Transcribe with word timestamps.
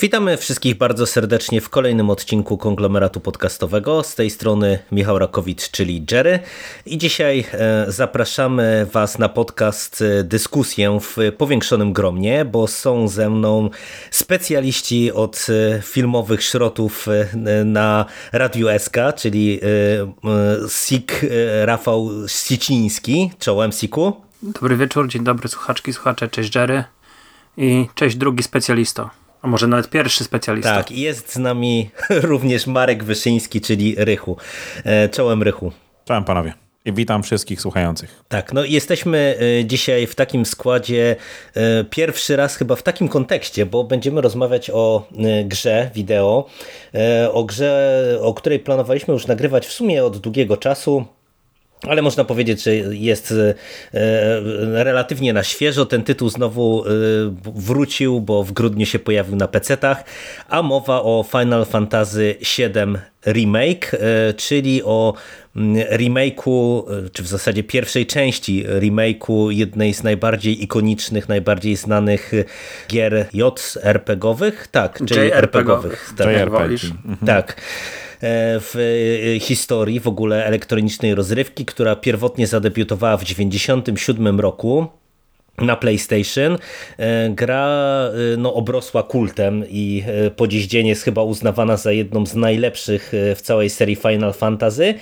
Witamy 0.00 0.36
wszystkich 0.36 0.74
bardzo 0.74 1.06
serdecznie 1.06 1.60
w 1.60 1.68
kolejnym 1.68 2.10
odcinku 2.10 2.58
konglomeratu 2.58 3.20
podcastowego. 3.20 4.02
Z 4.02 4.14
tej 4.14 4.30
strony 4.30 4.78
Michał 4.92 5.18
Rakowicz, 5.18 5.70
czyli 5.70 6.06
Jerry. 6.10 6.38
I 6.86 6.98
dzisiaj 6.98 7.44
e, 7.52 7.84
zapraszamy 7.88 8.86
Was 8.92 9.18
na 9.18 9.28
podcast 9.28 10.02
e, 10.02 10.24
dyskusję 10.24 10.98
w 11.00 11.16
powiększonym 11.38 11.92
gromie, 11.92 12.44
bo 12.44 12.66
są 12.66 13.08
ze 13.08 13.30
mną 13.30 13.70
specjaliści 14.10 15.12
od 15.12 15.46
e, 15.48 15.82
filmowych 15.82 16.42
szrotów 16.42 17.06
na 17.64 18.04
Radiu 18.32 18.68
SK, 18.78 18.96
czyli 19.16 19.60
Sik 20.68 21.26
Rafał 21.64 22.10
Siciński. 22.28 23.30
Czołem 23.38 23.72
Siku. 23.72 24.16
Dobry 24.42 24.76
wieczór, 24.76 25.08
dzień 25.08 25.24
dobry 25.24 25.48
słuchaczki, 25.48 25.92
słuchacze, 25.92 26.28
cześć 26.28 26.54
Jerry 26.54 26.84
i 27.56 27.86
cześć 27.94 28.16
drugi 28.16 28.42
specjalisto. 28.42 29.19
A 29.42 29.48
może 29.48 29.66
nawet 29.66 29.90
pierwszy 29.90 30.24
specjalista. 30.24 30.76
Tak, 30.76 30.90
jest 30.90 31.32
z 31.32 31.38
nami 31.38 31.90
również 32.30 32.66
Marek 32.66 33.04
Wyszyński, 33.04 33.60
czyli 33.60 33.94
Rychu. 33.98 34.36
E, 34.84 35.08
czołem 35.08 35.42
Rychu. 35.42 35.72
Czołem 36.04 36.24
panowie. 36.24 36.54
I 36.84 36.92
witam 36.92 37.22
wszystkich 37.22 37.60
słuchających. 37.60 38.24
Tak, 38.28 38.52
no 38.52 38.64
jesteśmy 38.64 39.38
e, 39.60 39.64
dzisiaj 39.64 40.06
w 40.06 40.14
takim 40.14 40.46
składzie, 40.46 41.16
e, 41.54 41.84
pierwszy 41.84 42.36
raz 42.36 42.56
chyba 42.56 42.76
w 42.76 42.82
takim 42.82 43.08
kontekście, 43.08 43.66
bo 43.66 43.84
będziemy 43.84 44.20
rozmawiać 44.20 44.70
o 44.70 45.08
grze 45.44 45.90
wideo, 45.94 46.46
o 47.32 47.44
grze, 47.44 48.02
o 48.22 48.34
której 48.34 48.58
planowaliśmy 48.58 49.14
już 49.14 49.26
nagrywać 49.26 49.66
w 49.66 49.72
sumie 49.72 50.04
od 50.04 50.18
długiego 50.18 50.56
czasu. 50.56 51.04
Ale 51.88 52.02
można 52.02 52.24
powiedzieć, 52.24 52.62
że 52.62 52.74
jest 52.74 53.34
e, 53.94 54.84
relatywnie 54.84 55.32
na 55.32 55.42
świeżo. 55.42 55.86
Ten 55.86 56.02
tytuł 56.02 56.28
znowu 56.28 56.84
e, 56.84 56.90
wrócił, 57.54 58.20
bo 58.20 58.44
w 58.44 58.52
grudniu 58.52 58.86
się 58.86 58.98
pojawił 58.98 59.36
na 59.36 59.46
PC-tach, 59.46 60.04
a 60.48 60.62
mowa 60.62 61.02
o 61.02 61.24
Final 61.30 61.64
Fantasy 61.64 62.36
VII 62.58 62.96
Remake, 63.26 63.94
e, 63.94 64.34
czyli 64.34 64.82
o 64.82 65.14
mm, 65.56 65.76
remake'u, 65.76 66.84
czy 67.12 67.22
w 67.22 67.26
zasadzie 67.26 67.62
pierwszej 67.62 68.06
części 68.06 68.64
remake'u 68.66 69.50
jednej 69.50 69.94
z 69.94 70.02
najbardziej 70.02 70.62
ikonicznych, 70.62 71.28
najbardziej 71.28 71.76
znanych 71.76 72.32
gier 72.88 73.26
JRPG-owych. 73.32 74.68
Tak, 74.70 75.00
JRPG-owych. 75.00 76.14
Tak. 76.16 76.26
JRPG. 76.26 76.76
tak 77.26 77.60
w 78.22 79.36
historii 79.40 80.00
w 80.00 80.08
ogóle 80.08 80.44
elektronicznej 80.44 81.14
rozrywki, 81.14 81.64
która 81.64 81.96
pierwotnie 81.96 82.46
zadebiutowała 82.46 83.16
w 83.16 83.20
1997 83.20 84.40
roku 84.40 84.86
na 85.58 85.76
PlayStation. 85.76 86.58
Gra 87.30 87.68
no, 88.38 88.54
obrosła 88.54 89.02
kultem 89.02 89.64
i 89.68 90.04
po 90.36 90.46
dziś 90.48 90.66
dzień 90.66 90.86
jest 90.86 91.02
chyba 91.02 91.22
uznawana 91.22 91.76
za 91.76 91.92
jedną 91.92 92.26
z 92.26 92.34
najlepszych 92.34 93.12
w 93.12 93.40
całej 93.42 93.70
serii 93.70 93.96
Final 93.96 94.32
Fantasy 94.32 94.94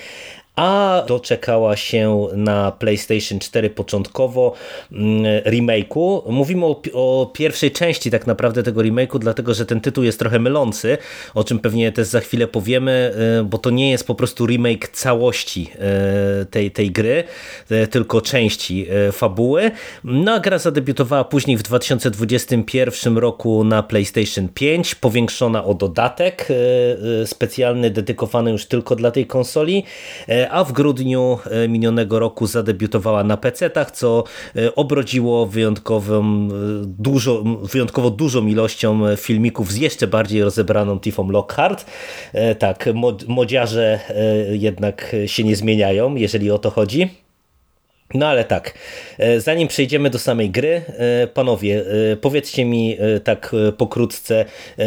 a 0.59 1.03
doczekała 1.09 1.77
się 1.77 2.27
na 2.33 2.73
PlayStation 2.73 3.39
4 3.39 3.70
początkowo 3.70 4.55
mm, 4.92 5.23
remake'u. 5.45 6.33
Mówimy 6.33 6.67
o, 6.67 6.83
o, 6.92 7.31
pierwszej 7.34 7.70
części 7.70 8.11
tak 8.11 8.27
naprawdę 8.27 8.62
tego 8.62 8.81
remake'u, 8.81 9.19
dlatego 9.19 9.55
że 9.55 9.67
ten 9.67 9.81
tytuł 9.81 10.05
jest 10.05 10.19
trochę 10.19 10.39
mylący, 10.39 10.98
o 11.35 11.45
czym 11.45 11.58
pewnie 11.58 11.92
też 11.92 12.08
za 12.08 12.20
chwilę 12.20 12.46
powiemy, 12.46 13.14
y, 13.41 13.45
bo 13.45 13.58
to 13.58 13.70
nie 13.70 13.91
jest 13.91 14.07
po 14.07 14.14
prostu 14.14 14.46
remake 14.46 14.89
całości 14.89 15.70
y, 16.42 16.46
tej, 16.46 16.70
tej 16.70 16.90
gry, 16.90 17.25
y, 17.70 17.86
tylko 17.86 18.20
części 18.20 18.86
fabuły. 19.13 19.70
No 20.05 20.33
a 20.33 20.40
gra 20.40 20.58
zadebiutowała 20.58 21.25
później 21.25 21.57
w 21.57 21.63
2021 21.63 23.19
roku 23.19 23.64
na 23.64 23.83
PlayStation 23.83 24.48
5, 24.48 24.95
powiększona 24.95 25.64
o 25.64 25.75
dodatek 25.75 26.48
specjalny, 27.25 27.90
dedykowany 27.90 28.51
już 28.51 28.67
tylko 28.67 28.96
dla 28.96 29.11
tej 29.11 29.27
konsoli 29.27 29.85
a 30.51 30.64
w 30.64 30.73
grudniu 30.73 31.39
e, 31.51 31.69
minionego 31.69 32.19
roku 32.19 32.47
zadebiutowała 32.47 33.25
na 33.25 33.36
PC-tach, 33.36 33.91
co 33.91 34.25
e, 34.57 34.75
obrodziło 34.75 35.47
wyjątkową, 35.47 36.23
e, 36.23 36.48
dużo, 36.85 37.45
wyjątkowo 37.73 38.11
dużą 38.11 38.47
ilością 38.47 39.17
filmików 39.17 39.73
z 39.73 39.77
jeszcze 39.77 40.07
bardziej 40.07 40.42
rozebraną 40.42 41.01
Tiffą 41.01 41.31
Lockhart. 41.31 41.87
Tak, 42.58 42.89
modziarze 43.29 44.01
jednak 44.51 45.17
się 45.27 45.45
nie 45.45 45.57
zmieniają, 45.57 46.14
jeżeli 46.14 46.51
o 46.51 46.58
to 46.58 46.70
chodzi. 46.70 47.27
No 48.14 48.27
ale 48.27 48.45
tak, 48.45 48.74
e, 49.19 49.41
zanim 49.41 49.69
przejdziemy 49.69 50.11
do 50.11 50.19
samej 50.19 50.51
gry, 50.51 50.83
e, 50.89 51.27
panowie, 51.27 51.85
e, 52.13 52.17
powiedzcie 52.17 52.64
mi 52.64 52.96
tak 53.24 53.52
pokrótce, 53.77 54.45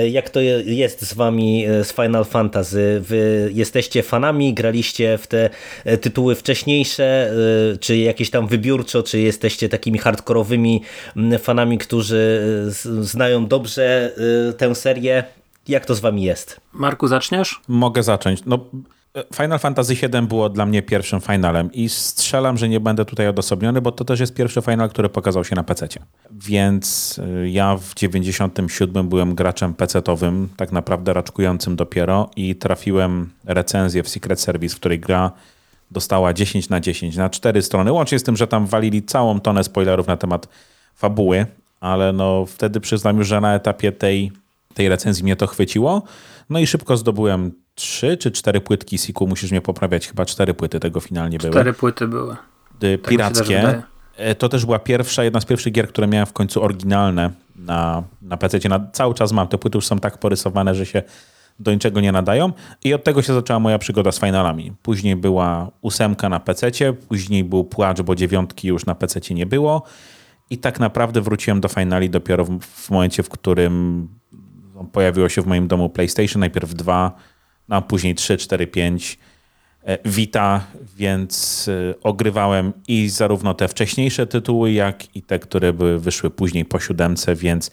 jak 0.10 0.30
to 0.30 0.40
jest 0.66 1.02
z 1.02 1.14
wami 1.14 1.66
z 1.84 1.94
Final 1.94 2.26
Fantasy? 2.26 3.02
Wy 3.02 3.50
jesteście 3.54 4.04
fanami, 4.04 4.54
graliście 4.54 5.18
w 5.18 5.28
te 5.28 5.50
tytuły 6.02 6.36
wcześniejsze, 6.36 7.34
czy 7.80 7.98
jakieś 7.98 8.30
tam 8.30 8.48
wybiórczo, 8.48 9.04
czy 9.04 9.20
jesteście 9.20 9.70
takimi 9.70 10.00
hardkorowymi 10.00 10.82
fanami, 11.40 11.78
którzy 11.78 12.42
znają 13.02 13.48
dobrze 13.48 14.12
tę 14.58 14.76
serię? 14.76 15.24
Jak 15.68 15.86
to 15.86 15.96
z 15.96 16.00
wami 16.00 16.24
jest? 16.24 16.62
Marku, 16.74 17.08
zaczniesz? 17.08 17.62
Mogę 17.68 18.04
zacząć. 18.04 18.40
No 18.46 18.66
Final 19.36 19.60
Fantasy 19.60 19.96
VII 19.96 20.22
było 20.28 20.50
dla 20.50 20.66
mnie 20.66 20.82
pierwszym 20.82 21.22
finalem 21.22 21.72
i 21.74 21.90
strzelam, 21.90 22.58
że 22.58 22.70
nie 22.70 22.80
będę 22.80 23.06
tutaj 23.06 23.28
odosobniony, 23.28 23.82
bo 23.82 23.92
to 23.92 24.06
też 24.06 24.20
jest 24.20 24.34
pierwszy 24.34 24.62
final, 24.62 24.90
który 24.90 25.10
pokazał 25.10 25.44
się 25.44 25.56
na 25.56 25.64
PC. 25.64 25.88
Więc 26.32 27.18
y, 27.44 27.50
ja 27.50 27.78
w 27.78 27.96
97 27.96 29.10
byłem 29.10 29.36
graczem 29.36 29.74
PC-owym, 29.74 30.48
tak 30.58 30.72
naprawdę 30.72 31.14
raczkującym 31.14 31.76
dopiero 31.76 32.30
i 32.36 32.56
trafiłem 32.56 33.30
recenzję 33.46 34.04
w 34.04 34.10
Secret 34.10 34.42
Service, 34.42 34.76
w 34.76 34.80
której 34.80 35.00
gra 35.00 35.32
dostała 35.92 36.34
10 36.34 36.70
na 36.70 36.80
10 36.80 37.16
na 37.16 37.30
cztery 37.30 37.62
strony, 37.62 37.92
łącznie 37.92 38.20
z 38.20 38.24
tym, 38.24 38.38
że 38.38 38.48
tam 38.48 38.66
walili 38.66 39.04
całą 39.04 39.40
tonę 39.40 39.64
spoilerów 39.64 40.08
na 40.08 40.18
temat 40.18 40.48
fabuły, 40.96 41.46
ale 41.80 42.14
no 42.14 42.46
wtedy 42.46 42.80
przyznam 42.80 43.18
już, 43.18 43.28
że 43.28 43.42
na 43.42 43.56
etapie 43.56 43.92
tej, 43.92 44.32
tej 44.74 44.90
recenzji 44.90 45.24
mnie 45.24 45.36
to 45.36 45.48
chwyciło. 45.48 46.04
No 46.52 46.60
i 46.60 46.68
szybko 46.68 46.98
zdobyłem 46.98 47.52
trzy 47.76 48.18
czy 48.18 48.32
cztery 48.32 48.62
płytki 48.62 48.98
Siku, 48.98 49.28
musisz 49.28 49.52
mnie 49.52 49.62
poprawiać, 49.62 50.08
chyba 50.08 50.26
cztery 50.26 50.54
płyty 50.54 50.80
tego 50.80 51.00
finalnie 51.00 51.38
były. 51.38 51.52
Cztery 51.52 51.74
płyty 51.74 52.08
były. 52.08 52.36
Tak 52.80 53.10
pirackie. 53.10 53.84
E, 54.18 54.36
to 54.36 54.50
też 54.50 54.66
była 54.66 54.80
pierwsza, 54.80 55.24
jedna 55.24 55.42
z 55.42 55.46
pierwszych 55.46 55.74
gier, 55.74 55.88
które 55.88 56.08
miałem 56.08 56.26
w 56.26 56.34
końcu 56.34 56.64
oryginalne 56.64 57.32
na, 57.56 58.04
na 58.22 58.38
PC. 58.38 58.70
Na, 58.70 58.88
cały 58.94 59.14
czas 59.14 59.32
mam. 59.32 59.48
Te 59.48 59.58
płyty 59.58 59.78
już 59.78 59.88
są 59.88 60.00
tak 60.00 60.18
porysowane, 60.18 60.76
że 60.76 60.86
się 60.86 61.04
do 61.60 61.74
niczego 61.74 62.02
nie 62.02 62.12
nadają. 62.12 62.52
I 62.84 62.94
od 62.94 63.04
tego 63.04 63.22
się 63.22 63.34
zaczęła 63.34 63.60
moja 63.60 63.80
przygoda 63.80 64.12
z 64.12 64.20
finalami. 64.20 64.74
Później 64.82 65.16
była 65.16 65.72
ósemka 65.82 66.30
na 66.30 66.40
PC, 66.40 66.94
później 66.94 67.44
był 67.44 67.64
płacz, 67.64 68.02
bo 68.02 68.16
dziewiątki 68.16 68.68
już 68.68 68.86
na 68.86 68.96
PC 68.96 69.34
nie 69.34 69.46
było. 69.46 69.84
I 70.50 70.58
tak 70.58 70.80
naprawdę 70.80 71.22
wróciłem 71.22 71.62
do 71.62 71.68
finali 71.68 72.10
dopiero 72.10 72.46
w, 72.46 72.60
w 72.60 72.90
momencie, 72.90 73.24
w 73.24 73.30
którym 73.30 74.08
pojawiło 74.92 75.30
się 75.30 75.42
w 75.42 75.48
moim 75.48 75.68
domu 75.68 75.90
PlayStation. 75.90 76.40
Najpierw 76.40 76.74
dwa, 76.74 77.12
no, 77.70 77.76
a 77.76 77.82
później 77.82 78.16
3, 78.16 78.38
4, 78.38 78.68
5 78.68 79.18
Vita, 80.06 80.62
więc 80.98 81.68
e, 81.68 81.94
ogrywałem 82.04 82.74
i 82.88 83.10
zarówno 83.10 83.54
te 83.54 83.68
wcześniejsze 83.68 84.28
tytuły, 84.28 84.72
jak 84.72 85.16
i 85.16 85.22
te, 85.22 85.40
które 85.40 85.74
były, 85.74 86.00
wyszły 86.00 86.30
później 86.30 86.66
po 86.66 86.80
siódemce, 86.80 87.36
więc 87.36 87.72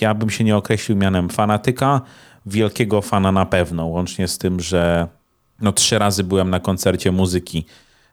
ja 0.00 0.14
bym 0.14 0.30
się 0.30 0.44
nie 0.44 0.56
określił 0.56 0.98
mianem 0.98 1.28
fanatyka, 1.28 2.00
wielkiego 2.46 3.02
fana 3.02 3.32
na 3.32 3.46
pewno, 3.46 3.86
łącznie 3.86 4.28
z 4.28 4.38
tym, 4.38 4.60
że 4.60 5.08
no, 5.60 5.72
trzy 5.72 5.98
razy 5.98 6.24
byłem 6.24 6.50
na 6.50 6.60
koncercie 6.60 7.12
muzyki 7.12 7.64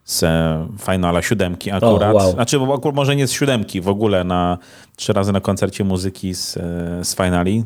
z 0.04 0.24
e, 0.24 0.68
Finala 0.86 1.22
siódemki 1.22 1.72
akurat. 1.72 2.16
Oh, 2.16 2.24
wow. 2.24 2.32
Znaczy, 2.32 2.58
może 2.94 3.16
nie 3.16 3.28
z 3.28 3.32
siódemki, 3.32 3.82
w 3.82 3.88
ogóle 3.88 4.24
na 4.24 4.58
trzy 4.96 5.14
razy 5.14 5.32
na 5.32 5.42
koncercie 5.42 5.84
muzyki 5.84 6.34
z, 6.34 6.58
e, 6.58 6.62
z 7.06 7.16
Finali. 7.16 7.64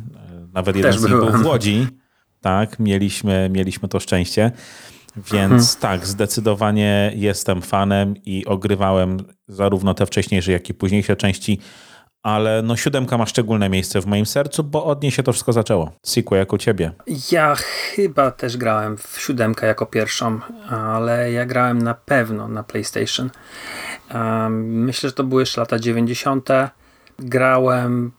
Nawet 0.53 0.75
jeden 0.75 0.91
Też 0.91 1.01
z 1.01 1.03
nich 1.03 1.11
był 1.11 1.31
w 1.31 1.45
Łodzi. 1.45 1.87
Tak, 2.41 2.79
mieliśmy, 2.79 3.49
mieliśmy 3.53 3.89
to 3.89 3.99
szczęście. 3.99 4.51
Więc 5.15 5.51
mhm. 5.51 5.79
tak, 5.79 6.07
zdecydowanie 6.07 7.11
jestem 7.15 7.61
fanem 7.61 8.13
i 8.25 8.45
ogrywałem 8.45 9.17
zarówno 9.47 9.93
te 9.93 10.05
wcześniejsze, 10.05 10.51
jak 10.51 10.69
i 10.69 10.73
późniejsze 10.73 11.15
części, 11.15 11.59
ale 12.23 12.61
no 12.61 12.75
siódemka 12.75 13.17
ma 13.17 13.25
szczególne 13.25 13.69
miejsce 13.69 14.01
w 14.01 14.05
moim 14.05 14.25
sercu, 14.25 14.63
bo 14.63 14.85
od 14.85 15.03
niej 15.03 15.11
się 15.11 15.23
to 15.23 15.33
wszystko 15.33 15.53
zaczęło. 15.53 15.91
Siku, 16.05 16.35
jak 16.35 16.53
u 16.53 16.57
ciebie? 16.57 16.91
Ja 17.31 17.55
chyba 17.55 18.31
też 18.31 18.57
grałem 18.57 18.97
w 18.97 19.15
siódemkę 19.19 19.67
jako 19.67 19.85
pierwszą, 19.85 20.39
ale 20.69 21.31
ja 21.31 21.45
grałem 21.45 21.81
na 21.81 21.93
pewno 21.93 22.47
na 22.47 22.63
PlayStation. 22.63 23.29
Myślę, 24.59 25.09
że 25.09 25.13
to 25.13 25.23
były 25.23 25.41
jeszcze 25.41 25.61
lata 25.61 25.79
90. 25.79 26.49
Grałem 27.19 28.11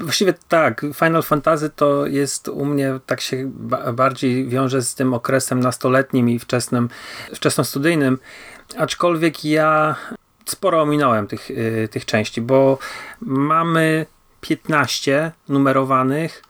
Właściwie 0.00 0.34
tak, 0.48 0.86
Final 0.94 1.22
Fantasy 1.22 1.70
to 1.70 2.06
jest 2.06 2.48
u 2.48 2.64
mnie, 2.64 3.00
tak 3.06 3.20
się 3.20 3.50
bardziej 3.92 4.48
wiąże 4.48 4.82
z 4.82 4.94
tym 4.94 5.14
okresem 5.14 5.60
nastoletnim 5.60 6.30
i 6.30 6.38
wczesnym, 6.38 6.88
wczesnostudyjnym, 7.34 8.18
aczkolwiek 8.78 9.44
ja 9.44 9.96
sporo 10.46 10.82
ominąłem 10.82 11.26
tych, 11.26 11.50
y, 11.50 11.88
tych 11.90 12.04
części, 12.04 12.40
bo 12.40 12.78
mamy 13.20 14.06
15 14.40 15.32
numerowanych, 15.48 16.42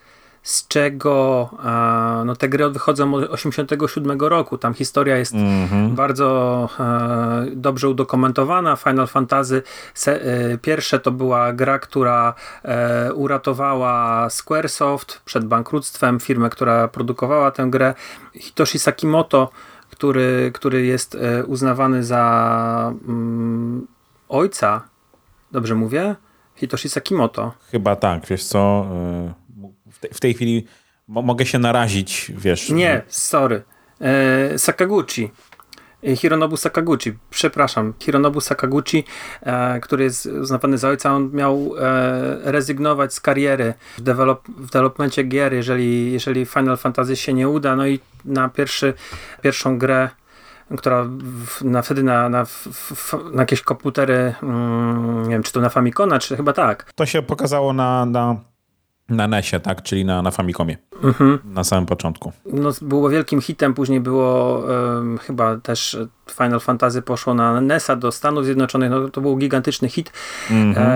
z 0.47 0.69
czego 0.69 1.51
no, 2.25 2.37
te 2.37 2.49
gry 2.49 2.71
wychodzą 2.71 3.15
od 3.15 3.31
87 3.31 4.21
roku. 4.21 4.59
Tam 4.59 4.75
historia 4.75 5.17
jest 5.17 5.35
mm 5.35 5.69
-hmm. 5.69 5.95
bardzo 5.95 6.69
e, 6.81 7.47
dobrze 7.57 7.89
udokumentowana. 7.89 8.77
Final 8.77 9.07
Fantasy 9.07 9.63
se, 9.95 10.23
e, 10.23 10.59
pierwsze 10.59 10.99
to 10.99 11.11
była 11.11 11.53
gra, 11.53 11.79
która 11.79 12.35
e, 12.63 13.13
uratowała 13.13 14.31
Squaresoft 14.31 15.21
przed 15.25 15.45
bankructwem, 15.45 16.21
firmę, 16.21 16.51
która 16.51 16.89
produkowała 16.89 17.51
tę 17.51 17.67
grę. 17.71 17.95
Hitoshi 18.35 18.79
Sakimoto, 18.79 19.51
który, 19.91 20.51
który 20.55 20.87
jest 20.87 21.15
e, 21.15 21.45
uznawany 21.45 22.05
za 22.05 22.93
mm, 23.09 23.87
ojca, 24.29 24.83
dobrze 25.53 25.75
mówię? 25.75 26.17
Hitoshi 26.57 26.89
Sakimoto. 26.89 27.53
Chyba 27.71 27.97
tak, 27.97 28.27
wiesz 28.27 28.45
co... 28.45 28.87
Y 29.43 29.46
w 30.15 30.21
tej 30.21 30.35
chwili 30.35 30.67
mogę 31.09 31.47
się 31.47 31.59
narazić, 31.59 32.33
wiesz. 32.37 32.71
Nie, 32.71 33.03
sorry. 33.09 33.63
E, 34.01 34.59
Sakaguchi. 34.59 35.31
E, 36.05 36.17
Hironobu 36.17 36.57
Sakaguchi, 36.57 37.13
przepraszam, 37.31 37.95
Hironobu 37.99 38.41
Sakaguchi, 38.41 39.05
e, 39.43 39.81
który 39.81 40.05
jest 40.05 40.27
uznawany 40.27 40.79
za 40.79 40.89
ojca, 40.89 41.15
on 41.15 41.31
miał 41.33 41.73
e, 41.79 42.53
rezygnować 42.53 43.15
z 43.15 43.21
kariery 43.21 43.75
w, 43.99 44.01
develop, 44.01 44.49
w 44.49 44.71
developmencie 44.71 45.23
gier, 45.23 45.55
jeżeli, 45.55 46.13
jeżeli 46.13 46.47
Final 46.47 46.77
Fantasy 46.77 47.17
się 47.17 47.33
nie 47.33 47.49
uda, 47.49 47.77
no 47.77 47.87
i 47.87 48.01
na 48.25 48.49
pierwszy, 48.49 48.95
pierwszą 49.43 49.79
grę 49.79 50.09
która 50.79 51.05
w, 51.05 51.65
na, 51.65 51.83
wtedy 51.83 52.03
na, 52.03 52.29
na, 52.29 52.45
w, 52.45 53.15
na 53.33 53.43
jakieś 53.43 53.61
komputery, 53.61 54.35
mm, 54.43 55.23
nie 55.23 55.31
wiem, 55.31 55.43
czy 55.43 55.53
to 55.53 55.61
na 55.61 55.69
Famicona, 55.69 56.19
czy 56.19 56.37
chyba 56.37 56.53
tak. 56.53 56.93
To 56.95 57.07
się 57.07 57.23
pokazało 57.23 57.73
na, 57.73 58.07
na 58.07 58.37
na 59.09 59.29
NESie, 59.29 59.61
tak? 59.61 59.83
Czyli 59.83 60.05
na, 60.05 60.23
na 60.23 60.31
Famicomie. 60.31 60.77
Mhm. 61.03 61.39
Na 61.45 61.65
samym 61.65 61.87
początku. 61.87 62.33
No, 62.47 62.71
było 62.83 63.11
wielkim 63.11 63.41
hitem, 63.41 63.75
później 63.75 64.01
było 64.01 64.59
um, 64.59 65.19
chyba 65.19 65.57
też 65.57 65.99
Final 66.31 66.61
Fantasy 66.61 67.03
poszło 67.03 67.35
na 67.35 67.61
NESa 67.61 67.97
do 67.97 68.13
Stanów 68.13 68.45
Zjednoczonych, 68.45 68.91
no 68.91 69.09
to 69.09 69.21
był 69.21 69.37
gigantyczny 69.37 69.89
hit. 69.89 70.13
Mhm. 70.51 70.87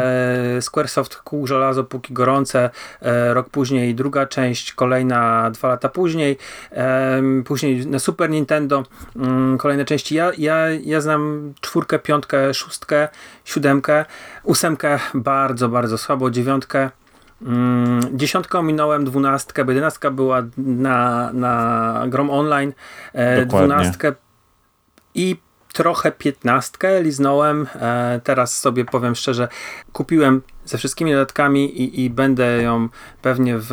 E, 0.58 0.62
Squaresoft 0.62 1.16
kół 1.16 1.46
żelazo 1.46 1.84
póki 1.84 2.14
gorące, 2.14 2.70
e, 3.02 3.34
rok 3.34 3.48
później 3.50 3.94
druga 3.94 4.26
część, 4.26 4.72
kolejna 4.72 5.50
dwa 5.50 5.68
lata 5.68 5.88
później, 5.88 6.38
e, 6.72 7.22
później 7.44 7.86
na 7.86 7.98
Super 7.98 8.30
Nintendo 8.30 8.82
mm, 9.16 9.58
kolejne 9.58 9.84
części. 9.84 10.14
Ja, 10.14 10.30
ja, 10.38 10.70
ja 10.70 11.00
znam 11.00 11.52
czwórkę, 11.60 11.98
piątkę, 11.98 12.54
szóstkę, 12.54 13.08
siódemkę, 13.44 14.04
ósemkę 14.44 14.98
bardzo, 15.14 15.68
bardzo 15.68 15.98
słabo, 15.98 16.30
dziewiątkę 16.30 16.90
Mm, 17.42 18.00
dziesiątkę 18.18 18.58
ominąłem, 18.58 19.04
dwunastkę, 19.04 19.64
bo 19.64 19.72
jedenastka 19.72 20.10
była 20.10 20.42
na, 20.58 21.30
na 21.32 22.04
Grom 22.08 22.30
Online, 22.30 22.72
e, 23.12 23.46
dwunastkę 23.46 24.12
i 25.14 25.36
trochę 25.72 26.12
piętnastkę 26.12 27.02
liznąłem. 27.02 27.66
E, 27.74 28.20
teraz 28.24 28.58
sobie 28.58 28.84
powiem 28.84 29.14
szczerze, 29.14 29.48
kupiłem 29.92 30.42
ze 30.64 30.78
wszystkimi 30.78 31.12
dodatkami 31.12 31.80
i, 31.82 32.04
i 32.04 32.10
będę 32.10 32.62
ją 32.62 32.88
pewnie 33.22 33.54
w, 33.58 33.68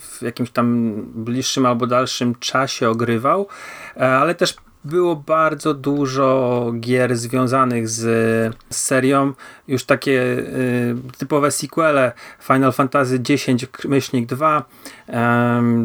w 0.00 0.22
jakimś 0.22 0.50
tam 0.50 0.94
bliższym 1.14 1.66
albo 1.66 1.86
dalszym 1.86 2.34
czasie 2.34 2.88
ogrywał, 2.88 3.48
e, 3.96 4.08
ale 4.08 4.34
też 4.34 4.56
było 4.84 5.16
bardzo 5.16 5.74
dużo 5.74 6.72
gier 6.80 7.16
związanych 7.16 7.88
z, 7.88 8.00
z 8.70 8.76
serią, 8.76 9.32
już 9.68 9.84
takie 9.84 10.20
y, 10.22 10.96
typowe 11.18 11.50
sequele 11.50 12.12
Final 12.40 12.72
Fantasy 12.72 13.20
X 13.50 13.84
myślnik 13.84 14.26
2 14.26 14.58
y, 15.08 15.12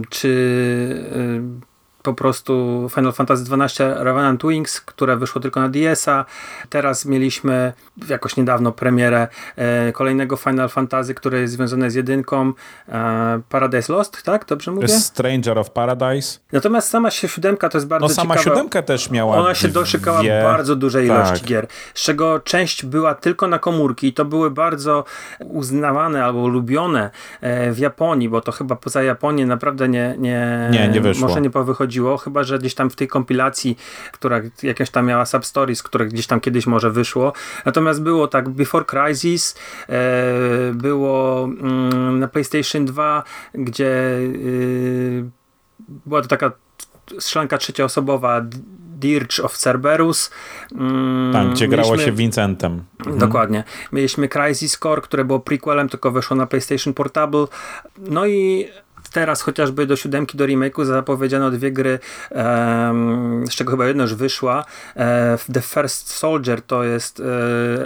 czy 0.09 0.27
y, 0.27 1.74
po 2.05 2.13
prostu 2.13 2.87
Final 2.95 3.13
Fantasy 3.13 3.43
XII 3.43 3.85
Revenant 3.95 4.43
Wings, 4.43 4.81
które 4.81 5.17
wyszło 5.17 5.41
tylko 5.41 5.59
na 5.59 5.69
DS-a. 5.69 6.25
Teraz 6.69 7.05
mieliśmy 7.05 7.73
jakoś 8.09 8.37
niedawno 8.37 8.71
premierę 8.71 9.27
e, 9.55 9.91
kolejnego 9.91 10.37
Final 10.37 10.69
Fantasy, 10.69 11.13
które 11.13 11.39
jest 11.39 11.53
związane 11.53 11.91
z 11.91 11.95
jedynką 11.95 12.53
e, 12.89 13.41
Paradise 13.49 13.93
Lost, 13.93 14.23
tak? 14.23 14.45
Dobrze 14.45 14.71
mówię? 14.71 14.87
Stranger 14.87 15.59
of 15.59 15.69
Paradise. 15.69 16.39
Natomiast 16.51 16.89
sama 16.89 17.11
siódemka 17.11 17.69
to 17.69 17.77
jest 17.77 17.87
bardzo 17.87 18.07
no, 18.07 18.13
sama 18.13 18.37
ciekawa. 18.37 18.55
siódemka 18.55 18.81
też 18.81 19.09
miała 19.11 19.37
Ona 19.37 19.55
się 19.55 19.67
doszykała 19.67 20.19
dwie... 20.19 20.41
bardzo 20.43 20.75
dużej 20.75 21.07
tak. 21.07 21.27
ilości 21.27 21.45
gier, 21.45 21.67
z 21.93 22.01
czego 22.01 22.39
część 22.39 22.85
była 22.85 23.15
tylko 23.15 23.47
na 23.47 23.59
komórki 23.59 24.07
i 24.07 24.13
to 24.13 24.25
były 24.25 24.51
bardzo 24.51 25.03
uznawane 25.39 26.25
albo 26.25 26.47
lubione 26.47 27.09
e, 27.41 27.71
w 27.71 27.79
Japonii, 27.79 28.29
bo 28.29 28.41
to 28.41 28.51
chyba 28.51 28.75
poza 28.75 29.03
Japonię 29.03 29.45
naprawdę 29.45 29.89
nie, 29.89 30.15
nie, 30.19 30.69
nie, 30.71 30.87
nie 30.87 31.01
wyszło. 31.01 31.27
może 31.27 31.41
nie 31.41 31.49
powychodziło 31.49 31.94
chodziło, 31.95 32.17
chyba 32.17 32.43
że 32.43 32.59
gdzieś 32.59 32.75
tam 32.75 32.89
w 32.89 32.95
tej 32.95 33.07
kompilacji, 33.07 33.77
która 34.11 34.41
jakaś 34.63 34.89
tam 34.89 35.05
miała 35.05 35.25
substories, 35.25 35.83
które 35.83 36.05
gdzieś 36.05 36.27
tam 36.27 36.39
kiedyś 36.39 36.67
może 36.67 36.91
wyszło. 36.91 37.33
Natomiast 37.65 38.01
było 38.01 38.27
tak 38.27 38.49
Before 38.49 38.85
Crisis, 38.85 39.55
e, 39.89 40.73
było 40.73 41.43
mm, 41.43 42.19
na 42.19 42.27
PlayStation 42.27 42.85
2, 42.85 43.23
gdzie 43.53 43.87
e, 43.87 45.29
była 46.05 46.21
to 46.21 46.27
taka 46.27 46.51
strzelanka 47.19 47.57
trzecioosobowa 47.57 48.41
Dirge 48.99 49.43
of 49.43 49.57
Cerberus. 49.57 50.31
Mm, 50.71 51.33
tak, 51.33 51.49
gdzie 51.49 51.67
grało 51.67 51.91
Mieliśmy, 51.91 52.11
się 52.11 52.17
Vincentem. 52.17 52.83
Mhm. 52.99 53.17
Dokładnie. 53.17 53.63
Mieliśmy 53.91 54.29
Crisis 54.29 54.77
Core, 54.77 55.01
które 55.01 55.25
było 55.25 55.39
prequelem, 55.39 55.89
tylko 55.89 56.11
weszło 56.11 56.37
na 56.37 56.47
PlayStation 56.47 56.93
Portable. 56.93 57.45
No 57.97 58.25
i 58.25 58.67
teraz 59.15 59.41
chociażby 59.41 59.87
do 59.87 59.95
siódemki, 59.95 60.37
do 60.37 60.45
remake'u 60.45 60.85
zapowiedziano 60.85 61.51
dwie 61.51 61.71
gry, 61.71 61.99
um, 62.31 63.43
z 63.47 63.55
czego 63.55 63.71
chyba 63.71 63.87
jedna 63.87 64.03
już 64.03 64.13
wyszła. 64.13 64.65
E, 64.95 65.37
The 65.53 65.61
First 65.61 66.09
Soldier 66.09 66.61
to 66.61 66.83
jest 66.83 67.19
e, 67.19 67.23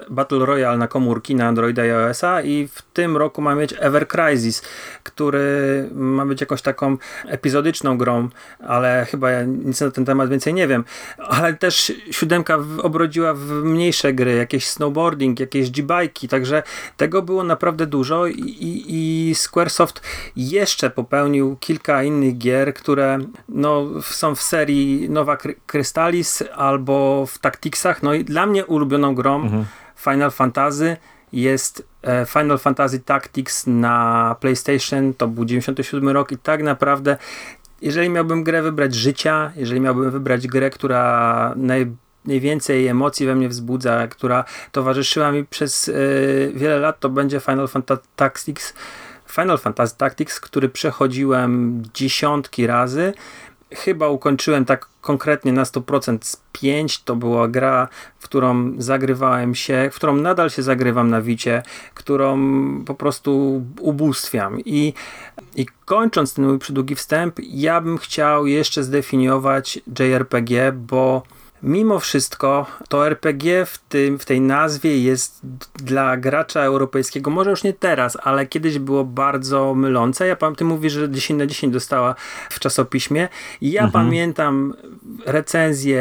Battle 0.09 0.45
Royale 0.45 0.77
na 0.77 0.87
komórki, 0.87 1.35
na 1.35 1.47
Androida 1.47 1.85
i 1.85 1.89
iOS-a 1.89 2.41
i 2.41 2.67
w 2.67 2.81
tym 2.81 3.17
roku 3.17 3.41
ma 3.41 3.55
mieć 3.55 3.75
Ever 3.79 4.07
Crisis, 4.07 4.61
który 5.03 5.89
ma 5.93 6.25
być 6.25 6.41
jakąś 6.41 6.61
taką 6.61 6.97
epizodyczną 7.27 7.97
grą, 7.97 8.29
ale 8.67 9.07
chyba 9.11 9.31
ja 9.31 9.43
nic 9.43 9.81
na 9.81 9.91
ten 9.91 10.05
temat 10.05 10.29
więcej 10.29 10.53
nie 10.53 10.67
wiem. 10.67 10.83
Ale 11.17 11.53
też 11.53 11.93
siódemka 12.11 12.57
obrodziła 12.81 13.33
w 13.33 13.51
mniejsze 13.63 14.13
gry, 14.13 14.35
jakieś 14.35 14.67
snowboarding, 14.67 15.39
jakieś 15.39 15.71
g-bajki, 15.71 16.27
także 16.27 16.63
tego 16.97 17.21
było 17.21 17.43
naprawdę 17.43 17.85
dużo 17.85 18.27
i, 18.27 18.39
i, 18.39 19.29
i 19.29 19.35
Squaresoft 19.35 20.01
jeszcze 20.35 20.89
popełnił 20.89 21.18
popełnił 21.19 21.57
kilka 21.59 22.03
innych 22.03 22.37
gier, 22.37 22.73
które 22.73 23.17
no, 23.49 23.85
są 24.01 24.35
w 24.35 24.41
serii 24.41 25.09
Nowa 25.09 25.37
Crystallis 25.67 26.43
albo 26.55 27.25
w 27.25 27.37
Tacticsach. 27.37 28.03
No 28.03 28.13
i 28.13 28.23
dla 28.23 28.45
mnie 28.45 28.65
ulubioną 28.65 29.15
grą 29.15 29.41
mhm. 29.41 29.65
Final 29.95 30.31
Fantasy 30.31 30.97
jest 31.33 31.87
e, 32.03 32.25
Final 32.25 32.57
Fantasy 32.57 32.99
Tactics 32.99 33.67
na 33.67 34.35
PlayStation, 34.39 35.13
to 35.13 35.27
był 35.27 35.45
97 35.45 36.09
rok 36.09 36.31
i 36.31 36.37
tak 36.37 36.63
naprawdę 36.63 37.17
jeżeli 37.81 38.09
miałbym 38.09 38.43
grę 38.43 38.61
wybrać 38.61 38.95
życia, 38.95 39.51
jeżeli 39.55 39.81
miałbym 39.81 40.11
wybrać 40.11 40.47
grę, 40.47 40.69
która 40.69 41.53
naj, 41.55 41.91
najwięcej 42.25 42.87
emocji 42.87 43.25
we 43.25 43.35
mnie 43.35 43.49
wzbudza, 43.49 44.07
która 44.07 44.43
towarzyszyła 44.71 45.31
mi 45.31 45.45
przez 45.45 45.87
y, 45.87 46.51
wiele 46.55 46.79
lat, 46.79 46.99
to 46.99 47.09
będzie 47.09 47.39
Final 47.39 47.67
Fantasy 47.67 48.01
Tactics 48.15 48.73
Final 49.31 49.57
Fantasy 49.57 49.97
Tactics, 49.97 50.39
który 50.39 50.69
przechodziłem 50.69 51.83
dziesiątki 51.93 52.67
razy. 52.67 53.13
Chyba 53.73 54.07
ukończyłem 54.07 54.65
tak 54.65 54.85
konkretnie 55.01 55.53
na 55.53 55.63
100% 55.63 56.17
z 56.21 56.41
5. 56.51 57.03
To 57.03 57.15
była 57.15 57.47
gra, 57.47 57.87
w 58.19 58.23
którą 58.23 58.73
zagrywałem 58.77 59.55
się, 59.55 59.89
w 59.91 59.95
którą 59.95 60.15
nadal 60.15 60.49
się 60.49 60.63
zagrywam 60.63 61.09
na 61.09 61.21
wicie, 61.21 61.63
którą 61.93 62.39
po 62.85 62.95
prostu 62.95 63.63
ubóstwiam. 63.79 64.59
I, 64.59 64.93
i 65.55 65.65
kończąc 65.85 66.33
ten 66.33 66.47
mój 66.47 66.59
przydługi 66.59 66.95
wstęp, 66.95 67.35
ja 67.43 67.81
bym 67.81 67.97
chciał 67.97 68.47
jeszcze 68.47 68.83
zdefiniować 68.83 69.79
JRPG, 69.99 70.71
bo 70.71 71.23
Mimo 71.63 71.99
wszystko 71.99 72.65
to 72.89 73.07
RPG 73.07 73.65
w, 73.65 73.77
tym, 73.77 74.19
w 74.19 74.25
tej 74.25 74.41
nazwie 74.41 75.01
jest 75.01 75.39
dla 75.75 76.17
gracza 76.17 76.61
europejskiego, 76.61 77.31
może 77.31 77.49
już 77.49 77.63
nie 77.63 77.73
teraz, 77.73 78.17
ale 78.23 78.45
kiedyś 78.45 78.79
było 78.79 79.03
bardzo 79.03 79.75
mylące. 79.75 80.27
Ja 80.27 80.35
pamiętam, 80.35 80.55
ty 80.55 80.65
mówisz, 80.65 80.93
że 80.93 81.09
10 81.09 81.39
na 81.39 81.45
10 81.45 81.73
dostała 81.73 82.15
w 82.49 82.59
czasopiśmie. 82.59 83.27
Ja 83.61 83.83
mhm. 83.83 84.05
pamiętam 84.05 84.73
recenzję 85.25 85.99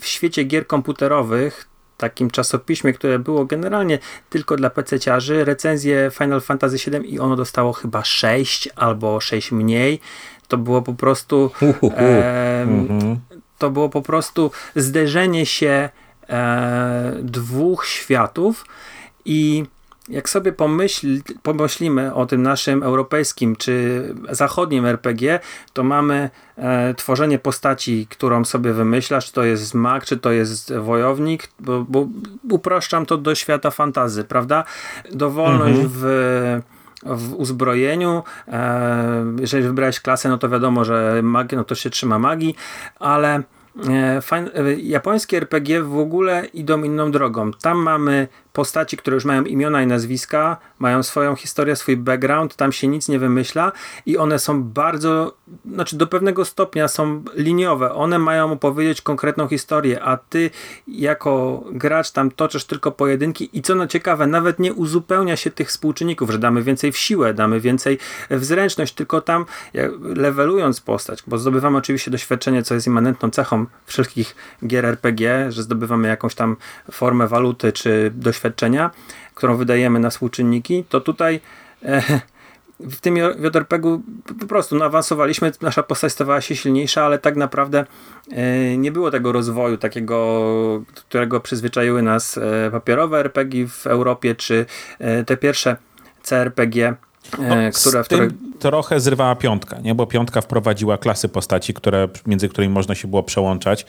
w 0.00 0.06
świecie 0.06 0.44
gier 0.44 0.66
komputerowych 0.66 1.70
takim 1.96 2.30
czasopiśmie, 2.30 2.92
które 2.92 3.18
było 3.18 3.44
generalnie 3.44 3.98
tylko 4.30 4.56
dla 4.56 4.70
PC-ciarzy, 4.70 5.44
recenzję 5.44 6.10
Final 6.14 6.40
Fantasy 6.40 6.90
VII 6.90 7.14
i 7.14 7.20
ono 7.20 7.36
dostało 7.36 7.72
chyba 7.72 8.04
6 8.04 8.68
albo 8.76 9.20
6 9.20 9.52
mniej. 9.52 10.00
To 10.48 10.58
było 10.58 10.82
po 10.82 10.94
prostu 10.94 11.50
e, 11.96 12.66
to 13.60 13.70
było 13.70 13.88
po 13.88 14.02
prostu 14.02 14.50
zderzenie 14.76 15.46
się 15.46 15.88
e, 16.28 17.16
dwóch 17.22 17.86
światów 17.86 18.64
i 19.24 19.64
jak 20.08 20.28
sobie 20.28 20.52
pomyśl, 20.52 21.20
pomyślimy 21.42 22.14
o 22.14 22.26
tym 22.26 22.42
naszym 22.42 22.82
europejskim 22.82 23.56
czy 23.56 24.04
zachodnim 24.30 24.86
RPG, 24.86 25.40
to 25.72 25.82
mamy 25.82 26.30
e, 26.56 26.94
tworzenie 26.94 27.38
postaci, 27.38 28.06
którą 28.10 28.44
sobie 28.44 28.72
wymyślasz, 28.72 29.26
czy 29.26 29.32
to 29.32 29.44
jest 29.44 29.74
mag, 29.74 30.04
czy 30.04 30.16
to 30.16 30.32
jest 30.32 30.74
wojownik, 30.74 31.48
bo, 31.60 31.84
bo 31.88 32.06
upraszczam 32.50 33.06
to 33.06 33.16
do 33.16 33.34
świata 33.34 33.70
fantazy, 33.70 34.24
prawda? 34.24 34.64
Dowolność 35.12 35.80
mhm. 35.80 35.90
w 35.92 36.79
w 37.02 37.34
uzbrojeniu. 37.34 38.22
E, 38.48 39.24
jeżeli 39.40 39.62
wybrałeś 39.62 40.00
klasę, 40.00 40.28
no 40.28 40.38
to 40.38 40.48
wiadomo, 40.48 40.84
że 40.84 41.20
mag, 41.22 41.52
no 41.52 41.64
to 41.64 41.74
się 41.74 41.90
trzyma 41.90 42.18
magii, 42.18 42.54
ale 42.98 43.42
e, 43.88 44.20
e, 44.54 44.74
japońskie 44.74 45.36
RPG 45.36 45.82
w 45.82 45.98
ogóle 45.98 46.44
idą 46.44 46.82
inną 46.82 47.10
drogą. 47.10 47.50
Tam 47.52 47.78
mamy 47.78 48.28
postaci, 48.52 48.96
które 48.96 49.14
już 49.14 49.24
mają 49.24 49.44
imiona 49.44 49.82
i 49.82 49.86
nazwiska, 49.86 50.56
mają 50.78 51.02
swoją 51.02 51.36
historię, 51.36 51.76
swój 51.76 51.96
background, 51.96 52.56
tam 52.56 52.72
się 52.72 52.88
nic 52.88 53.08
nie 53.08 53.18
wymyśla 53.18 53.72
i 54.06 54.18
one 54.18 54.38
są 54.38 54.62
bardzo, 54.62 55.36
znaczy 55.72 55.96
do 55.96 56.06
pewnego 56.06 56.44
stopnia 56.44 56.88
są 56.88 57.22
liniowe. 57.34 57.94
One 57.94 58.18
mają 58.18 58.52
opowiedzieć 58.52 59.02
konkretną 59.02 59.48
historię, 59.48 60.02
a 60.02 60.16
ty 60.16 60.50
jako 60.88 61.64
gracz 61.72 62.10
tam 62.10 62.30
toczysz 62.30 62.64
tylko 62.64 62.92
pojedynki 62.92 63.50
i 63.52 63.62
co 63.62 63.74
no 63.74 63.86
ciekawe, 63.86 64.26
nawet 64.26 64.58
nie 64.58 64.74
uzupełnia 64.74 65.36
się 65.36 65.50
tych 65.50 65.68
współczynników, 65.68 66.30
że 66.30 66.38
damy 66.38 66.62
więcej 66.62 66.92
w 66.92 66.98
siłę, 66.98 67.34
damy 67.34 67.60
więcej 67.60 67.98
w 68.30 68.44
zręczność, 68.44 68.94
tylko 68.94 69.20
tam 69.20 69.44
levelując 70.14 70.80
postać, 70.80 71.22
bo 71.26 71.38
zdobywamy 71.38 71.78
oczywiście 71.78 72.10
doświadczenie, 72.10 72.62
co 72.62 72.74
jest 72.74 72.86
immanentną 72.86 73.30
cechą 73.30 73.66
wszystkich 73.86 74.36
gier 74.66 74.84
RPG, 74.84 75.52
że 75.52 75.62
zdobywamy 75.62 76.08
jakąś 76.08 76.34
tam 76.34 76.56
formę 76.90 77.28
waluty, 77.28 77.72
czy 77.72 78.10
doświadczenie 78.14 78.49
doświadczenia, 78.50 78.90
którą 79.34 79.56
wydajemy 79.56 79.98
na 79.98 80.10
współczynniki, 80.10 80.84
to 80.88 81.00
tutaj 81.00 81.40
e, 81.84 82.02
w 82.80 83.00
tym 83.00 83.16
JRPG-u 83.16 84.02
po 84.40 84.46
prostu 84.46 84.76
no, 84.76 84.84
awansowaliśmy, 84.84 85.52
nasza 85.60 85.82
postać 85.82 86.12
stawała 86.12 86.40
się 86.40 86.56
silniejsza, 86.56 87.04
ale 87.04 87.18
tak 87.18 87.36
naprawdę 87.36 87.86
e, 88.32 88.76
nie 88.76 88.92
było 88.92 89.10
tego 89.10 89.32
rozwoju 89.32 89.76
takiego, 89.76 90.42
którego 90.94 91.40
przyzwyczaiły 91.40 92.02
nas 92.02 92.38
e, 92.38 92.70
papierowe 92.70 93.18
RPG 93.18 93.68
w 93.68 93.86
Europie, 93.86 94.34
czy 94.34 94.66
e, 94.98 95.24
te 95.24 95.36
pierwsze 95.36 95.76
CRPG, 96.22 96.94
no, 97.38 97.54
która, 97.74 98.02
której... 98.02 98.28
trochę 98.58 99.00
zrywała 99.00 99.36
piątka, 99.36 99.78
nie? 99.80 99.94
bo 99.94 100.06
piątka 100.06 100.40
wprowadziła 100.40 100.98
klasy 100.98 101.28
postaci, 101.28 101.74
które, 101.74 102.08
między 102.26 102.48
którymi 102.48 102.74
można 102.74 102.94
się 102.94 103.08
było 103.08 103.22
przełączać 103.22 103.86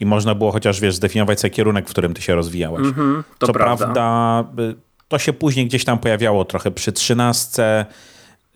i 0.00 0.06
można 0.06 0.34
było 0.34 0.52
chociaż, 0.52 0.80
wiesz, 0.80 0.94
zdefiniować 0.94 1.40
sobie 1.40 1.50
kierunek, 1.50 1.88
w 1.88 1.90
którym 1.90 2.14
ty 2.14 2.22
się 2.22 2.34
rozwijałeś. 2.34 2.80
Mm 2.80 2.94
-hmm, 2.94 3.22
to 3.38 3.46
Co 3.46 3.52
prawda. 3.52 3.84
prawda, 3.84 4.44
y, 4.62 4.74
to 5.08 5.18
się 5.18 5.32
później 5.32 5.66
gdzieś 5.66 5.84
tam 5.84 5.98
pojawiało 5.98 6.44
trochę 6.44 6.70
przy 6.70 6.92
trzynastce, 6.92 7.86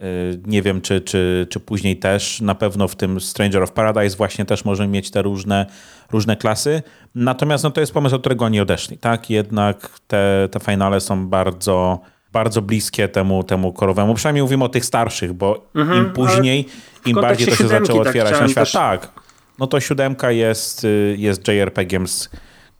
y, 0.00 0.40
nie 0.46 0.62
wiem, 0.62 0.80
czy, 0.80 1.00
czy, 1.00 1.46
czy 1.50 1.60
później 1.60 1.96
też. 1.96 2.40
Na 2.40 2.54
pewno 2.54 2.88
w 2.88 2.96
tym 2.96 3.20
Stranger 3.20 3.62
of 3.62 3.72
Paradise 3.72 4.16
właśnie 4.16 4.44
też 4.44 4.64
możemy 4.64 4.92
mieć 4.92 5.10
te 5.10 5.22
różne, 5.22 5.66
różne 6.12 6.36
klasy. 6.36 6.82
Natomiast 7.14 7.64
no, 7.64 7.70
to 7.70 7.80
jest 7.80 7.92
pomysł, 7.92 8.14
od 8.14 8.22
którego 8.22 8.44
oni 8.44 8.60
odeszli. 8.60 8.98
Tak, 8.98 9.30
jednak 9.30 9.90
te, 10.06 10.48
te 10.50 10.60
finale 10.60 11.00
są 11.00 11.28
bardzo 11.28 12.00
bardzo 12.32 12.62
bliskie 12.62 13.08
temu, 13.08 13.44
temu 13.44 13.72
korowemu. 13.72 14.14
Przynajmniej 14.14 14.42
mówimy 14.42 14.64
o 14.64 14.68
tych 14.68 14.84
starszych, 14.84 15.32
bo 15.32 15.66
mhm, 15.74 15.98
im 15.98 16.12
później, 16.12 16.66
im 17.06 17.14
bardziej 17.14 17.48
to 17.48 17.54
się 17.54 17.68
zaczęło 17.68 17.98
tak 17.98 18.06
otwierać 18.06 18.40
na 18.40 18.48
świat. 18.48 18.64
Też... 18.64 18.72
Tak, 18.72 19.12
no 19.58 19.66
to 19.66 19.80
siódemka 19.80 20.30
jest, 20.30 20.84
y, 20.84 21.14
jest 21.18 21.48
JRPG-iem 21.48 22.08
z 22.08 22.30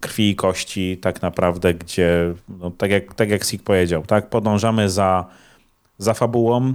krwi 0.00 0.30
i 0.30 0.37
kości 0.37 0.99
tak 0.99 1.23
naprawdę, 1.23 1.75
gdzie 1.75 2.35
no, 2.49 2.70
tak, 2.70 2.90
jak, 2.90 3.14
tak 3.14 3.30
jak 3.30 3.44
Sik 3.44 3.62
powiedział, 3.62 4.02
tak, 4.02 4.30
podążamy 4.30 4.90
za, 4.90 5.26
za 5.99 6.14
fabułą, 6.14 6.75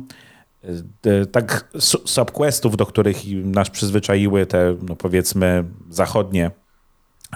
y, 1.05 1.25
tak 1.25 1.69
subquestów, 2.05 2.77
do 2.77 2.85
których 2.85 3.17
nas 3.45 3.69
przyzwyczaiły 3.69 4.45
te, 4.45 4.75
no 4.81 4.95
powiedzmy, 4.95 5.63
zachodnie 5.89 6.51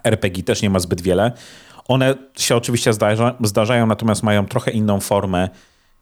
RPG 0.04 0.44
też 0.44 0.62
nie 0.62 0.70
ma 0.70 0.80
zbyt 0.80 1.02
wiele. 1.02 1.32
One 1.88 2.16
się 2.38 2.56
oczywiście 2.56 2.94
zdarza, 2.94 3.36
zdarzają, 3.44 3.88
natomiast 3.88 4.24
mają 4.24 4.46
trochę 4.46 4.72
inną 4.72 5.00
formę 5.00 5.50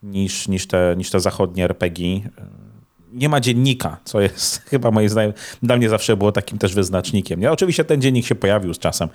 niż, 0.03 0.47
niż, 0.47 0.67
te, 0.67 0.95
niż 0.97 1.09
te 1.09 1.19
zachodnie 1.19 1.63
RPG 1.63 2.21
nie 3.15 3.29
ma 3.29 3.39
dziennika, 3.39 3.97
co 4.03 4.21
jest 4.21 4.57
chyba 4.69 4.91
moim 4.91 5.09
zdaniem, 5.09 5.33
dla 5.63 5.77
mnie 5.77 5.89
zawsze 5.89 6.17
było 6.17 6.31
takim 6.31 6.57
też 6.57 6.75
wyznacznikiem. 6.75 7.41
Ja, 7.41 7.51
oczywiście 7.51 7.85
ten 7.85 8.01
dziennik 8.01 8.25
się 8.25 8.35
pojawił 8.35 8.73
z 8.73 8.79
czasem 8.79 9.09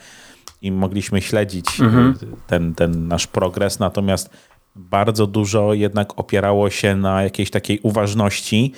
i 0.62 0.72
mogliśmy 0.72 1.22
śledzić 1.22 1.80
mhm. 1.80 2.14
ten, 2.46 2.74
ten 2.74 3.08
nasz 3.08 3.26
progres, 3.26 3.78
natomiast 3.78 4.30
bardzo 4.76 5.26
dużo 5.26 5.74
jednak 5.74 6.18
opierało 6.18 6.70
się 6.70 6.96
na 6.96 7.22
jakiejś 7.22 7.50
takiej 7.50 7.80
uważności 7.82 8.72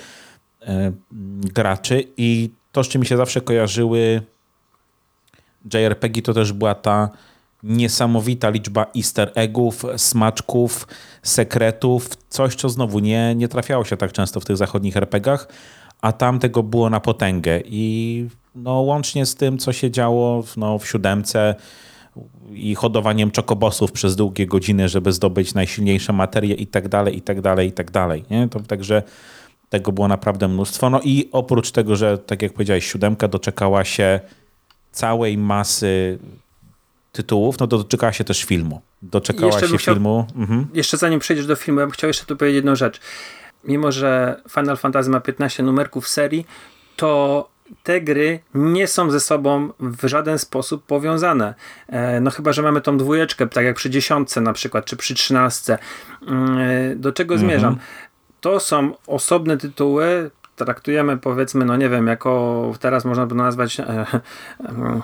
e, 0.61 0.91
graczy 1.53 2.03
i 2.17 2.49
to, 2.71 2.83
z 2.83 2.87
czym 2.87 3.01
mi 3.01 3.07
się 3.07 3.17
zawsze 3.17 3.41
kojarzyły 3.41 4.21
JRPG, 5.73 6.21
to 6.21 6.33
też 6.33 6.53
była 6.53 6.75
ta 6.75 7.09
niesamowita 7.63 8.49
liczba 8.49 8.85
easter 8.97 9.31
eggów, 9.35 9.85
smaczków, 9.97 10.87
sekretów, 11.23 12.09
coś, 12.29 12.55
co 12.55 12.69
znowu 12.69 12.99
nie, 12.99 13.35
nie 13.35 13.47
trafiało 13.47 13.85
się 13.85 13.97
tak 13.97 14.11
często 14.11 14.39
w 14.39 14.45
tych 14.45 14.57
zachodnich 14.57 14.97
RPGach, 14.97 15.47
a 16.01 16.11
tam 16.11 16.39
tego 16.39 16.63
było 16.63 16.89
na 16.89 16.99
potęgę 16.99 17.61
i 17.65 18.27
no, 18.55 18.71
łącznie 18.71 19.25
z 19.25 19.35
tym, 19.35 19.57
co 19.57 19.73
się 19.73 19.91
działo 19.91 20.43
w, 20.43 20.57
no, 20.57 20.79
w 20.79 20.87
siódemce 20.87 21.55
i 22.51 22.75
hodowaniem 22.75 23.31
czokobosów 23.31 23.91
przez 23.91 24.15
długie 24.15 24.47
godziny, 24.47 24.89
żeby 24.89 25.13
zdobyć 25.13 25.53
najsilniejsze 25.53 26.13
materie 26.13 26.55
i 26.55 26.67
tak 26.67 26.87
dalej, 26.87 27.17
i 27.17 27.21
tak 27.21 27.41
dalej, 27.41 27.67
i 27.67 27.71
tak 27.71 27.91
dalej. 27.91 28.25
Nie? 28.29 28.47
To, 28.49 28.59
także 28.59 29.03
tego 29.69 29.91
było 29.91 30.07
naprawdę 30.07 30.47
mnóstwo. 30.47 30.89
No 30.89 31.01
i 31.03 31.29
oprócz 31.31 31.71
tego, 31.71 31.95
że 31.95 32.17
tak 32.17 32.41
jak 32.41 32.53
powiedziałeś, 32.53 32.91
siódemka 32.91 33.27
doczekała 33.27 33.85
się 33.85 34.19
całej 34.91 35.37
masy 35.37 36.19
tytułów, 37.13 37.59
no 37.59 37.67
to 37.67 37.77
doczekała 37.77 38.13
się 38.13 38.23
też 38.23 38.43
filmu. 38.43 38.81
Doczekała 39.01 39.51
się 39.51 39.77
chciał, 39.77 39.95
filmu. 39.95 40.27
Mhm. 40.35 40.67
Jeszcze 40.73 40.97
zanim 40.97 41.19
przejdziesz 41.19 41.45
do 41.45 41.55
filmu, 41.55 41.79
ja 41.79 41.85
bym 41.85 41.91
chciał 41.91 42.07
jeszcze 42.07 42.25
tu 42.25 42.37
powiedzieć 42.37 42.55
jedną 42.55 42.75
rzecz. 42.75 42.99
Mimo, 43.63 43.91
że 43.91 44.41
Final 44.49 44.77
Fantasy 44.77 45.09
ma 45.09 45.19
15 45.19 45.63
numerków 45.63 46.07
serii, 46.07 46.45
to 46.95 47.49
te 47.83 48.01
gry 48.01 48.39
nie 48.53 48.87
są 48.87 49.11
ze 49.11 49.19
sobą 49.19 49.69
w 49.79 50.07
żaden 50.07 50.39
sposób 50.39 50.85
powiązane. 50.85 51.53
E, 51.87 52.19
no 52.19 52.31
chyba, 52.31 52.53
że 52.53 52.61
mamy 52.61 52.81
tą 52.81 52.97
dwójeczkę, 52.97 53.47
tak 53.47 53.65
jak 53.65 53.75
przy 53.75 53.89
dziesiątce 53.89 54.41
na 54.41 54.53
przykład, 54.53 54.85
czy 54.85 54.95
przy 54.95 55.15
trzynastce. 55.15 55.77
Mm, 56.27 56.57
e, 56.57 56.95
do 56.95 57.11
czego 57.11 57.33
mhm. 57.33 57.49
zmierzam? 57.49 57.77
To 58.41 58.59
są 58.59 58.91
osobne 59.07 59.57
tytuły, 59.57 60.31
traktujemy 60.55 61.17
powiedzmy, 61.17 61.65
no 61.65 61.77
nie 61.77 61.89
wiem, 61.89 62.07
jako 62.07 62.71
teraz 62.79 63.05
można 63.05 63.25
by 63.25 63.35
nazwać 63.35 63.79
e, 63.79 63.83
e, 63.85 64.05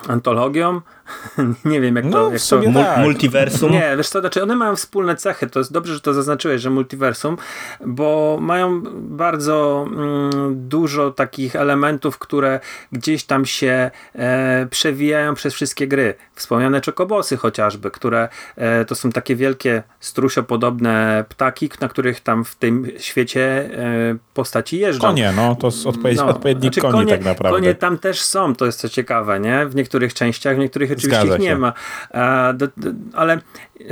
antologią. 0.07 0.81
nie 1.65 1.81
wiem, 1.81 1.95
jak 1.95 2.05
no, 2.05 2.11
to... 2.11 2.31
Jak 2.31 2.41
to 2.41 2.73
tak. 2.73 2.97
Multiversum? 2.97 3.71
Nie, 3.71 3.93
wiesz 3.97 4.09
co, 4.09 4.19
znaczy 4.19 4.43
one 4.43 4.55
mają 4.55 4.75
wspólne 4.75 5.15
cechy. 5.15 5.47
To 5.47 5.59
jest 5.59 5.71
dobrze, 5.71 5.93
że 5.93 5.99
to 5.99 6.13
zaznaczyłeś, 6.13 6.61
że 6.61 6.69
multiversum, 6.69 7.37
bo 7.85 8.37
mają 8.41 8.81
bardzo 8.95 9.85
mm, 9.87 10.29
dużo 10.69 11.11
takich 11.11 11.55
elementów, 11.55 12.17
które 12.17 12.59
gdzieś 12.91 13.23
tam 13.23 13.45
się 13.45 13.91
e, 14.15 14.67
przewijają 14.69 15.35
przez 15.35 15.53
wszystkie 15.53 15.87
gry. 15.87 16.15
Wspomniane 16.35 16.81
czokobosy 16.81 17.37
chociażby, 17.37 17.91
które 17.91 18.29
e, 18.55 18.85
to 18.85 18.95
są 18.95 19.11
takie 19.11 19.35
wielkie 19.35 19.83
strusiopodobne 19.99 21.25
ptaki, 21.29 21.69
na 21.81 21.87
których 21.87 22.19
tam 22.21 22.45
w 22.45 22.55
tym 22.55 22.87
świecie 22.97 23.69
e, 23.73 24.17
postaci 24.33 24.79
jeżdżą. 24.79 25.07
Konie, 25.07 25.33
no 25.35 25.55
to 25.55 25.67
jest 25.67 25.87
odpowiedź, 25.87 26.17
no, 26.17 26.27
odpowiednik 26.27 26.73
znaczy, 26.73 26.81
koni 26.81 26.93
konie, 26.93 27.11
tak 27.11 27.25
naprawdę. 27.25 27.59
Konie 27.59 27.75
tam 27.75 27.97
też 27.97 28.21
są, 28.21 28.55
to 28.55 28.65
jest 28.65 28.79
co 28.79 28.89
ciekawe, 28.89 29.39
nie? 29.39 29.65
W 29.65 29.75
niektórych 29.75 30.13
częściach, 30.13 30.55
w 30.55 30.59
niektórych 30.59 30.89
oczywiście 31.07 31.35
ich 31.35 31.39
nie 31.39 31.55
ma. 31.55 31.73
A, 32.13 32.53
do, 32.53 32.67
do, 32.77 32.89
ale 33.13 33.37
y, 33.81 33.89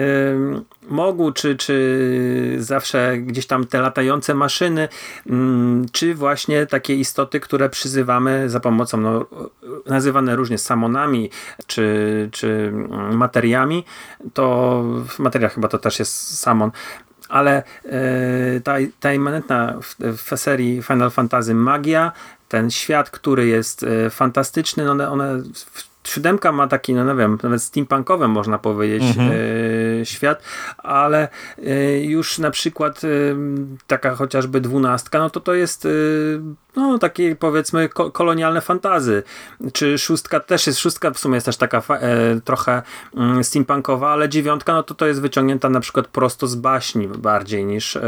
Mogu, 0.89 1.31
czy, 1.31 1.55
czy 1.55 2.55
zawsze 2.59 3.17
gdzieś 3.17 3.47
tam 3.47 3.65
te 3.65 3.81
latające 3.81 4.33
maszyny, 4.33 4.89
y, 5.27 5.31
czy 5.91 6.15
właśnie 6.15 6.65
takie 6.65 6.95
istoty, 6.95 7.39
które 7.39 7.69
przyzywamy 7.69 8.49
za 8.49 8.59
pomocą, 8.59 8.97
no, 8.97 9.25
nazywane 9.85 10.35
różnie 10.35 10.57
samonami, 10.57 11.29
czy, 11.67 12.29
czy 12.31 12.73
materiami, 13.11 13.85
to 14.33 14.83
w 15.07 15.19
materiach 15.19 15.53
chyba 15.53 15.67
to 15.67 15.77
też 15.77 15.99
jest 15.99 16.39
samon, 16.39 16.71
ale 17.29 17.63
e, 17.85 18.59
ta, 18.63 18.75
ta 18.99 19.13
immanentna 19.13 19.79
w, 19.81 20.17
w, 20.17 20.39
serii 20.39 20.83
Final 20.83 21.11
Fantasy 21.11 21.53
magia, 21.53 22.11
ten 22.49 22.71
świat, 22.71 23.09
który 23.09 23.47
jest 23.47 23.83
e, 23.83 24.09
fantastyczny, 24.09 24.91
one, 24.91 25.09
one 25.09 25.43
siódemka 26.09 26.51
ma 26.51 26.67
taki, 26.67 26.93
no 26.93 27.05
nie 27.13 27.19
wiem, 27.19 27.37
nawet 27.43 27.63
steampunkowy 27.63 28.27
można 28.27 28.57
powiedzieć 28.57 29.03
mhm. 29.03 29.31
y, 29.31 30.01
świat, 30.03 30.41
ale 30.77 31.27
y, 31.59 32.03
już 32.05 32.39
na 32.39 32.51
przykład 32.51 33.03
y, 33.03 33.35
taka 33.87 34.15
chociażby 34.15 34.61
dwunastka, 34.61 35.19
no 35.19 35.29
to 35.29 35.39
to 35.39 35.53
jest 35.53 35.87
no 36.77 36.97
takie 36.99 37.35
powiedzmy 37.35 37.89
ko 37.89 38.11
kolonialne 38.11 38.61
fantazy. 38.61 39.23
Czy 39.73 39.97
szóstka 39.97 40.39
też 40.39 40.67
jest, 40.67 40.79
szóstka 40.79 41.11
w 41.11 41.19
sumie 41.19 41.35
jest 41.35 41.45
też 41.45 41.57
taka 41.57 41.83
e, 41.89 42.41
trochę 42.41 42.81
mm, 43.15 43.43
steampunkowa, 43.43 44.09
ale 44.09 44.29
dziewiątka 44.29 44.73
no 44.73 44.83
to 44.83 44.93
to 44.93 45.07
jest 45.07 45.21
wyciągnięta 45.21 45.69
na 45.69 45.79
przykład 45.79 46.07
prosto 46.07 46.47
z 46.47 46.55
baśni 46.55 47.07
bardziej 47.07 47.65
niż 47.65 47.95
e, 47.95 48.01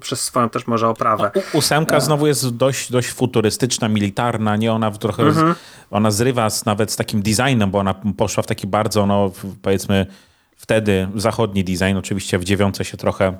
przez 0.00 0.20
swoją 0.20 0.48
też 0.48 0.66
może 0.66 0.88
oprawę. 0.88 1.30
No, 1.34 1.42
ósemka 1.52 1.96
e. 1.96 2.00
znowu 2.00 2.26
jest 2.26 2.56
dość, 2.56 2.92
dość 2.92 3.12
futurystyczna, 3.12 3.88
militarna, 3.88 4.56
nie? 4.56 4.72
Ona 4.72 4.90
trochę, 4.90 5.22
mhm. 5.22 5.54
ona 5.90 6.10
zrywa 6.10 6.50
z, 6.50 6.66
nawet 6.66 6.92
z 6.92 6.96
takim 6.96 7.22
designem, 7.36 7.70
bo 7.70 7.78
ona 7.78 7.94
poszła 8.16 8.42
w 8.42 8.46
taki 8.46 8.66
bardzo, 8.66 9.06
no 9.06 9.32
powiedzmy 9.62 10.06
wtedy 10.56 11.08
zachodni 11.14 11.64
design, 11.64 11.96
oczywiście 11.96 12.38
w 12.38 12.44
dziewiątce 12.44 12.84
się 12.84 12.96
trochę 12.96 13.38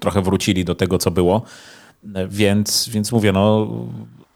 trochę 0.00 0.22
wrócili 0.22 0.64
do 0.64 0.74
tego, 0.74 0.98
co 0.98 1.10
było. 1.10 1.42
Więc, 2.28 2.88
więc 2.88 3.12
mówię, 3.12 3.32
no 3.32 3.68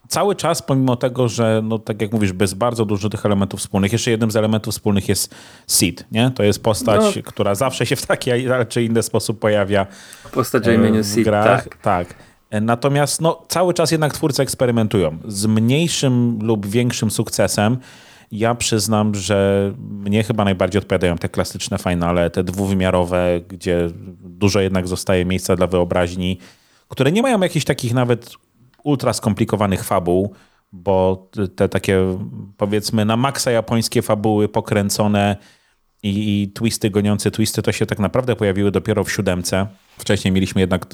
cały 0.09 0.37
czas, 0.37 0.63
pomimo 0.63 0.97
tego, 0.97 1.29
że, 1.29 1.61
no, 1.65 1.79
tak 1.79 2.03
jak 2.03 2.13
mówisz, 2.13 2.33
bez 2.33 2.55
bardzo 2.55 2.85
dużo 2.85 3.09
tych 3.09 3.27
elementów 3.27 3.61
wspólnych, 3.61 3.93
jeszcze 3.93 4.11
jednym 4.11 4.31
z 4.31 4.37
elementów 4.37 4.75
wspólnych 4.75 5.09
jest 5.09 5.35
Sid, 5.67 6.05
nie? 6.13 6.31
To 6.31 6.43
jest 6.43 6.63
postać, 6.63 7.17
no. 7.17 7.23
która 7.23 7.55
zawsze 7.55 7.87
się 7.87 7.97
w 7.97 8.07
taki 8.07 8.31
czy 8.69 8.83
inny 8.83 9.03
sposób 9.03 9.39
pojawia. 9.39 9.87
Postać 10.33 10.69
o 10.69 10.73
imieniu 10.73 11.05
Sid, 11.05 11.25
grach. 11.25 11.65
tak. 11.65 11.77
tak. 11.77 12.15
Natomiast 12.61 13.21
no, 13.21 13.43
cały 13.49 13.75
czas 13.75 13.91
jednak 13.91 14.15
twórcy 14.15 14.43
eksperymentują. 14.43 15.19
Z 15.25 15.47
mniejszym 15.47 16.39
lub 16.43 16.67
większym 16.67 17.11
sukcesem 17.11 17.79
ja 18.31 18.55
przyznam, 18.55 19.15
że 19.15 19.73
mnie 19.79 20.23
chyba 20.23 20.45
najbardziej 20.45 20.79
odpowiadają 20.79 21.19
te 21.19 21.29
klasyczne 21.29 21.79
finale, 21.79 22.31
te 22.31 22.45
dwuwymiarowe, 22.45 23.41
gdzie 23.49 23.91
dużo 24.25 24.61
jednak 24.61 24.89
zostaje 24.89 25.25
miejsca 25.25 25.57
dla 25.57 25.67
wyobraźni 25.67 26.39
które 26.89 27.13
nie 27.13 27.23
mają 27.23 27.41
jakichś 27.41 27.65
takich 27.65 27.95
nawet 27.95 28.35
ultra 28.85 29.13
skomplikowanych 29.13 29.85
fabuł, 29.85 30.35
bo 30.73 31.29
te 31.57 31.69
takie 31.69 32.19
powiedzmy 32.57 33.05
na 33.05 33.17
maksa 33.17 33.51
japońskie 33.51 34.03
fabuły 34.03 34.49
pokręcone 34.49 35.37
i, 36.03 36.43
i 36.43 36.53
twisty 36.53 36.91
goniące 36.91 37.31
twisty 37.31 37.63
to 37.63 37.73
się 37.73 37.87
tak 37.87 37.99
naprawdę 37.99 38.37
pojawiły 38.37 38.71
dopiero 38.71 39.05
w 39.05 39.13
siódemce. 39.13 39.67
Wcześniej 39.99 40.33
mieliśmy 40.33 40.61
jednak 40.61 40.87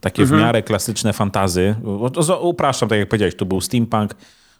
takie 0.00 0.22
mhm. 0.22 0.40
w 0.40 0.42
miarę 0.42 0.62
klasyczne 0.62 1.12
fantazy. 1.12 1.74
Upraszczam, 2.40 2.88
tak 2.88 2.98
jak 2.98 3.08
powiedziałeś, 3.08 3.36
tu 3.36 3.46
był 3.46 3.60
steampunk, 3.60 4.14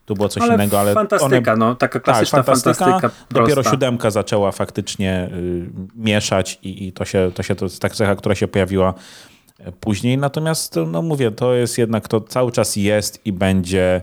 tu 0.05 0.15
było 0.15 0.29
coś 0.29 0.43
ale 0.43 0.55
innego, 0.55 0.81
ale 0.81 0.95
fantastyka, 0.95 1.53
one, 1.53 1.67
no, 1.67 1.75
taka 1.75 1.93
tak, 1.93 2.03
klasyczna 2.03 2.39
tak, 2.39 2.47
fantastyka. 2.47 2.91
fantastyka 2.91 3.25
dopiero 3.41 3.63
siódemka 3.63 4.11
zaczęła 4.11 4.53
faktycznie 4.53 5.31
y, 5.33 5.67
mieszać 5.97 6.59
i, 6.63 6.87
i, 6.87 6.93
to 6.93 7.05
się, 7.05 7.31
to 7.35 7.43
się 7.43 7.55
to 7.55 7.65
jest 7.65 7.83
taka 7.83 7.95
cecha, 7.95 8.15
która 8.15 8.35
się 8.35 8.49
pojawiła 8.49 8.95
później. 9.81 10.19
Natomiast, 10.19 10.79
no 10.87 11.03
mówię, 11.03 11.31
to 11.31 11.55
jest 11.55 11.79
jednak, 11.79 12.09
to 12.09 12.21
cały 12.21 12.53
czas 12.53 12.77
jest 12.77 13.27
i 13.27 13.33
będzie 13.33 14.03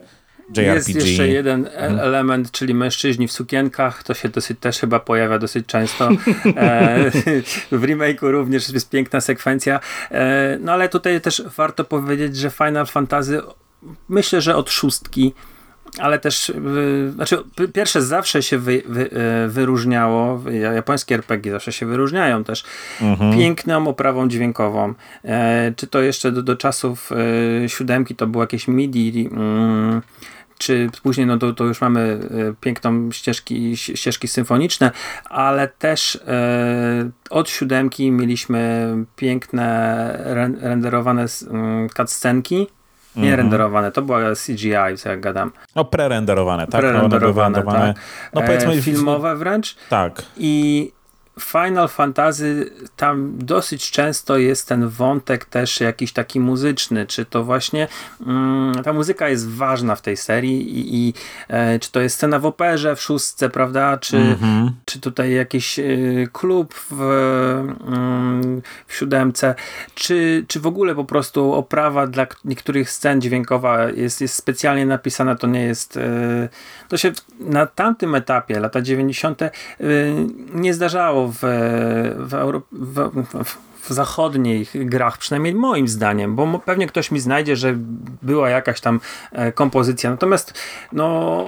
JRPG. 0.58 0.76
Jest 0.76 0.90
jeszcze 0.90 1.28
jeden 1.28 1.66
e- 1.66 1.70
mhm. 1.70 2.00
element, 2.00 2.52
czyli 2.52 2.74
mężczyźni 2.74 3.28
w 3.28 3.32
sukienkach. 3.32 4.04
To 4.04 4.14
się 4.14 4.30
dosyć 4.30 4.60
też 4.60 4.80
chyba 4.80 5.00
pojawia 5.00 5.40
dosyć 5.40 5.66
często. 5.66 6.10
E, 6.56 7.12
w 7.72 7.82
remake'u 7.82 8.32
również 8.32 8.70
jest 8.70 8.90
piękna 8.90 9.22
sekwencja. 9.22 9.80
E, 10.12 10.58
no 10.62 10.72
ale 10.72 10.90
tutaj 10.90 11.22
też 11.22 11.44
warto 11.58 11.84
powiedzieć, 11.84 12.38
że 12.38 12.50
Final 12.50 12.86
Fantasy 12.86 13.42
myślę, 14.10 14.42
że 14.42 14.56
od 14.56 14.70
szóstki 14.70 15.34
ale 16.00 16.20
też, 16.20 16.50
y, 16.50 17.12
znaczy 17.16 17.38
pierwsze 17.74 18.02
zawsze 18.02 18.44
się 18.44 18.58
wy, 18.58 18.84
wy, 18.86 19.10
y, 19.46 19.50
wyróżniało, 19.50 20.42
japońskie 20.76 21.16
RPG 21.16 21.52
zawsze 21.52 21.72
się 21.72 21.86
wyróżniają 21.86 22.44
też 22.44 22.64
mhm. 23.02 23.38
piękną 23.38 23.88
oprawą 23.88 24.28
dźwiękową. 24.28 24.94
E, 25.24 25.74
czy 25.76 25.88
to 25.88 26.02
jeszcze 26.02 26.32
do, 26.32 26.44
do 26.44 26.56
czasów 26.56 27.10
e, 27.64 27.70
siódemki 27.70 28.16
to 28.16 28.28
było 28.28 28.44
jakieś 28.44 28.68
MIDI, 28.68 29.30
czy 30.58 30.90
później 31.04 31.28
no 31.28 31.38
to, 31.38 31.54
to 31.54 31.64
już 31.64 31.82
mamy 31.82 32.20
piękną 32.62 33.12
ścieżki, 33.12 33.78
ścieżki 33.78 34.28
symfoniczne, 34.28 34.92
ale 35.30 35.68
też 35.68 36.20
e, 36.28 37.10
od 37.30 37.50
siódemki 37.50 38.12
mieliśmy 38.12 38.88
piękne 39.16 40.18
renderowane 40.62 41.26
mm, 41.50 41.90
cutscenki 41.90 42.68
nie 43.16 43.24
mm 43.24 43.34
-hmm. 43.34 43.38
renderowane, 43.38 43.92
to 43.92 44.02
była 44.02 44.20
CGI, 44.36 44.98
co 44.98 45.10
jak 45.10 45.20
gadam. 45.20 45.52
No 45.76 45.86
prerenderowane, 45.86 46.68
tak? 46.68 46.82
Prerenderowane, 46.82 47.64
no, 47.66 47.72
tak. 47.72 47.96
No 48.34 48.42
powiedzmy 48.42 48.74
e, 48.74 48.82
filmowe 48.82 49.36
wręcz. 49.36 49.76
Tak. 49.90 50.22
I 50.38 50.92
Final 51.40 51.88
Fantasy 51.88 52.72
tam 52.96 53.34
dosyć 53.38 53.92
często 53.92 54.38
jest 54.38 54.68
ten 54.68 54.88
wątek 54.90 55.46
też 55.46 55.80
jakiś 55.80 56.14
taki 56.14 56.40
muzyczny, 56.40 57.06
czy 57.06 57.26
to 57.26 57.44
właśnie 57.44 57.88
mm, 58.26 58.84
ta 58.84 58.94
muzyka 58.94 59.30
jest 59.30 59.50
ważna 59.50 59.96
w 59.96 60.02
tej 60.02 60.18
serii 60.18 60.80
i, 60.80 60.96
i 60.96 61.14
e, 61.48 61.80
czy 61.80 61.92
to 61.92 62.02
jest 62.02 62.16
scena 62.16 62.40
w 62.40 62.46
operze 62.46 62.96
w 62.96 63.02
szóstce, 63.02 63.50
prawda, 63.50 63.98
czy, 63.98 64.18
mm 64.18 64.36
-hmm. 64.36 64.72
czy 64.86 65.00
tutaj 65.00 65.34
jakiś 65.34 65.80
e, 65.80 65.84
klub 66.32 66.74
w, 66.92 67.02
mm, 67.88 68.62
w 68.88 68.96
siódemce, 68.96 69.56
czy, 69.96 70.46
czy 70.48 70.60
w 70.60 70.68
ogóle 70.68 70.96
po 70.96 71.06
prostu 71.06 71.54
oprawa 71.54 72.08
dla 72.08 72.28
niektórych 72.46 72.92
scen 72.92 73.22
dźwiękowa 73.22 73.90
jest, 73.90 74.22
jest 74.22 74.36
specjalnie 74.36 74.86
napisana, 74.86 75.36
to 75.36 75.48
nie 75.48 75.64
jest 75.64 75.98
e, 75.98 76.50
to 76.92 76.98
się 76.98 77.12
na 77.40 77.66
tamtym 77.66 78.16
etapie, 78.16 78.60
lata 78.60 78.82
90. 78.82 79.42
E, 79.42 79.52
nie 80.54 80.74
zdarzało 80.74 81.28
w, 81.28 81.40
w, 82.18 82.34
Euro, 82.34 82.62
w, 82.72 83.26
w 83.82 83.94
zachodnich 83.94 84.90
grach, 84.90 85.18
przynajmniej 85.18 85.56
moim 85.56 85.88
zdaniem, 85.88 86.36
bo 86.36 86.60
pewnie 86.60 86.88
ktoś 86.88 87.12
mi 87.12 87.20
znajdzie, 87.20 87.56
że 87.56 87.76
była 88.22 88.50
jakaś 88.50 88.82
tam 88.82 89.00
e, 89.32 89.52
kompozycja. 89.52 90.12
Natomiast 90.12 90.54
no, 90.94 91.46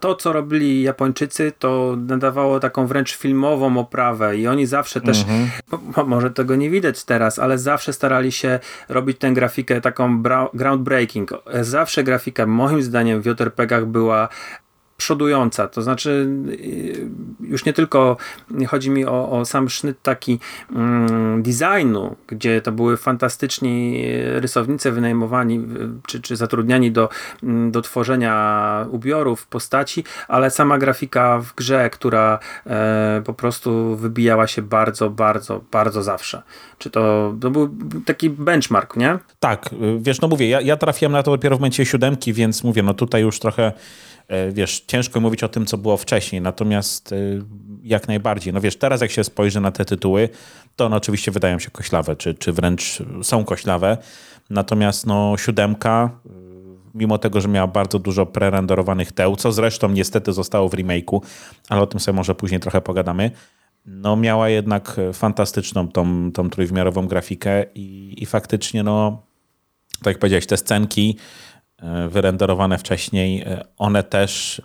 to, 0.00 0.14
co 0.14 0.32
robili 0.32 0.82
Japończycy, 0.82 1.52
to 1.58 1.96
nadawało 1.98 2.60
taką 2.60 2.86
wręcz 2.86 3.16
filmową 3.16 3.78
oprawę 3.78 4.36
i 4.36 4.46
oni 4.46 4.66
zawsze 4.66 5.00
też, 5.00 5.20
mhm. 5.20 6.08
może 6.08 6.30
tego 6.30 6.56
nie 6.56 6.70
widać 6.70 7.04
teraz, 7.04 7.38
ale 7.38 7.58
zawsze 7.58 7.92
starali 7.92 8.32
się 8.32 8.58
robić 8.88 9.18
tę 9.18 9.32
grafikę 9.32 9.80
taką 9.80 10.22
groundbreaking. 10.54 11.30
Zawsze 11.60 12.04
grafika 12.04 12.46
moim 12.46 12.82
zdaniem 12.82 13.22
w 13.22 13.26
JRPG-ach 13.26 13.84
była 13.86 14.28
przodująca, 14.96 15.68
to 15.68 15.82
znaczy 15.82 16.28
y, 16.48 17.08
już 17.40 17.64
nie 17.64 17.72
tylko 17.72 18.16
chodzi 18.68 18.90
mi 18.90 19.06
o, 19.06 19.30
o 19.30 19.44
sam 19.44 19.68
sznyt 19.68 20.02
taki 20.02 20.38
mm, 20.70 21.42
designu, 21.42 22.16
gdzie 22.26 22.60
to 22.60 22.72
były 22.72 22.96
fantastyczni 22.96 24.04
rysownicy 24.16 24.92
wynajmowani 24.92 25.66
czy, 26.06 26.20
czy 26.20 26.36
zatrudniani 26.36 26.92
do, 26.92 27.08
mm, 27.42 27.70
do 27.70 27.82
tworzenia 27.82 28.86
ubiorów, 28.90 29.46
postaci, 29.46 30.04
ale 30.28 30.50
sama 30.50 30.78
grafika 30.78 31.38
w 31.38 31.54
grze, 31.54 31.90
która 31.90 32.38
e, 32.66 33.22
po 33.24 33.34
prostu 33.34 33.96
wybijała 33.96 34.46
się 34.46 34.62
bardzo, 34.62 35.10
bardzo, 35.10 35.60
bardzo 35.70 36.02
zawsze. 36.02 36.42
Czy 36.78 36.90
to, 36.90 37.34
to 37.40 37.50
był 37.50 37.76
taki 38.06 38.30
benchmark, 38.30 38.96
nie? 38.96 39.18
Tak, 39.40 39.70
wiesz, 39.98 40.20
no 40.20 40.28
mówię, 40.28 40.48
ja, 40.48 40.60
ja 40.60 40.76
trafiłem 40.76 41.12
na 41.12 41.22
to 41.22 41.30
dopiero 41.30 41.56
w 41.56 41.60
momencie 41.60 41.86
siódemki, 41.86 42.32
więc 42.32 42.64
mówię, 42.64 42.82
no 42.82 42.94
tutaj 42.94 43.22
już 43.22 43.38
trochę 43.38 43.72
wiesz, 44.52 44.84
ciężko 44.86 45.20
mówić 45.20 45.44
o 45.44 45.48
tym, 45.48 45.66
co 45.66 45.78
było 45.78 45.96
wcześniej, 45.96 46.42
natomiast 46.42 47.12
e, 47.12 47.16
jak 47.82 48.08
najbardziej. 48.08 48.52
No 48.52 48.60
wiesz, 48.60 48.76
teraz 48.76 49.00
jak 49.00 49.10
się 49.10 49.24
spojrzy 49.24 49.60
na 49.60 49.70
te 49.70 49.84
tytuły, 49.84 50.28
to 50.76 50.86
one 50.86 50.96
oczywiście 50.96 51.30
wydają 51.30 51.58
się 51.58 51.70
koślawe, 51.70 52.16
czy, 52.16 52.34
czy 52.34 52.52
wręcz 52.52 52.98
są 53.22 53.44
koślawe, 53.44 53.98
natomiast 54.50 55.06
no 55.06 55.34
siódemka, 55.38 56.10
e, 56.26 56.30
mimo 56.94 57.18
tego, 57.18 57.40
że 57.40 57.48
miała 57.48 57.66
bardzo 57.66 57.98
dużo 57.98 58.26
prerenderowanych 58.26 59.12
teł, 59.12 59.36
co 59.36 59.52
zresztą 59.52 59.88
niestety 59.88 60.32
zostało 60.32 60.68
w 60.68 60.72
remake'u, 60.72 61.20
ale 61.68 61.80
o 61.80 61.86
tym 61.86 62.00
sobie 62.00 62.16
może 62.16 62.34
później 62.34 62.60
trochę 62.60 62.80
pogadamy, 62.80 63.30
no 63.86 64.16
miała 64.16 64.48
jednak 64.48 64.96
fantastyczną 65.12 65.88
tą, 65.88 66.32
tą 66.32 66.50
trójwymiarową 66.50 67.06
grafikę 67.06 67.64
i, 67.74 68.14
i 68.22 68.26
faktycznie 68.26 68.82
no 68.82 69.22
tak 69.98 70.06
jak 70.06 70.18
powiedziałeś, 70.18 70.46
te 70.46 70.56
scenki 70.56 71.16
E, 71.18 71.18
wyrenderowane 72.08 72.78
wcześniej, 72.78 73.42
e, 73.42 73.64
one 73.78 74.02
też 74.02 74.62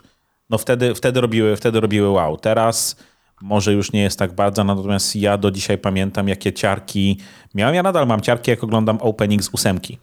no 0.50 0.58
wtedy, 0.58 0.96
wtedy, 0.96 1.22
robiły, 1.22 1.56
wtedy 1.56 1.80
robiły 1.80 2.10
wow. 2.10 2.38
Teraz 2.38 2.96
może 3.42 3.74
już 3.74 3.92
nie 3.92 4.02
jest 4.02 4.20
tak 4.20 4.34
bardzo, 4.34 4.64
natomiast 4.64 5.16
ja 5.16 5.38
do 5.38 5.52
dzisiaj 5.52 5.78
pamiętam, 5.78 6.28
jakie 6.28 6.54
ciarki 6.54 7.18
miałem. 7.56 7.76
Ja 7.76 7.84
nadal 7.84 8.08
mam 8.08 8.22
ciarki, 8.22 8.52
jak 8.52 8.64
oglądam 8.64 8.98
opening 9.02 9.44
z 9.44 9.50
ósemki. 9.50 9.98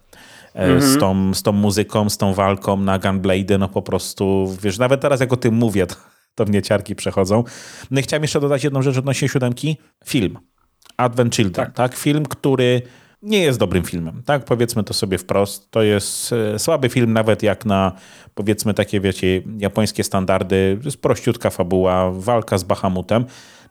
Mm 0.54 0.78
-hmm. 0.78 0.82
Z, 0.82 0.98
tą, 0.98 1.34
z 1.34 1.42
tą 1.42 1.52
muzyką, 1.52 2.10
z 2.10 2.18
tą 2.18 2.34
walką 2.34 2.76
na 2.76 2.98
Gunblade, 2.98 3.58
no 3.58 3.68
po 3.68 3.82
prostu, 3.82 4.56
wiesz, 4.62 4.78
nawet 4.78 5.00
teraz 5.00 5.20
jak 5.20 5.32
o 5.32 5.36
tym 5.36 5.54
mówię, 5.54 5.86
to, 5.86 5.94
to 6.34 6.44
mnie 6.44 6.62
ciarki 6.62 6.94
przechodzą. 6.94 7.44
No 7.90 8.00
i 8.00 8.02
chciałem 8.02 8.22
jeszcze 8.22 8.40
dodać 8.40 8.64
jedną 8.64 8.82
rzecz 8.82 8.96
odnośnie 8.98 9.28
siódemki. 9.28 9.76
Film. 10.04 10.38
Advent 10.96 11.36
Children, 11.36 11.66
tak? 11.66 11.74
tak? 11.74 11.96
Film, 11.96 12.26
który 12.26 12.82
nie 13.22 13.38
jest 13.38 13.58
dobrym 13.58 13.84
filmem, 13.84 14.22
tak? 14.24 14.44
Powiedzmy 14.44 14.84
to 14.84 14.94
sobie 14.94 15.18
wprost. 15.18 15.70
To 15.70 15.82
jest 15.82 16.32
e, 16.32 16.58
słaby 16.58 16.88
film, 16.88 17.12
nawet 17.12 17.42
jak 17.42 17.64
na 17.66 17.92
powiedzmy 18.34 18.74
takie, 18.74 19.00
wiecie, 19.00 19.42
japońskie 19.58 20.04
standardy. 20.04 20.78
Jest 20.84 21.02
prościutka 21.02 21.50
fabuła, 21.50 22.10
walka 22.10 22.58
z 22.58 22.64
Bahamutem. 22.64 23.24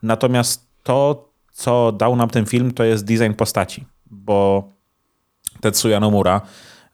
Natomiast 0.04 0.68
to, 0.84 1.30
co 1.52 1.92
dał 1.92 2.16
nam 2.16 2.30
ten 2.30 2.46
film, 2.46 2.72
to 2.72 2.84
jest 2.84 3.06
design 3.06 3.34
postaci, 3.34 3.86
bo 4.06 4.64
Tetsuya 5.62 6.00
Nomura, 6.00 6.42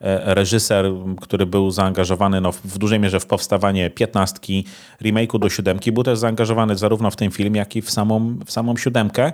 e, 0.02 0.36
reżyser, 0.36 0.86
który 1.22 1.46
był 1.46 1.72
zaangażowany 1.72 2.42
no, 2.42 2.52
w 2.52 2.78
dużej 2.78 3.00
mierze 3.00 3.20
w 3.20 3.26
powstawanie 3.26 3.90
piętnastki, 3.90 4.66
remake'u 5.02 5.40
do 5.40 5.50
siódemki, 5.50 5.92
był 5.92 6.04
też 6.04 6.20
zaangażowany 6.20 6.76
zarówno 6.76 7.12
w 7.12 7.16
ten 7.16 7.32
film, 7.32 7.56
jak 7.56 7.76
i 7.76 7.82
w 7.82 7.92
samą, 7.92 8.40
w 8.46 8.52
samą 8.52 8.78
siódemkę. 8.78 9.34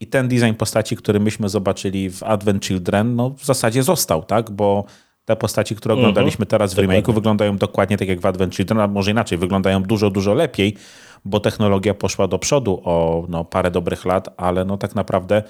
I 0.00 0.06
ten 0.06 0.28
design 0.28 0.54
postaci, 0.54 0.96
który 0.96 1.20
myśmy 1.20 1.48
zobaczyli 1.48 2.10
w 2.10 2.22
Advent 2.22 2.64
Children, 2.64 3.16
no 3.16 3.30
w 3.30 3.44
zasadzie 3.44 3.82
został, 3.82 4.22
tak? 4.22 4.50
Bo 4.50 4.84
te 5.24 5.36
postaci, 5.36 5.76
które 5.76 5.92
mhm. 5.92 6.04
oglądaliśmy 6.04 6.46
teraz 6.46 6.74
w 6.74 6.76
remake'u, 6.76 7.14
wyglądają 7.14 7.56
dokładnie 7.56 7.96
tak 7.96 8.08
jak 8.08 8.20
w 8.20 8.26
Advent 8.26 8.56
Children, 8.56 8.80
a 8.80 8.86
może 8.86 9.10
inaczej, 9.10 9.38
wyglądają 9.38 9.82
dużo, 9.82 10.10
dużo 10.10 10.34
lepiej, 10.34 10.76
bo 11.24 11.40
technologia 11.40 11.94
poszła 11.94 12.28
do 12.28 12.38
przodu 12.38 12.82
o 12.84 13.26
no, 13.28 13.44
parę 13.44 13.70
dobrych 13.70 14.04
lat, 14.04 14.34
ale 14.36 14.64
no 14.64 14.78
tak 14.78 14.94
naprawdę 14.94 15.42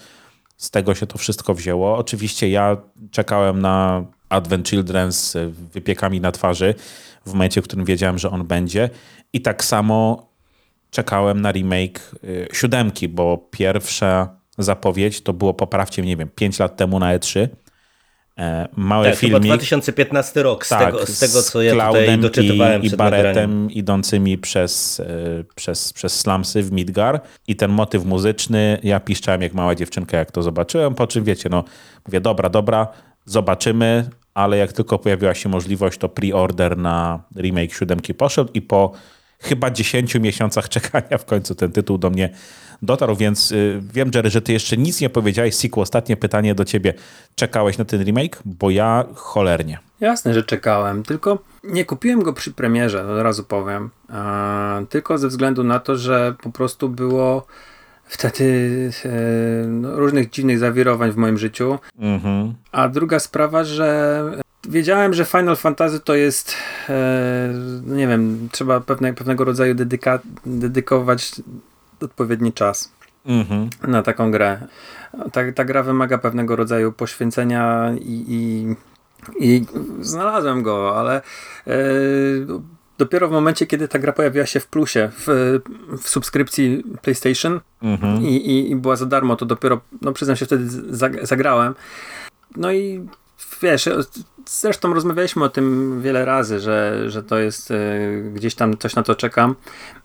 z 0.57 0.71
tego 0.71 0.95
się 0.95 1.07
to 1.07 1.19
wszystko 1.19 1.55
wzięło. 1.55 1.97
Oczywiście 1.97 2.49
ja 2.49 2.77
czekałem 3.11 3.61
na 3.61 4.05
Advent 4.29 4.69
Children 4.69 5.13
z 5.13 5.37
wypiekami 5.73 6.21
na 6.21 6.33
twarzy 6.33 6.75
w 7.27 7.33
momencie, 7.33 7.63
w 7.63 7.65
którym 7.65 7.85
wiedziałem, 7.85 8.19
że 8.19 8.31
on 8.31 8.47
będzie 8.47 8.91
i 9.33 9.41
tak 9.41 9.65
samo 9.65 10.29
czekałem 10.91 11.41
na 11.41 11.53
remake 11.53 12.01
y, 12.25 12.49
siódemki, 12.53 13.09
bo 13.09 13.49
pierwsza 13.51 14.37
zapowiedź 14.59 15.21
to 15.21 15.33
było, 15.33 15.55
poprawcie 15.55 16.03
nie 16.03 16.17
wiem, 16.17 16.29
5 16.35 16.59
lat 16.59 16.77
temu 16.77 16.99
na 16.99 17.19
E3. 17.19 17.49
E, 18.39 18.69
mały 18.77 19.07
tak, 19.07 19.17
filmik. 19.17 19.43
2015 19.43 20.43
rok, 20.43 20.67
z, 20.67 20.69
tak, 20.69 20.85
tego, 20.85 21.07
z 21.07 21.19
tego 21.19 21.43
co 21.43 21.63
ja 21.63 21.87
tutaj 21.87 22.19
doczytywałem 22.19 22.83
i, 22.83 22.87
i 22.87 22.91
Baretem 22.91 23.71
idącymi 23.71 24.39
przez, 24.39 25.01
e, 25.01 25.45
przez, 25.55 25.93
przez 25.93 26.21
slumsy 26.21 26.63
w 26.63 26.73
Midgar 26.73 27.21
i 27.49 27.57
ten 27.57 27.71
motyw 27.71 28.05
muzyczny, 28.05 28.79
ja 28.83 29.01
piszczałem 29.01 29.43
jak 29.43 29.55
mała 29.55 29.75
dziewczynka, 29.75 30.19
jak 30.19 30.31
to 30.31 30.43
zobaczyłem, 30.43 30.95
po 30.95 31.07
czym 31.07 31.25
wiecie, 31.25 31.49
no 31.49 31.65
mówię, 32.07 32.21
dobra, 32.21 32.49
dobra, 32.49 32.89
zobaczymy, 33.25 34.11
ale 34.35 34.57
jak 34.57 34.73
tylko 34.73 34.99
pojawiła 34.99 35.35
się 35.35 35.49
możliwość, 35.49 35.99
to 35.99 36.09
pre-order 36.09 36.79
na 36.79 37.23
remake 37.37 37.73
siódemki 37.75 38.15
poszedł 38.15 38.51
i 38.55 38.63
po 38.63 38.93
chyba 39.39 39.71
10 39.71 40.15
miesiącach 40.15 40.69
czekania 40.79 41.19
w 41.19 41.25
końcu 41.25 41.55
ten 41.55 41.73
tytuł 41.73 41.99
do 41.99 42.11
mnie 42.11 42.31
dotarł, 42.83 43.17
więc 43.17 43.53
y, 43.53 43.83
wiem, 43.93 44.11
Jerry, 44.15 44.31
że 44.31 44.43
ty 44.43 44.53
jeszcze 44.53 44.77
nic 44.77 45.01
nie 45.01 45.11
powiedziałeś. 45.11 45.57
Siku, 45.57 45.81
ostatnie 45.81 46.17
pytanie 46.17 46.55
do 46.55 46.65
ciebie. 46.65 46.95
Czekałeś 47.35 47.79
na 47.79 47.85
ten 47.85 48.05
remake? 48.05 48.39
Bo 48.45 48.71
ja 48.71 49.05
cholernie. 49.15 49.79
Jasne, 50.01 50.35
że 50.35 50.43
czekałem, 50.43 51.03
tylko 51.03 51.39
nie 51.65 51.85
kupiłem 51.85 52.23
go 52.23 52.33
przy 52.33 52.53
premierze, 52.53 53.09
od 53.09 53.23
razu 53.23 53.45
powiem. 53.45 53.91
tylko 54.89 55.19
ze 55.19 55.29
względu 55.29 55.65
na 55.65 55.81
to, 55.81 55.97
że 55.97 56.35
po 56.43 56.51
prostu 56.51 56.89
było 56.89 57.47
wtedy 58.05 58.91
e, 59.05 59.11
no, 59.67 59.97
różnych 59.97 60.31
dziwnych 60.31 60.59
zawirowań 60.59 61.13
w 61.13 61.17
moim 61.17 61.39
życiu. 61.39 61.79
Mhm. 61.99 62.55
A 62.73 62.89
druga 62.89 63.19
sprawa, 63.19 63.65
że 63.65 64.23
wiedziałem, 64.69 65.15
że 65.15 65.25
Final 65.25 65.57
Fantasy 65.57 66.01
to 66.01 66.15
jest, 66.15 66.55
e, 66.89 67.53
no 67.87 67.97
nie 67.97 68.09
wiem, 68.09 68.49
trzeba 68.53 68.81
pewne, 68.81 69.15
pewnego 69.15 69.45
rodzaju 69.45 69.75
dedyka, 69.75 70.19
dedykować 70.47 71.33
odpowiedni 72.01 72.53
czas 72.53 72.93
mhm. 73.27 73.71
na 73.89 74.03
taką 74.03 74.31
grę. 74.31 74.67
Ta, 75.33 75.53
ta 75.53 75.65
gra 75.65 75.83
wymaga 75.83 76.19
pewnego 76.19 76.57
rodzaju 76.57 76.93
poświęcenia 76.93 77.93
i, 78.01 78.25
i, 78.29 78.77
i 79.41 79.67
znalazłem 80.01 80.63
go, 80.63 81.01
ale 81.01 81.23
e, 81.67 81.73
dopiero 82.99 83.29
w 83.29 83.33
momencie, 83.33 83.67
kiedy 83.67 83.89
ta 83.89 83.99
gra 83.99 84.13
pojawiła 84.13 84.47
się 84.47 84.61
w 84.61 84.67
plusie, 84.67 85.11
w, 85.17 85.59
w 86.03 86.09
subskrypcji 86.09 86.85
PlayStation 87.03 87.61
mhm. 87.83 88.23
i, 88.23 88.37
i, 88.37 88.71
i, 88.71 88.77
była 88.77 88.97
za 88.97 89.07
darmo, 89.07 89.37
to 89.37 89.47
dopiero, 89.47 89.81
no 90.03 90.13
przyznam 90.13 90.37
się, 90.37 90.47
wtedy 90.47 90.67
zagrałem. 91.23 91.75
No 92.57 92.73
i 92.73 93.09
wiesz, 93.63 93.89
zresztą 94.49 94.95
rozmawialiśmy 94.95 95.45
o 95.45 95.49
tym 95.49 95.99
wiele 96.03 96.25
razy, 96.25 96.61
że, 96.61 97.11
że 97.11 97.23
to 97.23 97.39
jest 97.39 97.71
e, 97.71 97.75
gdzieś 98.35 98.55
tam 98.55 98.79
coś 98.79 98.95
na 98.95 99.03
to 99.03 99.15
czekam. 99.15 99.55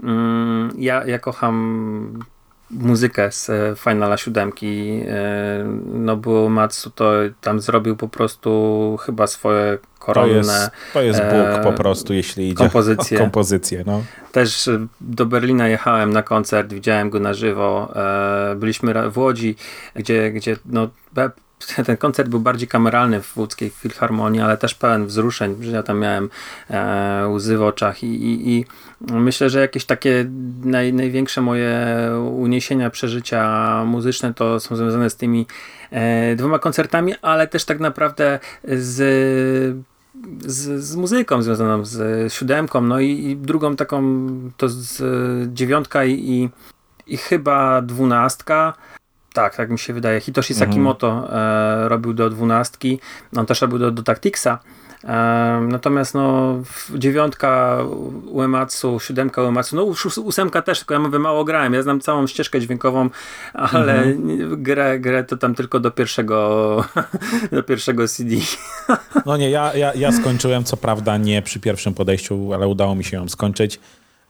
Mm, 0.04 0.73
ja, 0.77 1.06
ja 1.06 1.19
kocham 1.19 2.23
muzykę 2.71 3.32
z 3.32 3.49
e, 3.49 3.73
Finala 3.77 4.17
7. 4.17 4.49
E, 4.49 4.54
no 5.93 6.17
bo 6.17 6.49
Matsu 6.49 6.89
to 6.89 7.12
tam 7.41 7.60
zrobił 7.60 7.95
po 7.95 8.08
prostu 8.08 8.97
chyba 9.01 9.27
swoje 9.27 9.77
koronne. 9.99 10.34
To 10.93 11.01
jest, 11.01 11.19
to 11.19 11.25
jest 11.36 11.54
Bóg 11.56 11.63
po 11.63 11.73
prostu, 11.73 12.13
jeśli 12.13 12.45
idzie 12.45 12.56
kompozycję. 12.56 13.17
o 13.17 13.21
kompozycję. 13.21 13.84
No. 13.86 14.04
Też 14.32 14.69
do 15.01 15.25
Berlina 15.25 15.67
jechałem 15.67 16.13
na 16.13 16.23
koncert, 16.23 16.73
widziałem 16.73 17.10
go 17.10 17.19
na 17.19 17.34
żywo. 17.34 17.93
Byliśmy 18.56 19.12
w 19.12 19.17
Łodzi, 19.17 19.56
gdzie, 19.95 20.32
gdzie 20.32 20.58
no, 20.65 20.89
ten 21.86 21.97
koncert 21.97 22.30
był 22.30 22.39
bardziej 22.39 22.67
kameralny 22.67 23.21
w 23.21 23.38
łódzkiej 23.38 23.69
filharmonii, 23.69 24.41
ale 24.41 24.58
też 24.58 24.76
pełen 24.76 25.06
wzruszeń, 25.06 25.56
że 25.62 25.71
ja 25.71 25.84
tam 25.84 26.00
miałem 26.00 26.30
e, 26.69 27.28
łzy 27.28 27.58
w 27.58 27.63
oczach 27.63 28.04
i, 28.04 28.08
i, 28.08 28.52
i, 28.52 28.65
myślę, 29.02 29.50
że 29.50 29.60
jakieś 29.60 29.86
takie 29.86 30.26
naj, 30.63 30.93
największe 30.93 31.41
moje 31.41 31.88
uniesienia, 32.36 32.89
przeżycia 32.89 33.84
muzyczne 33.86 34.34
to 34.34 34.60
są 34.60 34.76
związane 34.76 35.10
z 35.10 35.15
tymi 35.15 35.47
e, 35.91 36.36
dwoma 36.36 36.60
koncertami, 36.60 37.13
ale 37.21 37.47
też 37.47 37.65
tak 37.65 37.80
naprawdę 37.80 38.39
z 38.63 39.86
z, 40.45 40.84
z 40.84 40.95
muzyką 40.95 41.41
związaną 41.41 41.86
z 41.86 42.34
siódemką, 42.34 42.82
no 42.82 43.00
i, 43.00 43.10
i 43.26 43.38
drugą 43.38 43.76
taką 43.76 44.02
to 44.58 44.69
z 44.69 45.04
dziewiątka 45.54 46.06
i, 46.06 46.12
i, 46.12 46.50
i 47.08 47.17
chyba 47.17 47.82
dwunastka, 47.82 48.74
tak, 49.34 49.56
tak 49.56 49.70
mi 49.70 49.80
się 49.80 49.94
wydaje. 49.94 50.22
Hitoshi 50.22 50.54
mhm. 50.54 50.70
Sakimoto 50.70 51.28
e, 51.34 51.89
robił 51.89 52.13
do 52.13 52.30
dwunastki, 52.30 53.00
on 53.36 53.46
też 53.46 53.62
robił 53.62 53.80
do, 53.80 53.91
do 53.91 54.04
Tacticsa. 54.04 54.60
E, 55.04 55.67
natomiast 55.67 56.13
no 56.13 56.56
dziewiątka 56.96 57.78
Uematsu, 58.26 59.00
siódemka 59.00 59.44
Uematsu, 59.44 59.76
no 59.76 59.84
ósemka 60.24 60.62
też, 60.62 60.80
tylko 60.80 60.94
ja 60.94 61.00
mówię, 61.00 61.20
mało 61.20 61.44
grałem. 61.44 61.74
Ja 61.74 61.82
znam 61.82 62.00
całą 62.00 62.28
ścieżkę 62.28 62.62
dźwiękową, 62.62 63.10
ale 63.54 64.04
mhm. 64.04 64.63
grę, 64.63 65.00
grę 65.00 65.24
to 65.24 65.38
tam 65.38 65.56
tylko 65.56 65.80
do 65.80 65.91
pierwszego 65.91 66.86
do 67.52 67.63
pierwszego 67.63 68.08
CD. 68.08 68.36
No 69.26 69.38
nie, 69.38 69.50
ja, 69.50 69.76
ja, 69.76 69.94
ja 69.94 70.12
skończyłem, 70.12 70.63
co 70.63 70.78
prawda 70.78 71.17
nie 71.17 71.41
przy 71.41 71.60
pierwszym 71.60 71.94
podejściu, 71.94 72.54
ale 72.54 72.67
udało 72.67 72.96
mi 72.96 73.04
się 73.04 73.17
ją 73.17 73.30
skończyć. 73.30 73.80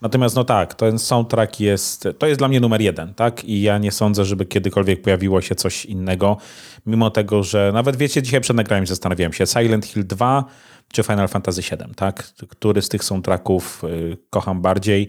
Natomiast 0.02 0.36
no 0.36 0.44
tak, 0.44 0.74
ten 0.74 1.00
soundtrack 1.00 1.60
jest, 1.60 2.08
to 2.20 2.28
jest 2.28 2.40
dla 2.40 2.48
mnie 2.48 2.60
numer 2.60 2.82
jeden, 2.82 3.14
tak? 3.14 3.44
I 3.46 3.62
ja 3.62 3.78
nie 3.78 3.92
sądzę, 3.92 4.26
żeby 4.26 4.46
kiedykolwiek 4.46 5.02
pojawiło 5.02 5.42
się 5.42 5.56
coś 5.56 5.86
innego, 5.86 6.38
mimo 6.86 7.10
tego, 7.10 7.44
że 7.44 7.72
nawet 7.74 7.96
wiecie, 7.96 8.22
dzisiaj 8.22 8.42
przed 8.42 8.58
nagraniem 8.58 8.88
zastanawiałem 8.88 9.34
się, 9.34 9.48
Silent 9.48 9.86
Hill 9.86 10.08
2 10.08 10.46
czy 10.94 11.04
Final 11.04 11.28
Fantasy 11.28 11.64
7, 11.64 11.94
tak? 11.96 12.24
Który 12.50 12.82
z 12.82 12.90
tych 12.90 13.04
soundtracków 13.04 13.84
y, 13.84 14.18
kocham 14.30 14.62
bardziej? 14.62 15.08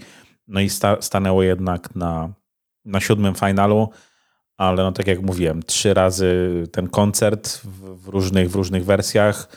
No 0.49 0.61
i 0.61 0.71
sta, 0.71 0.97
stanęło 1.01 1.43
jednak 1.43 1.95
na, 1.95 2.33
na 2.85 3.01
siódmym 3.01 3.35
finalu, 3.35 3.89
ale 4.57 4.83
no 4.83 4.93
tak 4.93 5.07
jak 5.07 5.23
mówiłem, 5.23 5.63
trzy 5.63 5.95
razy 5.95 6.63
ten 6.73 6.89
koncert 6.89 7.59
w, 7.65 8.05
w 8.05 8.09
różnych, 8.09 8.51
w 8.51 8.55
różnych 8.55 8.85
wersjach, 8.85 9.49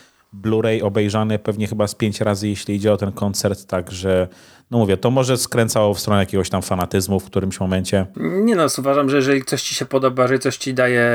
Blu-ray 0.42 0.84
obejrzany 0.84 1.40
pewnie 1.40 1.68
chyba 1.68 1.88
z 1.88 1.96
pięć 1.96 2.22
razy, 2.22 2.48
jeśli 2.48 2.76
idzie 2.76 2.94
o 2.94 2.98
ten 2.98 3.12
koncert, 3.12 3.66
także 3.66 4.28
no 4.72 4.78
mówię, 4.78 4.98
to 4.98 5.12
może 5.12 5.38
skręcało 5.38 5.94
w 5.94 6.00
stronę 6.00 6.20
jakiegoś 6.20 6.50
tam 6.50 6.62
fanatyzmu 6.62 7.20
w 7.20 7.26
którymś 7.26 7.60
momencie. 7.60 8.06
Nie 8.16 8.56
no, 8.56 8.66
uważam, 8.78 9.10
że 9.10 9.18
jeżeli 9.18 9.44
coś 9.44 9.64
ci 9.64 9.76
się 9.76 9.86
podoba, 9.86 10.24
jeżeli 10.24 10.40
coś 10.40 10.58
ci 10.58 10.74
daje 10.74 11.10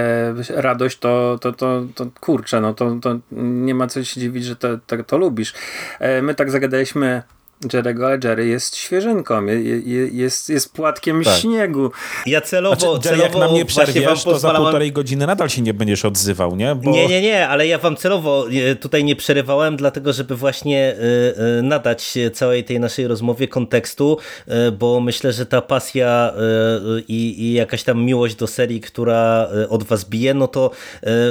radość, 0.48 0.98
to, 0.98 1.38
to, 1.40 1.52
to, 1.52 1.82
to 1.94 2.06
kurczę, 2.20 2.60
no 2.60 2.74
to, 2.74 2.96
to 3.02 3.18
nie 3.32 3.74
ma 3.74 3.86
co 3.86 4.04
się 4.04 4.20
dziwić, 4.20 4.44
że 4.44 4.56
to, 4.56 4.68
to, 4.86 5.04
to 5.04 5.18
lubisz. 5.18 5.54
E, 6.00 6.22
my 6.22 6.34
tak 6.34 6.50
zagadaliśmy 6.50 7.22
Jerego, 7.72 8.06
ale 8.06 8.18
Jerry 8.24 8.46
jest 8.46 8.76
świeżynką, 8.76 9.46
jest, 10.12 10.48
jest 10.48 10.72
płatkiem 10.72 11.24
tak. 11.24 11.38
śniegu. 11.38 11.90
Ja 12.26 12.40
celowo, 12.40 12.76
znaczy, 12.76 13.08
celowo 13.08 13.22
jak 13.22 13.34
na 13.34 13.48
mnie 13.48 13.64
przerwiesz, 13.64 14.24
to 14.24 14.38
za 14.38 14.54
półtorej 14.54 14.92
godziny 14.92 15.26
nadal 15.26 15.48
się 15.48 15.62
nie 15.62 15.74
będziesz 15.74 16.04
odzywał, 16.04 16.56
nie? 16.56 16.74
Bo... 16.74 16.90
Nie, 16.90 17.06
nie, 17.06 17.22
nie, 17.22 17.48
ale 17.48 17.66
ja 17.66 17.78
wam 17.78 17.96
celowo 17.96 18.46
e, 18.50 18.76
tutaj 18.76 19.04
nie 19.04 19.16
przerywałem, 19.16 19.76
dlatego 19.76 20.12
żeby 20.12 20.36
właśnie 20.36 20.78
e, 20.78 21.58
e, 21.58 21.62
nadać 21.62 22.14
całej 22.32 22.64
tej 22.64 22.80
naszej 22.80 23.06
rozmowie 23.06 23.48
kontekstu, 23.48 24.18
bo 24.78 25.00
myślę, 25.00 25.32
że 25.32 25.46
ta 25.46 25.62
pasja 25.62 26.32
i, 27.08 27.42
i 27.42 27.52
jakaś 27.52 27.82
tam 27.82 28.04
miłość 28.04 28.34
do 28.34 28.46
serii, 28.46 28.80
która 28.80 29.48
od 29.68 29.82
was 29.82 30.04
bije, 30.04 30.34
no 30.34 30.48
to 30.48 30.70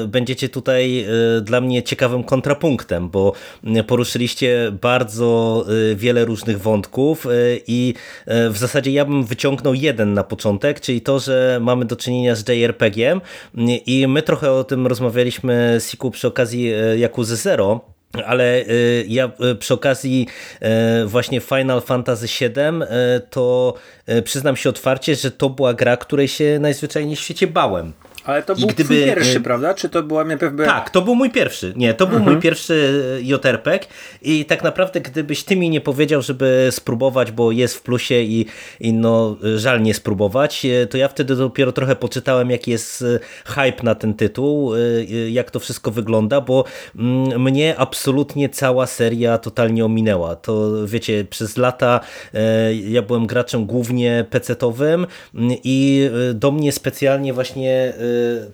będziecie 0.08 0.50
tutaj 0.50 1.06
dla 1.42 1.62
mnie 1.62 1.84
ciekawym 1.84 2.24
kontrapunktem, 2.24 3.10
bo 3.10 3.34
poruszyliście 3.88 4.72
bardzo 4.82 5.66
wiele 5.96 6.19
wiele 6.20 6.26
różnych 6.26 6.62
wątków 6.62 7.28
i 7.68 7.94
w 8.28 8.58
zasadzie 8.58 8.92
ja 8.92 9.06
bym 9.06 9.24
wyciągnął 9.24 9.74
jeden 9.74 10.14
na 10.14 10.24
początek, 10.24 10.82
czyli 10.82 11.02
to, 11.02 11.20
że 11.20 11.60
mamy 11.62 11.86
do 11.86 11.96
czynienia 11.96 12.36
z 12.36 12.48
JRPG-iem 12.48 13.22
i 13.86 14.08
my 14.08 14.22
trochę 14.22 14.52
o 14.52 14.64
tym 14.64 14.88
rozmawialiśmy 14.88 15.78
Siku 15.90 16.12
przy 16.12 16.28
okazji 16.28 16.72
Yakuza 16.96 17.36
Zero, 17.36 17.82
ale 18.26 18.66
ja 19.08 19.32
przy 19.60 19.74
okazji 19.74 20.28
właśnie 21.06 21.40
Final 21.40 21.82
Fantasy 21.82 22.28
VII 22.28 22.50
to 23.30 23.74
przyznam 24.24 24.56
się 24.56 24.70
otwarcie, 24.70 25.16
że 25.16 25.32
to 25.32 25.50
była 25.50 25.74
gra, 25.74 25.98
której 25.98 26.28
się 26.28 26.58
najzwyczajniej 26.60 27.16
w 27.16 27.20
świecie 27.20 27.48
bałem. 27.48 27.94
Ale 28.30 28.44
to 28.44 28.56
był 28.56 28.68
gdyby, 28.68 29.06
pierwszy, 29.06 29.38
y, 29.38 29.42
prawda? 29.42 29.74
Czy 29.74 29.90
to 29.90 30.04
była 30.04 30.24
najpierw... 30.24 30.54
Tak, 30.66 30.90
to 30.90 31.02
był 31.02 31.16
mój 31.16 31.30
pierwszy. 31.30 31.74
Nie, 31.76 31.94
to 31.94 32.08
był 32.08 32.18
mhm. 32.18 32.34
mój 32.34 32.42
pierwszy 32.42 32.74
y, 33.20 33.24
JRPG 33.24 33.88
i 34.22 34.46
tak 34.46 34.64
naprawdę 34.64 35.02
gdybyś 35.02 35.44
ty 35.44 35.56
mi 35.56 35.70
nie 35.70 35.82
powiedział, 35.82 36.22
żeby 36.22 36.68
spróbować, 36.72 37.32
bo 37.32 37.52
jest 37.52 37.76
w 37.76 37.82
plusie 37.82 38.16
i, 38.22 38.46
i 38.80 38.94
no 38.94 39.38
żal 39.56 39.82
nie 39.82 39.94
spróbować, 39.94 40.66
y, 40.66 40.88
to 40.88 40.98
ja 40.98 41.08
wtedy 41.08 41.36
dopiero 41.36 41.72
trochę 41.72 41.96
poczytałem, 41.96 42.50
jaki 42.50 42.72
jest 42.72 43.06
hype 43.46 43.84
na 43.84 43.96
ten 43.96 44.14
tytuł, 44.14 44.72
jak 45.30 45.52
to 45.52 45.60
wszystko 45.60 45.92
wygląda, 45.92 46.42
bo 46.42 46.64
mm, 46.96 47.42
mnie 47.42 47.76
absolutnie 47.78 48.50
cała 48.50 48.88
seria 48.88 49.38
totalnie 49.38 49.86
ominęła. 49.86 50.36
To 50.36 50.88
wiecie, 50.88 51.26
przez 51.30 51.58
lata 51.58 52.00
ja 52.84 53.02
byłem 53.02 53.28
graczem 53.28 53.66
głównie 53.66 54.26
pecetowym 54.30 55.08
mm, 55.36 55.58
i 55.64 56.10
do 56.34 56.52
mnie 56.52 56.72
specjalnie 56.72 57.34
właśnie 57.34 57.94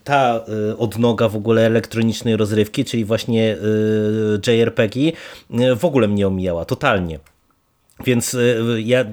ta 0.03 0.45
y, 0.71 0.77
odnoga 0.77 1.29
w 1.29 1.35
ogóle 1.35 1.65
elektronicznej 1.65 2.37
rozrywki, 2.37 2.85
czyli 2.85 3.05
właśnie 3.05 3.57
y, 3.57 4.51
JRPG 4.51 4.97
y, 4.97 5.75
w 5.75 5.85
ogóle 5.85 6.07
mnie 6.07 6.27
omijała, 6.27 6.65
totalnie. 6.65 7.19
Więc 8.03 8.33
y, 8.33 8.81
ja 8.85 9.01
y, 9.01 9.05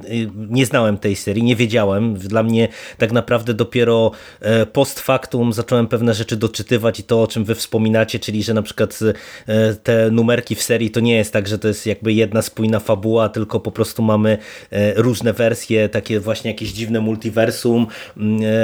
nie 0.50 0.66
znałem 0.66 0.98
tej 0.98 1.16
serii, 1.16 1.42
nie 1.42 1.56
wiedziałem. 1.56 2.14
Dla 2.14 2.42
mnie 2.42 2.68
tak 2.98 3.12
naprawdę 3.12 3.54
dopiero 3.54 4.10
e, 4.40 4.66
post 4.66 5.00
factum 5.00 5.52
zacząłem 5.52 5.88
pewne 5.88 6.14
rzeczy 6.14 6.36
doczytywać 6.36 7.00
i 7.00 7.04
to, 7.04 7.22
o 7.22 7.26
czym 7.26 7.44
wy 7.44 7.54
wspominacie, 7.54 8.18
czyli 8.18 8.42
że 8.42 8.54
na 8.54 8.62
przykład 8.62 8.98
e, 9.46 9.74
te 9.74 10.10
numerki 10.10 10.54
w 10.54 10.62
serii 10.62 10.90
to 10.90 11.00
nie 11.00 11.16
jest 11.16 11.32
tak, 11.32 11.48
że 11.48 11.58
to 11.58 11.68
jest 11.68 11.86
jakby 11.86 12.12
jedna 12.12 12.42
spójna 12.42 12.80
fabuła, 12.80 13.28
tylko 13.28 13.60
po 13.60 13.72
prostu 13.72 14.02
mamy 14.02 14.38
e, 14.70 14.94
różne 14.94 15.32
wersje, 15.32 15.88
takie 15.88 16.20
właśnie 16.20 16.50
jakieś 16.50 16.72
dziwne 16.72 17.00
multiversum, 17.00 17.86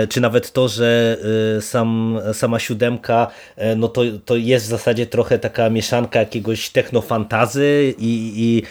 czy 0.08 0.20
nawet 0.20 0.52
to, 0.52 0.68
że 0.68 1.18
sam, 1.60 2.18
sama 2.32 2.58
siódemka, 2.58 3.26
no 3.76 3.88
to, 3.88 4.02
to 4.24 4.36
jest 4.36 4.66
w 4.66 4.68
zasadzie 4.68 5.06
trochę 5.06 5.38
taka 5.38 5.70
mieszanka 5.70 6.18
jakiegoś 6.18 6.70
technofantazy 6.70 7.94
i, 7.98 8.32
i, 8.36 8.62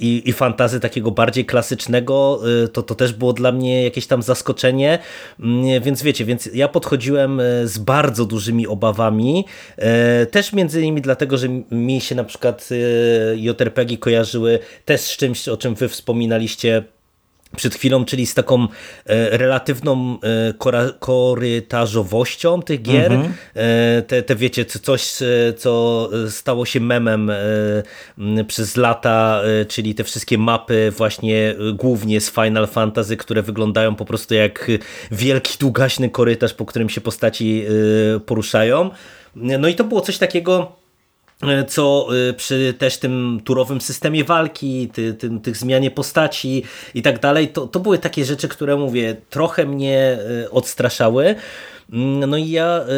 i, 0.00 0.28
i 0.28 0.32
fantazy 0.32 0.80
takiego 0.84 1.10
bardziej 1.10 1.44
klasycznego, 1.44 2.40
y, 2.64 2.68
to, 2.68 2.82
to 2.82 2.94
też 2.94 3.12
było 3.12 3.32
dla 3.32 3.52
mnie 3.52 3.84
jakieś 3.84 4.06
tam 4.06 4.22
zaskoczenie, 4.22 4.98
mm, 5.40 5.82
więc 5.82 6.02
wiecie, 6.02 6.24
więc 6.24 6.50
ja 6.54 6.68
podchodziłem 6.68 7.40
y, 7.40 7.68
z 7.68 7.78
bardzo 7.78 8.24
dużymi 8.24 8.66
obawami, 8.66 9.44
y, 10.22 10.26
też 10.26 10.52
między 10.52 10.80
innymi 10.80 11.00
dlatego, 11.00 11.38
że 11.38 11.48
mi 11.70 12.00
się 12.00 12.14
na 12.14 12.24
przykład 12.24 12.68
JRPG 13.36 13.98
kojarzyły 13.98 14.58
też 14.84 15.00
z 15.00 15.16
czymś, 15.16 15.48
o 15.48 15.56
czym 15.56 15.74
wy 15.74 15.88
wspominaliście 15.88 16.84
przed 17.56 17.74
chwilą, 17.74 18.04
czyli 18.04 18.26
z 18.26 18.34
taką 18.34 18.62
e, 18.62 19.38
relatywną 19.38 20.18
e, 20.22 20.92
korytarzowością 20.98 22.62
tych 22.62 22.82
gier. 22.82 23.12
Mhm. 23.12 23.34
E, 23.54 24.02
te, 24.02 24.22
te 24.22 24.36
wiecie, 24.36 24.64
coś, 24.64 25.12
co 25.56 26.10
stało 26.28 26.66
się 26.66 26.80
memem 26.80 27.32
przez 28.48 28.76
lata, 28.76 29.42
czyli 29.68 29.94
te 29.94 30.04
wszystkie 30.04 30.38
mapy 30.38 30.92
właśnie 30.96 31.54
głównie 31.74 32.20
z 32.20 32.30
Final 32.30 32.66
Fantasy, 32.66 33.16
które 33.16 33.42
wyglądają 33.42 33.94
po 33.94 34.04
prostu 34.04 34.34
jak 34.34 34.70
wielki, 35.10 35.58
długaśny 35.58 36.10
korytarz, 36.10 36.54
po 36.54 36.66
którym 36.66 36.88
się 36.88 37.00
postaci 37.00 37.64
poruszają. 38.26 38.90
No 39.36 39.68
i 39.68 39.74
to 39.74 39.84
było 39.84 40.00
coś 40.00 40.18
takiego 40.18 40.83
co 41.68 42.08
e, 42.28 42.32
przy 42.32 42.74
też 42.78 42.98
tym 42.98 43.40
turowym 43.44 43.80
systemie 43.80 44.24
walki, 44.24 44.88
ty, 44.92 45.14
ty, 45.14 45.40
tych 45.40 45.56
zmianie 45.56 45.90
postaci 45.90 46.62
i 46.94 47.02
tak 47.02 47.20
dalej, 47.20 47.48
to, 47.48 47.66
to 47.66 47.80
były 47.80 47.98
takie 47.98 48.24
rzeczy, 48.24 48.48
które 48.48 48.76
mówię, 48.76 49.16
trochę 49.30 49.66
mnie 49.66 50.18
e, 50.44 50.50
odstraszały. 50.50 51.34
Mm, 51.92 52.30
no 52.30 52.36
i 52.36 52.50
ja 52.50 52.80
y, 52.80 52.90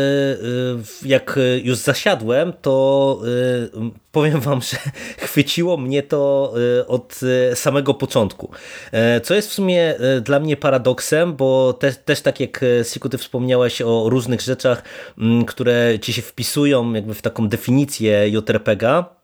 y, 1.04 1.08
jak 1.08 1.38
już 1.62 1.76
zasiadłem, 1.78 2.52
to 2.62 3.20
y, 3.24 3.90
powiem 4.12 4.40
wam, 4.40 4.62
że 4.70 4.76
chwyciło 5.18 5.76
mnie 5.76 6.02
to 6.02 6.54
od 6.86 7.20
samego 7.54 7.94
początku. 7.94 8.50
E, 8.92 9.20
co 9.20 9.34
jest 9.34 9.50
w 9.50 9.52
sumie 9.52 9.94
dla 10.22 10.40
mnie 10.40 10.56
paradoksem, 10.56 11.36
bo 11.36 11.72
te, 11.72 11.92
też 11.92 12.20
tak 12.20 12.40
jak 12.40 12.60
Siku, 12.92 13.08
ty 13.08 13.18
wspomniałeś 13.18 13.82
o 13.82 14.06
różnych 14.08 14.40
rzeczach, 14.40 14.82
mm, 15.18 15.44
które 15.44 15.98
ci 16.02 16.12
się 16.12 16.22
wpisują 16.22 16.92
jakby 16.92 17.14
w 17.14 17.22
taką 17.22 17.48
definicję 17.48 18.28
JRPG-a, 18.28 19.16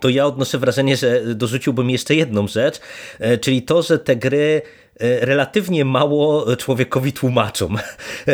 to 0.00 0.08
ja 0.08 0.26
odnoszę 0.26 0.58
wrażenie, 0.58 0.96
że 0.96 1.34
dorzuciłbym 1.34 1.90
jeszcze 1.90 2.14
jedną 2.14 2.48
rzecz, 2.48 2.80
e, 3.18 3.38
czyli 3.38 3.62
to, 3.62 3.82
że 3.82 3.98
te 3.98 4.16
gry 4.16 4.62
relatywnie 5.00 5.84
mało 5.84 6.56
człowiekowi 6.56 7.12
tłumaczą. 7.12 7.68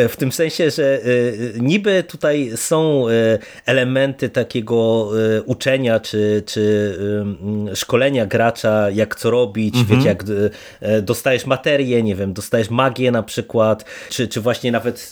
W 0.09 0.15
tym 0.15 0.31
sensie, 0.31 0.71
że 0.71 0.95
e, 0.95 0.99
niby 1.59 2.03
tutaj 2.03 2.51
są 2.55 3.09
e, 3.09 3.11
elementy 3.65 4.29
takiego 4.29 5.09
uczenia 5.45 5.99
czy, 5.99 6.43
czy 6.45 6.97
szkolenia 7.75 8.25
gracza, 8.25 8.89
jak 8.89 9.15
co 9.15 9.31
robić, 9.31 9.75
mhm. 9.75 9.97
wiecie, 9.97 10.09
jak 10.09 10.23
dostajesz 11.01 11.45
materię, 11.45 12.03
nie 12.03 12.15
wiem, 12.15 12.33
dostajesz 12.33 12.69
magię 12.69 13.11
na 13.11 13.23
przykład, 13.23 13.85
czy, 14.09 14.27
czy 14.27 14.41
właśnie 14.41 14.71
nawet 14.71 15.09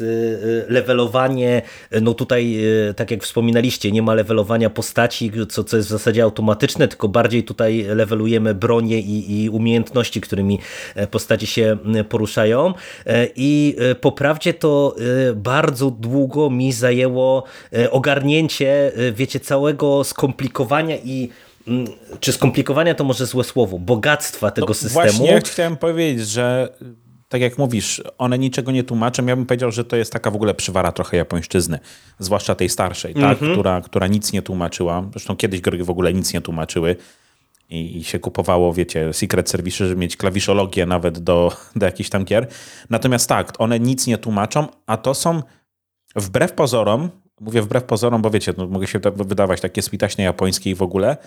levelowanie, 0.67 1.61
no 2.01 2.13
tutaj, 2.13 2.57
tak 2.95 3.11
jak 3.11 3.23
wspominaliście, 3.23 3.91
nie 3.91 4.01
ma 4.01 4.13
levelowania 4.13 4.69
postaci, 4.69 5.31
co, 5.49 5.63
co 5.63 5.77
jest 5.77 5.89
w 5.89 5.91
zasadzie 5.91 6.23
automatyczne, 6.23 6.87
tylko 6.87 7.07
bardziej 7.07 7.43
tutaj 7.43 7.85
levelujemy 7.87 8.53
bronię 8.53 8.99
i, 8.99 9.43
i 9.43 9.49
umiejętności, 9.49 10.21
którymi 10.21 10.59
postaci 11.11 11.44
się 11.45 11.77
poruszają 12.09 12.73
e, 13.05 13.27
i 13.35 13.75
e, 13.79 13.95
po 13.95 14.11
prawdzie 14.11 14.53
to 14.53 14.95
e, 15.29 15.33
bardzo 15.33 15.91
długo 15.91 16.49
mi 16.49 16.71
zajęło 16.71 17.43
ogarnięcie, 17.91 18.91
wiecie, 19.13 19.39
całego 19.39 20.03
skomplikowania 20.03 20.97
i 20.97 21.29
czy 22.19 22.31
skomplikowania 22.31 22.95
to 22.95 23.03
może 23.03 23.25
złe 23.25 23.43
słowo, 23.43 23.79
bogactwa 23.79 24.51
tego 24.51 24.67
no, 24.67 24.73
systemu. 24.73 24.93
Właśnie 24.93 25.41
chciałem 25.41 25.77
powiedzieć, 25.77 26.27
że 26.27 26.69
tak 27.29 27.41
jak 27.41 27.57
mówisz, 27.57 28.03
one 28.17 28.39
niczego 28.39 28.71
nie 28.71 28.83
tłumaczą. 28.83 29.25
Ja 29.25 29.35
bym 29.35 29.45
powiedział, 29.45 29.71
że 29.71 29.83
to 29.83 29.95
jest 29.95 30.13
taka 30.13 30.31
w 30.31 30.35
ogóle 30.35 30.53
przywara 30.53 30.91
trochę 30.91 31.17
japońszczyzny, 31.17 31.79
zwłaszcza 32.19 32.55
tej 32.55 32.69
starszej, 32.69 33.13
tak? 33.13 33.23
Mm 33.23 33.35
-hmm. 33.35 33.53
która, 33.53 33.81
która 33.81 34.07
nic 34.07 34.33
nie 34.33 34.41
tłumaczyła. 34.41 35.03
Zresztą 35.11 35.35
kiedyś 35.35 35.61
gry 35.61 35.83
w 35.83 35.89
ogóle 35.89 36.13
nic 36.13 36.33
nie 36.33 36.41
tłumaczyły 36.41 36.95
i, 37.69 37.97
i 37.97 38.03
się 38.03 38.19
kupowało, 38.19 38.73
wiecie, 38.73 39.13
Secret 39.13 39.49
Service, 39.49 39.77
żeby 39.87 40.01
mieć 40.01 40.17
klawiszologię 40.17 40.85
nawet 40.85 41.19
do, 41.19 41.51
do 41.75 41.85
jakichś 41.85 42.09
tam 42.09 42.25
gier. 42.25 42.47
Natomiast 42.89 43.29
tak, 43.29 43.53
one 43.57 43.79
nic 43.79 44.07
nie 44.07 44.17
tłumaczą, 44.17 44.67
a 44.85 44.97
to 44.97 45.13
są 45.13 45.41
wbrew 46.15 46.51
pozorom, 46.51 47.09
mówię 47.39 47.61
wbrew 47.61 47.83
pozorom, 47.83 48.21
bo 48.21 48.29
wiecie, 48.29 48.53
no, 48.57 48.67
mogę 48.67 48.87
się 48.87 48.99
wydawać 49.15 49.61
takie 49.61 49.81
spitaśnie 49.81 50.25
japońskie 50.25 50.69
i 50.69 50.75
w 50.75 50.81
ogóle, 50.81 51.17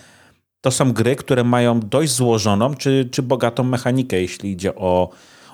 to 0.61 0.71
są 0.71 0.93
gry, 0.93 1.15
które 1.15 1.43
mają 1.43 1.79
dość 1.79 2.11
złożoną 2.11 2.75
czy, 2.75 3.09
czy 3.11 3.21
bogatą 3.23 3.63
mechanikę, 3.63 4.21
jeśli 4.21 4.51
idzie 4.51 4.75
o, 4.75 5.09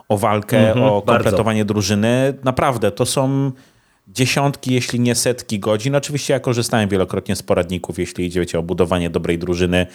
o 0.10 0.18
walkę, 0.18 0.72
mm 0.72 0.84
-hmm, 0.84 0.92
o 0.92 1.02
kompletowanie 1.02 1.60
bardzo. 1.60 1.74
drużyny. 1.74 2.34
Naprawdę, 2.44 2.92
to 2.92 3.06
są 3.06 3.52
dziesiątki, 4.08 4.74
jeśli 4.74 5.00
nie 5.00 5.16
setki 5.16 5.60
godzin. 5.60 5.96
Oczywiście 5.96 6.34
ja 6.34 6.40
korzystałem 6.40 6.90
wielokrotnie 6.90 7.36
z 7.36 7.44
poradników, 7.44 8.00
jeśli 8.00 8.26
idzie 8.26 8.40
wiecie, 8.40 8.60
o 8.60 8.64
budowanie 8.64 9.10
dobrej 9.10 9.40
drużyny, 9.40 9.88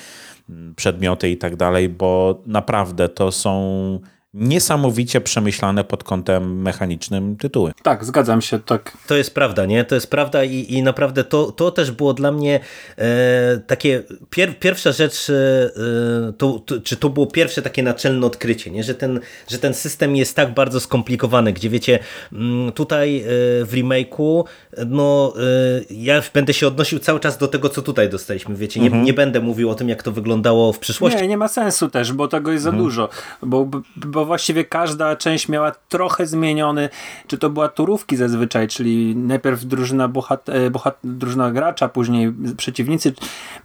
przedmioty 0.76 1.30
i 1.30 1.36
tak 1.36 1.56
dalej, 1.56 1.88
bo 1.88 2.42
naprawdę 2.46 3.08
to 3.08 3.32
są 3.32 4.00
niesamowicie 4.34 5.20
przemyślane 5.20 5.84
pod 5.84 6.04
kątem 6.04 6.62
mechanicznym 6.62 7.36
tytuły. 7.36 7.72
Tak, 7.82 8.04
zgadzam 8.04 8.42
się, 8.42 8.58
tak. 8.58 8.96
To 9.06 9.16
jest 9.16 9.34
prawda, 9.34 9.66
nie? 9.66 9.84
To 9.84 9.94
jest 9.94 10.10
prawda 10.10 10.44
i, 10.44 10.74
i 10.74 10.82
naprawdę 10.82 11.24
to, 11.24 11.52
to 11.52 11.70
też 11.70 11.90
było 11.90 12.14
dla 12.14 12.32
mnie 12.32 12.60
e, 12.98 13.60
takie 13.66 14.02
pier, 14.30 14.58
pierwsza 14.58 14.92
rzecz, 14.92 15.30
e, 15.30 16.32
to, 16.32 16.58
to, 16.66 16.80
czy 16.80 16.96
to 16.96 17.10
było 17.10 17.26
pierwsze 17.26 17.62
takie 17.62 17.82
naczelne 17.82 18.26
odkrycie, 18.26 18.70
nie? 18.70 18.84
Że, 18.84 18.94
ten, 18.94 19.20
że 19.48 19.58
ten 19.58 19.74
system 19.74 20.16
jest 20.16 20.36
tak 20.36 20.54
bardzo 20.54 20.80
skomplikowany, 20.80 21.52
gdzie 21.52 21.70
wiecie, 21.70 21.98
mm, 22.32 22.72
tutaj 22.72 23.18
e, 23.18 23.24
w 23.64 23.70
remake'u 23.72 24.44
no 24.86 25.34
e, 25.36 25.94
ja 25.94 26.22
będę 26.34 26.54
się 26.54 26.66
odnosił 26.66 26.98
cały 26.98 27.20
czas 27.20 27.38
do 27.38 27.48
tego, 27.48 27.68
co 27.68 27.82
tutaj 27.82 28.08
dostaliśmy, 28.08 28.56
wiecie, 28.56 28.80
nie, 28.80 28.86
mhm. 28.86 29.04
nie 29.04 29.12
będę 29.12 29.40
mówił 29.40 29.70
o 29.70 29.74
tym, 29.74 29.88
jak 29.88 30.02
to 30.02 30.12
wyglądało 30.12 30.72
w 30.72 30.78
przyszłości. 30.78 31.22
Nie, 31.22 31.28
nie 31.28 31.36
ma 31.36 31.48
sensu 31.48 31.88
też, 31.88 32.12
bo 32.12 32.28
tego 32.28 32.52
jest 32.52 32.64
za 32.64 32.70
mhm. 32.70 32.84
dużo, 32.84 33.08
bo, 33.42 33.68
bo 33.96 34.19
bo 34.20 34.26
właściwie 34.26 34.64
każda 34.64 35.16
część 35.16 35.48
miała 35.48 35.72
trochę 35.88 36.26
zmieniony, 36.26 36.88
czy 37.26 37.38
to 37.38 37.50
była 37.50 37.68
turówki 37.68 38.16
zazwyczaj, 38.16 38.68
czyli 38.68 39.16
najpierw 39.16 39.64
drużyna, 39.64 40.08
bohat, 40.08 40.48
e, 40.48 40.70
bohat, 40.70 40.98
drużyna 41.04 41.50
gracza, 41.50 41.88
później 41.88 42.32
przeciwnicy, 42.56 43.12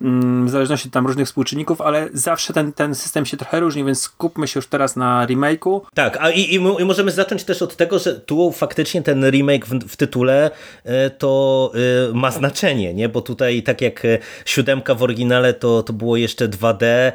mm, 0.02 0.48
w 0.48 0.50
zależności 0.50 0.92
tam 0.92 1.08
różnych 1.08 1.28
współczynników, 1.28 1.82
ale 1.82 2.10
zawsze 2.14 2.54
ten, 2.54 2.74
ten 2.74 2.96
system 2.96 3.26
się 3.26 3.38
trochę 3.38 3.60
różni, 3.60 3.84
więc 3.84 4.02
skupmy 4.02 4.48
się 4.48 4.58
już 4.58 4.68
teraz 4.68 4.96
na 4.96 5.28
remake'u. 5.28 5.82
Tak, 5.94 6.18
a 6.22 6.30
i, 6.30 6.40
i, 6.40 6.56
i 6.56 6.86
możemy 6.86 7.12
zacząć 7.12 7.44
też 7.44 7.62
od 7.62 7.76
tego, 7.76 8.00
że 8.00 8.16
tu 8.16 8.52
faktycznie 8.52 9.02
ten 9.02 9.30
remake 9.30 9.66
w, 9.66 9.80
w 9.88 9.98
tytule 9.98 10.52
e, 10.84 11.10
to 11.10 11.72
ma 12.14 12.32
znaczenie, 12.32 12.94
nie? 12.94 13.10
bo 13.10 13.22
tutaj 13.22 13.64
tak 13.64 13.82
jak 13.82 14.04
siódemka 14.46 14.96
w 14.96 15.04
oryginale 15.04 15.54
to, 15.54 15.84
to 15.84 15.94
było 15.94 16.18
jeszcze 16.18 16.48
2D, 16.48 17.12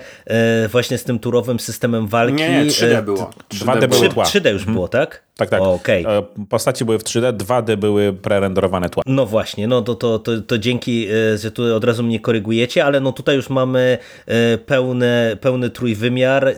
właśnie 0.68 0.98
z 0.98 1.05
tym 1.05 1.18
turowym 1.18 1.61
systemem 1.61 2.07
walki. 2.07 2.35
Nie, 2.35 2.64
nie 2.64 2.70
3D 2.70 3.03
było. 3.03 3.29
2D 3.50 3.88
było 3.88 4.24
3D 4.24 4.52
już 4.52 4.64
było, 4.64 4.88
tak? 4.88 5.22
Tak, 5.40 5.50
tak. 5.50 5.62
Okay. 5.62 6.05
E, 6.07 6.22
postaci 6.48 6.85
były 6.85 6.98
w 6.98 7.05
3D, 7.05 7.37
2D 7.37 7.76
były 7.76 8.12
prerenderowane 8.12 8.90
tła. 8.90 9.03
No 9.07 9.26
właśnie, 9.26 9.66
no 9.66 9.83
to, 9.83 9.94
to, 9.94 10.18
to, 10.18 10.40
to 10.40 10.59
dzięki, 10.59 11.07
e, 11.35 11.38
że 11.38 11.50
tu 11.50 11.76
od 11.76 11.85
razu 11.85 12.03
mnie 12.03 12.20
korygujecie, 12.20 12.85
ale 12.85 13.00
no 13.00 13.12
tutaj 13.12 13.37
już 13.37 13.50
mamy 13.50 13.98
e, 14.26 14.59
pełny, 14.59 15.37
pełny 15.40 15.70
trójwymiar 15.70 16.55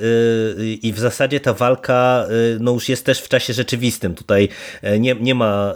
i 0.82 0.92
w 0.92 0.98
zasadzie 0.98 1.40
ta 1.40 1.52
walka 1.52 2.26
no 2.60 2.72
już 2.72 2.88
jest 2.88 3.06
też 3.06 3.20
w 3.20 3.28
czasie 3.28 3.52
rzeczywistym. 3.52 4.14
Tutaj 4.14 4.48
nie, 4.98 5.14
nie 5.20 5.34
ma 5.34 5.74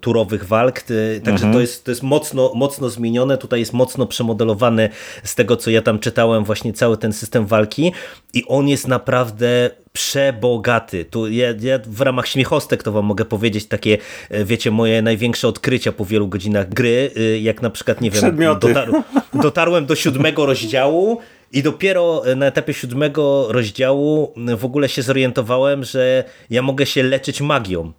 turowych 0.00 0.44
walk, 0.44 0.82
także 1.24 1.46
mhm. 1.46 1.52
to 1.52 1.60
jest, 1.60 1.84
to 1.84 1.90
jest 1.90 2.02
mocno, 2.02 2.52
mocno 2.54 2.90
zmienione. 2.90 3.38
Tutaj 3.38 3.60
jest 3.60 3.72
mocno 3.72 4.06
przemodelowany 4.06 4.88
z 5.24 5.34
tego, 5.34 5.56
co 5.56 5.70
ja 5.70 5.82
tam 5.82 5.98
czytałem, 5.98 6.44
właśnie 6.44 6.72
cały 6.72 6.96
ten 6.96 7.12
system 7.12 7.46
walki 7.46 7.92
i 8.34 8.44
on 8.46 8.68
jest 8.68 8.88
naprawdę 8.88 9.70
przebogaty. 9.92 11.04
Tu 11.04 11.28
ja, 11.28 11.46
ja, 11.60 11.78
w 11.86 12.01
ramach 12.02 12.28
śmiechostek 12.28 12.82
to 12.82 12.92
wam 12.92 13.04
mogę 13.04 13.24
powiedzieć 13.24 13.66
takie, 13.66 13.98
e, 14.30 14.44
wiecie, 14.44 14.70
moje 14.70 15.02
największe 15.02 15.48
odkrycia 15.48 15.92
po 15.92 16.04
wielu 16.04 16.28
godzinach 16.28 16.68
gry, 16.68 17.10
e, 17.16 17.38
jak 17.38 17.62
na 17.62 17.70
przykład, 17.70 18.00
nie 18.00 18.10
wiem, 18.10 18.36
dotar 18.60 18.90
dotarłem 19.34 19.86
do 19.86 19.94
siódmego 19.94 20.46
rozdziału 20.46 21.18
i 21.52 21.62
dopiero 21.62 22.22
na 22.36 22.46
etapie 22.46 22.74
siódmego 22.74 23.46
rozdziału 23.50 24.34
w 24.56 24.64
ogóle 24.64 24.88
się 24.88 25.02
zorientowałem, 25.02 25.84
że 25.84 26.24
ja 26.50 26.62
mogę 26.62 26.86
się 26.86 27.02
leczyć 27.02 27.40
magią 27.40 27.92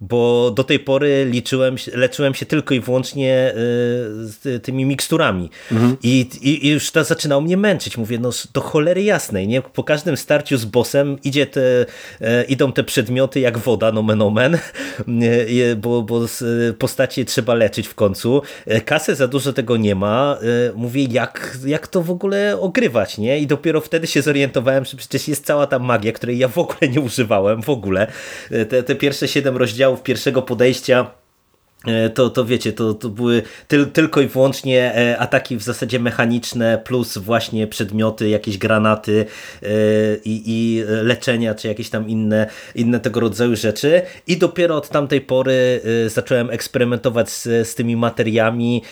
bo 0.00 0.50
do 0.50 0.64
tej 0.64 0.78
pory 0.78 1.24
liczyłem, 1.30 1.76
leczyłem 1.94 2.34
się 2.34 2.46
tylko 2.46 2.74
i 2.74 2.80
wyłącznie 2.80 3.34
e, 3.34 3.54
z 4.22 4.62
tymi 4.64 4.84
miksturami 4.84 5.50
mhm. 5.72 5.96
I, 6.02 6.26
i, 6.42 6.66
I, 6.66 6.70
już 6.70 6.90
to 6.90 7.04
zaczynało 7.04 7.42
mnie 7.42 7.56
męczyć. 7.56 7.96
Mówię, 7.96 8.18
no 8.18 8.30
do 8.52 8.60
cholery 8.60 9.02
jasnej, 9.02 9.48
nie? 9.48 9.62
Po 9.62 9.84
każdym 9.84 10.16
starciu 10.16 10.58
z 10.58 10.64
bossem 10.64 11.18
idzie 11.24 11.46
te, 11.46 11.86
e, 12.20 12.44
idą 12.44 12.72
te 12.72 12.84
przedmioty 12.84 13.40
jak 13.40 13.58
woda, 13.58 13.92
nomen 13.92 14.22
omen, 14.22 14.58
bo, 15.82 16.02
bo 16.02 16.26
postacie 16.78 17.24
trzeba 17.24 17.54
leczyć 17.54 17.88
w 17.88 17.94
końcu. 17.94 18.42
E, 18.66 18.80
kasy 18.80 19.14
za 19.14 19.28
dużo 19.28 19.52
tego 19.52 19.76
nie 19.76 19.94
ma. 19.94 20.38
Mówię, 20.74 21.04
jak, 21.10 21.58
jak 21.66 21.88
to 21.88 22.02
w 22.02 22.10
ogóle 22.10 22.60
ogrywać, 22.60 23.18
nie? 23.18 23.38
I 23.38 23.46
dopiero 23.46 23.80
wtedy 23.80 24.06
się 24.06 24.22
zorientowałem, 24.22 24.84
że 24.84 24.96
przecież 24.96 25.28
jest 25.28 25.46
cała 25.46 25.66
ta 25.66 25.78
magia, 25.78 26.12
której 26.12 26.38
ja 26.38 26.48
w 26.48 26.58
ogóle 26.58 26.90
nie 26.90 27.00
używałem, 27.00 27.62
w 27.62 27.70
ogóle. 27.70 28.06
Te, 28.68 28.82
te 28.82 28.94
pierwsze 28.94 29.28
siedem 29.28 29.56
rozdziałów 29.56 29.89
materiałów 29.90 30.02
pierwszego 30.02 30.42
podejścia 30.42 31.19
to, 32.14 32.30
to 32.30 32.44
wiecie, 32.44 32.72
to, 32.72 32.94
to 32.94 33.08
były 33.08 33.42
tyl, 33.68 33.90
tylko 33.90 34.20
i 34.20 34.26
wyłącznie 34.26 34.94
e, 34.94 35.18
ataki 35.18 35.56
w 35.56 35.62
zasadzie 35.62 36.00
mechaniczne, 36.00 36.82
plus 36.84 37.18
właśnie 37.18 37.66
przedmioty, 37.66 38.28
jakieś 38.28 38.58
granaty 38.58 39.26
e, 39.62 39.66
i, 40.24 40.42
i 40.46 40.82
leczenia, 40.86 41.54
czy 41.54 41.68
jakieś 41.68 41.90
tam 41.90 42.08
inne, 42.08 42.46
inne 42.74 43.00
tego 43.00 43.20
rodzaju 43.20 43.56
rzeczy. 43.56 44.02
I 44.26 44.36
dopiero 44.36 44.76
od 44.76 44.88
tamtej 44.88 45.20
pory 45.20 45.80
zacząłem 46.06 46.50
eksperymentować 46.50 47.30
z, 47.30 47.68
z 47.68 47.74
tymi 47.74 47.96
materiami, 47.96 48.82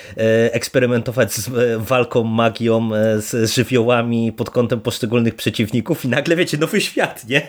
eksperymentować 0.52 1.32
z 1.32 1.50
walką, 1.78 2.24
magią, 2.24 2.90
z 3.16 3.54
żywiołami 3.54 4.32
pod 4.32 4.50
kątem 4.50 4.80
poszczególnych 4.80 5.34
przeciwników 5.34 6.04
i 6.04 6.08
nagle 6.08 6.36
wiecie, 6.36 6.58
nowy 6.58 6.80
świat, 6.80 7.28
nie? 7.28 7.48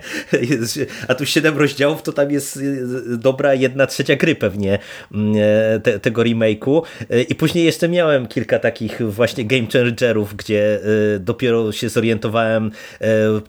A 1.08 1.15
tu 1.15 1.25
siedem 1.25 1.58
rozdziałów, 1.58 2.02
to 2.02 2.13
tam 2.13 2.32
jest 2.32 2.60
dobra 3.17 3.54
jedna 3.54 3.88
trzecia 3.88 4.15
gry 4.15 4.36
pewnie 4.36 4.80
E, 5.12 5.29
te, 5.84 6.00
tego 6.00 6.22
remake'u. 6.22 6.82
E, 7.10 7.22
i 7.22 7.36
później 7.36 7.65
jeszcze 7.65 7.89
miałem 7.89 8.28
kilka 8.28 8.60
takich 8.60 9.12
właśnie 9.12 9.46
game 9.46 9.68
changerów, 9.74 10.36
gdzie 10.36 10.80
e, 11.15 11.20
dopiero 11.20 11.72
się 11.72 11.89
zorientowałem 11.89 12.72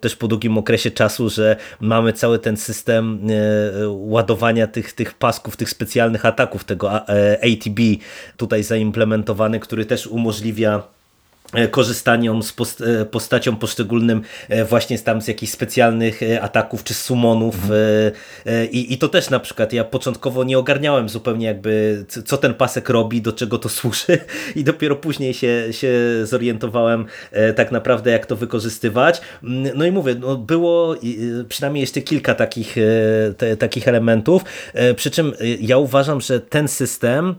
też 0.01 0.17
po 0.17 0.29
długim 0.29 0.59
okresie 0.59 0.91
czasu, 0.91 1.31
że 1.31 1.57
mamy 1.81 2.13
cały 2.13 2.39
ten 2.39 2.57
system 2.57 3.21
ładowania 3.89 4.67
tych, 4.67 4.93
tych 4.93 5.15
pasków, 5.15 5.57
tych 5.57 5.71
specjalnych 5.71 6.27
ataków, 6.27 6.65
tego 6.65 6.93
ATB 6.93 7.81
tutaj 8.37 8.63
zaimplementowany, 8.63 9.61
który 9.61 9.85
też 9.85 10.07
umożliwia 10.07 10.83
E, 11.00 11.00
korzystaniom 11.71 12.43
z 12.43 12.55
e, 12.81 13.05
postacią 13.05 13.57
poszczególnym 13.57 14.23
e, 14.49 14.65
właśnie 14.65 14.99
tam 14.99 15.23
z 15.23 15.29
jakichś 15.29 15.53
specjalnych 15.53 16.21
ataków 16.41 16.85
czy 16.85 16.95
sumonów 16.95 17.55
mhm. 17.55 17.81
I, 18.71 18.93
i 18.93 18.99
to 18.99 19.09
też 19.09 19.31
na 19.31 19.41
przykład 19.41 19.73
ja 19.73 19.85
początkowo 19.85 20.45
nie 20.45 20.59
ogarniałem 20.59 21.09
zupełnie 21.09 21.47
jakby 21.47 22.05
co 22.25 22.37
ten 22.37 22.55
pasek 22.55 22.89
robi, 22.89 23.23
do 23.23 23.33
czego 23.33 23.59
to 23.59 23.69
służy 23.69 24.19
i 24.57 24.65
dopiero 24.65 24.97
później 24.97 25.35
się, 25.35 25.65
się 25.71 25.93
zorientowałem 26.25 27.07
tak 27.57 27.73
naprawdę 27.73 28.11
jak 28.11 28.27
to 28.27 28.37
wykorzystywać. 28.37 29.21
Mm, 29.43 29.73
no 29.79 29.85
i 29.85 29.93
mówię, 29.93 30.15
no 30.15 30.37
było 30.37 30.97
przynajmniej 31.49 31.81
jeszcze 31.81 32.01
kilka 32.01 32.35
takich, 32.35 32.77
te, 33.37 33.57
takich 33.57 33.89
elementów, 33.89 34.43
przy 34.97 35.11
czym 35.11 35.33
ja 35.61 35.79
uważam, 35.79 36.21
że 36.21 36.41
ten 36.41 36.69
system 36.69 37.35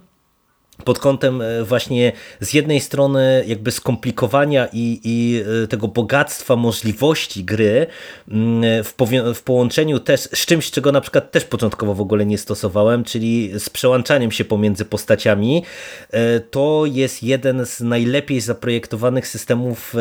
pod 0.81 0.99
kątem 0.99 1.41
e, 1.41 1.63
właśnie 1.63 2.11
z 2.39 2.53
jednej 2.53 2.79
strony 2.79 3.43
jakby 3.47 3.71
skomplikowania 3.71 4.67
i, 4.73 4.99
i 5.03 5.43
e, 5.63 5.67
tego 5.67 5.87
bogactwa 5.87 6.55
możliwości 6.55 7.43
gry 7.43 7.87
mm, 8.31 8.83
w, 8.83 8.93
w, 9.35 9.43
połączeniu 9.43 9.99
też 9.99 10.21
z 10.21 10.45
czymś, 10.45 10.71
czego 10.71 10.91
na 10.91 11.01
przykład 11.01 11.31
też 11.31 11.45
początkowo 11.45 11.93
w 11.93 12.01
ogóle 12.01 12.25
nie 12.25 12.37
stosowałem, 12.37 13.03
czyli 13.03 13.51
z 13.59 13.69
przełączaniem 13.69 14.31
się 14.31 14.45
pomiędzy 14.45 14.85
postaciami, 14.85 15.63
e, 16.11 16.39
to 16.39 16.83
jest 16.85 17.23
jeden 17.23 17.65
z 17.65 17.81
najlepiej 17.81 18.41
zaprojektowanych 18.41 19.27
systemów 19.27 19.95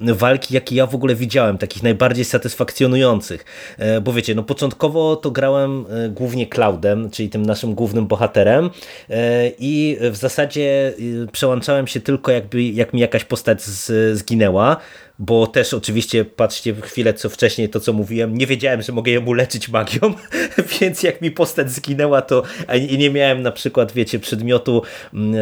walki, 0.00 0.54
jaki 0.54 0.74
ja 0.74 0.86
w 0.86 0.94
ogóle 0.94 1.14
widziałem, 1.14 1.58
takich 1.58 1.82
najbardziej 1.82 2.24
satysfakcjonujących, 2.24 3.44
bo 4.02 4.12
wiecie, 4.12 4.34
no 4.34 4.42
początkowo 4.42 5.16
to 5.16 5.30
grałem 5.30 5.84
głównie 6.10 6.46
Cloudem, 6.46 7.10
czyli 7.10 7.30
tym 7.30 7.46
naszym 7.46 7.74
głównym 7.74 8.06
bohaterem 8.06 8.70
i 9.58 9.98
w 10.10 10.16
zasadzie 10.16 10.92
y, 11.00 11.26
przełączałem 11.32 11.86
się 11.86 12.00
tylko 12.00 12.32
jakby, 12.32 12.62
jak 12.62 12.92
mi 12.92 13.00
jakaś 13.00 13.24
postać 13.24 13.62
z, 13.62 14.18
zginęła, 14.18 14.76
bo 15.18 15.46
też 15.46 15.74
oczywiście, 15.74 16.24
patrzcie 16.24 16.74
chwilę 16.74 17.14
co 17.14 17.28
wcześniej, 17.28 17.68
to 17.68 17.80
co 17.80 17.92
mówiłem, 17.92 18.38
nie 18.38 18.46
wiedziałem, 18.46 18.82
że 18.82 18.92
mogę 18.92 19.12
ją 19.12 19.34
leczyć 19.34 19.68
magią, 19.68 20.14
więc 20.80 21.02
jak 21.02 21.20
mi 21.20 21.30
postać 21.30 21.70
zginęła, 21.70 22.22
to 22.22 22.42
i 22.88 22.98
nie 22.98 23.10
miałem 23.10 23.42
na 23.42 23.52
przykład, 23.52 23.92
wiecie, 23.92 24.18
przedmiotu 24.18 24.82
mm, 25.14 25.34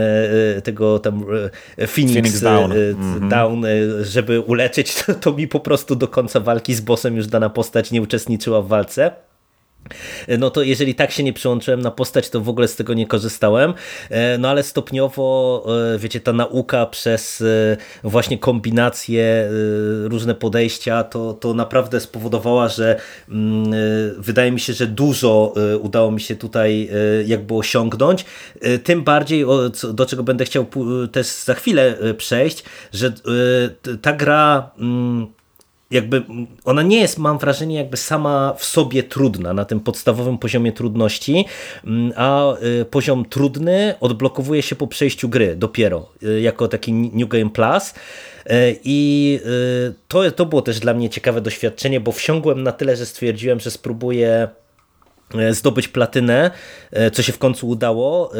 e, 0.57 0.62
tego 0.62 0.98
tam 0.98 1.24
e, 1.79 1.87
Phoenix, 1.87 2.12
Phoenix 2.12 2.40
down. 2.40 2.72
Mhm. 2.72 3.29
down, 3.29 3.64
żeby 4.02 4.40
uleczyć, 4.40 4.94
to, 5.07 5.14
to 5.14 5.33
mi 5.33 5.48
po 5.48 5.61
prostu 5.61 5.96
do 5.96 6.09
końca 6.09 6.40
walki 6.40 6.74
z 6.74 6.81
bossem 6.81 7.16
już 7.16 7.26
dana 7.26 7.50
postać 7.50 7.90
nie 7.90 8.02
uczestniczyła 8.02 8.62
w 8.62 8.68
walce 8.68 9.26
no 10.38 10.51
to 10.51 10.62
jeżeli 10.62 10.94
tak 10.94 11.11
się 11.11 11.22
nie 11.22 11.33
przyłączyłem 11.33 11.81
na 11.81 11.90
postać, 11.90 12.31
to 12.31 12.40
w 12.40 12.49
ogóle 12.49 12.68
z 12.68 12.77
tego 12.77 12.94
nie 12.94 13.07
korzystałem. 13.07 13.75
E, 14.11 14.38
no 14.38 14.49
ale 14.49 14.62
stopniowo, 14.62 15.66
e, 15.94 15.99
wiecie, 15.99 16.20
ta 16.20 16.33
nauka 16.33 16.87
przez 16.87 17.40
e, 17.40 17.77
właśnie 18.05 18.38
kombinacje, 18.38 19.51
różne 20.05 20.35
podejścia, 20.35 21.05
to, 21.05 21.33
to 21.35 21.55
naprawdę 21.55 22.01
spowodowała, 22.01 22.68
że 22.68 23.01
mm, 23.29 23.75
wydaje 24.18 24.53
mi 24.53 24.61
się, 24.61 24.72
że 24.72 24.87
dużo 24.87 25.55
udało 25.81 26.11
mi 26.11 26.20
się 26.20 26.37
tutaj 26.37 26.90
jakby 27.27 27.55
osiągnąć. 27.55 28.25
Tym 28.85 29.05
bardziej, 29.05 29.44
do 29.92 30.07
czego 30.07 30.22
będę 30.22 30.44
chciał 30.44 30.66
też 31.12 31.27
za 31.27 31.55
chwilę 31.55 31.96
przejść, 32.16 32.64
że 32.92 33.12
ta 34.03 34.12
gra 34.12 34.70
mm, 34.79 35.27
jakby 35.90 36.22
ona 36.64 36.83
nie 36.83 37.01
jest, 37.01 37.18
mam 37.18 37.38
wrażenie, 37.38 37.77
jakby 37.77 37.96
sama 37.96 38.55
w 38.59 38.64
sobie 38.64 39.03
trudna 39.03 39.53
na 39.53 39.64
tym 39.64 39.81
podstawowym 39.81 40.38
poziomie 40.38 40.72
trudności, 40.72 41.44
mm, 41.85 42.12
a 42.16 42.55
y, 42.81 42.85
poziom 42.85 43.25
trudny 43.25 43.94
odblokowuje 44.01 44.62
się 44.62 44.77
po 44.77 44.87
przejściu 44.87 45.29
gry 45.29 45.57
dopiero, 45.57 46.09
y, 46.22 46.40
jako 46.40 46.68
taki 46.68 46.92
New 46.92 47.29
Game 47.29 47.51
Plus. 47.51 47.90
Y, 47.90 48.79
I 48.85 49.40
to, 50.09 50.31
to 50.31 50.46
było 50.46 50.62
też 50.62 50.81
dla 50.81 50.94
mnie 50.94 51.11
ciekawe 51.11 51.40
doświadczenie, 51.40 52.01
bo 52.01 52.12
wsiągłem 52.12 52.62
na 52.62 52.72
tyle, 52.72 52.97
że 52.97 53.07
stwierdziłem, 53.07 53.61
że 53.61 53.70
spróbuję 53.70 54.49
E, 54.49 54.65
zdobyć 55.51 55.89
platynę, 55.89 56.51
e, 56.91 57.11
co 57.11 57.22
się 57.22 57.33
w 57.33 57.39
końcu 57.39 57.68
udało 57.68 58.33
e, 58.35 58.39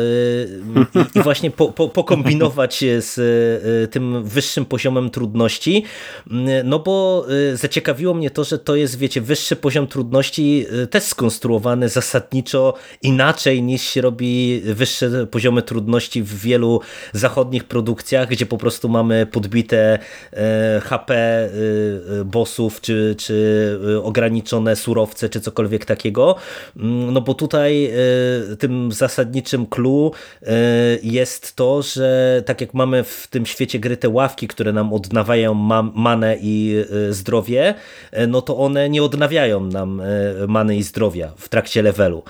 i, 1.15 1.23
właśnie 1.23 1.51
po, 1.51 1.73
po, 1.73 1.89
pokombinować 1.89 2.85
z 2.99 3.91
tym 3.91 4.25
wyższym 4.25 4.65
poziomem 4.65 5.11
trudności, 5.11 5.85
no 6.65 6.79
bo 6.79 7.27
zaciekawiło 7.55 8.15
mnie 8.15 8.31
to, 8.31 8.45
że 8.45 8.59
to 8.59 8.77
jest, 8.77 8.99
wiecie, 8.99 9.21
wyższy 9.21 9.57
poziom 9.57 9.87
trudności 9.87 10.67
też 10.91 11.03
skonstruowany 11.03 11.89
zasadniczo 11.89 12.75
inaczej 13.03 13.63
niż 13.63 13.83
się 13.83 14.01
robi 14.01 14.63
wyższe 14.65 15.27
poziomy 15.27 15.63
trudności 15.63 16.23
w 16.23 16.41
wielu 16.41 16.81
zachodnich 17.13 17.65
produkcjach, 17.65 18.29
gdzie 18.29 18.47
po 18.47 18.59
prostu 18.59 18.89
mamy 18.89 19.27
podbite 19.27 19.99
HP 20.83 21.49
bossów, 22.25 22.81
czy, 22.81 23.15
czy 23.19 23.79
ograniczone 24.03 24.77
surowce, 24.77 25.29
czy 25.29 25.41
cokolwiek 25.41 25.85
takiego, 25.85 26.37
Mm, 26.76 26.76
no 26.77 27.21
bo 27.21 27.35
tutaj 27.35 27.85
e, 27.85 28.57
tym 28.57 28.93
zasadniczym 28.93 29.67
clue 29.67 30.11
e, 30.43 30.53
jest 31.03 31.57
to, 31.57 31.83
że 31.83 32.43
tak 32.47 32.61
jak 32.61 32.75
mamy 32.75 33.05
w 33.05 33.27
tym 33.31 33.47
świecie 33.47 33.79
gry 33.79 33.97
te 33.97 34.09
ławki, 34.09 34.49
które 34.49 34.73
nam 34.73 34.93
odnawiają 34.93 35.55
manę 35.95 36.37
i 36.41 36.85
e, 37.09 37.13
zdrowie, 37.13 37.75
no 38.29 38.43
to 38.43 38.57
one 38.57 38.89
nie 38.89 39.03
odnawiają 39.03 39.61
nam 39.61 40.03
many 40.49 40.77
i 40.77 40.83
zdrowia 40.83 41.33
w 41.37 41.49
trakcie 41.49 41.83
levelu. 41.83 42.23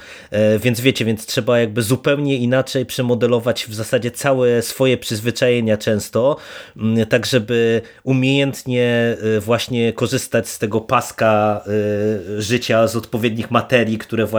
Więc 0.59 0.80
wiecie, 0.80 1.05
więc 1.05 1.26
trzeba 1.26 1.59
jakby 1.59 1.82
zupełnie 1.82 2.36
inaczej 2.36 2.86
przemodelować 2.86 3.66
w 3.66 3.74
zasadzie 3.74 4.11
całe 4.11 4.62
swoje 4.62 4.97
przyzwyczajenia 4.97 5.76
często, 5.76 6.36
mm, 6.76 7.07
tak 7.07 7.26
żeby 7.26 7.82
umiejętnie 8.05 9.16
właśnie 9.40 9.92
korzystać 9.92 10.49
z 10.49 10.59
tego 10.59 10.80
paska 10.80 11.64
życia, 12.38 12.88
z 12.88 12.97
odpowiednich 12.97 13.51
materii, 13.51 13.99
które 13.99 14.26
właśnie 14.26 14.36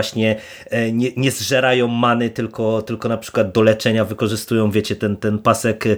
e, 0.70 0.92
nie, 0.92 1.12
nie 1.18 1.32
zżerają 1.32 1.88
many, 1.88 2.30
tylko, 2.30 2.82
tylko 2.82 3.10
na 3.10 3.18
przykład 3.18 3.52
do 3.52 3.62
leczenia 3.62 4.06
wykorzystują, 4.06 4.72
wiecie, 4.72 4.96
ten, 4.96 5.18
ten 5.18 5.40
pasek 5.40 5.86
e, 5.86 5.98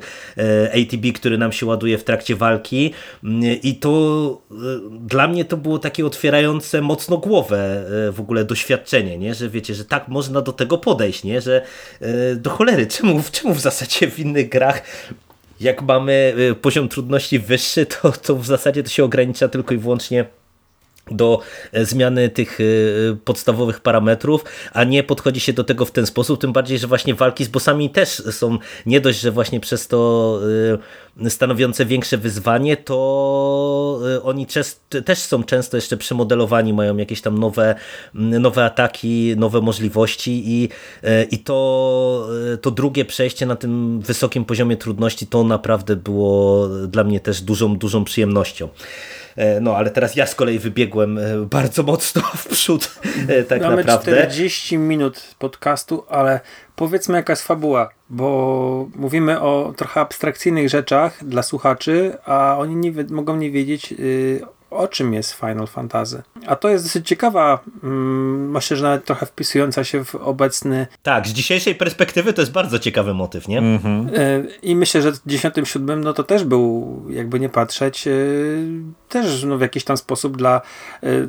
ATB, 0.72 1.14
który 1.16 1.38
nam 1.38 1.52
się 1.52 1.66
ładuje 1.66 1.97
w 1.97 2.04
trakcie 2.04 2.36
walki 2.36 2.93
mm, 3.24 3.41
i 3.64 3.76
to 3.76 4.41
e, 4.52 4.56
dla 5.00 5.28
mnie 5.28 5.45
to 5.45 5.58
było 5.58 5.80
takie 5.80 6.06
otwierające 6.06 6.82
mocno 6.82 7.18
głowę 7.18 7.86
w 8.12 8.20
ogóle 8.20 8.45
doświadczenie, 8.45 9.18
nie? 9.18 9.36
że 9.36 9.50
wiecie, 9.50 9.76
że 9.76 9.86
tak 9.86 10.08
można 10.08 10.41
do 10.41 10.54
tego 10.54 10.78
podejść, 10.78 11.24
nie? 11.24 11.41
że 11.41 11.62
do 12.36 12.50
cholery, 12.50 12.88
czemu, 12.97 13.24
czemu 13.32 13.54
w 13.54 13.60
zasadzie 13.60 14.12
w 14.12 14.20
innych 14.20 14.50
grach 14.50 14.82
jak 15.60 15.82
mamy 15.82 16.36
poziom 16.62 16.89
trudności 16.89 17.39
wyższy, 17.39 17.86
to, 17.86 18.12
to 18.12 18.36
w 18.36 18.45
zasadzie 18.45 18.84
to 18.84 18.89
się 18.89 19.04
ogranicza 19.04 19.47
tylko 19.47 19.74
i 19.74 19.78
wyłącznie 19.78 20.26
do 21.12 21.39
e, 21.72 21.86
zmiany 21.86 22.30
tych 22.30 22.60
e, 22.60 22.64
podstawowych 23.26 23.80
parametrów, 23.80 24.45
a 24.74 24.84
nie 24.84 25.03
podchodzi 25.03 25.39
się 25.39 25.53
do 25.53 25.64
tego 25.64 25.86
w 25.86 25.91
ten 25.91 26.05
sposób, 26.05 26.41
tym 26.41 26.53
bardziej, 26.53 26.80
że 26.80 26.88
właśnie 26.88 27.16
walki 27.16 27.45
z 27.45 27.47
bossami 27.47 27.89
też 27.89 28.10
są 28.10 28.57
nie 28.86 29.01
dość, 29.01 29.20
że 29.20 29.32
właśnie 29.32 29.60
przez 29.60 29.88
to 29.88 30.39
e, 31.24 31.30
stanowiące 31.30 31.86
większe 31.86 32.18
wyzwanie, 32.18 32.78
to 32.78 33.99
oni 34.24 34.45
też 35.05 35.20
są 35.20 35.43
często 35.43 35.78
jeszcze 35.78 35.97
przemodelowani, 35.97 36.74
mają 36.74 36.97
jakieś 36.97 37.22
tam 37.22 37.38
nowe, 37.38 37.76
nowe 38.14 38.66
ataki, 38.66 39.34
nowe 39.38 39.62
możliwości 39.62 40.43
i, 40.45 40.70
i 41.32 41.39
to, 41.39 42.28
to 42.62 42.72
drugie 42.72 43.05
przejście 43.05 43.45
na 43.45 43.55
tym 43.55 43.99
wysokim 44.01 44.45
poziomie 44.45 44.78
trudności 44.78 45.28
to 45.28 45.43
naprawdę 45.43 45.95
było 45.95 46.68
dla 46.88 47.03
mnie 47.03 47.20
też 47.20 47.41
dużą, 47.41 47.78
dużą 47.78 48.03
przyjemnością. 48.03 48.70
E, 49.36 49.60
no 49.60 49.76
ale 49.76 49.90
teraz 49.90 50.16
ja 50.16 50.26
z 50.26 50.36
kolei 50.36 50.60
wybiegłem 50.60 51.18
e, 51.18 51.22
bardzo 51.38 51.84
mocno 51.84 52.22
w 52.22 52.48
przód 52.48 53.00
e, 53.28 53.44
tak 53.44 53.62
Mamy 53.62 53.76
naprawdę. 53.76 54.12
40 54.12 54.78
minut 54.78 55.36
podcastu, 55.40 56.06
ale 56.10 56.40
powiedzmy 56.76 57.18
jaka 57.18 57.34
jest 57.34 57.44
fabuła, 57.44 57.90
bo 58.10 58.90
mówimy 58.96 59.42
o 59.42 59.74
trochę 59.78 60.02
abstrakcyjnych 60.02 60.70
rzeczach 60.70 61.26
dla 61.26 61.44
słuchaczy, 61.44 62.18
a 62.26 62.56
oni 62.60 62.76
nie 62.76 62.92
mogą 63.10 63.36
nie 63.36 63.52
wiedzieć 63.52 63.92
yy, 63.92 64.42
o 64.72 64.88
czym 64.88 65.14
jest 65.14 65.34
Final 65.34 65.68
Fantasy. 65.68 66.22
A 66.48 66.56
to 66.56 66.70
jest 66.70 66.86
dosyć 66.86 67.08
ciekawa, 67.08 67.60
mm, 67.84 68.52
myślę, 68.52 68.78
że 68.78 68.84
nawet 68.84 69.06
trochę 69.06 69.26
wpisująca 69.26 69.84
się 69.84 70.06
w 70.06 70.16
obecny... 70.16 70.88
Tak, 71.04 71.28
z 71.28 71.32
dzisiejszej 71.32 71.76
perspektywy 71.76 72.34
to 72.34 72.42
jest 72.42 72.52
bardzo 72.52 72.80
ciekawy 72.80 73.14
motyw, 73.14 73.48
nie? 73.48 73.58
Mhm. 73.58 74.10
E, 74.16 74.44
I 74.62 74.76
myślę, 74.76 75.02
że 75.02 75.12
w 75.12 75.22
97 75.26 76.04
no 76.04 76.14
to 76.14 76.24
też 76.24 76.44
był, 76.44 77.06
jakby 77.10 77.40
nie 77.40 77.50
patrzeć, 77.50 78.08
e, 78.08 78.12
też 79.10 79.44
no, 79.44 79.58
w 79.58 79.62
jakiś 79.62 79.84
tam 79.84 79.98
sposób 79.98 80.38
dla, 80.38 80.62
e, 81.04 81.28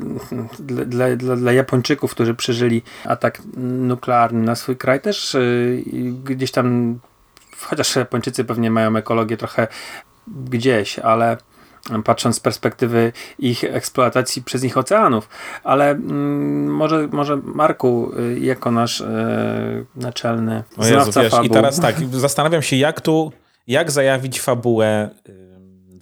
dla, 0.59 0.84
dla, 0.84 1.16
dla, 1.16 1.36
dla 1.36 1.53
Japończyków, 1.53 2.11
którzy 2.11 2.34
przeżyli 2.34 2.82
atak 3.05 3.43
nuklearny 3.57 4.43
na 4.43 4.55
swój 4.55 4.76
kraj, 4.76 5.01
też 5.01 5.36
gdzieś 6.24 6.51
tam 6.51 6.99
chociaż 7.61 7.97
Japończycy 7.97 8.45
pewnie 8.45 8.70
mają 8.70 8.97
ekologię 8.97 9.36
trochę 9.36 9.68
gdzieś, 10.26 10.99
ale 10.99 11.36
patrząc 12.05 12.36
z 12.36 12.41
perspektywy 12.41 13.12
ich 13.38 13.64
eksploatacji 13.64 14.43
przez 14.43 14.62
nich 14.62 14.78
oceanów. 14.78 15.28
Ale 15.64 15.91
mm, 15.91 16.74
może, 16.74 17.09
może 17.12 17.36
Marku, 17.36 18.12
y, 18.18 18.41
jako 18.41 18.70
nasz 18.70 19.01
e, 19.01 19.84
naczelny 19.97 20.62
o 20.76 20.84
znawca 20.84 21.22
Jezu, 21.22 21.36
wiesz, 21.36 21.47
I 21.47 21.51
teraz 21.51 21.80
tak, 21.80 21.97
zastanawiam 22.12 22.62
się, 22.62 22.76
jak 22.76 23.01
tu, 23.01 23.32
jak 23.66 23.91
zajawić 23.91 24.41
fabułę 24.41 25.11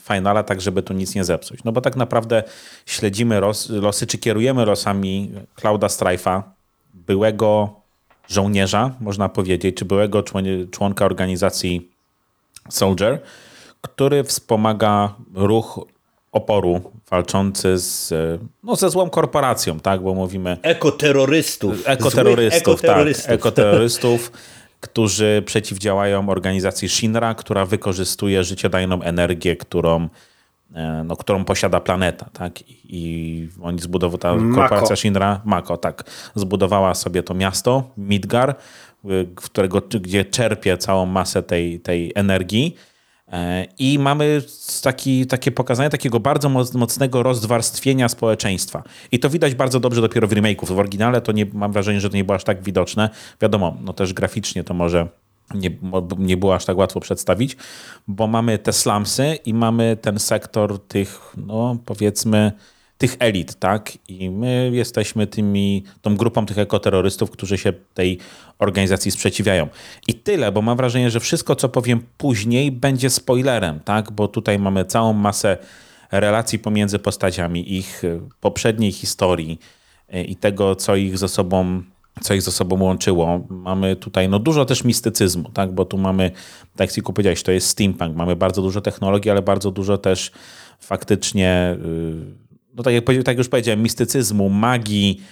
Finala, 0.08 0.42
tak 0.42 0.60
żeby 0.60 0.82
tu 0.82 0.94
nic 0.94 1.14
nie 1.14 1.24
zepsuć. 1.24 1.64
No 1.64 1.72
bo 1.72 1.80
tak 1.80 1.96
naprawdę 1.96 2.42
śledzimy 2.86 3.40
los, 3.40 3.70
losy, 3.70 4.06
czy 4.06 4.18
kierujemy 4.18 4.64
losami 4.64 5.32
Clouda 5.54 5.86
Strife'a, 5.86 6.42
byłego 6.94 7.80
żołnierza, 8.28 8.90
można 9.00 9.28
powiedzieć, 9.28 9.76
czy 9.76 9.84
byłego 9.84 10.22
członka 10.70 11.04
organizacji 11.04 11.88
Soldier, 12.68 13.20
który 13.80 14.24
wspomaga 14.24 15.14
ruch 15.34 15.80
oporu 16.32 16.80
walczący 17.10 17.78
z, 17.78 18.12
no, 18.62 18.76
ze 18.76 18.90
złą 18.90 19.10
korporacją, 19.10 19.80
tak, 19.80 20.02
bo 20.02 20.14
mówimy... 20.14 20.56
Ekoterrorystów. 20.62 21.88
Ekoterrorystów, 21.88 22.74
ekoterrorystów. 22.74 23.26
tak. 23.26 23.34
Ekoterrorystów, 23.34 24.32
którzy 24.80 25.42
przeciwdziałają 25.46 26.28
organizacji 26.28 26.88
Shinra, 26.88 27.34
która 27.34 27.64
wykorzystuje 27.64 28.44
życiodajną 28.44 29.02
energię, 29.02 29.56
którą, 29.56 30.08
e, 30.74 31.04
no, 31.06 31.16
którą 31.16 31.44
posiada 31.44 31.80
planeta, 31.80 32.30
tak, 32.32 32.52
i 32.84 33.48
oni 33.62 33.80
zbudowali, 33.80 34.18
ta 34.18 34.34
Mako. 34.34 34.60
korporacja 34.60 34.96
Shinra, 34.96 35.40
Mako, 35.44 35.76
tak, 35.76 36.04
zbudowała 36.34 36.94
sobie 36.94 37.22
to 37.22 37.34
miasto, 37.34 37.90
Midgar, 37.96 38.54
którego, 39.34 39.80
gdzie 39.80 40.24
czerpie 40.24 40.76
całą 40.76 41.06
masę 41.06 41.42
tej, 41.42 41.80
tej 41.80 42.12
energii 42.14 42.76
E, 42.76 42.97
I 43.78 43.98
mamy 43.98 44.42
taki, 44.82 45.26
takie 45.26 45.52
pokazanie 45.52 45.90
takiego 45.90 46.20
bardzo 46.20 46.48
mocnego 46.74 47.22
rozdwarstwienia 47.22 48.08
społeczeństwa. 48.08 48.82
I 49.12 49.18
to 49.18 49.30
widać 49.30 49.54
bardzo 49.54 49.80
dobrze 49.80 50.00
dopiero 50.00 50.28
w 50.28 50.30
remake'u. 50.30 50.66
W 50.66 50.78
oryginale 50.78 51.20
to 51.20 51.32
nie, 51.32 51.46
mam 51.52 51.72
wrażenie, 51.72 52.00
że 52.00 52.10
to 52.10 52.16
nie 52.16 52.24
było 52.24 52.36
aż 52.36 52.44
tak 52.44 52.62
widoczne. 52.62 53.10
Wiadomo, 53.40 53.76
no 53.80 53.92
też 53.92 54.12
graficznie 54.12 54.64
to 54.64 54.74
może 54.74 55.08
nie, 55.54 55.70
nie 56.18 56.36
było 56.36 56.54
aż 56.54 56.64
tak 56.64 56.76
łatwo 56.76 57.00
przedstawić, 57.00 57.56
bo 58.08 58.26
mamy 58.26 58.58
te 58.58 58.72
slumsy 58.72 59.38
i 59.44 59.54
mamy 59.54 59.96
ten 60.00 60.18
sektor 60.18 60.86
tych, 60.86 61.34
no 61.36 61.76
powiedzmy, 61.84 62.52
tych 62.98 63.16
elit, 63.18 63.54
tak? 63.54 63.92
I 64.08 64.30
my 64.30 64.70
jesteśmy 64.72 65.26
tymi, 65.26 65.84
tą 66.02 66.16
grupą 66.16 66.46
tych 66.46 66.58
ekoterrorystów, 66.58 67.30
którzy 67.30 67.58
się 67.58 67.72
tej 67.94 68.18
organizacji 68.58 69.10
sprzeciwiają. 69.10 69.68
I 70.06 70.14
tyle, 70.14 70.52
bo 70.52 70.62
mam 70.62 70.76
wrażenie, 70.76 71.10
że 71.10 71.20
wszystko, 71.20 71.56
co 71.56 71.68
powiem 71.68 72.02
później, 72.16 72.72
będzie 72.72 73.10
spoilerem, 73.10 73.80
tak? 73.80 74.12
Bo 74.12 74.28
tutaj 74.28 74.58
mamy 74.58 74.84
całą 74.84 75.12
masę 75.12 75.58
relacji 76.10 76.58
pomiędzy 76.58 76.98
postaciami, 76.98 77.76
ich 77.76 78.04
e, 78.04 78.20
poprzedniej 78.40 78.92
historii 78.92 79.58
e, 80.08 80.24
i 80.24 80.36
tego, 80.36 80.76
co 80.76 80.96
ich 80.96 81.18
ze 81.18 81.28
sobą 81.28 81.82
co 82.20 82.34
ich 82.34 82.42
ze 82.42 82.52
sobą 82.52 82.82
łączyło. 82.82 83.40
Mamy 83.48 83.96
tutaj 83.96 84.28
no, 84.28 84.38
dużo 84.38 84.64
też 84.64 84.84
mistycyzmu, 84.84 85.50
tak? 85.50 85.72
bo 85.72 85.84
tu 85.84 85.98
mamy, 85.98 86.30
tak 86.76 86.96
jak 86.96 87.06
powiedziałeś, 87.06 87.42
to 87.42 87.52
jest 87.52 87.68
steampunk, 87.68 88.16
mamy 88.16 88.36
bardzo 88.36 88.62
dużo 88.62 88.80
technologii, 88.80 89.30
ale 89.30 89.42
bardzo 89.42 89.70
dużo 89.70 89.98
też 89.98 90.30
faktycznie 90.80 91.76
yy, 91.84 92.47
no 92.78 92.84
tak 92.84 92.94
jak, 92.94 93.04
tak 93.24 93.38
już 93.38 93.48
powiedziałem, 93.48 93.82
mistycyzmu, 93.82 94.48
magii, 94.48 95.22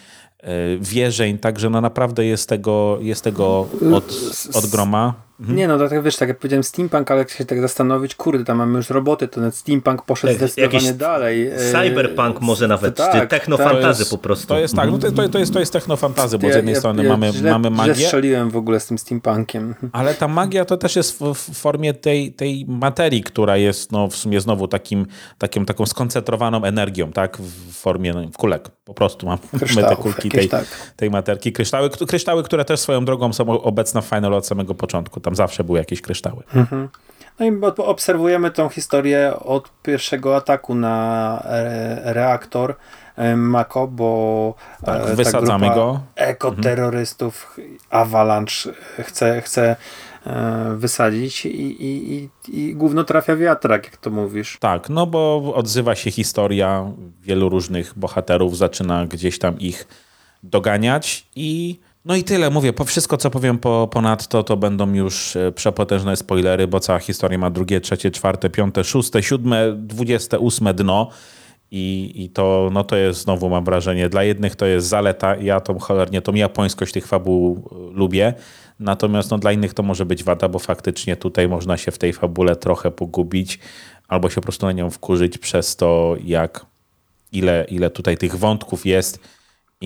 e, 0.41 0.53
wierzeń, 0.81 1.39
także 1.39 1.71
no 1.71 1.81
naprawdę 1.81 2.25
jest 2.25 2.49
tego, 2.49 2.99
jest 3.01 3.25
tego 3.25 3.69
od, 3.95 4.15
od 4.55 4.67
groma. 4.67 5.26
Mhm. 5.41 5.59
Nie 5.59 5.69
no, 5.69 5.89
tak 5.89 6.03
wiesz, 6.03 6.17
tak 6.17 6.29
jak 6.29 6.39
powiedziałem 6.39 6.65
steampunk, 6.65 7.11
ale 7.11 7.19
jak 7.19 7.31
się 7.31 7.45
tak 7.45 7.61
zastanowić, 7.61 8.15
kurde, 8.15 8.45
tam 8.45 8.59
mamy 8.59 8.77
już 8.77 8.91
roboty, 8.91 9.29
to 9.29 9.41
ten 9.41 9.53
steampunk 9.53 10.03
poszedł 10.03 10.39
tak, 10.39 10.49
zdecydowanie 10.49 10.93
dalej. 10.93 11.47
E, 11.47 11.73
cyberpunk 11.73 12.41
może 12.41 12.69
nawet, 12.69 12.97
tak, 12.97 13.23
czy 13.23 13.27
technofantazy 13.27 14.05
tak. 14.05 14.11
po 14.11 14.19
prostu. 14.19 14.47
To 14.47 14.59
jest 14.59 14.75
tak, 14.77 14.91
no 14.91 14.99
to, 14.99 15.13
to, 15.13 15.29
to, 15.29 15.39
jest, 15.39 15.53
to 15.53 15.61
jest 15.61 15.73
technofantazy, 15.73 16.39
bo 16.39 16.47
ja, 16.47 16.53
z 16.53 16.57
jednej 16.57 16.75
ja, 16.75 16.79
strony 16.79 17.05
ja 17.05 17.09
mamy, 17.09 17.33
źle, 17.33 17.51
mamy 17.51 17.71
magię. 17.71 17.95
Źle 17.95 18.05
strzeliłem 18.05 18.51
w 18.51 18.57
ogóle 18.57 18.81
z 18.81 18.87
tym 18.87 18.99
steampunkiem. 18.99 19.75
Ale 19.93 20.15
ta 20.15 20.29
magia 20.29 20.65
to 20.65 20.77
też 20.77 20.97
jest 20.97 21.19
w, 21.19 21.35
w 21.35 21.59
formie 21.59 21.95
tej, 21.95 22.33
tej 22.33 22.65
materii, 22.69 23.23
która 23.23 23.57
jest 23.57 23.93
no, 23.93 24.09
w 24.09 24.17
sumie 24.17 24.41
znowu 24.41 24.69
takim, 24.69 25.07
takim, 25.39 25.67
taką 25.67 25.87
skoncentrowaną 25.87 26.65
energią, 26.65 27.13
tak, 27.13 27.39
w 27.39 27.73
formie 27.73 28.13
no, 28.13 28.29
w 28.29 28.37
kulek. 28.37 28.69
Po 28.85 28.95
prostu 28.95 29.27
mamy 29.27 29.39
te 29.89 29.97
kulki 29.97 30.29
tej, 30.31 30.49
tak. 30.49 30.65
tej 30.97 31.11
materki. 31.11 31.53
Kryształy, 31.53 31.91
kryształy, 31.91 32.43
które 32.43 32.65
też 32.65 32.81
swoją 32.81 33.05
drogą 33.05 33.33
są 33.33 33.63
obecne 33.63 34.03
w 34.03 34.05
Final 34.05 34.35
od 34.35 34.47
samego 34.47 34.75
początku 34.75 35.21
tam 35.27 35.35
zawsze 35.35 35.65
były 35.65 35.79
jakieś 35.79 36.01
kryształy. 36.01 36.43
Mhm. 36.55 36.89
No 37.39 37.47
i 37.47 37.61
obserwujemy 37.77 38.51
tą 38.51 38.69
historię 38.69 39.33
od 39.41 39.71
pierwszego 39.83 40.37
ataku 40.37 40.75
na 40.75 41.43
re 41.45 42.01
reaktor 42.05 42.75
Mako, 43.37 43.89
bo 43.89 44.55
e, 44.83 44.87
tak, 44.87 45.15
wysadzamy 45.15 45.67
go. 45.75 46.01
ekoterrorystów 46.15 47.55
mhm. 47.59 47.79
Avalanche 47.91 48.73
chce, 48.99 49.41
chce 49.41 49.77
e, 50.27 50.75
wysadzić 50.77 51.47
i, 51.47 51.49
i, 51.85 52.15
i, 52.15 52.29
i 52.61 52.75
główno 52.75 53.05
trafia 53.05 53.37
wiatrak, 53.37 53.85
jak 53.85 53.97
to 53.97 54.11
mówisz. 54.11 54.59
Tak, 54.61 54.89
no 54.89 55.07
bo 55.07 55.53
odzywa 55.55 55.95
się 55.95 56.11
historia 56.11 56.93
wielu 57.23 57.49
różnych 57.49 57.99
bohaterów, 57.99 58.57
zaczyna 58.57 59.07
gdzieś 59.07 59.39
tam 59.39 59.59
ich 59.59 59.87
doganiać 60.43 61.27
i 61.37 61.81
no 62.07 62.17
i 62.17 62.25
tyle, 62.25 62.51
mówię, 62.51 62.73
po 62.73 62.85
wszystko 62.85 63.17
co 63.17 63.31
powiem 63.31 63.59
po, 63.59 63.89
ponadto 63.93 64.43
to 64.43 64.57
będą 64.57 64.93
już 64.93 65.37
e, 65.37 65.53
przepotężne 65.53 66.17
spoilery, 66.17 66.69
bo 66.69 66.81
cała 66.81 66.99
historia 66.99 67.39
ma 67.39 67.51
drugie, 67.51 67.81
trzecie, 67.81 68.11
czwarte, 68.11 68.51
piąte, 68.51 68.85
szóste, 68.85 69.23
siódme, 69.23 69.73
dwudzieste, 69.77 70.39
ósme 70.39 70.75
dno. 70.75 71.11
I, 71.71 72.13
i 72.15 72.31
to, 72.31 72.71
no 72.73 72.85
to 72.85 72.97
jest 72.97 73.21
znowu 73.21 73.49
mam 73.49 73.65
wrażenie, 73.65 74.09
dla 74.09 74.25
jednych 74.25 74.57
to 74.57 74.67
jest 74.67 74.87
zaleta, 74.87 75.37
ja 75.37 75.61
tą 75.61 75.79
cholernie, 75.79 76.23
tą 76.23 76.35
japońskość 76.35 76.93
tych 76.93 77.07
fabuł 77.07 77.69
e, 77.73 77.97
lubię, 77.99 78.35
natomiast 78.81 79.31
no, 79.31 79.39
dla 79.39 79.53
innych 79.53 79.75
to 79.75 79.83
może 79.83 80.07
być 80.07 80.25
wada, 80.25 80.49
bo 80.49 80.59
faktycznie 80.59 81.17
tutaj 81.17 81.49
można 81.49 81.77
się 81.77 81.91
w 81.91 81.99
tej 81.99 82.13
fabule 82.13 82.57
trochę 82.57 82.91
pogubić 82.91 83.59
albo 84.09 84.31
się 84.31 84.35
po 84.35 84.43
prostu 84.43 84.67
na 84.67 84.73
nią 84.73 84.91
wkurzyć 84.91 85.39
przez 85.39 85.77
to, 85.77 86.17
jak 86.25 86.67
ile, 87.33 87.67
ile 87.69 87.91
tutaj 87.91 88.17
tych 88.17 88.37
wątków 88.37 88.87
jest 88.87 89.36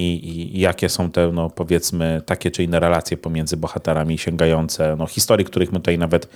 i, 0.01 0.57
i, 0.57 0.61
jakie 0.61 0.89
są 0.89 1.11
te, 1.11 1.33
no, 1.33 1.51
powiedzmy, 1.51 2.23
takie 2.27 2.51
czy 2.51 2.63
inne 2.63 2.81
relacje 2.81 3.17
pomiędzy 3.17 3.57
bohaterami 3.57 4.19
sięgające 4.19 4.97
no, 4.97 5.07
historii, 5.07 5.47
których 5.47 5.73
my 5.73 5.79
tutaj 5.79 5.99
nawet 5.99 6.29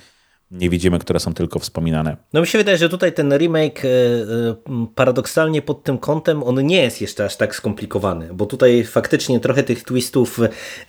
nie 0.51 0.69
widzimy, 0.69 0.99
które 0.99 1.19
są 1.19 1.33
tylko 1.33 1.59
wspominane. 1.59 2.17
No 2.33 2.41
mi 2.41 2.47
się 2.47 2.57
wydaje, 2.57 2.77
że 2.77 2.89
tutaj 2.89 3.13
ten 3.13 3.37
remake 3.37 3.85
e, 3.85 3.87
e, 3.87 4.87
paradoksalnie 4.95 5.61
pod 5.61 5.83
tym 5.83 5.97
kątem 5.97 6.43
on 6.43 6.65
nie 6.65 6.81
jest 6.81 7.01
jeszcze 7.01 7.25
aż 7.25 7.35
tak 7.35 7.55
skomplikowany, 7.55 8.29
bo 8.33 8.45
tutaj 8.45 8.83
faktycznie 8.83 9.39
trochę 9.39 9.63
tych 9.63 9.83
twistów 9.83 10.39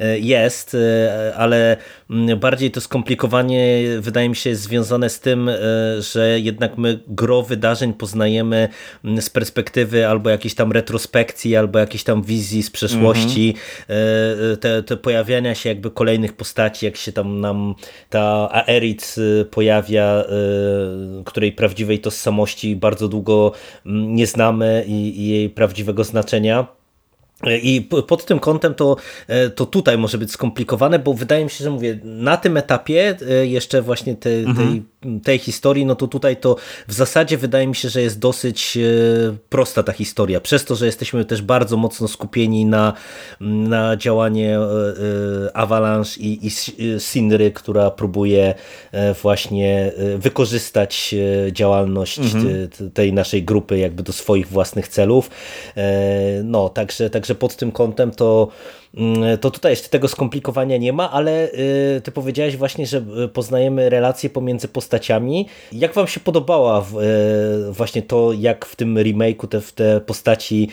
e, 0.01 0.19
jest, 0.19 0.77
ale 1.37 1.77
bardziej 2.37 2.71
to 2.71 2.81
skomplikowanie 2.81 3.85
wydaje 4.01 4.29
mi 4.29 4.37
się 4.37 4.51
jest 4.51 4.63
związane 4.63 5.11
z 5.11 5.21
tym, 5.21 5.51
że 5.99 6.41
jednak 6.41 6.79
my 6.79 7.01
gro 7.09 7.43
wydarzeń 7.43 7.93
poznajemy 7.93 8.69
z 9.21 9.31
perspektywy 9.31 10.07
albo 10.07 10.31
jakiejś 10.31 10.55
tam 10.55 10.73
retrospekcji, 10.73 11.57
albo 11.57 11.79
jakiejś 11.79 12.05
tam 12.05 12.23
wizji 12.23 12.63
z 12.63 12.71
przeszłości, 12.71 13.55
mm-hmm. 13.55 14.57
te, 14.57 14.83
te 14.83 14.97
pojawiania 14.97 15.55
się 15.55 15.69
jakby 15.69 15.91
kolejnych 15.91 16.33
postaci, 16.33 16.87
jak 16.87 16.97
się 16.97 17.13
tam 17.13 17.41
nam 17.41 17.75
ta 18.11 18.49
Aerith 18.53 19.17
pojawia, 19.47 20.25
y, 21.21 21.25
której 21.25 21.53
prawdziwej 21.53 21.99
tożsamości 21.99 22.77
bardzo 22.77 23.09
długo 23.09 23.53
mm, 23.87 24.15
nie 24.15 24.27
znamy 24.27 24.85
i, 24.87 25.21
i 25.21 25.29
jej 25.29 25.51
prawdziwego 25.51 26.05
znaczenia. 26.05 26.76
I 27.63 27.89
pod 28.07 28.25
tym 28.25 28.39
kątem 28.39 28.75
to, 28.75 28.97
e, 29.29 29.51
to 29.51 29.67
tutaj 29.67 29.99
może 29.99 30.19
być 30.19 30.33
skomplikowane, 30.33 30.99
bo 30.99 31.15
wydaje 31.15 31.45
mi 31.45 31.51
się, 31.51 31.65
że 31.65 31.71
mówię, 31.71 31.99
na 32.05 32.37
tym 32.37 32.57
etapie 32.57 33.17
e, 33.31 33.47
jeszcze 33.47 33.83
właśnie 33.83 34.15
te, 34.15 34.31
mhm. 34.31 34.57
tej, 34.57 34.83
tej 35.23 35.39
historii, 35.39 35.87
no 35.87 35.95
to 35.95 36.09
tutaj 36.09 36.37
to 36.37 36.57
w 36.89 36.93
zasadzie 36.93 37.39
wydaje 37.39 37.67
mi 37.67 37.75
się, 37.75 37.89
że 37.89 38.03
jest 38.03 38.19
dosyć 38.19 38.77
e, 38.77 38.81
prosta 39.49 39.83
ta 39.83 39.93
historia. 39.93 40.41
Przez 40.41 40.65
to, 40.65 40.75
że 40.75 40.87
jesteśmy 40.87 41.25
też 41.25 41.43
bardzo 41.43 41.77
mocno 41.77 42.09
skupieni 42.09 42.67
na, 42.67 42.93
na 43.41 43.97
działanie 43.97 44.59
Avalanche 45.55 46.21
i, 46.21 46.47
i 46.47 46.51
Sinry, 47.01 47.51
która 47.51 47.91
próbuje 47.91 48.55
właśnie 49.23 49.93
wykorzystać 50.19 51.15
działalność 51.53 52.19
mhm. 52.19 52.69
tej 52.95 53.13
naszej 53.13 53.43
grupy 53.43 53.79
jakby 53.79 54.03
do 54.03 54.13
swoich 54.13 54.49
własnych 54.49 54.89
celów. 54.89 55.31
No, 56.45 56.69
także, 56.69 57.11
także 57.11 57.26
pod 57.35 57.57
tym 57.57 57.73
kątem 57.73 58.11
to 58.11 58.49
to 59.41 59.51
tutaj 59.51 59.73
jeszcze 59.73 59.89
tego 59.89 60.09
skomplikowania 60.09 60.77
nie 60.77 60.93
ma, 60.93 61.11
ale 61.11 61.53
y, 61.53 62.01
ty 62.05 62.13
powiedziałeś 62.13 62.57
właśnie, 62.57 62.87
że 62.87 63.05
y, 63.25 63.29
poznajemy 63.29 63.91
relacje 63.91 64.31
pomiędzy 64.31 64.69
postaciami. 64.69 65.47
Jak 65.73 65.95
wam 65.95 66.07
się 66.07 66.21
podobała 66.21 66.81
y, 66.81 67.73
właśnie 67.73 68.03
to, 68.03 68.33
jak 68.33 68.67
w 68.67 68.77
tym 68.77 68.95
remake'u 68.95 69.49
te, 69.49 69.61
te 69.75 70.01
postaci 70.01 70.69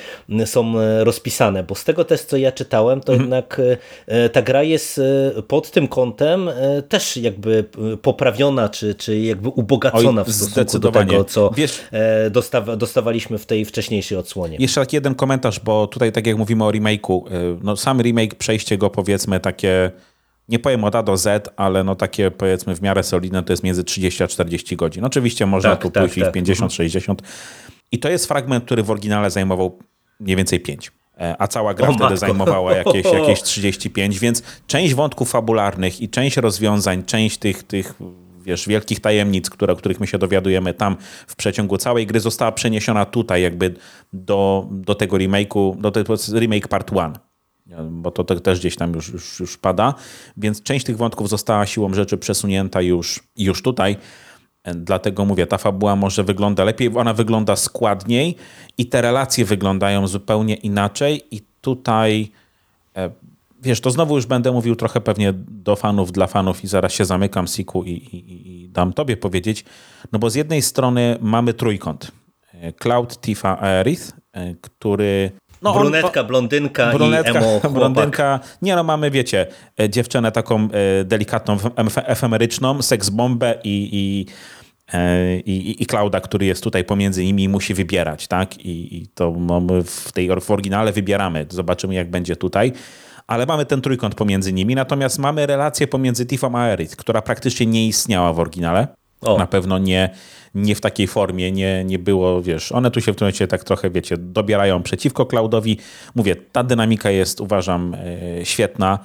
są 0.46 0.74
rozpisane? 1.04 1.64
Bo 1.64 1.76
z 1.76 1.84
tego 1.84 2.06
też, 2.06 2.22
co 2.22 2.38
ja 2.38 2.52
czytałem, 2.52 3.02
to 3.02 3.14
mhm. 3.14 3.30
jednak 3.30 3.62
ta 4.34 4.42
gra 4.42 4.64
jest 4.64 5.02
pod 5.48 5.72
tym 5.72 5.88
kątem 5.88 6.50
też 6.90 7.18
jakby 7.18 7.66
poprawiona, 8.02 8.70
czy, 8.70 8.96
czy 8.96 9.20
jakby 9.20 9.50
ubogacona 9.50 10.22
Oj, 10.22 10.32
w 10.32 10.36
stosunku 10.36 10.80
do 10.80 10.92
tego, 10.92 11.24
co 11.24 11.52
Wiesz, 11.56 11.82
dostawa, 12.32 12.76
dostawaliśmy 12.76 13.38
w 13.38 13.46
tej 13.46 13.66
wcześniejszej 13.66 14.18
odsłonie. 14.18 14.58
Jeszcze 14.60 14.82
tak 14.82 14.94
jeden 14.94 15.16
komentarz, 15.16 15.60
bo 15.60 15.88
tutaj 15.88 16.12
tak 16.12 16.28
jak 16.28 16.38
mówimy 16.38 16.64
o 16.64 16.70
remake'u, 16.72 17.22
no 17.64 17.78
sam 17.78 18.02
remake 18.02 18.13
remake, 18.14 18.36
przejście 18.36 18.78
go 18.78 18.90
powiedzmy 18.90 19.40
takie, 19.40 19.92
nie 20.50 20.60
powiem 20.60 20.84
od 20.84 20.96
A 20.96 21.04
do 21.04 21.18
Z, 21.18 21.54
ale 21.56 21.84
no 21.84 21.96
takie 21.96 22.32
powiedzmy 22.32 22.76
w 22.76 22.82
miarę 22.82 23.04
solidne 23.04 23.44
to 23.44 23.54
jest 23.54 23.64
między 23.64 23.84
30 23.84 24.24
a 24.24 24.28
40 24.28 24.76
godzin. 24.76 25.06
Oczywiście 25.06 25.46
można 25.46 25.70
tak, 25.70 25.82
tu 25.82 25.92
tak, 25.92 26.04
pójść 26.04 26.20
tak. 26.20 26.34
w 26.34 26.38
50-60 26.38 27.10
mhm. 27.10 27.18
i 27.92 28.00
to 28.00 28.10
jest 28.10 28.26
fragment, 28.26 28.66
który 28.66 28.84
w 28.84 28.92
oryginale 28.92 29.32
zajmował 29.32 29.80
mniej 30.20 30.38
więcej 30.38 30.60
5 30.60 30.92
e, 31.18 31.36
a 31.40 31.48
cała 31.48 31.74
gra 31.74 31.88
o 31.88 31.92
wtedy 31.92 32.04
matko. 32.04 32.18
zajmowała 32.18 32.74
jakieś, 32.74 33.06
jakieś 33.20 33.42
35, 33.42 34.20
więc 34.20 34.44
część 34.68 34.94
wątków 34.94 35.30
fabularnych 35.32 36.02
i 36.02 36.10
część 36.10 36.38
rozwiązań, 36.38 37.04
część 37.04 37.38
tych, 37.38 37.64
tych 37.64 37.94
wiesz, 38.44 38.68
wielkich 38.68 39.00
tajemnic, 39.00 39.50
które, 39.50 39.74
o 39.74 39.76
których 39.76 40.00
my 40.00 40.08
się 40.08 40.18
dowiadujemy 40.18 40.74
tam 40.74 40.98
w 41.28 41.36
przeciągu 41.36 41.78
całej 41.78 42.08
gry 42.08 42.20
została 42.20 42.52
przeniesiona 42.52 43.06
tutaj 43.06 43.42
jakby 43.42 43.74
do, 44.14 44.68
do 44.72 44.96
tego 44.96 45.18
remake'u, 45.18 45.82
do 45.82 45.92
tego 45.92 46.16
remake 46.34 46.68
part 46.68 46.92
1 46.92 47.33
bo 47.92 48.12
to 48.12 48.24
też 48.24 48.60
gdzieś 48.60 48.76
tam 48.76 48.94
już, 48.94 49.10
już, 49.10 49.40
już 49.40 49.58
pada, 49.58 49.94
więc 50.38 50.64
część 50.64 50.86
tych 50.86 50.98
wątków 50.98 51.30
została 51.30 51.66
siłą 51.66 51.94
rzeczy 51.94 52.18
przesunięta 52.18 52.82
już, 52.82 53.24
już 53.38 53.62
tutaj. 53.62 53.98
Dlatego 54.76 55.26
mówię, 55.26 55.48
ta 55.48 55.58
fabuła 55.58 55.96
może 55.96 56.24
wygląda 56.24 56.64
lepiej, 56.64 56.92
ona 56.96 57.14
wygląda 57.14 57.56
składniej 57.56 58.36
i 58.78 58.86
te 58.86 59.02
relacje 59.02 59.46
wyglądają 59.46 60.08
zupełnie 60.08 60.56
inaczej 60.56 61.22
i 61.32 61.42
tutaj 61.62 62.32
e, 62.96 63.10
wiesz, 63.64 63.82
to 63.82 63.92
znowu 63.92 64.16
już 64.16 64.26
będę 64.26 64.52
mówił 64.52 64.76
trochę 64.76 65.02
pewnie 65.02 65.34
do 65.36 65.76
fanów, 65.76 66.12
dla 66.12 66.28
fanów 66.28 66.64
i 66.64 66.68
zaraz 66.68 66.94
się 66.94 67.06
zamykam 67.06 67.48
Siku 67.48 67.84
i, 67.84 67.90
i, 67.92 68.64
i 68.64 68.70
dam 68.70 68.94
tobie 68.94 69.18
powiedzieć, 69.18 69.66
no 70.12 70.20
bo 70.20 70.30
z 70.30 70.36
jednej 70.36 70.62
strony 70.62 71.18
mamy 71.22 71.54
trójkąt. 71.54 72.12
E, 72.54 72.74
Cloud, 72.74 73.20
Tifa, 73.20 73.60
Aerith, 73.60 74.12
e, 74.34 74.56
który 74.62 75.32
no 75.64 75.74
brunetka, 75.74 76.22
on, 76.22 76.28
blondynka 76.28 76.92
brunetka, 76.92 77.32
i 77.32 77.38
emo 77.38 77.46
chłopak. 77.50 77.72
Blondynka, 77.72 78.40
nie 78.62 78.76
no, 78.76 78.84
mamy, 78.84 79.12
wiecie, 79.12 79.48
e, 79.80 79.90
dziewczynę 79.90 80.32
taką 80.32 80.68
e, 80.72 81.04
delikatną, 81.04 81.58
efemeryczną, 81.96 82.82
seksbombę 82.82 83.56
i, 83.64 83.90
i 83.92 84.26
e, 84.94 85.40
i, 85.40 85.84
i 85.84 85.86
Klauda, 85.86 86.22
który 86.22 86.46
jest 86.46 86.64
tutaj 86.64 86.84
pomiędzy 86.84 87.26
nimi 87.26 87.50
musi 87.50 87.74
wybierać, 87.74 88.28
tak? 88.28 88.58
I, 88.66 88.98
i 88.98 89.08
to 89.08 89.32
my 89.32 89.84
w 89.84 90.12
tej 90.12 90.30
w 90.42 90.52
oryginale 90.52 90.92
wybieramy. 90.92 91.46
Zobaczymy, 91.50 91.94
jak 91.94 92.10
będzie 92.10 92.36
tutaj. 92.36 92.72
Ale 93.28 93.46
mamy 93.46 93.66
ten 93.66 93.82
trójkąt 93.82 94.16
pomiędzy 94.16 94.54
nimi, 94.54 94.76
natomiast 94.76 95.20
mamy 95.20 95.46
relację 95.46 95.88
pomiędzy 95.88 96.26
Tiffą 96.26 96.56
a 96.56 96.60
Aerith, 96.60 96.96
która 96.96 97.22
praktycznie 97.22 97.66
nie 97.66 97.88
istniała 97.88 98.34
w 98.34 98.40
oryginale. 98.40 98.88
O. 99.26 99.38
Na 99.38 99.48
pewno 99.48 99.78
nie, 99.78 100.10
nie 100.56 100.76
w 100.76 100.82
takiej 100.82 101.08
formie, 101.08 101.52
nie, 101.52 101.84
nie 101.84 102.00
było, 102.00 102.42
wiesz, 102.42 102.72
one 102.72 102.92
tu 102.92 103.02
się 103.02 103.14
w 103.14 103.16
tym 103.16 103.26
momencie 103.26 103.48
tak 103.48 103.64
trochę, 103.64 103.90
wiecie, 103.90 104.18
dobierają 104.18 104.84
przeciwko 104.84 105.26
cloudowi. 105.26 105.78
Mówię, 106.16 106.36
ta 106.36 106.64
dynamika 106.64 107.10
jest, 107.10 107.42
uważam, 107.42 107.96
e, 108.40 108.46
świetna. 108.46 109.00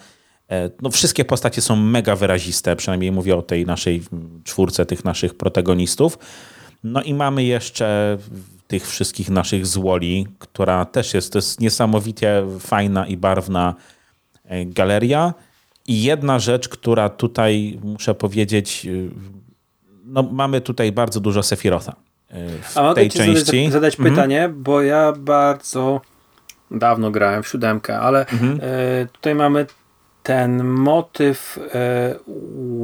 E, 0.51 0.71
no, 0.83 0.91
wszystkie 0.91 1.25
postacie 1.25 1.61
są 1.61 1.77
mega 1.77 2.17
wyraziste, 2.17 2.77
przynajmniej 2.77 3.13
mówię 3.13 3.37
o 3.37 3.43
tej 3.43 3.67
naszej 3.67 4.03
czwórce 4.45 4.87
tych 4.87 5.05
naszych 5.05 5.35
protagonistów. 5.35 6.19
No 6.85 7.03
i 7.03 7.15
mamy 7.15 7.45
jeszcze 7.45 8.19
tych 8.69 8.89
wszystkich 8.89 9.31
naszych 9.31 9.67
złoli, 9.67 10.27
która 10.39 10.85
też 10.85 11.15
jest, 11.15 11.33
to 11.33 11.39
jest 11.39 11.61
niesamowicie 11.61 12.43
fajna 12.61 13.07
i 13.07 13.17
barwna 13.17 13.75
e, 14.45 14.67
galeria. 14.67 15.35
I 15.87 16.03
jedna 16.03 16.39
rzecz, 16.39 16.69
która 16.69 17.09
tutaj 17.09 17.79
muszę 17.83 18.15
powiedzieć, 18.15 18.87
y, 18.87 19.11
no 20.09 20.23
mamy 20.23 20.61
tutaj 20.61 20.93
bardzo 20.93 21.21
dużo 21.21 21.43
Sefirotha 21.43 21.97
y, 22.33 22.35
w 22.63 22.79
A 22.79 22.95
tej 22.95 23.09
ci 23.11 23.19
części. 23.19 23.45
zadać, 23.45 23.73
zadać 23.73 23.95
Mhm. 23.99 24.15
pytanie, 24.15 24.49
bo 24.55 24.83
ja 24.83 25.13
bardzo 25.19 26.01
dawno 26.71 27.11
grałem 27.11 27.43
w 27.43 27.49
siódemkę, 27.49 27.99
ale 27.99 28.21
Mhm. 28.27 28.61
e, 28.63 29.07
tutaj 29.13 29.35
mamy 29.35 29.67
ten 30.23 30.65
motyw 30.65 31.59
e, 31.75 32.15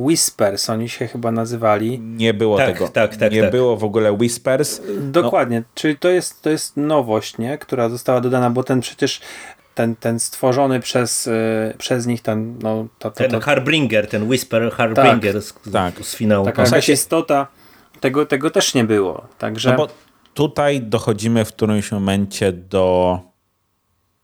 Whispers, 0.04 0.70
oni 0.70 0.88
się 0.88 1.06
chyba 1.06 1.32
nazywali. 1.32 2.00
Nie 2.00 2.34
było 2.34 2.56
Tak, 2.56 2.72
tego. 2.72 2.88
tak, 2.88 3.16
tak, 3.16 3.32
nie 3.32 3.42
tak. 3.42 3.50
było 3.50 3.76
w 3.76 3.84
ogóle 3.84 4.12
Whispers. 4.12 4.80
Dokładnie, 5.00 5.62
czyli 5.74 5.98
to 5.98 6.08
jest, 6.08 6.42
to 6.42 6.50
jest 6.50 6.76
nowość, 6.76 7.38
nie? 7.38 7.58
która 7.58 7.88
została 7.88 8.20
dodana, 8.20 8.50
bo 8.50 8.62
ten 8.62 8.80
przecież 8.80 9.20
ten, 9.74 9.96
ten 9.96 10.20
stworzony 10.20 10.80
przez, 10.80 11.26
e, 11.26 11.74
przez 11.78 12.06
nich 12.06 12.22
ten, 12.22 12.58
no, 12.62 12.86
to, 12.98 13.10
to, 13.10 13.16
Ten 13.16 13.30
to, 13.30 13.40
Harbringer, 13.40 14.06
ten 14.06 14.28
Whisper 14.28 14.72
Harbringer 14.72 15.42
z, 15.42 15.54
tak. 15.72 15.94
z 16.02 16.16
finału. 16.16 16.44
taka 16.44 16.62
jakaś 16.62 16.88
istota, 16.88 17.46
tego, 18.00 18.26
tego 18.26 18.50
też 18.50 18.74
nie 18.74 18.84
było. 18.84 19.26
Także 19.38 19.70
No 19.70 19.76
bo 19.76 19.88
tutaj 20.34 20.80
dochodzimy 20.80 21.44
w 21.44 21.48
którymś 21.48 21.92
momencie 21.92 22.52
do, 22.52 23.20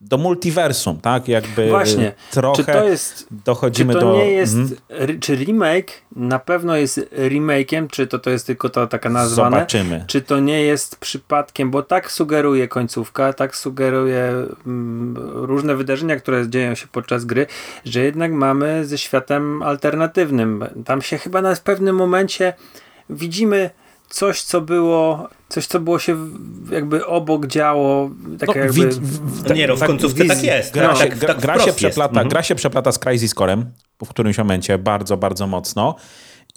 do 0.01 0.19
multiversum, 0.19 1.01
tak? 1.01 1.29
Jakby 1.29 1.69
właśnie, 1.69 2.13
trochę 2.31 2.57
czy 2.65 2.73
to 2.73 2.85
jest 2.85 3.27
dochodzimy 3.45 3.95
czy 3.95 4.01
to 4.01 4.07
do... 4.07 4.17
nie 4.17 4.31
jest, 4.31 4.55
Mhm. 4.55 5.21
czy 5.21 5.37
remake 5.37 5.91
na 6.17 6.39
pewno 6.39 6.77
jest 6.77 6.99
remake'iem, 7.13 7.87
czy 7.91 8.07
to, 8.07 8.19
to 8.19 8.31
jest 8.31 8.47
tylko 8.47 8.69
to 8.69 8.87
taka 8.87 9.11
nazwane, 9.11 9.57
Zobaczymy. 9.57 10.05
czy 10.07 10.21
to 10.23 10.41
nie 10.41 10.63
jest 10.63 10.97
przypadkiem, 10.97 11.71
bo 11.71 11.83
tak 11.83 12.11
sugeruje 12.13 12.69
końcówka, 12.69 13.33
tak 13.33 13.57
sugeruje 13.57 14.33
mm, 14.67 15.15
różne 15.35 15.77
wydarzenia, 15.77 16.17
które 16.17 16.49
dzieją 16.49 16.75
się 16.75 16.87
podczas 16.93 17.25
gry, 17.25 17.47
że 17.85 18.01
jednak 18.01 18.33
mamy 18.33 18.87
ze 18.87 18.99
światem 18.99 19.63
alternatywnym. 19.63 20.65
Tam 20.85 21.03
się 21.03 21.19
chyba 21.19 21.43
na 21.43 21.57
pewnym 21.65 21.97
momencie 21.97 22.53
widzimy 23.11 23.71
coś, 24.09 24.43
co 24.43 24.61
było, 24.61 25.29
coś, 25.51 25.67
co 25.67 25.81
było 25.81 25.99
się 25.99 26.15
w- 26.15 26.71
jakby 26.73 27.07
obok 27.07 27.47
działo, 27.47 28.11
takie 28.39 28.59
No, 28.59 28.65
jakby... 28.65 28.81
wid- 28.81 28.95
w- 28.99 29.55
Nie 29.55 29.67
no, 29.67 29.77
w 29.77 29.81
tak- 29.81 29.89
końcówce 29.89 30.25
tak 30.25 30.43
jest. 30.43 30.73
Gra, 30.75 30.89
tak, 30.89 30.97
się, 30.99 31.05
tak, 31.09 31.19
gra, 31.19 31.29
tak 31.35 31.43
gra, 31.43 31.55
się 31.55 31.61
wprost 31.61 31.77
przeplata, 31.79 32.21
jest. 32.21 32.31
gra 32.31 32.43
się 32.43 32.55
przeplata 32.55 32.93
z 32.93 32.99
Crazy 32.99 33.29
Scorem 33.29 33.71
w 34.05 34.09
którymś 34.09 34.39
momencie 34.39 34.79
bardzo, 34.79 35.17
bardzo 35.17 35.47
mocno 35.47 35.95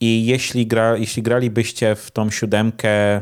i 0.02 0.26
jeśli, 0.26 0.68
gra, 0.68 0.98
jeśli 0.98 1.24
gralibyście 1.24 1.96
w 1.96 2.12
tą 2.12 2.30
siódemkę 2.30 2.90
e, 2.90 3.22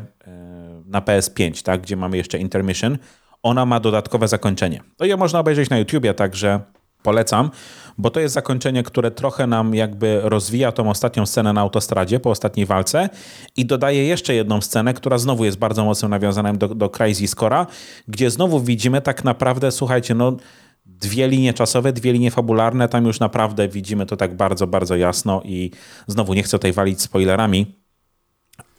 na 0.86 1.02
PS5, 1.02 1.64
tak, 1.64 1.82
gdzie 1.82 1.96
mamy 1.98 2.18
jeszcze 2.18 2.38
Intermission, 2.38 2.98
ona 3.44 3.66
ma 3.66 3.80
dodatkowe 3.80 4.28
zakończenie. 4.28 4.82
To 4.98 5.06
je 5.06 5.18
można 5.18 5.40
obejrzeć 5.40 5.70
na 5.70 5.78
YouTubie, 5.78 6.14
także 6.14 6.60
polecam, 7.04 7.50
bo 7.98 8.10
to 8.10 8.20
jest 8.20 8.34
zakończenie, 8.34 8.84
które 8.84 9.12
trochę 9.12 9.48
nam 9.48 9.76
jakby 9.76 10.22
rozwija 10.24 10.72
tą 10.72 10.90
ostatnią 10.90 11.26
scenę 11.26 11.54
na 11.54 11.62
autostradzie 11.62 12.20
po 12.20 12.30
ostatniej 12.30 12.66
walce 12.66 13.10
i 13.58 13.66
dodaje 13.66 14.06
jeszcze 14.06 14.34
jedną 14.34 14.62
scenę, 14.62 14.94
która 14.94 15.18
znowu 15.18 15.46
jest 15.46 15.58
bardzo 15.58 15.86
mocno 15.86 16.10
nawiązana 16.10 16.54
do, 16.54 16.68
do 16.68 16.90
Crazy 16.90 17.28
Scora, 17.28 17.68
gdzie 18.08 18.32
znowu 18.32 18.60
widzimy 18.60 19.02
tak 19.02 19.24
naprawdę, 19.24 19.72
słuchajcie, 19.72 20.16
no 20.16 20.38
dwie 20.86 21.28
linie 21.28 21.54
czasowe, 21.54 21.94
dwie 21.94 22.14
linie 22.14 22.32
fabularne, 22.32 22.90
tam 22.90 23.06
już 23.06 23.20
naprawdę 23.20 23.68
widzimy 23.68 24.06
to 24.06 24.18
tak 24.18 24.36
bardzo, 24.36 24.68
bardzo 24.68 24.96
jasno 24.96 25.42
i 25.46 25.72
znowu 26.08 26.34
nie 26.34 26.44
chcę 26.44 26.58
tutaj 26.58 26.74
walić 26.74 27.02
spoilerami, 27.02 27.76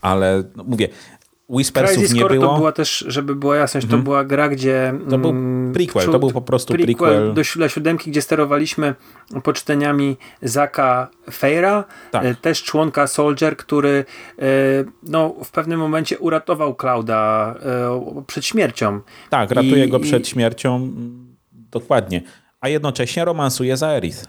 ale 0.01 0.45
no, 0.57 0.65
mówię, 0.65 0.89
Whispersów 1.49 1.97
Crazy 1.99 2.15
nie 2.15 2.21
Score 2.21 2.35
było. 2.35 2.47
to 2.47 2.57
była 2.57 2.73
też, 2.73 3.05
żeby 3.09 3.35
była 3.35 3.57
jasność, 3.57 3.87
to 3.87 3.99
była 3.99 4.25
gra, 4.25 4.49
gdzie... 4.49 4.95
To 5.11 5.19
był 5.19 5.31
mm, 5.31 5.73
prequel, 5.73 6.07
to 6.11 6.19
był 6.19 6.31
po 6.31 6.43
prostu 6.43 6.75
prequel, 6.75 6.95
prequel. 6.97 7.35
do 7.35 7.43
dla 7.57 7.69
siódemki, 7.69 8.11
gdzie 8.11 8.23
sterowaliśmy 8.23 8.95
poczyteniami 9.43 10.17
Zaka 10.43 11.09
Feira, 11.33 11.85
Tak. 12.11 12.25
e, 12.25 12.35
też 12.35 12.63
członka 12.63 13.07
Soldier, 13.07 13.57
który 13.57 14.05
e, 14.39 14.43
no, 15.03 15.35
w 15.45 15.51
pewnym 15.51 15.81
momencie 15.81 16.19
uratował 16.19 16.75
Clouda 16.75 17.55
e, 17.63 18.23
przed 18.27 18.45
śmiercią. 18.45 19.01
Tak, 19.31 19.51
ratuje 19.51 19.85
I- 19.85 19.89
go 19.91 19.99
i- 19.99 20.03
przed 20.03 20.29
śmiercią, 20.29 20.77
mm, 20.77 21.37
dokładnie. 21.53 22.23
A 22.61 22.69
jednocześnie 22.69 23.25
romansuje 23.25 23.77
za 23.77 23.89
Aerith 23.89 24.25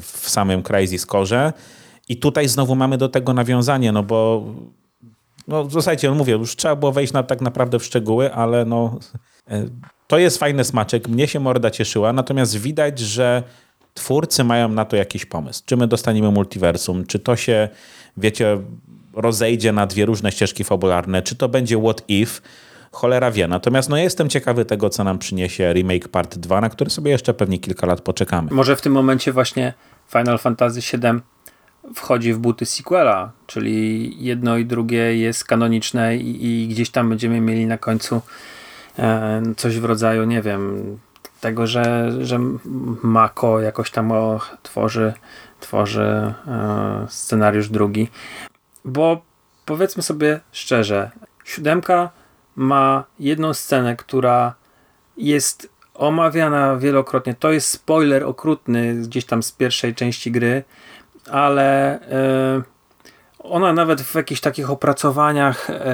w 0.00 0.30
samym 0.30 0.62
Crazy 0.62 0.98
Score. 0.98 1.52
I 2.08 2.16
tutaj 2.16 2.48
znowu 2.48 2.74
mamy 2.74 2.98
do 2.98 3.08
tego 3.08 3.34
nawiązanie, 3.34 3.92
no 3.92 4.02
bo 4.02 4.44
no, 5.48 5.70
zasadzie, 5.70 6.08
no 6.08 6.14
mówię, 6.14 6.32
już 6.32 6.56
trzeba 6.56 6.76
było 6.76 6.92
wejść 6.92 7.12
na, 7.12 7.22
tak 7.22 7.40
naprawdę 7.40 7.78
w 7.78 7.84
szczegóły, 7.84 8.34
ale 8.34 8.64
no, 8.64 8.98
e, 9.50 9.64
to 10.06 10.18
jest 10.18 10.38
fajny 10.38 10.64
smaczek. 10.64 11.08
Mnie 11.08 11.28
się 11.28 11.40
morda 11.40 11.70
cieszyła, 11.70 12.12
natomiast 12.12 12.56
widać, 12.56 12.98
że 12.98 13.42
twórcy 13.94 14.44
mają 14.44 14.68
na 14.68 14.84
to 14.84 14.96
jakiś 14.96 15.26
pomysł. 15.26 15.62
Czy 15.66 15.76
my 15.76 15.86
dostaniemy 15.86 16.30
multiversum, 16.30 17.06
czy 17.06 17.18
to 17.18 17.36
się, 17.36 17.68
wiecie, 18.16 18.58
rozejdzie 19.12 19.72
na 19.72 19.86
dwie 19.86 20.06
różne 20.06 20.32
ścieżki 20.32 20.64
fabularne, 20.64 21.22
czy 21.22 21.36
to 21.36 21.48
będzie 21.48 21.82
what 21.82 22.04
if, 22.08 22.40
cholera 22.92 23.30
wie. 23.30 23.48
Natomiast 23.48 23.88
no, 23.88 23.96
jestem 23.96 24.28
ciekawy 24.28 24.64
tego, 24.64 24.90
co 24.90 25.04
nam 25.04 25.18
przyniesie 25.18 25.72
remake 25.72 26.08
part 26.08 26.38
2, 26.38 26.60
na 26.60 26.68
który 26.68 26.90
sobie 26.90 27.10
jeszcze 27.10 27.34
pewnie 27.34 27.58
kilka 27.58 27.86
lat 27.86 28.00
poczekamy. 28.00 28.48
Może 28.50 28.76
w 28.76 28.80
tym 28.80 28.92
momencie 28.92 29.32
właśnie 29.32 29.74
Final 30.12 30.38
Fantasy 30.38 30.80
VII 30.80 31.20
wchodzi 31.94 32.32
w 32.32 32.38
buty 32.38 32.66
sequela, 32.66 33.32
czyli 33.46 34.12
jedno 34.24 34.56
i 34.56 34.64
drugie 34.64 35.16
jest 35.16 35.44
kanoniczne 35.44 36.16
i, 36.16 36.64
i 36.64 36.68
gdzieś 36.68 36.90
tam 36.90 37.08
będziemy 37.08 37.40
mieli 37.40 37.66
na 37.66 37.78
końcu 37.78 38.20
e, 38.98 39.42
coś 39.56 39.78
w 39.80 39.84
rodzaju, 39.84 40.24
nie 40.24 40.42
wiem, 40.42 40.98
tego, 41.40 41.66
że, 41.66 42.12
że 42.24 42.40
Mako 43.02 43.60
jakoś 43.60 43.90
tam 43.90 44.12
o, 44.12 44.40
tworzy, 44.62 45.12
tworzy 45.60 46.34
e, 46.46 47.06
scenariusz 47.08 47.68
drugi. 47.68 48.08
Bo 48.84 49.22
powiedzmy 49.64 50.02
sobie 50.02 50.40
szczerze, 50.52 51.10
siódemka 51.44 52.10
ma 52.56 53.04
jedną 53.18 53.54
scenę, 53.54 53.96
która 53.96 54.54
jest 55.16 55.74
omawiana 55.94 56.76
wielokrotnie. 56.76 57.34
To 57.34 57.52
jest 57.52 57.68
spoiler 57.68 58.24
okrutny 58.24 58.94
gdzieś 58.94 59.24
tam 59.24 59.42
z 59.42 59.52
pierwszej 59.52 59.94
części 59.94 60.30
gry, 60.32 60.64
ale 61.30 62.00
e, 62.00 62.62
ona 63.38 63.72
nawet 63.72 64.02
w 64.02 64.14
jakichś 64.14 64.40
takich 64.40 64.70
opracowaniach 64.70 65.70
e, 65.70 65.84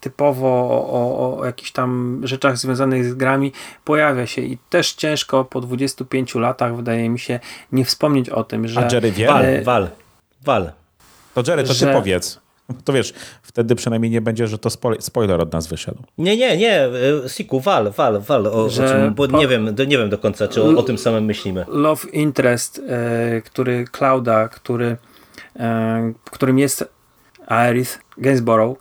typowo 0.00 0.48
o, 0.90 1.38
o, 1.38 1.44
jakichś 1.44 1.70
tam 1.72 2.20
rzeczach 2.24 2.58
związanych 2.58 3.04
z 3.04 3.14
grami 3.14 3.52
pojawia 3.84 4.26
się 4.26 4.42
i 4.42 4.58
też 4.70 4.92
ciężko 4.92 5.44
po 5.44 5.60
25 5.60 6.34
latach 6.34 6.76
wydaje 6.76 7.08
mi 7.08 7.18
się 7.18 7.40
nie 7.72 7.84
wspomnieć 7.84 8.30
o 8.30 8.44
tym, 8.44 8.68
że 8.68 8.80
A 8.80 8.94
Jerry 8.94 9.12
wie? 9.12 9.26
Wal, 9.26 9.62
wal, 9.64 9.88
wal. 10.44 10.72
To 11.34 11.42
Jerry, 11.50 11.62
to 11.62 11.68
ty 11.68 11.74
że- 11.74 11.92
powiedz. 11.92 12.41
To 12.84 12.92
wiesz, 12.92 13.14
wtedy 13.42 13.74
przynajmniej 13.74 14.10
nie 14.10 14.20
będzie, 14.20 14.46
że 14.46 14.58
to 14.58 14.68
spo- 14.68 15.00
spoiler 15.00 15.40
od 15.40 15.52
nas 15.52 15.66
wyszedł. 15.66 16.02
Nie, 16.18 16.36
nie, 16.36 16.56
nie, 16.56 16.80
e, 16.80 16.90
Siku, 17.28 17.60
wal, 17.60 17.90
wal, 17.90 18.20
wal, 18.20 18.46
o, 18.46 18.52
o 18.64 18.70
Że 18.70 18.88
czym, 18.88 19.14
bo 19.14 19.28
po- 19.28 19.38
nie 19.38 19.48
wiem, 19.48 19.74
do- 19.74 19.84
nie 19.84 19.98
wiem 19.98 20.10
do 20.10 20.18
końca, 20.18 20.48
czy 20.48 20.62
o, 20.62 20.68
o 20.78 20.82
tym 20.82 20.98
samym 20.98 21.24
myślimy. 21.24 21.64
Love 21.68 22.08
Interest, 22.08 22.80
e, 22.88 23.40
który 23.40 23.84
Clouda, 23.92 24.48
który, 24.48 24.96
e, 25.56 26.12
którym 26.24 26.58
jest 26.58 26.88
Aerith 27.46 27.98
Gainsborough, 28.18 28.78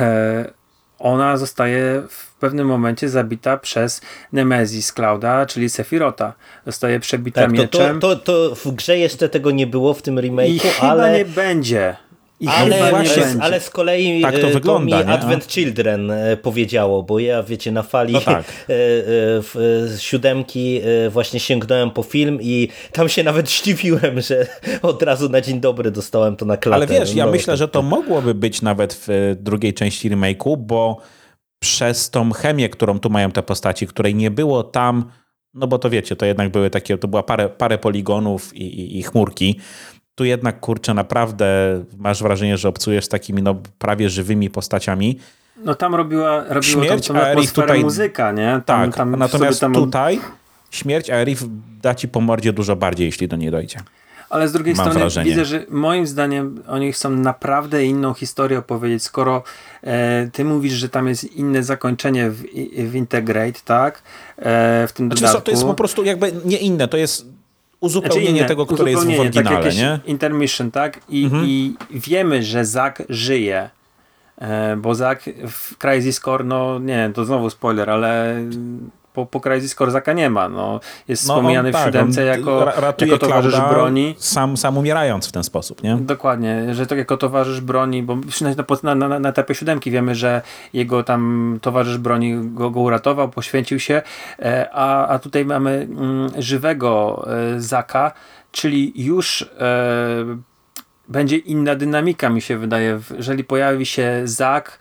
e, 0.00 0.50
ona 0.98 1.36
zostaje 1.36 2.02
w 2.08 2.34
pewnym 2.34 2.66
momencie 2.66 3.08
zabita 3.08 3.56
przez 3.56 4.00
Nemesis 4.32 4.92
Clouda, 4.92 5.46
czyli 5.46 5.70
Sephirota. 5.70 6.32
Zostaje 6.66 7.00
przebita 7.00 7.40
Tak, 7.40 7.50
to, 7.50 7.56
mieczem 7.62 8.00
to, 8.00 8.16
to, 8.16 8.48
to 8.48 8.54
w 8.54 8.72
grze 8.74 8.98
jeszcze 8.98 9.28
tego 9.28 9.50
nie 9.50 9.66
było 9.66 9.94
w 9.94 10.02
tym 10.02 10.18
i 10.18 10.22
remake'u, 10.22 10.68
chyba 10.68 10.92
ale... 10.92 11.18
nie 11.18 11.24
będzie. 11.24 11.96
I 12.42 12.48
Ale, 12.48 12.90
właśnie- 12.90 13.34
nie 13.34 13.42
ale, 13.42 13.60
z 13.60 13.70
kolei 13.70 14.22
Tak 14.22 14.38
to 14.38 14.48
e, 14.48 14.52
wygląda, 14.52 14.98
mi 15.00 15.06
nie? 15.06 15.12
Advent 15.12 15.46
Children 15.46 16.10
e, 16.10 16.36
powiedziało, 16.36 17.02
bo 17.02 17.18
ja 17.18 17.42
wiecie 17.42 17.72
na 17.72 17.82
fali 17.82 18.12
No 18.12 18.20
tak. 18.20 18.40
e, 18.40 18.42
e, 18.42 18.74
w, 19.42 19.54
siódemki 19.98 20.80
właśnie 21.10 21.40
sięgnąłem 21.40 21.90
po 21.90 22.02
film 22.02 22.38
i 22.42 22.68
tam 22.92 23.08
się 23.08 23.22
nawet 23.22 23.50
zdziwiłem, 23.58 24.20
że 24.20 24.46
od 24.82 25.02
razu 25.02 25.28
na 25.28 25.40
dzień 25.40 25.60
dobry 25.60 25.90
dostałem 25.90 26.36
to 26.36 26.44
na 26.44 26.56
klatę. 26.56 26.76
Ale 26.76 26.86
wiesz, 26.86 27.14
ja 27.14 27.26
No, 27.26 27.32
myślę, 27.32 27.56
że 27.56 27.68
to 27.68 27.82
mogłoby 27.82 28.34
być 28.34 28.62
nawet 28.62 28.94
w 29.08 29.36
drugiej 29.40 29.74
części 29.74 30.10
remake'u, 30.10 30.56
bo 30.56 30.96
przez 31.62 32.10
tą 32.10 32.32
chemię, 32.32 32.68
którą 32.68 33.00
tu 33.00 33.10
mają 33.10 33.30
te 33.30 33.42
postaci, 33.42 33.86
której 33.86 34.14
nie 34.14 34.30
było 34.30 34.62
tam, 34.62 35.04
no 35.54 35.66
bo 35.66 35.78
to 35.78 35.90
wiecie, 35.90 36.16
to 36.16 36.26
jednak 36.26 36.48
były 36.50 36.70
takie, 36.70 36.98
to 36.98 37.08
była 37.08 37.22
parę, 37.22 37.48
parę 37.48 37.78
poligonów 37.78 38.56
i, 38.56 38.62
i, 38.62 38.98
i 38.98 39.02
chmurki. 39.02 39.60
Tu 40.14 40.24
jednak, 40.24 40.60
kurczę, 40.60 40.94
naprawdę 40.94 41.46
masz 41.98 42.22
wrażenie, 42.22 42.58
że 42.58 42.68
obcujesz 42.68 43.04
z 43.04 43.08
takimi 43.08 43.42
no, 43.42 43.56
prawie 43.78 44.10
żywymi 44.10 44.50
postaciami. 44.50 45.18
No 45.64 45.74
tam 45.74 45.94
robiła, 45.94 46.38
robiła 46.38 46.52
tam 46.54 46.62
Śmierć 46.62 47.06
tą 47.08 47.14
Aerith 47.14 47.30
atmosferę 47.30 47.66
tutaj- 47.66 47.84
muzyka, 47.84 48.32
nie? 48.32 48.60
Tam, 48.66 48.86
Tak, 48.86 48.96
tam 48.96 49.16
natomiast 49.16 49.60
tam 49.60 49.74
tutaj 49.74 50.20
śmierć 50.70 51.10
Aerith 51.10 51.42
da 51.82 51.94
ci 51.94 52.08
po 52.08 52.20
mordzie 52.20 52.52
dużo 52.52 52.76
bardziej, 52.76 53.06
jeśli 53.06 53.28
do 53.28 53.36
niej 53.36 53.50
dojdzie. 53.50 53.78
Ale 54.30 54.48
z 54.48 54.52
drugiej 54.52 54.74
Mam 54.74 54.84
strony 54.84 55.00
wrażenie. 55.00 55.30
widzę, 55.30 55.44
że 55.44 55.66
moim 55.68 56.06
zdaniem 56.06 56.62
oni 56.68 56.92
chcą 56.92 57.10
naprawdę 57.10 57.84
inną 57.84 58.14
historię 58.14 58.58
opowiedzieć, 58.58 59.02
skoro 59.02 59.42
e, 59.82 60.28
ty 60.32 60.44
mówisz, 60.44 60.72
że 60.72 60.88
tam 60.88 61.08
jest 61.08 61.24
inne 61.24 61.62
zakończenie 61.62 62.30
w, 62.30 62.42
w 62.90 62.94
Integrate, 62.94 63.60
tak? 63.64 64.02
E, 64.38 64.86
w 64.88 64.92
tym 64.92 65.06
Znaczy, 65.06 65.22
dodatku. 65.22 65.42
to 65.44 65.50
jest 65.50 65.64
po 65.64 65.74
prostu 65.74 66.04
jakby 66.04 66.32
nie 66.44 66.58
inne, 66.58 66.88
to 66.88 66.96
jest 66.96 67.26
uzupełnienie 67.82 68.28
znaczy, 68.28 68.42
nie, 68.42 68.48
tego, 68.48 68.66
które 68.66 68.90
jest 68.90 69.04
w 69.04 69.10
tak 69.10 69.20
oryginale, 69.20 69.64
tak 69.64 69.76
nie? 69.76 70.00
Intermission, 70.06 70.70
tak? 70.70 71.00
I, 71.08 71.24
mhm. 71.24 71.44
I 71.46 71.74
wiemy, 71.90 72.42
że 72.42 72.64
Zak 72.64 73.02
żyje. 73.08 73.70
E, 74.38 74.76
bo 74.76 74.94
Zak 74.94 75.22
w 75.48 75.78
Crazy 75.78 76.12
Score, 76.12 76.44
no 76.44 76.78
nie, 76.78 77.10
to 77.14 77.24
znowu 77.24 77.50
spoiler, 77.50 77.90
ale 77.90 78.36
po, 79.12 79.26
po 79.26 79.40
Crysis 79.40 79.74
Korzaka 79.74 80.12
nie 80.12 80.30
ma. 80.30 80.48
No, 80.48 80.80
jest 81.08 81.28
no 81.28 81.34
wspomniany 81.34 81.68
on, 81.68 81.72
w 81.72 81.76
tak, 81.76 81.84
siódemce 81.84 82.24
jako, 82.24 82.72
jako 83.00 83.18
towarzysz 83.18 83.60
broni. 83.60 84.14
Sam, 84.18 84.56
sam 84.56 84.78
umierając 84.78 85.28
w 85.28 85.32
ten 85.32 85.44
sposób, 85.44 85.82
nie? 85.82 85.96
Dokładnie, 85.96 86.74
że 86.74 86.86
to 86.86 86.94
jako 86.94 87.16
towarzysz 87.16 87.60
broni, 87.60 88.02
bo 88.02 88.18
na, 88.82 88.94
na, 88.94 89.18
na 89.18 89.28
etapie 89.28 89.54
siódemki 89.54 89.90
wiemy, 89.90 90.14
że 90.14 90.42
jego 90.72 91.02
tam 91.02 91.58
towarzysz 91.62 91.98
broni 91.98 92.34
go, 92.44 92.70
go 92.70 92.80
uratował, 92.80 93.28
poświęcił 93.28 93.80
się, 93.80 94.02
e, 94.38 94.68
a, 94.72 95.08
a 95.08 95.18
tutaj 95.18 95.44
mamy 95.44 95.70
mm, 95.70 96.30
żywego 96.38 97.24
e, 97.54 97.60
Zaka, 97.60 98.12
czyli 98.52 98.92
już 99.04 99.42
e, 99.42 100.52
będzie 101.08 101.36
inna 101.36 101.74
dynamika 101.74 102.28
mi 102.28 102.42
się 102.42 102.58
wydaje. 102.58 103.00
Jeżeli 103.16 103.44
pojawi 103.44 103.86
się 103.86 104.22
Zak, 104.24 104.78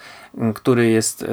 który 0.54 0.90
jest 0.90 1.24
e, 1.24 1.28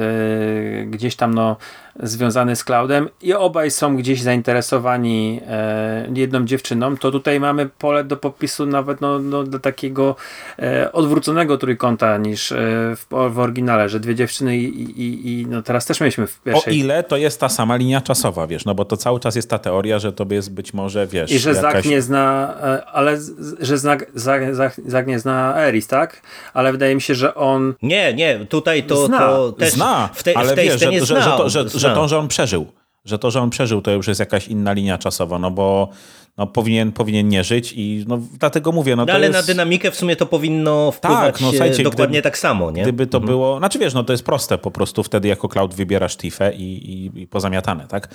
gdzieś 0.85 1.15
tam 1.15 1.33
no, 1.33 1.57
związany 2.03 2.55
z 2.55 2.63
cloudem 2.63 3.09
i 3.21 3.33
obaj 3.33 3.71
są 3.71 3.97
gdzieś 3.97 4.21
zainteresowani 4.21 5.41
e, 5.47 6.09
jedną 6.15 6.45
dziewczyną, 6.45 6.97
to 6.97 7.11
tutaj 7.11 7.39
mamy 7.39 7.69
pole 7.77 8.03
do 8.03 8.17
popisu 8.17 8.65
nawet 8.65 9.01
no, 9.01 9.19
no 9.19 9.43
do 9.43 9.59
takiego 9.59 10.15
e, 10.59 10.91
odwróconego 10.91 11.57
trójkąta 11.57 12.17
niż 12.17 12.53
w, 12.95 13.05
w 13.29 13.39
oryginale, 13.39 13.89
że 13.89 13.99
dwie 13.99 14.15
dziewczyny 14.15 14.57
i, 14.57 15.01
i, 15.01 15.31
i, 15.33 15.45
no 15.47 15.61
teraz 15.61 15.85
też 15.85 15.99
mieliśmy 15.99 16.27
w 16.27 16.39
pierwszej. 16.41 16.73
O 16.73 16.75
ile 16.75 17.03
to 17.03 17.17
jest 17.17 17.39
ta 17.39 17.49
sama 17.49 17.75
linia 17.75 18.01
czasowa, 18.01 18.47
wiesz, 18.47 18.65
no 18.65 18.75
bo 18.75 18.85
to 18.85 18.97
cały 18.97 19.19
czas 19.19 19.35
jest 19.35 19.49
ta 19.49 19.59
teoria, 19.59 19.99
że 19.99 20.13
to 20.13 20.25
jest 20.29 20.53
być 20.53 20.73
może, 20.73 21.07
wiesz... 21.07 21.31
I 21.31 21.39
że 21.39 21.49
jakaś... 21.49 21.73
Zak 21.73 21.85
nie 21.85 22.01
zna, 22.01 22.55
ale 22.93 23.17
że 23.59 23.77
Zak, 23.77 24.05
Zak, 24.15 24.55
Zak, 24.55 24.81
Zak 24.85 25.07
nie 25.07 25.19
zna 25.19 25.67
Eris, 25.67 25.87
tak? 25.87 26.21
Ale 26.53 26.71
wydaje 26.71 26.95
mi 26.95 27.01
się, 27.01 27.15
że 27.15 27.35
on... 27.35 27.73
Nie, 27.81 28.13
nie, 28.13 28.45
tutaj 28.49 28.83
to, 28.83 29.05
zna. 29.05 29.19
to 29.19 29.51
też 29.51 29.73
zna, 29.73 30.09
w, 30.13 30.23
te, 30.23 30.37
ale 30.37 30.51
w 30.51 30.55
tej 30.55 30.69
wiesz, 30.69 30.79
że, 30.79 30.91
że, 30.91 31.21
że, 31.21 31.29
to, 31.37 31.49
że, 31.49 31.78
że 31.79 31.95
to, 31.95 32.07
że 32.07 32.19
on 32.19 32.27
przeżył, 32.27 32.71
że 33.05 33.19
to, 33.19 33.31
że 33.31 33.41
on 33.41 33.49
przeżył, 33.49 33.81
to 33.81 33.91
już 33.91 34.07
jest 34.07 34.19
jakaś 34.19 34.47
inna 34.47 34.73
linia 34.73 34.97
czasowa, 34.97 35.39
no 35.39 35.51
bo 35.51 35.89
no, 36.37 36.47
powinien, 36.47 36.91
powinien 36.91 37.27
nie 37.27 37.43
żyć 37.43 37.73
i 37.75 38.05
no, 38.07 38.19
dlatego 38.39 38.71
mówię. 38.71 38.95
No, 38.95 39.05
no 39.05 39.13
ale 39.13 39.27
jest... 39.27 39.39
na 39.39 39.53
dynamikę 39.53 39.91
w 39.91 39.95
sumie 39.95 40.15
to 40.15 40.25
powinno 40.25 40.91
wpływać 40.91 41.33
tak, 41.33 41.41
no, 41.41 41.49
słuchajcie, 41.49 41.83
dokładnie 41.83 42.13
gdyby, 42.13 42.21
tak 42.23 42.37
samo. 42.37 42.71
Nie? 42.71 42.83
Gdyby 42.83 43.07
to 43.07 43.17
mhm. 43.17 43.27
było, 43.31 43.57
znaczy 43.57 43.79
wiesz, 43.79 43.93
no 43.93 44.03
to 44.03 44.13
jest 44.13 44.25
proste 44.25 44.57
po 44.57 44.71
prostu 44.71 45.03
wtedy 45.03 45.27
jako 45.27 45.49
cloud 45.49 45.73
wybierasz 45.73 46.17
Tifę 46.17 46.53
i, 46.53 46.91
i, 46.91 47.21
i 47.21 47.27
pozamiatane, 47.27 47.87
tak? 47.87 48.07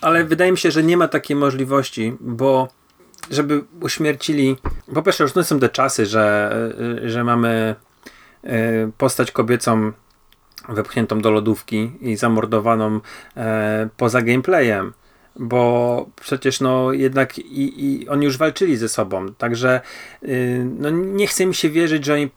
Ale 0.00 0.24
wydaje 0.24 0.52
mi 0.52 0.58
się, 0.58 0.70
że 0.70 0.82
nie 0.82 0.96
ma 0.96 1.08
takiej 1.08 1.36
możliwości, 1.36 2.12
bo 2.20 2.68
żeby 3.30 3.64
uśmiercili, 3.80 4.56
po 4.94 5.02
pierwsze 5.02 5.24
już 5.24 5.32
to 5.32 5.44
są 5.44 5.60
te 5.60 5.68
czasy, 5.68 6.06
że, 6.06 6.56
że 7.04 7.24
mamy 7.24 7.74
e, 8.44 8.90
postać 8.98 9.30
kobiecą 9.30 9.92
wepchniętą 10.68 11.20
do 11.20 11.30
lodówki 11.30 11.92
i 12.00 12.16
zamordowaną 12.16 13.00
e, 13.36 13.88
poza 13.96 14.22
gameplayem 14.22 14.92
bo 15.36 16.06
przecież 16.20 16.60
no 16.60 16.92
jednak 16.92 17.38
i, 17.38 17.84
i 17.86 18.08
oni 18.08 18.24
już 18.24 18.36
walczyli 18.36 18.76
ze 18.76 18.88
sobą, 18.88 19.34
także 19.34 19.80
y, 20.22 20.66
no 20.78 20.90
nie 20.90 21.26
chcę 21.26 21.46
mi 21.46 21.54
się 21.54 21.70
wierzyć, 21.70 22.04
że 22.04 22.14
oni 22.14 22.30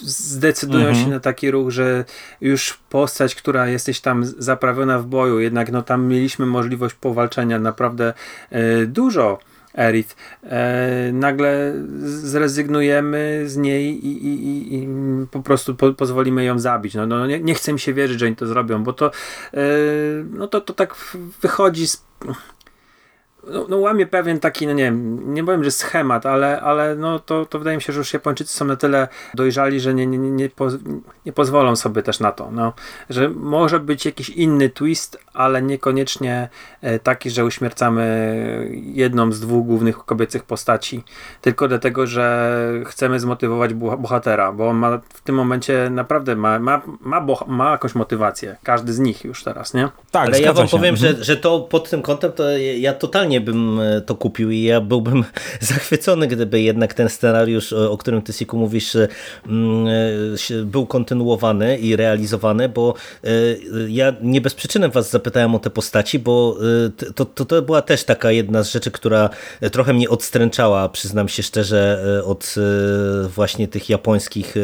zdecydują 0.00 0.86
mhm. 0.86 1.04
się 1.04 1.10
na 1.10 1.20
taki 1.20 1.50
ruch, 1.50 1.70
że 1.70 2.04
już 2.40 2.78
postać, 2.90 3.34
która 3.34 3.68
jesteś 3.68 4.00
tam 4.00 4.24
zaprawiona 4.24 4.98
w 4.98 5.06
boju, 5.06 5.40
jednak 5.40 5.72
no 5.72 5.82
tam 5.82 6.06
mieliśmy 6.06 6.46
możliwość 6.46 6.94
powalczenia 6.94 7.58
naprawdę 7.58 8.14
y, 8.52 8.86
dużo 8.86 9.38
Erith. 9.78 10.16
E, 10.44 11.10
nagle 11.12 11.74
zrezygnujemy 12.04 13.42
z 13.46 13.56
niej 13.56 14.06
i, 14.06 14.26
i, 14.26 14.74
i, 14.74 14.88
po 15.30 15.42
prostu 15.42 15.74
po, 15.74 15.92
pozwolimy 15.92 16.44
ją 16.44 16.58
zabić. 16.58 16.94
No, 16.94 17.06
no 17.06 17.26
nie, 17.26 17.40
nie, 17.40 17.54
chcę 17.54 17.72
mi 17.72 17.80
się 17.80 17.94
wierzyć, 17.94 18.20
że 18.20 18.26
oni 18.26 18.36
to 18.36 18.46
zrobią, 18.46 18.84
bo 18.84 18.92
to, 18.92 19.06
e, 19.54 19.60
no 20.30 20.46
to, 20.48 20.60
to 20.60 20.72
tak 20.72 20.94
wychodzi 21.40 21.88
z 21.88 22.08
no, 23.50 23.66
no 23.68 23.76
łamie 23.76 24.06
pewien 24.06 24.40
taki, 24.40 24.66
no 24.66 24.72
nie 24.72 24.84
wiem, 24.84 25.34
nie 25.34 25.44
powiem, 25.44 25.64
że 25.64 25.70
schemat, 25.70 26.26
ale, 26.26 26.60
ale 26.60 26.96
no 26.96 27.18
to, 27.18 27.46
to 27.46 27.58
wydaje 27.58 27.76
mi 27.76 27.82
się, 27.82 27.92
że 27.92 27.98
już 27.98 28.12
Japończycy 28.12 28.56
są 28.56 28.64
na 28.64 28.76
tyle 28.76 29.08
dojrzali, 29.34 29.80
że 29.80 29.94
nie, 29.94 30.06
nie, 30.06 30.18
nie, 30.18 30.48
poz, 30.48 30.74
nie 31.26 31.32
pozwolą 31.32 31.76
sobie 31.76 32.02
też 32.02 32.20
na 32.20 32.32
to, 32.32 32.50
no, 32.50 32.72
że 33.10 33.28
może 33.28 33.80
być 33.80 34.04
jakiś 34.04 34.28
inny 34.28 34.70
twist, 34.70 35.18
ale 35.38 35.62
niekoniecznie 35.62 36.48
e, 36.80 36.98
taki, 36.98 37.30
że 37.30 37.44
uśmiercamy 37.44 38.04
jedną 38.72 39.32
z 39.32 39.40
dwóch 39.40 39.66
głównych 39.66 39.98
kobiecych 39.98 40.44
postaci, 40.44 41.04
tylko 41.40 41.68
dlatego, 41.68 42.06
że 42.06 42.52
chcemy 42.86 43.20
zmotywować 43.20 43.74
bohatera, 43.74 44.52
bo 44.52 44.68
on 44.68 44.76
ma 44.76 45.00
w 45.14 45.20
tym 45.20 45.34
momencie 45.34 45.90
naprawdę 45.90 46.36
ma, 46.36 46.58
ma, 46.58 46.82
ma, 47.00 47.26
ma 47.46 47.70
jakąś 47.70 47.94
motywację, 47.94 48.56
każdy 48.62 48.92
z 48.92 48.98
nich 48.98 49.24
już 49.24 49.44
teraz, 49.44 49.74
nie? 49.74 49.88
Tak, 50.10 50.26
ale 50.26 50.40
ja 50.40 50.52
wam 50.52 50.66
się. 50.66 50.76
powiem, 50.76 50.96
że, 50.96 51.08
mhm. 51.08 51.24
że 51.24 51.36
to 51.36 51.60
pod 51.60 51.90
tym 51.90 52.02
kątem 52.02 52.32
to 52.32 52.58
ja 52.58 52.92
totalnie 52.92 53.40
bym 53.40 53.80
e, 53.80 54.00
to 54.00 54.14
kupił 54.14 54.50
i 54.50 54.62
ja 54.62 54.80
byłbym 54.80 55.24
zachwycony, 55.60 56.26
gdyby 56.26 56.60
jednak 56.60 56.94
ten 56.94 57.08
scenariusz, 57.08 57.72
o 57.72 57.98
którym 57.98 58.22
ty 58.22 58.32
Siku 58.32 58.56
mówisz, 58.56 58.96
mm, 59.46 59.86
e, 60.50 60.64
był 60.64 60.86
kontynuowany 60.86 61.78
i 61.78 61.96
realizowany, 61.96 62.68
bo 62.68 62.94
ja 63.88 64.12
nie 64.22 64.40
bez 64.40 64.54
przyczyny 64.54 64.88
was 64.88 65.10
zapytałem 65.10 65.27
zapytałem 65.28 65.54
o 65.54 65.58
te 65.58 65.70
postaci, 65.70 66.18
bo 66.18 66.56
y, 66.98 67.12
to, 67.14 67.24
to, 67.24 67.44
to 67.44 67.62
była 67.62 67.82
też 67.82 68.04
taka 68.04 68.30
jedna 68.30 68.62
z 68.62 68.72
rzeczy, 68.72 68.90
która 68.90 69.30
trochę 69.72 69.92
mnie 69.92 70.08
odstręczała, 70.08 70.88
przyznam 70.88 71.28
się 71.28 71.42
szczerze, 71.42 72.04
y, 72.18 72.24
od 72.24 72.54
y, 73.24 73.28
właśnie 73.28 73.68
tych 73.68 73.90
japońskich 73.90 74.54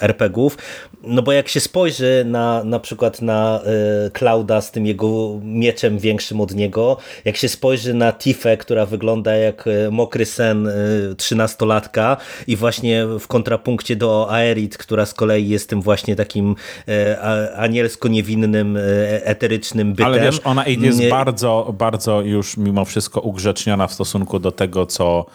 RPGów. 0.00 0.58
No 1.02 1.22
bo 1.22 1.32
jak 1.32 1.48
się 1.48 1.60
spojrzy 1.60 2.24
na 2.26 2.64
na 2.64 2.80
przykład 2.80 3.22
na 3.22 3.60
Clouda 4.12 4.60
z 4.60 4.70
tym 4.70 4.86
jego 4.86 5.40
mieczem 5.42 5.98
większym 5.98 6.40
od 6.40 6.54
niego, 6.54 6.96
jak 7.24 7.36
się 7.36 7.48
spojrzy 7.48 7.94
na 7.94 8.12
Tifę, 8.12 8.56
która 8.56 8.86
wygląda 8.86 9.36
jak 9.36 9.64
mokry 9.90 10.26
sen 10.26 10.68
trzynastolatka 11.16 12.16
i 12.46 12.56
właśnie 12.56 13.06
w 13.06 13.26
kontrapunkcie 13.26 13.96
do 13.96 14.30
Aerith, 14.30 14.78
która 14.78 15.06
z 15.06 15.14
kolei 15.14 15.48
jest 15.48 15.68
tym 15.68 15.82
właśnie 15.82 16.16
takim 16.16 16.54
anielsko-niewinnym, 17.56 18.78
eterycznym 19.24 19.94
bytem. 19.98 20.12
Ale 20.12 20.20
wiesz, 20.20 20.40
ona 20.44 20.66
jest 20.66 20.98
nie... 20.98 21.08
bardzo, 21.08 21.74
bardzo 21.78 22.20
już 22.20 22.56
mimo 22.56 22.84
wszystko 22.84 23.20
ugrzeczniona 23.20 23.86
w 23.86 23.92
stosunku 23.92 24.38
do 24.38 24.52
tego, 24.52 24.86
co 24.86 25.26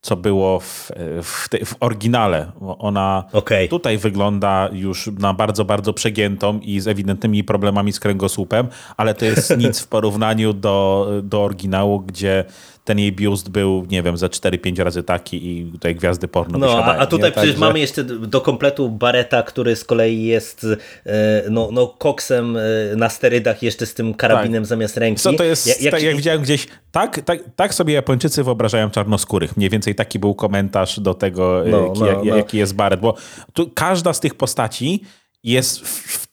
co 0.00 0.16
było 0.16 0.60
w, 0.60 0.90
w, 1.22 1.48
w 1.64 1.74
oryginale. 1.80 2.52
Ona 2.60 3.24
okay. 3.32 3.68
tutaj 3.68 3.98
wygląda 3.98 4.68
już 4.72 5.10
na 5.18 5.34
bardzo, 5.34 5.64
bardzo 5.64 5.92
przegiętą 5.92 6.60
i 6.62 6.80
z 6.80 6.88
ewidentnymi 6.88 7.44
problemami 7.44 7.92
z 7.92 8.00
kręgosłupem, 8.00 8.68
ale 8.96 9.14
to 9.14 9.24
jest 9.24 9.56
nic 9.64 9.80
w 9.80 9.88
porównaniu 9.88 10.52
do, 10.52 11.08
do 11.22 11.44
oryginału, 11.44 12.00
gdzie 12.00 12.44
ten 12.88 12.98
jej 12.98 13.12
biust 13.12 13.48
był, 13.48 13.86
nie 13.90 14.02
wiem, 14.02 14.16
za 14.16 14.26
4-5 14.26 14.82
razy 14.82 15.02
taki 15.02 15.50
i 15.50 15.72
tutaj 15.72 15.94
gwiazdy 15.94 16.28
porno 16.28 16.58
No, 16.58 16.84
a, 16.84 16.96
a 16.96 17.06
tutaj 17.06 17.32
przecież 17.32 17.50
Także... 17.50 17.66
mamy 17.66 17.80
jeszcze 17.80 18.04
do 18.04 18.40
kompletu 18.40 18.90
Bareta, 18.90 19.42
który 19.42 19.76
z 19.76 19.84
kolei 19.84 20.22
jest 20.22 20.66
e, 21.06 21.42
no, 21.50 21.68
no 21.72 21.86
koksem 21.86 22.56
e, 22.56 22.60
na 22.96 23.08
sterydach 23.08 23.62
jeszcze 23.62 23.86
z 23.86 23.94
tym 23.94 24.14
karabinem 24.14 24.62
tak. 24.62 24.68
zamiast 24.68 24.96
ręki. 24.96 25.20
Co 25.20 25.32
to 25.32 25.44
jest, 25.44 25.66
jak, 25.66 25.82
jak, 25.82 25.92
tak, 25.92 26.02
jak 26.02 26.16
widziałem 26.16 26.42
gdzieś, 26.42 26.66
tak, 26.90 27.20
tak, 27.20 27.40
tak 27.56 27.74
sobie 27.74 27.94
Japończycy 27.94 28.44
wyobrażają 28.44 28.90
czarnoskórych. 28.90 29.56
Mniej 29.56 29.70
więcej 29.70 29.94
taki 29.94 30.18
był 30.18 30.34
komentarz 30.34 31.00
do 31.00 31.14
tego, 31.14 31.62
no, 31.66 32.06
jaki, 32.06 32.28
no, 32.28 32.36
no. 32.36 32.44
jest 32.52 32.74
Baret, 32.74 33.00
bo 33.00 33.14
tu 33.52 33.70
każda 33.74 34.12
z 34.12 34.20
tych 34.20 34.34
postaci 34.34 35.02
jest 35.44 35.88
w 35.88 36.27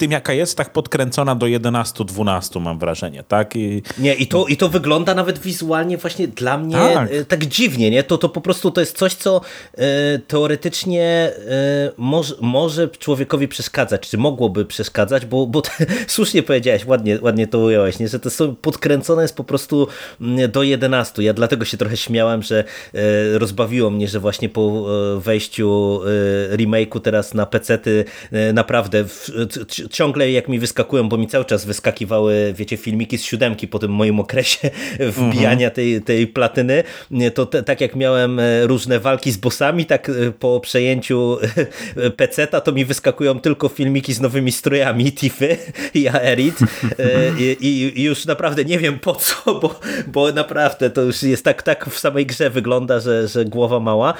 tym, 0.00 0.12
jaka 0.12 0.32
jest, 0.32 0.56
tak 0.56 0.72
podkręcona 0.72 1.34
do 1.34 1.46
11-12, 1.46 2.60
mam 2.60 2.78
wrażenie, 2.78 3.24
tak? 3.28 3.56
I... 3.56 3.82
Nie, 3.98 4.14
i 4.14 4.26
to, 4.26 4.46
i 4.46 4.56
to 4.56 4.68
wygląda 4.68 5.14
nawet 5.14 5.38
wizualnie 5.38 5.98
właśnie 5.98 6.28
dla 6.28 6.58
mnie 6.58 6.76
tak, 6.76 7.12
e, 7.12 7.24
tak 7.24 7.46
dziwnie, 7.46 7.90
nie? 7.90 8.02
To, 8.02 8.18
to 8.18 8.28
po 8.28 8.40
prostu 8.40 8.70
to 8.70 8.80
jest 8.80 8.98
coś, 8.98 9.14
co 9.14 9.40
e, 9.74 10.18
teoretycznie 10.18 11.02
e, 11.04 11.32
może, 11.96 12.34
może 12.40 12.88
człowiekowi 12.88 13.48
przeszkadzać, 13.48 14.08
czy 14.08 14.18
mogłoby 14.18 14.64
przeszkadzać, 14.64 15.26
bo, 15.26 15.46
bo 15.46 15.62
słusznie 16.06 16.42
powiedziałeś, 16.42 16.86
ładnie, 16.86 17.18
ładnie 17.22 17.46
to 17.46 17.58
ująłeś, 17.58 17.98
nie? 17.98 18.08
że 18.08 18.20
to 18.20 18.30
są 18.30 18.54
podkręcone 18.54 19.22
jest 19.22 19.36
po 19.36 19.44
prostu 19.44 19.86
mm, 20.20 20.50
do 20.50 20.62
11. 20.62 21.22
Ja 21.22 21.32
dlatego 21.32 21.64
się 21.64 21.76
trochę 21.76 21.96
śmiałem, 21.96 22.42
że 22.42 22.64
e, 22.94 23.38
rozbawiło 23.38 23.90
mnie, 23.90 24.08
że 24.08 24.20
właśnie 24.20 24.48
po 24.48 24.86
wejściu 25.16 26.00
remake'u 26.50 27.00
teraz 27.00 27.34
na 27.34 27.46
pecety 27.46 28.04
naprawdę 28.52 29.04
w, 29.04 29.30
ciągle 29.90 30.30
jak 30.30 30.48
mi 30.48 30.58
wyskakują, 30.58 31.08
bo 31.08 31.16
mi 31.16 31.26
cały 31.26 31.44
czas 31.44 31.64
wyskakiwały, 31.64 32.54
wiecie, 32.56 32.76
filmiki 32.76 33.18
z 33.18 33.24
siódemki 33.24 33.68
po 33.68 33.78
tym 33.78 33.90
moim 33.90 34.20
okresie 34.20 34.70
wbijania 35.16 35.70
tej, 35.70 36.02
tej 36.02 36.26
platyny, 36.26 36.84
to 37.34 37.46
tak 37.46 37.80
jak 37.80 37.96
miałem 37.96 38.40
różne 38.62 39.00
walki 39.00 39.32
z 39.32 39.36
bossami, 39.36 39.86
tak 39.86 40.10
po 40.38 40.60
przejęciu 40.60 41.38
peceta 42.16 42.60
to 42.60 42.72
mi 42.72 42.84
wyskakują 42.84 43.40
tylko 43.40 43.68
filmiki 43.68 44.14
z 44.14 44.20
nowymi 44.20 44.52
strojami 44.52 45.12
Tiffy 45.20 45.56
i 45.94 46.08
Aerit 46.08 46.58
I, 47.38 47.56
i, 47.96 48.02
już 48.02 48.26
naprawdę 48.26 48.64
nie 48.64 48.78
wiem 48.78 48.98
po 48.98 49.14
co, 49.14 49.54
bo, 49.54 49.80
bo 50.06 50.32
naprawdę 50.32 50.90
to 50.90 51.02
już 51.02 51.22
jest 51.22 51.44
tak, 51.44 51.62
tak 51.62 51.90
w 51.90 51.98
samej 51.98 52.26
grze 52.26 52.50
wygląda, 52.50 53.00
że, 53.00 53.28
że 53.28 53.44
głowa 53.44 53.80
mała, 53.80 54.14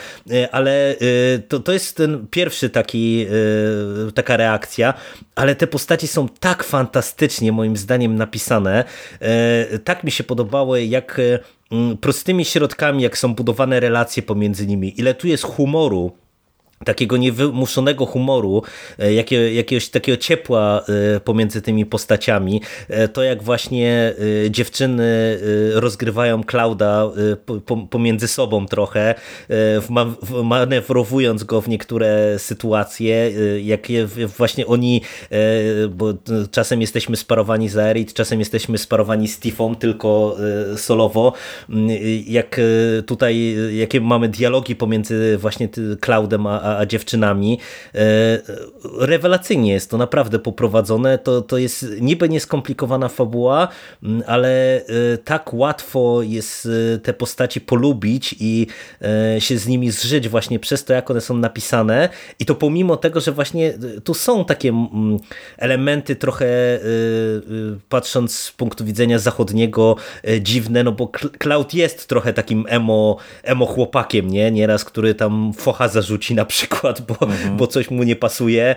ale 0.53 0.97
to, 1.49 1.61
to 1.61 1.73
jest 1.73 1.97
ten 1.97 2.27
pierwszy 2.31 2.71
taki, 2.71 3.27
taka 4.15 4.37
reakcja, 4.37 4.95
ale 5.35 5.57
te 5.61 5.67
postaci 5.67 6.07
są 6.07 6.29
tak 6.29 6.65
fantastycznie 6.65 7.53
moim 7.53 7.77
zdaniem 7.77 8.17
napisane, 8.17 8.85
tak 9.85 10.05
mi 10.05 10.11
się 10.11 10.25
podobały, 10.25 10.85
jak 10.85 11.21
prostymi 12.01 12.45
środkami, 12.45 13.03
jak 13.03 13.19
są 13.19 13.35
budowane 13.35 13.81
relacje 13.81 14.23
pomiędzy 14.23 14.67
nimi, 14.67 15.01
ile 15.01 15.15
tu 15.15 15.29
jest 15.29 15.45
humoru, 15.45 16.13
takiego 16.85 17.17
niewymuszonego 17.17 18.07
humoru, 18.07 18.63
e, 18.99 19.15
jakie, 19.15 19.55
jakiegoś 19.55 19.89
takiego 19.89 20.19
ciepła 20.19 20.85
e, 21.17 21.21
pomiędzy 21.21 21.63
tymi 21.63 21.87
postaciami, 21.87 22.63
e, 22.89 23.09
to 23.09 23.23
jak 23.23 23.43
właśnie 23.43 24.15
dziewczyny 24.51 25.39
rozgrywają 25.75 26.45
Klauda 26.45 27.11
pomiędzy 27.91 28.29
sobą 28.29 28.67
trochę, 28.67 29.15
manewrowując 30.45 31.45
go 31.45 31.61
w 31.61 31.69
niektóre 31.69 32.39
sytuacje, 32.39 33.33
jak 33.63 33.87
właśnie 34.39 34.67
oni, 34.67 35.03
bo 35.91 36.15
czasem 36.51 36.81
jesteśmy 36.81 37.17
sparowani 37.17 37.69
z 37.69 37.77
Aerith, 37.77 38.15
czasem 38.15 38.39
jesteśmy 38.39 38.79
sparowani 38.79 39.29
z 39.29 39.41
Tiffą, 39.41 39.75
tylko 39.75 40.37
solowo, 40.77 41.33
jak 42.27 42.61
tutaj, 43.07 43.57
jakie 43.73 44.01
mamy 44.01 44.29
dialogi 44.29 44.77
pomiędzy 44.77 45.39
właśnie 45.39 45.69
Cloudem 46.01 46.47
a 46.47 46.70
a, 46.79 46.87
dziewczynami. 46.87 47.59
E, 47.95 47.99
rewelacyjnie 48.99 49.73
jest 49.73 49.91
to 49.91 49.99
naprawdę 49.99 50.39
poprowadzone. 50.39 51.19
To, 51.19 51.43
to 51.43 51.59
jest 51.59 51.87
niby 52.01 52.29
nieskomplikowana 52.29 53.09
fabuła, 53.09 53.69
ale 54.27 54.77
e, 54.77 54.83
tak 55.25 55.55
łatwo 55.55 56.23
jest 56.23 56.69
e, 56.95 56.99
te 56.99 57.13
postaci 57.13 57.61
polubić 57.61 58.35
i 58.41 58.67
się 59.39 59.59
z 59.59 59.67
nimi 59.67 59.91
zżyć 59.91 60.29
właśnie 60.29 60.59
przez 60.59 60.85
to, 60.85 60.93
jak 60.93 61.11
one 61.11 61.21
są 61.21 61.37
napisane. 61.37 62.09
I 62.39 62.47
to 62.47 62.55
pomimo 62.55 62.97
tego, 62.97 63.21
że 63.21 63.33
właśnie 63.33 63.75
tu 64.05 64.15
są 64.15 64.45
takie 64.45 64.73
elementy 65.59 66.17
trochę 66.17 66.47
patrząc 67.89 68.39
z 68.39 68.53
punktu 68.53 68.85
widzenia 68.85 69.19
zachodniego 69.19 69.97
dziwne, 70.41 70.85
no 70.85 70.93
bo 70.93 71.09
Cloud 71.39 71.75
jest 71.75 72.09
trochę 72.09 72.33
takim 72.33 72.65
emo, 72.69 73.17
emo 73.43 73.67
chłopakiem, 73.67 74.29
nie? 74.29 74.51
Nieraz, 74.51 74.85
który 74.85 75.15
tam 75.15 75.53
focha 75.53 75.89
zarzuci 75.89 76.35
na 76.35 76.45
przykład 76.45 76.60
przykład, 76.61 77.01
bo, 77.01 77.27
mhm. 77.27 77.57
bo 77.57 77.67
coś 77.67 77.91
mu 77.91 78.03
nie 78.03 78.17
pasuje. 78.17 78.77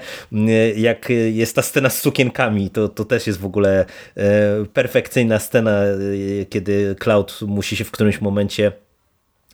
Jak 0.76 1.10
jest 1.32 1.56
ta 1.56 1.62
scena 1.62 1.90
z 1.90 2.02
sukienkami, 2.02 2.70
to, 2.70 2.90
to 2.90 3.06
też 3.06 3.28
jest 3.28 3.40
w 3.40 3.46
ogóle 3.46 3.86
e, 4.18 4.66
perfekcyjna 4.74 5.40
scena, 5.40 5.72
e, 5.72 6.46
kiedy 6.46 6.96
Cloud 7.00 7.40
musi 7.48 7.76
się 7.76 7.84
w 7.84 7.92
którymś 7.92 8.22
momencie 8.22 8.72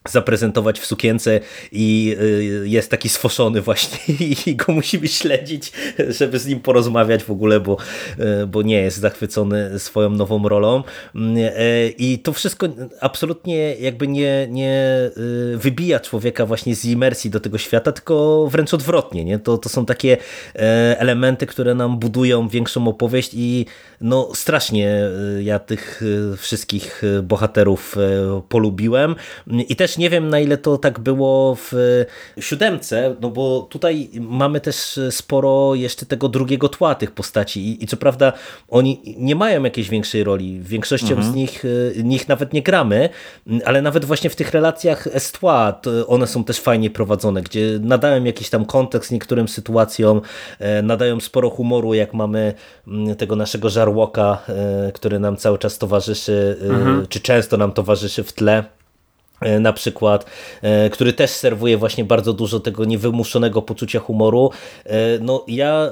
zaprezentować 0.07 0.79
w 0.79 0.85
sukience 0.85 1.39
i 1.71 2.15
y, 2.21 2.69
jest 2.69 2.91
taki 2.91 3.09
sfoszony 3.09 3.61
właśnie 3.61 4.15
i 4.45 4.55
go 4.55 4.73
musimy 4.73 5.07
śledzić, 5.07 5.71
żeby 6.07 6.39
z 6.39 6.47
nim 6.47 6.59
porozmawiać 6.59 7.23
w 7.23 7.31
ogóle, 7.31 7.59
bo, 7.59 7.77
y, 8.43 8.47
bo 8.47 8.61
nie 8.61 8.81
jest 8.81 8.97
zachwycony 8.97 9.79
swoją 9.79 10.09
nową 10.09 10.49
rolą 10.49 10.83
y, 11.15 11.93
i 11.97 12.19
to 12.19 12.33
wszystko 12.33 12.67
absolutnie 13.01 13.75
jakby 13.75 14.07
nie, 14.07 14.47
nie 14.49 14.89
wybija 15.55 15.99
człowieka 15.99 16.45
właśnie 16.45 16.75
z 16.75 16.85
imersji 16.85 17.29
do 17.29 17.39
tego 17.39 17.57
świata, 17.57 17.91
tylko 17.91 18.47
wręcz 18.51 18.73
odwrotnie. 18.73 19.25
Nie? 19.25 19.39
To, 19.39 19.57
to 19.57 19.69
są 19.69 19.85
takie 19.85 20.17
elementy, 20.97 21.45
które 21.45 21.75
nam 21.75 21.99
budują 21.99 22.47
większą 22.47 22.87
opowieść 22.87 23.31
i 23.33 23.65
no 24.01 24.29
strasznie 24.33 25.01
ja 25.39 25.59
tych 25.59 26.01
wszystkich 26.37 27.01
bohaterów 27.23 27.95
polubiłem. 28.49 29.15
I 29.47 29.75
też 29.75 29.97
nie 29.97 30.09
wiem 30.09 30.29
na 30.29 30.39
ile 30.39 30.57
to 30.57 30.77
tak 30.77 30.99
było 30.99 31.55
w 31.55 31.73
siódemce, 32.39 33.15
no 33.21 33.29
bo 33.29 33.67
tutaj 33.69 34.09
mamy 34.19 34.61
też 34.61 34.99
sporo 35.09 35.75
jeszcze 35.75 36.05
tego 36.05 36.29
drugiego 36.29 36.69
tła 36.69 36.95
tych 36.95 37.11
postaci. 37.11 37.67
I, 37.67 37.83
i 37.83 37.87
co 37.87 37.97
prawda 37.97 38.33
oni 38.67 39.15
nie 39.17 39.35
mają 39.35 39.63
jakiejś 39.63 39.89
większej 39.89 40.23
roli, 40.23 40.59
większością 40.61 41.15
mhm. 41.15 41.31
z 41.31 41.35
nich, 41.35 41.63
nich 42.03 42.27
nawet 42.27 42.53
nie 42.53 42.61
gramy, 42.61 43.09
ale 43.65 43.81
nawet 43.81 44.05
właśnie 44.05 44.29
w 44.29 44.35
tych 44.35 44.51
relacjach 44.51 45.07
z 45.17 45.31
tła 45.31 45.81
one 46.07 46.27
są 46.27 46.43
też 46.43 46.59
fajnie 46.59 46.89
prowadzone, 46.89 47.41
gdzie 47.41 47.79
nadają 47.81 48.23
jakiś 48.23 48.49
tam 48.49 48.65
kontekst 48.65 49.11
niektórym 49.11 49.47
sytuacjom, 49.47 50.21
e, 50.59 50.81
nadają 50.81 51.19
sporo 51.19 51.49
humoru, 51.49 51.93
jak 51.93 52.13
mamy 52.13 52.53
mm, 52.87 53.15
tego 53.15 53.35
naszego 53.35 53.69
żarłoka, 53.69 53.88
e, 54.47 54.91
który 54.91 55.19
nam 55.19 55.37
cały 55.37 55.57
czas 55.57 55.77
towarzyszy, 55.77 56.57
mhm. 56.61 57.07
czy 57.07 57.19
często 57.19 57.57
nam 57.57 57.71
towarzyszy 57.71 58.23
w 58.23 58.33
tle. 58.33 58.63
E, 59.41 59.59
na 59.59 59.73
przykład, 59.73 60.25
e, 60.61 60.89
który 60.89 61.13
też 61.13 61.29
serwuje 61.29 61.77
właśnie 61.77 62.03
bardzo 62.03 62.33
dużo 62.33 62.59
tego 62.59 62.85
niewymuszonego 62.85 63.61
poczucia 63.61 63.99
humoru. 63.99 64.51
E, 64.85 65.19
no 65.21 65.45
ja 65.47 65.89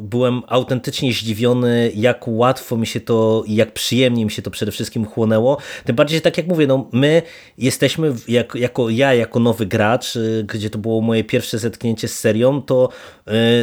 byłem 0.00 0.42
autentycznie 0.46 1.12
zdziwiony, 1.12 1.92
jak 1.94 2.28
łatwo 2.28 2.76
mi 2.76 2.86
się 2.86 3.00
to 3.00 3.42
i 3.46 3.54
jak 3.54 3.72
przyjemnie 3.72 4.24
mi 4.24 4.30
się 4.30 4.42
to 4.42 4.50
przede 4.50 4.72
wszystkim 4.72 5.04
chłonęło. 5.04 5.58
Tym 5.84 5.96
bardziej, 5.96 6.18
że 6.18 6.22
tak 6.22 6.36
jak 6.36 6.46
mówię, 6.46 6.66
no 6.66 6.88
my 6.92 7.22
jesteśmy, 7.58 8.14
jak, 8.28 8.54
jako 8.54 8.90
ja, 8.90 9.14
jako 9.14 9.40
nowy 9.40 9.66
gracz, 9.66 10.18
gdzie 10.44 10.70
to 10.70 10.78
było 10.78 11.00
moje 11.00 11.24
pierwsze 11.24 11.58
zetknięcie 11.58 12.08
z 12.08 12.18
serią, 12.18 12.62
to 12.62 12.88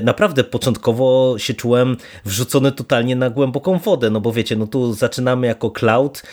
naprawdę 0.04 0.44
początkowo 0.44 1.36
się 1.38 1.54
czułem 1.54 1.98
wrzucony 2.26 2.72
totalnie 2.72 3.16
na 3.16 3.30
głęboką 3.30 3.78
wodę, 3.80 4.10
no 4.10 4.22
bo 4.22 4.32
wiecie, 4.32 4.56
no 4.56 4.68
tu 4.68 4.94
zaczynamy 4.94 5.48
jako 5.48 5.72
Cloud, 5.72 6.24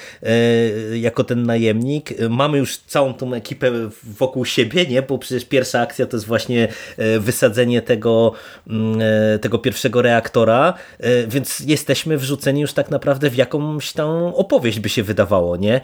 jako 0.95 1.25
ten 1.25 1.43
najemnik, 1.43 2.15
mamy 2.31 2.50
mamy 2.51 2.59
już 2.59 2.77
całą 2.77 3.15
tą 3.15 3.35
ekipę 3.35 3.73
wokół 4.03 4.45
siebie, 4.45 4.87
nie? 4.87 5.03
bo 5.03 5.19
przecież 5.19 5.45
pierwsza 5.45 5.81
akcja 5.81 6.07
to 6.07 6.17
jest 6.17 6.27
właśnie 6.27 6.69
e, 6.97 7.21
wysadzenie 7.21 7.83
tego, 7.83 8.33
mm, 8.67 9.01
e, 9.35 9.39
tego 9.39 9.59
pierwszego 9.59 10.03
reaktora, 10.03 10.75
e, 10.99 11.27
więc 11.27 11.61
jesteśmy 11.61 12.19
wrzuceni 12.19 12.61
już 12.61 12.73
tak 12.73 12.91
naprawdę 12.91 13.31
w 13.31 13.37
jakąś 13.37 13.93
tam 13.93 14.11
opowieść 14.35 14.81
by 14.81 14.89
się 14.89 15.03
wydawało, 15.03 15.57
nie? 15.57 15.81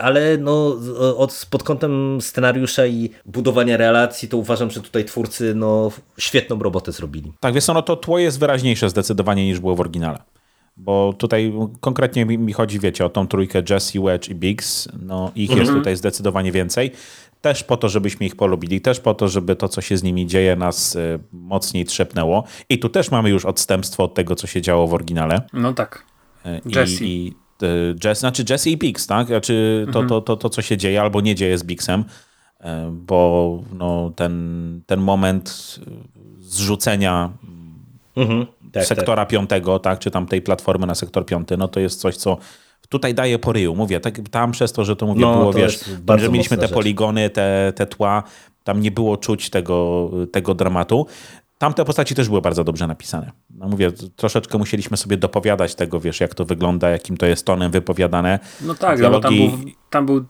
Ale 0.00 0.36
no, 0.38 0.76
od, 1.16 1.46
pod 1.50 1.62
kątem 1.62 2.20
scenariusza 2.20 2.86
i 2.86 3.10
budowania 3.26 3.76
relacji 3.76 4.28
to 4.28 4.36
uważam, 4.36 4.70
że 4.70 4.80
tutaj 4.80 5.04
twórcy 5.04 5.54
no, 5.54 5.90
świetną 6.18 6.58
robotę 6.58 6.92
zrobili. 6.92 7.32
Tak, 7.40 7.54
wiesz, 7.54 7.66
no 7.66 7.82
to 7.82 7.96
tło 7.96 8.18
jest 8.18 8.38
wyraźniejsze 8.38 8.90
zdecydowanie 8.90 9.46
niż 9.46 9.60
było 9.60 9.76
w 9.76 9.80
oryginale. 9.80 10.35
Bo 10.76 11.14
tutaj 11.18 11.52
konkretnie 11.80 12.24
mi 12.24 12.52
chodzi, 12.52 12.80
wiecie, 12.80 13.04
o 13.04 13.08
tą 13.08 13.28
trójkę 13.28 13.62
Jesse, 13.70 14.00
Wedge 14.00 14.28
i 14.28 14.34
Biggs. 14.34 14.88
No, 15.02 15.32
ich 15.34 15.50
mhm. 15.50 15.60
jest 15.60 15.78
tutaj 15.78 15.96
zdecydowanie 15.96 16.52
więcej. 16.52 16.92
Też 17.40 17.64
po 17.64 17.76
to, 17.76 17.88
żebyśmy 17.88 18.26
ich 18.26 18.36
polubili, 18.36 18.80
też 18.80 19.00
po 19.00 19.14
to, 19.14 19.28
żeby 19.28 19.56
to, 19.56 19.68
co 19.68 19.80
się 19.80 19.96
z 19.96 20.02
nimi 20.02 20.26
dzieje, 20.26 20.56
nas 20.56 20.96
y, 20.96 21.18
mocniej 21.32 21.84
trzepnęło. 21.84 22.44
I 22.68 22.78
tu 22.78 22.88
też 22.88 23.10
mamy 23.10 23.30
już 23.30 23.44
odstępstwo 23.44 24.04
od 24.04 24.14
tego, 24.14 24.34
co 24.34 24.46
się 24.46 24.62
działo 24.62 24.86
w 24.86 24.94
oryginale. 24.94 25.42
No 25.52 25.72
tak. 25.72 26.04
Y, 26.46 26.60
Jesse. 26.66 27.04
I, 27.04 27.26
i 27.26 27.34
y, 27.62 27.94
Jess, 28.04 28.18
znaczy 28.18 28.44
Jesse 28.50 28.70
i 28.70 28.76
Biggs, 28.76 29.06
tak? 29.06 29.26
Znaczy 29.26 29.86
to, 29.92 30.00
mhm. 30.00 30.08
to, 30.08 30.20
to, 30.20 30.36
to, 30.36 30.50
co 30.50 30.62
się 30.62 30.76
dzieje 30.76 31.00
albo 31.00 31.20
nie 31.20 31.34
dzieje 31.34 31.58
z 31.58 31.64
Biggsem, 31.64 32.04
bo 32.92 33.62
no, 33.72 34.12
ten, 34.16 34.80
ten 34.86 35.00
moment 35.00 35.80
zrzucenia 36.40 37.30
mhm 38.16 38.46
tak, 38.72 38.84
sektora 38.84 39.22
tak. 39.22 39.28
piątego, 39.28 39.78
tak, 39.78 39.98
czy 39.98 40.10
tam 40.10 40.26
tej 40.26 40.42
platformy 40.42 40.86
na 40.86 40.94
sektor 40.94 41.26
piąty, 41.26 41.56
no 41.56 41.68
to 41.68 41.80
jest 41.80 42.00
coś, 42.00 42.16
co 42.16 42.38
tutaj 42.88 43.14
daje 43.14 43.38
po 43.38 43.52
ryju. 43.52 43.74
Mówię, 43.74 44.00
tak, 44.00 44.20
tam 44.30 44.52
przez 44.52 44.72
to, 44.72 44.84
że 44.84 44.96
to 44.96 45.06
mówię, 45.06 45.20
no, 45.20 45.38
było, 45.38 45.52
to 45.52 45.58
wiesz, 45.58 45.84
że 46.16 46.28
mieliśmy 46.28 46.56
te 46.56 46.62
rzecz. 46.62 46.74
poligony, 46.74 47.30
te, 47.30 47.72
te 47.76 47.86
tła, 47.86 48.22
tam 48.64 48.80
nie 48.80 48.90
było 48.90 49.16
czuć 49.16 49.50
tego, 49.50 50.10
tego 50.32 50.54
dramatu. 50.54 51.06
Tamte 51.58 51.84
postaci 51.84 52.14
też 52.14 52.28
były 52.28 52.40
bardzo 52.40 52.64
dobrze 52.64 52.86
napisane. 52.86 53.32
No 53.50 53.68
mówię, 53.68 53.92
troszeczkę 54.16 54.58
musieliśmy 54.58 54.96
sobie 54.96 55.16
dopowiadać 55.16 55.74
tego, 55.74 56.00
wiesz, 56.00 56.20
jak 56.20 56.34
to 56.34 56.44
wygląda, 56.44 56.90
jakim 56.90 57.16
to 57.16 57.26
jest 57.26 57.46
tonem 57.46 57.70
wypowiadane. 57.72 58.38
No 58.60 58.74
tak, 58.74 58.98
Dialogi... 58.98 59.44
no, 59.44 59.50
tam, 59.50 59.62
był, 59.62 59.72
tam 59.90 60.06
był 60.06 60.24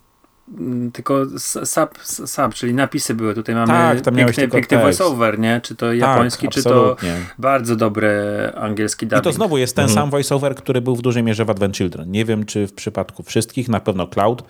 tylko 0.92 1.26
sub, 1.64 1.98
sub, 2.26 2.54
czyli 2.54 2.74
napisy 2.74 3.14
były. 3.14 3.34
Tutaj 3.34 3.54
mamy 3.54 4.00
tak, 4.00 4.14
piękny, 4.14 4.48
piękny 4.48 4.78
voiceover, 4.78 5.38
nie? 5.38 5.60
Czy 5.60 5.76
to 5.76 5.86
tak, 5.86 5.98
japoński, 5.98 6.46
tak, 6.46 6.54
czy 6.54 6.62
to 6.62 6.96
bardzo 7.38 7.76
dobry 7.76 8.12
angielski 8.54 9.06
dubbing. 9.06 9.22
I 9.22 9.24
to 9.24 9.32
znowu 9.32 9.58
jest 9.58 9.76
ten 9.76 9.84
mhm. 9.84 9.94
sam 9.94 10.10
voiceover, 10.10 10.54
który 10.54 10.80
był 10.80 10.96
w 10.96 11.02
dużej 11.02 11.22
mierze 11.22 11.44
w 11.44 11.50
Advent 11.50 11.76
Children. 11.76 12.10
Nie 12.10 12.24
wiem, 12.24 12.44
czy 12.44 12.66
w 12.66 12.72
przypadku 12.72 13.22
wszystkich, 13.22 13.68
na 13.68 13.80
pewno 13.80 14.06
Cloud 14.06 14.42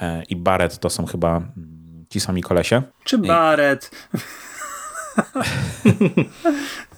e, 0.00 0.22
i 0.22 0.36
Barrett 0.36 0.78
to 0.78 0.90
są 0.90 1.06
chyba 1.06 1.36
mm, 1.36 2.06
ci 2.08 2.20
sami 2.20 2.42
kolesie. 2.42 2.82
Czy 3.04 3.18
Barrett? 3.18 3.90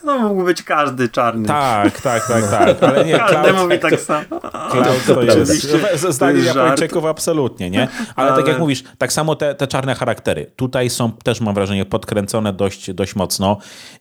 No 0.05 0.19
mógł 0.19 0.45
być 0.45 0.63
każdy 0.63 1.09
czarny. 1.09 1.49
Tak, 1.49 2.01
tak, 2.01 2.29
tak, 2.29 2.51
tak. 2.51 2.83
Ale 2.83 3.05
nie, 3.05 3.19
Każdy 3.19 3.37
Cloud, 3.37 3.57
mówi 3.63 3.79
tak 3.79 4.01
samo. 4.01 4.41
Cloud 4.71 5.07
to 5.07 5.23
jest. 5.23 5.69
Zdanie. 6.09 6.43
Japończyków 6.43 7.05
absolutnie, 7.05 7.71
nie? 7.71 7.89
Ale, 8.17 8.31
tak 8.31 8.39
Ale- 8.39 8.49
jak 8.49 8.59
mówisz, 8.59 8.85
tak 8.99 9.13
samo 9.13 9.35
te, 9.37 9.55
te 9.55 9.67
czarne 9.67 9.95
charaktery. 9.95 10.51
Tutaj 10.57 10.91
są 10.91 11.13
też, 11.13 11.41
mam 11.41 11.55
wrażenie, 11.55 11.85
podkręcone 11.85 12.53
dość, 12.53 12.93
dość 12.93 13.17
mocno. 13.17 13.57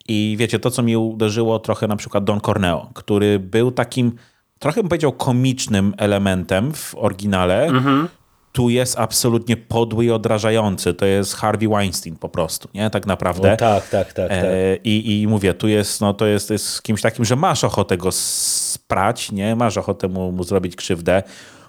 I 0.08 0.36
wiecie, 0.40 0.60
to, 0.60 0.72
co 0.72 0.84
mi 0.84 0.98
uderzyło 0.98 1.60
trochę 1.60 1.88
na 1.88 1.96
przykład 1.96 2.24
Don 2.24 2.42
Corneo, 2.42 2.90
który 2.94 3.40
był 3.40 3.72
takim, 3.72 4.16
trochę 4.60 4.82
bym 4.82 4.90
powiedział, 4.90 5.12
komicznym 5.12 5.94
elementem 5.98 6.74
w 6.74 6.96
oryginale. 6.96 7.66
Mhm. 7.66 8.08
Tu 8.52 8.70
jest 8.70 9.00
absolutnie 9.00 9.58
podły 9.58 10.06
i 10.06 10.12
odrażający. 10.12 10.94
To 10.94 11.06
jest 11.06 11.36
Harvey 11.36 11.70
Weinstein 11.70 12.16
po 12.16 12.30
prostu, 12.30 12.70
nie? 12.74 12.90
Tak 12.90 13.06
naprawdę. 13.06 13.54
O, 13.54 13.58
tak, 13.58 13.90
tak, 13.90 14.14
tak. 14.14 14.30
tak. 14.30 14.32
E, 14.32 14.76
I, 14.76 15.22
I 15.22 15.28
mówię, 15.28 15.54
tu 15.54 15.68
jest, 15.68 16.02
no 16.02 16.14
to 16.14 16.26
jest, 16.26 16.50
jest 16.50 16.84
kimś 16.84 17.02
takim, 17.02 17.26
że 17.26 17.36
masz 17.36 17.64
ochotę 17.64 17.98
go 17.98 18.12
sprać, 18.12 19.32
nie? 19.32 19.56
Masz 19.56 19.78
ochotę 19.78 20.08
mu, 20.08 20.32
mu 20.32 20.44
zrobić 20.44 20.76
krzywdę. 20.76 21.24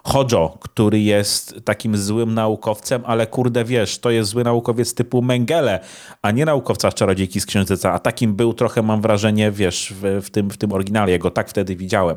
Hojo, 0.05 0.59
który 0.61 1.01
jest 1.01 1.55
takim 1.65 1.97
złym 1.97 2.35
naukowcem, 2.35 3.03
ale 3.07 3.27
kurde 3.27 3.65
wiesz, 3.65 3.99
to 3.99 4.11
jest 4.11 4.31
zły 4.31 4.45
naukowiec 4.45 4.95
typu 4.95 5.23
Mengele, 5.23 5.81
a 6.23 6.31
nie 6.31 6.45
naukowca 6.45 6.91
z 6.91 6.95
Czarodziejki 6.95 7.41
z 7.41 7.47
Księżyca, 7.47 7.93
a 7.93 7.99
takim 7.99 8.35
był 8.35 8.55
trochę, 8.55 8.83
mam 8.83 9.01
wrażenie, 9.01 9.51
wiesz, 9.51 9.95
w, 10.03 10.21
w, 10.27 10.31
tym, 10.31 10.51
w 10.51 10.57
tym 10.57 10.73
oryginale, 10.73 11.13
ja 11.13 11.19
go 11.19 11.31
tak 11.31 11.49
wtedy 11.49 11.77
widziałem. 11.77 12.17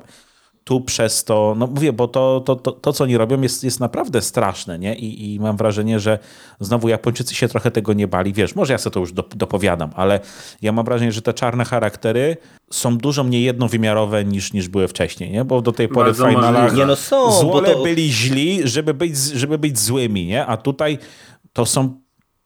Tu 0.67 0.81
przez 0.81 1.23
to, 1.23 1.55
no 1.57 1.67
mówię, 1.67 1.93
bo 1.93 2.07
to, 2.07 2.39
to, 2.45 2.55
to, 2.55 2.71
to 2.71 2.93
co 2.93 3.03
oni 3.03 3.17
robią 3.17 3.41
jest, 3.41 3.63
jest 3.63 3.79
naprawdę 3.79 4.21
straszne, 4.21 4.79
nie? 4.79 4.95
I, 4.95 5.33
I 5.33 5.39
mam 5.39 5.57
wrażenie, 5.57 5.99
że 5.99 6.19
znowu 6.59 6.89
Japończycy 6.89 7.35
się 7.35 7.47
trochę 7.47 7.71
tego 7.71 7.93
nie 7.93 8.07
bali. 8.07 8.33
Wiesz, 8.33 8.55
może 8.55 8.73
ja 8.73 8.77
sobie 8.77 8.93
to 8.93 8.99
już 8.99 9.13
do, 9.13 9.23
dopowiadam, 9.35 9.89
ale 9.95 10.19
ja 10.61 10.71
mam 10.71 10.85
wrażenie, 10.85 11.11
że 11.11 11.21
te 11.21 11.33
czarne 11.33 11.65
charaktery 11.65 12.37
są 12.71 12.97
dużo 12.97 13.23
mniej 13.23 13.43
jednowymiarowe 13.43 14.25
niż, 14.25 14.53
niż 14.53 14.67
były 14.67 14.87
wcześniej, 14.87 15.31
nie? 15.31 15.45
Bo 15.45 15.61
do 15.61 15.71
tej 15.71 15.87
pory 15.87 16.09
Bardzo 16.09 16.25
w 16.25 16.29
finalach. 16.29 16.75
Nie, 16.75 16.85
no 16.85 16.95
są, 16.95 17.25
bo 17.25 17.31
złole 17.31 17.73
to- 17.73 17.83
byli 17.83 18.11
źli, 18.11 18.67
żeby 18.67 18.93
być, 18.93 19.17
żeby 19.17 19.57
być 19.57 19.79
złymi, 19.79 20.25
nie? 20.25 20.45
A 20.45 20.57
tutaj 20.57 20.97
to 21.53 21.65
są 21.65 22.04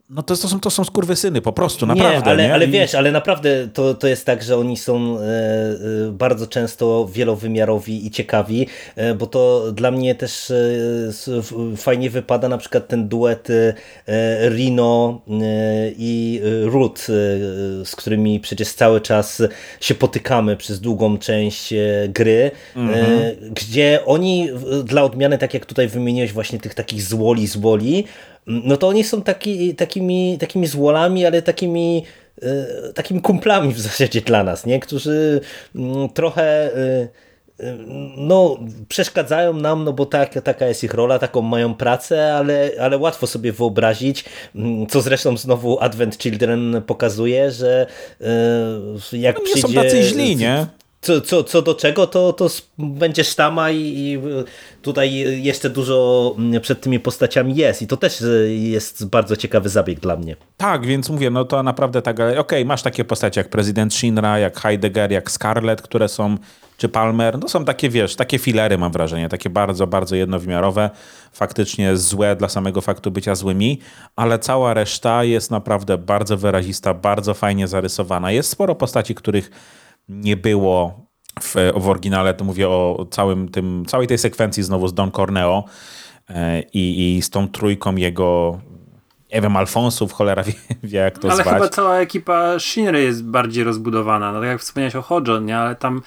no 0.09 0.23
to, 0.23 0.35
to, 0.35 0.47
są, 0.47 0.59
to 0.59 0.69
są 0.69 0.83
skurwysyny, 0.83 1.41
po 1.41 1.53
prostu, 1.53 1.85
naprawdę. 1.85 2.19
nie, 2.19 2.25
ale, 2.25 2.43
nie? 2.43 2.53
ale 2.53 2.67
wiesz, 2.67 2.95
ale 2.95 3.11
naprawdę 3.11 3.67
to, 3.73 3.93
to 3.93 4.07
jest 4.07 4.25
tak, 4.25 4.43
że 4.43 4.57
oni 4.57 4.77
są 4.77 5.19
e, 5.19 5.21
e, 5.21 6.11
bardzo 6.11 6.47
często 6.47 7.07
wielowymiarowi 7.07 8.05
i 8.05 8.11
ciekawi, 8.11 8.67
e, 8.95 9.13
bo 9.13 9.27
to 9.27 9.71
dla 9.71 9.91
mnie 9.91 10.15
też 10.15 10.53
fajnie 11.77 12.09
wypada 12.09 12.49
na 12.49 12.57
przykład 12.57 12.87
ten 12.87 13.07
duet 13.07 13.47
Rino 14.49 15.21
i 15.97 16.41
e, 16.65 17.85
z 17.85 17.95
którymi 17.95 18.39
przecież 18.39 18.73
cały 18.73 19.01
czas 19.01 19.41
się 19.79 19.95
potykamy 19.95 20.57
przez 20.57 20.79
długą 20.79 21.17
część 21.17 21.73
gry, 22.07 22.51
e, 22.75 23.35
gdzie 23.51 23.99
oni 24.05 24.49
dla 24.83 25.03
odmiany, 25.03 25.37
tak 25.37 25.53
jak 25.53 25.65
tutaj 25.65 25.87
wymieniłeś 25.87 26.33
właśnie 26.33 26.59
tych 26.59 26.73
takich 26.73 27.01
złoli, 27.01 27.47
złoli, 27.47 28.05
no 28.49 28.77
to 28.77 28.87
oni 28.87 29.03
są 29.03 29.21
taki, 29.21 29.75
takimi, 29.75 30.37
takimi 30.39 30.67
złolami, 30.67 31.25
ale 31.25 31.41
takimi, 31.41 32.05
e, 32.41 32.93
takimi 32.93 33.21
kumplami 33.21 33.73
w 33.73 33.79
zasadzie 33.79 34.21
dla 34.21 34.43
nas, 34.43 34.65
nie? 34.65 34.79
którzy 34.79 35.41
mm, 35.75 36.09
trochę 36.09 36.75
e, 36.75 37.07
e, 37.59 37.77
no, 38.17 38.59
przeszkadzają 38.87 39.53
nam, 39.53 39.83
no 39.83 39.93
bo 39.93 40.05
tak, 40.05 40.33
taka 40.43 40.67
jest 40.67 40.83
ich 40.83 40.93
rola, 40.93 41.19
taką 41.19 41.41
mają 41.41 41.75
pracę, 41.75 42.33
ale, 42.33 42.71
ale 42.81 42.97
łatwo 42.97 43.27
sobie 43.27 43.51
wyobrazić, 43.51 44.25
mm, 44.55 44.87
co 44.87 45.01
zresztą 45.01 45.37
znowu 45.37 45.79
Advent 45.79 46.17
Children 46.17 46.81
pokazuje, 46.87 47.51
że 47.51 47.85
jak 49.11 49.37
No 49.37 49.43
nie 49.43 49.61
są 49.61 49.67
przyjdzie... 49.67 49.83
tacy 49.83 50.03
źli, 50.03 50.35
nie? 50.35 50.65
Co, 51.01 51.21
co, 51.21 51.43
co 51.43 51.61
do 51.61 51.75
czego, 51.75 52.07
to, 52.07 52.33
to 52.33 52.47
będzie 52.77 53.23
sztama 53.23 53.71
i, 53.71 53.77
i 53.77 54.19
tutaj 54.81 55.13
jeszcze 55.43 55.69
dużo 55.69 56.35
mm, 56.37 56.61
przed 56.61 56.81
tymi 56.81 56.99
postaciami 56.99 57.55
jest 57.55 57.81
i 57.81 57.87
to 57.87 57.97
też 57.97 58.21
y, 58.21 58.55
jest 58.59 59.09
bardzo 59.09 59.35
ciekawy 59.35 59.69
zabieg 59.69 59.99
dla 59.99 60.15
mnie. 60.15 60.35
Tak, 60.57 60.85
więc 60.85 61.09
mówię, 61.09 61.29
no 61.29 61.45
to 61.45 61.63
naprawdę 61.63 62.01
tak, 62.01 62.19
ale 62.19 62.39
okej, 62.39 62.65
masz 62.65 62.81
takie 62.81 63.05
postacie 63.05 63.41
jak 63.41 63.49
prezydent 63.49 63.93
Shinra, 63.93 64.39
jak 64.39 64.59
Heidegger, 64.59 65.11
jak 65.11 65.31
Scarlett, 65.31 65.81
które 65.81 66.07
są, 66.07 66.37
czy 66.77 66.89
Palmer, 66.89 67.39
no 67.39 67.49
są 67.49 67.65
takie, 67.65 67.89
wiesz, 67.89 68.15
takie 68.15 68.39
filery 68.39 68.77
mam 68.77 68.91
wrażenie, 68.91 69.29
takie 69.29 69.49
bardzo, 69.49 69.87
bardzo 69.87 70.15
jednowymiarowe, 70.15 70.89
faktycznie 71.33 71.97
złe 71.97 72.35
dla 72.35 72.49
samego 72.49 72.81
faktu 72.81 73.11
bycia 73.11 73.35
złymi, 73.35 73.79
ale 74.15 74.39
cała 74.39 74.73
reszta 74.73 75.23
jest 75.23 75.51
naprawdę 75.51 75.97
bardzo 75.97 76.37
wyrazista, 76.37 76.93
bardzo 76.93 77.33
fajnie 77.33 77.67
zarysowana. 77.67 78.31
Jest 78.31 78.49
sporo 78.49 78.75
postaci, 78.75 79.15
których 79.15 79.51
nie 80.09 80.37
było 80.37 81.05
w, 81.41 81.55
w 81.75 81.89
oryginale, 81.89 82.33
to 82.33 82.45
mówię 82.45 82.69
o 82.69 83.07
całym 83.11 83.49
tym, 83.49 83.85
całej 83.87 84.07
tej 84.07 84.17
sekwencji 84.17 84.63
znowu 84.63 84.87
z 84.87 84.93
Don 84.93 85.11
Corneo 85.11 85.63
e, 86.29 86.61
i, 86.61 87.17
i 87.17 87.21
z 87.21 87.29
tą 87.29 87.47
trójką 87.47 87.95
jego 87.95 88.59
nie 89.33 89.41
wiem, 89.41 89.57
Alfonsów, 89.57 90.13
cholera 90.13 90.43
wie, 90.43 90.53
wie 90.83 90.99
jak 90.99 91.19
to 91.19 91.31
Ale 91.31 91.43
zwać. 91.43 91.55
chyba 91.55 91.69
cała 91.69 91.97
ekipa 91.97 92.59
Shinry 92.59 93.03
jest 93.03 93.23
bardziej 93.23 93.63
rozbudowana. 93.63 94.31
No 94.31 94.39
tak 94.39 94.49
jak 94.49 94.61
wspomniałeś 94.61 94.95
o 94.95 95.01
Hojo, 95.01 95.39
nie? 95.39 95.57
Ale 95.57 95.75
tam 95.75 96.01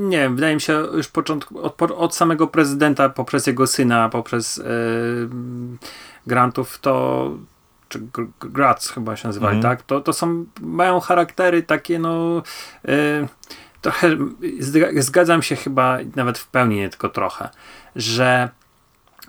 nie 0.00 0.18
wiem, 0.18 0.34
wydaje 0.34 0.54
mi 0.54 0.60
się 0.60 0.72
już 0.72 1.08
początku, 1.08 1.62
od, 1.62 1.82
od 1.82 2.14
samego 2.14 2.46
prezydenta 2.46 3.08
poprzez 3.08 3.46
jego 3.46 3.66
syna, 3.66 4.08
poprzez 4.08 4.56
yy, 4.56 4.64
Grantów 6.26 6.78
to 6.78 7.30
czy 7.88 7.98
Gr- 8.00 8.28
Gr- 8.40 8.52
Graz 8.52 8.88
chyba 8.90 9.16
się 9.16 9.28
nazywali, 9.28 9.56
Mhm. 9.56 9.76
tak? 9.76 9.86
To, 9.86 10.00
to 10.00 10.12
są, 10.12 10.44
mają 10.60 11.00
charaktery 11.00 11.62
takie 11.62 11.98
no 11.98 12.42
yy, 12.84 13.28
trochę, 13.80 14.16
zg- 14.60 15.02
zgadzam 15.02 15.42
się 15.42 15.56
chyba 15.56 15.98
nawet 16.16 16.38
w 16.38 16.48
pełni, 16.48 16.76
nie 16.76 16.88
tylko 16.88 17.08
trochę, 17.08 17.48
że 17.96 18.48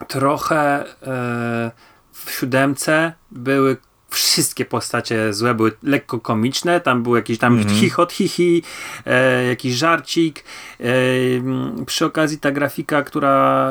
trochę 0.08 0.84
e, 1.02 1.70
w 2.12 2.30
siódemce 2.30 3.12
były 3.30 3.76
wszystkie 4.10 4.64
postacie 4.64 5.32
złe, 5.32 5.54
były 5.54 5.72
lekko 5.82 6.20
komiczne, 6.20 6.80
tam 6.80 7.02
był 7.02 7.16
jakiś 7.16 7.38
tam 7.38 7.58
Mhm. 7.58 7.74
chichot, 7.76 8.12
hihi, 8.12 8.62
e, 9.06 9.44
jakiś 9.44 9.74
żarcik. 9.74 10.44
E, 10.80 10.84
przy 11.86 12.04
okazji 12.06 12.38
ta 12.38 12.50
grafika, 12.50 13.02
która 13.02 13.70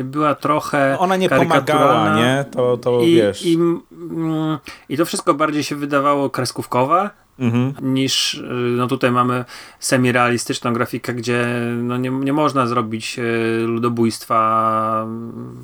e, 0.00 0.04
była 0.04 0.34
trochę 0.34 0.96
Ona 0.98 1.16
nie 1.16 1.28
pomagała, 1.28 2.16
nie? 2.16 2.44
To, 2.50 2.76
to 2.76 3.00
I, 3.02 3.14
wiesz. 3.14 3.46
i, 3.46 3.54
mm, 3.54 4.58
I 4.88 4.96
to 4.96 5.04
wszystko 5.04 5.34
bardziej 5.34 5.62
się 5.64 5.76
wydawało 5.76 6.30
kreskówkowe, 6.30 7.10
Mhm. 7.38 7.94
niż 7.94 8.34
y, 8.34 8.42
no 8.76 8.86
tutaj 8.86 9.10
mamy 9.10 9.44
semi-realistyczną 9.80 10.72
grafikę, 10.72 11.14
gdzie 11.14 11.46
no 11.82 11.96
nie, 11.96 12.10
nie 12.10 12.32
można 12.32 12.66
zrobić 12.66 13.18
y, 13.18 13.66
ludobójstwa 13.66 15.06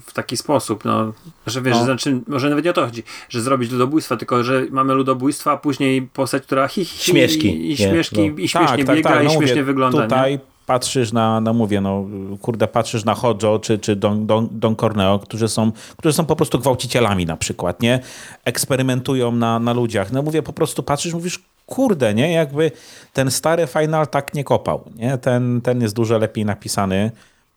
w 0.07 0.13
taki 0.13 0.37
sposób, 0.37 0.85
no, 0.85 1.13
że 1.47 1.63
wiesz, 1.63 1.77
No. 1.77 1.85
znaczy, 1.85 2.21
może 2.29 2.49
nawet 2.49 2.65
nie 2.65 2.71
o 2.71 2.75
to 2.75 2.85
chodzi, 2.87 3.03
że 3.29 3.41
zrobić 3.41 3.71
ludobójstwa, 3.71 4.17
tylko 4.17 4.45
że 4.45 4.67
mamy 4.71 4.95
ludobójstwa, 4.95 5.53
a 5.53 5.57
później 5.57 6.03
postać, 6.03 6.43
która 6.43 6.69
hi, 6.69 6.85
hi, 6.85 7.11
Śmieszki, 7.11 7.49
i, 7.49 7.67
i 7.67 7.69
nie, 7.69 7.77
śmieszki, 7.77 8.31
no. 8.31 8.39
i 8.39 8.49
śmiesznie 8.49 8.85
biega 8.85 9.23
i 9.23 9.25
no 9.25 9.31
śmiesznie 9.31 9.55
mówię, 9.55 9.65
wygląda. 9.65 10.03
Tutaj 10.03 10.33
nie? 10.33 10.53
patrzysz 10.67 11.13
na, 11.13 11.41
no 11.41 11.55
mówię, 11.55 11.81
no 11.81 12.07
kurde, 12.41 12.69
patrzysz 12.69 13.05
na 13.05 13.15
Hojo 13.15 13.59
czy, 13.59 13.79
czy 13.79 13.97
Don, 13.97 14.27
Don, 14.27 14.49
Don 14.51 14.77
Corneo, 14.77 15.19
którzy 15.19 15.49
są, 15.49 15.73
którzy 15.97 16.13
są 16.13 16.25
po 16.25 16.37
prostu 16.37 16.59
gwałcicielami 16.59 17.27
na 17.27 17.37
przykład, 17.37 17.83
nie? 17.83 18.01
Eksperymentują 18.45 19.33
na, 19.33 19.59
na 19.59 19.73
ludziach. 19.73 20.13
No 20.13 20.23
mówię, 20.23 20.43
po 20.43 20.53
prostu 20.53 20.83
patrzysz, 20.83 21.15
mówisz, 21.15 21.41
kurde, 21.67 22.15
nie? 22.15 22.33
Jakby 22.33 22.71
ten 23.13 23.31
stary 23.31 23.67
final 23.67 24.07
tak 24.07 24.35
nie 24.35 24.45
kopał, 24.45 24.91
nie? 24.97 25.19
Ten, 25.19 25.61
ten 25.61 25.83
jest 25.83 25.95
dużo 25.95 26.19
lepiej 26.19 26.45
napisany. 26.45 27.11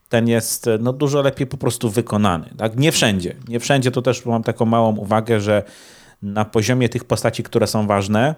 Ten 0.10 0.28
jest 0.28 0.70
no, 0.80 0.94
dużo 0.94 1.22
lepiej 1.22 1.48
po 1.48 1.58
prostu 1.58 1.90
wykonany. 1.90 2.50
Tak? 2.58 2.78
Nie 2.78 2.92
wszędzie. 2.92 3.36
Nie 3.48 3.60
wszędzie 3.60 3.92
to 3.92 4.02
też 4.02 4.26
mam 4.26 4.44
taką 4.44 4.66
małą 4.66 4.96
uwagę, 4.96 5.40
że 5.40 5.64
na 6.22 6.46
poziomie 6.46 6.90
tych 6.90 7.04
postaci, 7.04 7.44
które 7.44 7.68
są 7.68 7.88
ważne, 7.88 8.36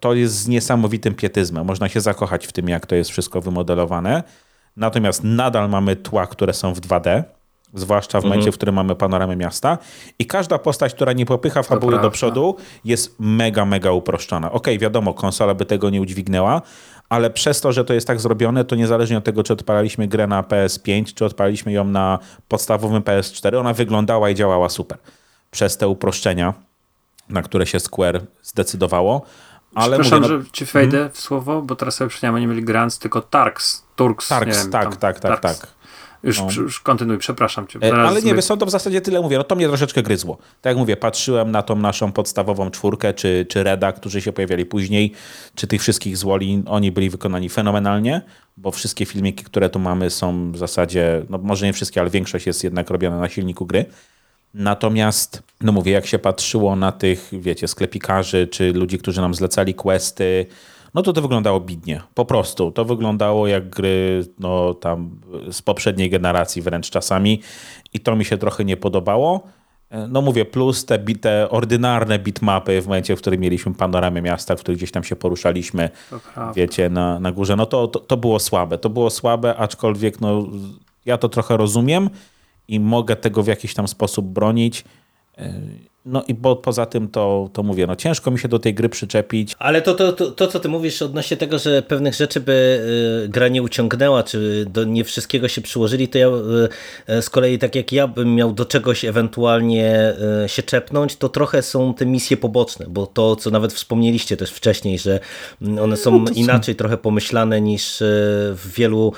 to 0.00 0.14
jest 0.14 0.34
z 0.34 0.48
niesamowitym 0.48 1.14
pietyzmem. 1.14 1.66
Można 1.66 1.88
się 1.88 2.00
zakochać 2.00 2.46
w 2.46 2.52
tym, 2.52 2.68
jak 2.68 2.86
to 2.86 2.94
jest 2.94 3.10
wszystko 3.10 3.40
wymodelowane. 3.40 4.22
Natomiast 4.76 5.24
nadal 5.24 5.68
mamy 5.68 5.96
tła, 5.96 6.26
które 6.26 6.54
są 6.54 6.74
w 6.74 6.80
2D, 6.80 7.22
zwłaszcza 7.74 8.20
w 8.20 8.24
momencie, 8.24 8.52
w 8.52 8.54
którym 8.54 8.74
mamy 8.74 8.94
panoramę 8.94 9.36
miasta. 9.36 9.78
I 10.18 10.26
każda 10.26 10.58
postać, 10.58 10.94
która 10.94 11.12
nie 11.12 11.26
popycha 11.26 11.62
fabuły 11.62 12.00
do 12.00 12.10
przodu, 12.10 12.56
jest 12.84 13.16
mega, 13.18 13.64
mega 13.64 13.92
uproszczona. 13.92 14.52
Okej, 14.52 14.78
wiadomo, 14.78 15.14
konsola 15.14 15.54
by 15.54 15.66
tego 15.66 15.90
nie 15.90 16.00
udźwignęła, 16.00 16.62
ale 17.08 17.30
przez 17.30 17.60
to, 17.60 17.72
że 17.72 17.84
to 17.84 17.94
jest 17.94 18.06
tak 18.06 18.20
zrobione, 18.20 18.64
to 18.64 18.76
niezależnie 18.76 19.18
od 19.18 19.24
tego, 19.24 19.42
czy 19.42 19.52
odpalaliśmy 19.52 20.08
grę 20.08 20.26
na 20.26 20.42
PS5, 20.42 21.14
czy 21.14 21.24
odpaliliśmy 21.24 21.72
ją 21.72 21.84
na 21.84 22.18
podstawowym 22.48 23.02
PS4, 23.02 23.58
ona 23.58 23.72
wyglądała 23.72 24.30
i 24.30 24.34
działała 24.34 24.68
super. 24.68 24.98
Przez 25.50 25.76
te 25.76 25.88
uproszczenia, 25.88 26.54
na 27.28 27.42
które 27.42 27.66
się 27.66 27.80
Square 27.80 28.20
zdecydowało. 28.42 29.22
Ale 29.74 29.98
Przepraszam, 29.98 30.22
mówię, 30.22 30.34
no, 30.34 30.42
że 30.42 30.50
ci 30.52 30.64
wejdę 30.64 31.10
w 31.12 31.20
słowo, 31.20 31.62
bo 31.62 31.76
teraz 31.76 31.94
sobie 31.94 32.08
przypomniałem, 32.08 32.40
nie 32.40 32.46
mieli 32.46 32.64
Grants, 32.64 32.98
tylko 32.98 33.20
Tarks. 33.20 33.82
Turks. 33.96 34.30
nie 34.30 34.36
Tarks, 34.36 34.62
wiem, 34.62 34.70
tak, 34.70 34.84
tam, 34.84 34.96
tak, 34.96 35.20
tak, 35.20 35.40
Tarks. 35.40 35.60
tak. 35.60 35.81
Już, 36.22 36.38
no. 36.38 36.48
już 36.62 36.80
kontynuuj, 36.80 37.18
przepraszam 37.18 37.66
cię. 37.66 37.78
E, 37.82 37.94
ale 37.94 38.22
nie, 38.22 38.42
są 38.42 38.58
to 38.58 38.66
w 38.66 38.70
zasadzie 38.70 39.00
tyle 39.00 39.20
mówię, 39.20 39.38
no 39.38 39.44
to 39.44 39.54
mnie 39.56 39.68
troszeczkę 39.68 40.02
gryzło. 40.02 40.36
Tak 40.36 40.70
jak 40.70 40.76
mówię, 40.76 40.96
patrzyłem 40.96 41.50
na 41.50 41.62
tą 41.62 41.76
naszą 41.76 42.12
podstawową 42.12 42.70
czwórkę, 42.70 43.14
czy, 43.14 43.46
czy 43.48 43.62
Reda, 43.62 43.92
którzy 43.92 44.20
się 44.20 44.32
pojawiali 44.32 44.66
później, 44.66 45.12
czy 45.54 45.66
tych 45.66 45.80
wszystkich 45.80 46.16
złoli, 46.16 46.62
oni 46.66 46.92
byli 46.92 47.10
wykonani 47.10 47.48
fenomenalnie, 47.48 48.22
bo 48.56 48.70
wszystkie 48.70 49.06
filmiki, 49.06 49.44
które 49.44 49.70
tu 49.70 49.78
mamy 49.78 50.10
są 50.10 50.52
w 50.52 50.58
zasadzie, 50.58 51.22
no 51.30 51.38
może 51.38 51.66
nie 51.66 51.72
wszystkie, 51.72 52.00
ale 52.00 52.10
większość 52.10 52.46
jest 52.46 52.64
jednak 52.64 52.90
robiona 52.90 53.18
na 53.18 53.28
silniku 53.28 53.66
gry. 53.66 53.84
Natomiast, 54.54 55.42
no 55.60 55.72
mówię, 55.72 55.92
jak 55.92 56.06
się 56.06 56.18
patrzyło 56.18 56.76
na 56.76 56.92
tych, 56.92 57.28
wiecie, 57.32 57.68
sklepikarzy, 57.68 58.46
czy 58.46 58.72
ludzi, 58.72 58.98
którzy 58.98 59.20
nam 59.20 59.34
zlecali 59.34 59.74
questy, 59.74 60.46
no 60.94 61.02
to 61.02 61.12
to 61.12 61.22
wyglądało 61.22 61.60
bidnie. 61.60 62.02
Po 62.14 62.24
prostu. 62.24 62.70
To 62.70 62.84
wyglądało 62.84 63.46
jak 63.46 63.70
gry 63.70 64.24
no, 64.38 64.74
tam 64.74 65.20
z 65.50 65.62
poprzedniej 65.62 66.10
generacji 66.10 66.62
wręcz 66.62 66.90
czasami 66.90 67.40
i 67.92 68.00
to 68.00 68.16
mi 68.16 68.24
się 68.24 68.38
trochę 68.38 68.64
nie 68.64 68.76
podobało. 68.76 69.42
No 70.08 70.22
mówię, 70.22 70.44
plus 70.44 70.84
te, 70.84 70.98
te 70.98 71.50
ordynarne 71.50 72.18
bitmapy 72.18 72.82
w 72.82 72.86
momencie, 72.86 73.16
w 73.16 73.18
którym 73.18 73.40
mieliśmy 73.40 73.74
panoramę 73.74 74.22
miasta, 74.22 74.56
w 74.56 74.60
której 74.60 74.76
gdzieś 74.76 74.90
tam 74.92 75.04
się 75.04 75.16
poruszaliśmy, 75.16 75.90
wiecie, 76.54 76.90
na, 76.90 77.20
na 77.20 77.32
górze, 77.32 77.56
no 77.56 77.66
to, 77.66 77.88
to, 77.88 77.98
to 77.98 78.16
było 78.16 78.38
słabe. 78.38 78.78
To 78.78 78.90
było 78.90 79.10
słabe, 79.10 79.56
aczkolwiek 79.56 80.20
no, 80.20 80.46
ja 81.04 81.18
to 81.18 81.28
trochę 81.28 81.56
rozumiem 81.56 82.10
i 82.68 82.80
mogę 82.80 83.16
tego 83.16 83.42
w 83.42 83.46
jakiś 83.46 83.74
tam 83.74 83.88
sposób 83.88 84.26
bronić. 84.26 84.84
No 86.06 86.24
i 86.28 86.34
bo, 86.34 86.56
poza 86.56 86.86
tym 86.86 87.08
to, 87.08 87.50
to 87.52 87.62
mówię, 87.62 87.86
no 87.86 87.96
ciężko 87.96 88.30
mi 88.30 88.38
się 88.38 88.48
do 88.48 88.58
tej 88.58 88.74
gry 88.74 88.88
przyczepić. 88.88 89.56
Ale 89.58 89.82
to, 89.82 89.94
to, 89.94 90.12
to, 90.12 90.30
to 90.30 90.46
co 90.46 90.60
ty 90.60 90.68
mówisz 90.68 91.02
odnośnie 91.02 91.36
tego, 91.36 91.58
że 91.58 91.82
pewnych 91.82 92.14
rzeczy 92.14 92.40
by 92.40 92.80
y, 93.24 93.28
gra 93.28 93.48
nie 93.48 93.62
uciągnęła, 93.62 94.22
czy 94.22 94.66
do 94.68 94.84
nie 94.84 95.04
wszystkiego 95.04 95.48
się 95.48 95.60
przyłożyli, 95.60 96.08
to 96.08 96.18
ja 96.18 96.28
y, 96.28 97.12
y, 97.14 97.22
z 97.22 97.30
kolei 97.30 97.58
tak 97.58 97.74
jak 97.74 97.92
ja 97.92 98.06
bym 98.06 98.34
miał 98.34 98.52
do 98.52 98.64
czegoś 98.64 99.04
ewentualnie 99.04 100.14
się 100.46 100.62
czepnąć, 100.62 101.16
to 101.16 101.28
trochę 101.28 101.62
są 101.62 101.94
te 101.94 102.06
misje 102.06 102.36
poboczne, 102.36 102.86
bo 102.88 103.06
to 103.06 103.36
co 103.36 103.50
nawet 103.50 103.72
wspomnieliście 103.72 104.36
też 104.36 104.50
wcześniej, 104.50 104.98
że 104.98 105.20
mm, 105.62 105.78
one 105.78 105.96
są 105.96 106.18
no 106.18 106.30
inaczej 106.34 106.76
trochę 106.76 106.96
pomyślane 106.96 107.60
niż 107.60 107.96
w 108.00 108.72
wielu 108.76 109.12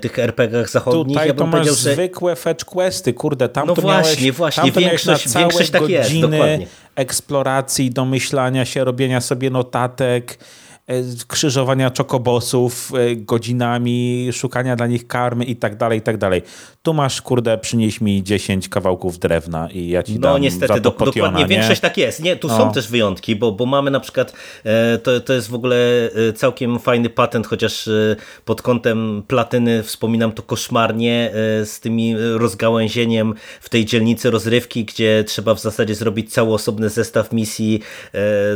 tych 0.00 0.18
RPG-ach 0.18 0.70
zachodnich. 0.70 1.16
Tutaj 1.16 1.28
ja 1.28 1.34
bym 1.34 1.50
to 1.50 1.56
masz 1.56 1.66
że... 1.66 1.92
zwykłe 1.92 2.36
fetch 2.36 2.64
questy, 2.64 3.12
kurde, 3.12 3.48
tam 3.48 3.66
no 3.66 3.74
to 3.74 3.82
właśnie, 3.82 4.22
miałeś, 4.22 4.36
właśnie, 4.36 4.72
większość, 4.72 5.34
większość 5.34 5.70
tak 5.70 5.88
jest 5.88 6.19
godziny 6.20 6.66
eksploracji, 6.94 7.90
domyślania 7.90 8.64
się, 8.64 8.84
robienia 8.84 9.20
sobie 9.20 9.50
notatek, 9.50 10.38
krzyżowania 11.28 11.90
czokobosów 11.90 12.92
e, 12.94 13.16
godzinami, 13.16 14.28
szukania 14.32 14.76
dla 14.76 14.86
nich 14.86 15.06
karmy 15.06 15.44
i 15.44 15.56
tak 15.56 15.76
dalej, 15.76 15.98
i 15.98 16.02
tak 16.02 16.18
dalej. 16.18 16.42
Tu 16.82 16.94
masz, 16.94 17.22
kurde, 17.22 17.58
przynieś 17.58 18.00
mi 18.00 18.22
10 18.22 18.68
kawałków 18.68 19.18
drewna 19.18 19.68
i 19.70 19.88
ja 19.88 20.02
ci 20.02 20.14
no, 20.14 20.20
dam 20.20 20.32
No 20.32 20.38
niestety, 20.38 20.74
za 20.74 20.80
do, 20.80 20.90
dokładnie, 20.90 21.42
nie? 21.42 21.46
większość 21.46 21.80
tak 21.80 21.96
jest. 21.96 22.22
Nie, 22.22 22.36
tu 22.36 22.48
no. 22.48 22.56
są 22.56 22.72
też 22.72 22.88
wyjątki, 22.88 23.36
bo, 23.36 23.52
bo 23.52 23.66
mamy 23.66 23.90
na 23.90 24.00
przykład, 24.00 24.32
e, 24.64 24.98
to, 24.98 25.20
to 25.20 25.32
jest 25.32 25.50
w 25.50 25.54
ogóle 25.54 25.76
całkiem 26.34 26.78
fajny 26.78 27.10
patent, 27.10 27.46
chociaż 27.46 27.88
pod 28.44 28.62
kątem 28.62 29.22
platyny 29.28 29.82
wspominam 29.82 30.32
to 30.32 30.42
koszmarnie 30.42 31.30
z 31.64 31.80
tymi 31.80 32.14
rozgałęzieniem 32.16 33.34
w 33.60 33.68
tej 33.68 33.84
dzielnicy 33.84 34.30
rozrywki, 34.30 34.84
gdzie 34.84 35.24
trzeba 35.26 35.54
w 35.54 35.60
zasadzie 35.60 35.94
zrobić 35.94 36.32
cały 36.32 36.54
osobny 36.54 36.88
zestaw 36.88 37.32
misji 37.32 37.80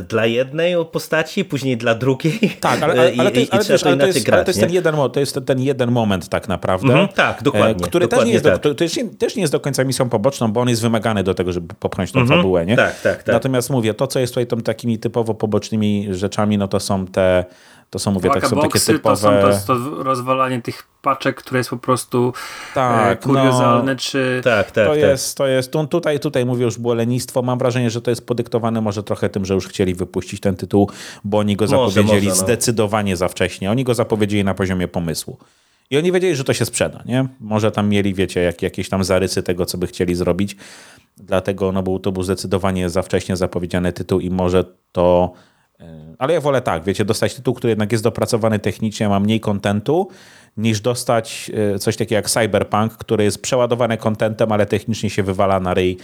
dla 0.09 0.26
jednej 0.26 0.74
postaci, 0.93 1.45
później 1.45 1.76
dla 1.76 1.95
drugiej, 1.95 2.24
tak, 2.61 2.83
ale, 2.83 2.93
ale, 2.93 3.12
ale, 3.18 3.31
to, 3.31 3.41
jest, 3.41 3.53
ale, 3.55 3.64
wiesz, 3.64 3.85
ale 3.85 3.97
to, 3.97 4.07
jest, 4.07 4.25
grać, 4.25 4.35
ale 4.35 4.45
to 4.45 4.51
jest 4.51 4.61
ten 4.61 4.72
jeden, 4.72 4.95
to 5.12 5.20
jest 5.20 5.39
ten 5.47 5.61
jeden 5.61 5.91
moment 5.91 6.29
tak 6.29 6.49
naprawdę. 6.49 6.93
Mm, 6.93 7.09
tak, 7.09 7.43
dokładnie. 7.43 7.87
Który 7.87 8.05
dokładnie 8.05 8.25
też, 8.25 8.27
nie 8.27 8.51
jest 8.51 8.62
tak. 8.62 8.62
do, 8.62 8.75
też, 8.75 8.99
też 9.18 9.37
nie 9.37 9.43
jest 9.43 9.53
do 9.53 9.61
końca 9.61 9.85
misją 9.85 10.09
poboczną, 10.09 10.53
bo 10.53 10.61
on 10.61 10.68
jest 10.68 10.83
wymagany 10.83 11.22
do 11.22 11.35
tego, 11.35 11.53
żeby 11.53 11.75
popchnąć 11.75 12.12
tą 12.12 12.18
mm 12.20 12.33
-hmm. 12.33 12.37
fabułę, 12.37 12.66
nie? 12.66 12.77
Tak, 12.77 13.01
tak, 13.01 13.22
tak. 13.22 13.33
Natomiast 13.33 13.70
mówię, 13.70 13.95
to 13.95 14.07
co 14.07 14.20
jest 14.20 14.35
tutaj 14.35 14.62
takimi 14.62 14.99
typowo 14.99 15.35
pobocznymi 15.35 16.09
rzeczami, 16.11 16.59
no 16.59 16.68
to 16.68 16.81
są 16.81 17.07
te 17.07 17.45
to 17.95 17.99
są, 17.99 18.11
mówię, 18.11 18.30
tak, 18.30 18.47
są 18.47 18.61
takie 18.61 18.80
typowe... 18.80 19.16
To, 19.16 19.16
są, 19.16 19.28
to 19.28 19.49
jest 19.49 19.66
to 19.66 19.74
rozwalanie 20.03 20.62
tych 20.62 20.86
paczek, 21.03 21.36
które 21.36 21.59
jest 21.59 21.70
po 21.70 21.76
prostu 21.76 22.32
tak, 22.74 23.18
e, 23.18 23.22
kuriozalne, 23.22 23.92
no, 23.92 23.99
czy... 23.99 24.40
Tak, 24.45 24.70
tak, 24.70 24.86
to 24.86 24.90
tak. 24.90 24.99
jest, 24.99 25.36
to 25.36 25.47
jest, 25.47 25.72
tutaj, 25.90 26.20
tutaj 26.20 26.47
mówię 26.47 26.64
już 26.64 26.78
było 26.78 26.95
lenistwo, 26.95 27.42
mam 27.42 27.59
wrażenie, 27.59 27.90
że 27.90 28.01
to 28.01 28.11
jest 28.11 28.26
podyktowane 28.26 28.80
może 28.80 29.03
trochę 29.03 29.28
tym, 29.28 29.45
że 29.45 29.55
już 29.55 29.68
chcieli 29.68 29.95
wypuścić 29.95 30.40
ten 30.40 30.57
tytuł, 30.57 30.90
bo 31.24 31.38
oni 31.38 31.57
go 31.57 31.66
zapowiedzieli 31.66 32.26
może, 32.26 32.28
no. 32.28 32.34
zdecydowanie 32.34 33.16
za 33.16 33.28
wcześnie, 33.28 33.70
oni 33.70 33.84
go 33.84 33.95
zapowiedzieli 33.95 34.45
na 34.45 34.55
poziomie 34.55 34.88
pomysłu. 34.88 35.38
I 35.90 35.99
oni 35.99 36.12
wiedzieli, 36.12 36.36
że 36.36 36.45
to 36.45 36.53
się 36.53 36.64
sprzeda, 36.64 37.03
nie? 37.07 37.28
Może 37.40 37.70
tam 37.70 37.88
mieli, 37.88 38.14
wiecie, 38.14 38.40
jak, 38.40 38.62
jakieś 38.62 38.88
tam 38.88 39.05
zarysy 39.05 39.42
tego, 39.42 39.66
co 39.66 39.78
by 39.78 39.86
chcieli 39.86 40.14
zrobić. 40.14 40.57
Dlatego 41.16 41.72
no, 41.72 41.82
był, 41.82 41.99
to 41.99 42.12
był 42.12 42.22
zdecydowanie 42.22 42.90
za 42.90 43.03
wcześnie 43.03 43.36
zapowiedziany 43.36 43.92
tytuł 43.92 44.20
i 44.20 44.30
może 44.30 44.64
to 44.92 45.32
E, 45.32 45.53
ale 46.18 46.35
ja 46.35 46.41
wolę 46.41 46.62
tak, 46.62 46.85
wiecie, 46.85 47.05
dostać 47.05 47.35
tytuł, 47.35 47.55
który 47.55 47.70
jednak 47.70 47.93
jest 47.93 48.05
dopracowany 48.05 48.59
technicznie, 48.59 49.09
ma 49.09 49.20
mniej 49.20 49.41
kontentu, 49.41 50.09
niż 50.57 50.80
dostać 50.80 51.51
e, 51.74 51.78
coś 51.78 51.97
takiego 51.97 52.14
jak 52.14 52.30
Cyberpunk, 52.30 52.93
który 52.93 53.24
jest 53.24 53.43
przeładowany 53.43 53.97
kontentem, 53.97 54.53
ale 54.53 54.66
technicznie 54.66 55.11
się 55.11 55.22
wywala 55.22 55.61
na 55.61 55.74
ryj 55.74 55.99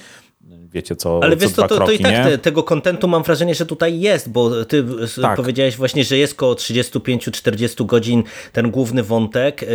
wiecie 0.73 0.97
co 0.97 1.21
Ale 1.23 1.37
co 1.37 1.43
wiesz, 1.43 1.53
to, 1.53 1.69
to, 1.69 1.77
kroki, 1.77 1.99
to, 1.99 2.09
i 2.09 2.13
tak 2.13 2.25
te, 2.25 2.39
tego 2.39 2.63
kontentu 2.63 3.09
mam 3.09 3.23
wrażenie, 3.23 3.55
że 3.55 3.67
tutaj 3.67 4.01
jest, 4.01 4.31
bo 4.31 4.65
ty 4.65 4.85
tak. 5.23 5.37
powiedziałeś 5.37 5.77
właśnie, 5.77 6.05
że 6.05 6.19
jest 6.19 6.33
około 6.33 6.55
35-40 6.55 7.87
godzin 7.87 8.23
ten 8.53 8.71
główny 8.71 9.03
wątek, 9.03 9.63
y, 9.63 9.67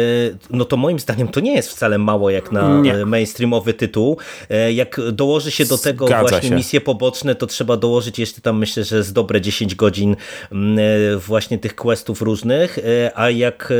no 0.50 0.66
to 0.66 0.78
moim 0.78 1.00
zdaniem 1.00 1.28
to 1.28 1.39
nie 1.39 1.54
jest 1.54 1.70
wcale 1.70 1.98
mało 1.98 2.30
jak 2.30 2.52
na 2.52 2.82
nie. 2.82 3.06
mainstreamowy 3.06 3.74
tytuł. 3.74 4.18
Y, 4.52 4.74
jak 4.74 5.02
dołoży 5.12 5.52
się 5.52 5.66
do 5.66 5.78
tego 5.78 6.08
Zgadza 6.08 6.30
właśnie 6.30 6.50
się. 6.50 6.56
misje 6.56 6.82
poboczne, 6.82 7.36
to 7.36 7.48
trzeba 7.48 7.78
dołożyć 7.78 8.20
jeszcze 8.20 8.41
tam 8.41 8.58
myślę, 8.58 8.84
że 8.84 9.04
z 9.04 9.14
dobre 9.14 9.41
10 9.41 9.76
godzin 9.76 10.16
mm, 10.52 10.80
y, 10.80 11.18
właśnie 11.18 11.58
tych 11.58 11.76
questów 11.76 12.22
różnych, 12.22 12.80
a 13.16 13.30
jak 13.30 13.74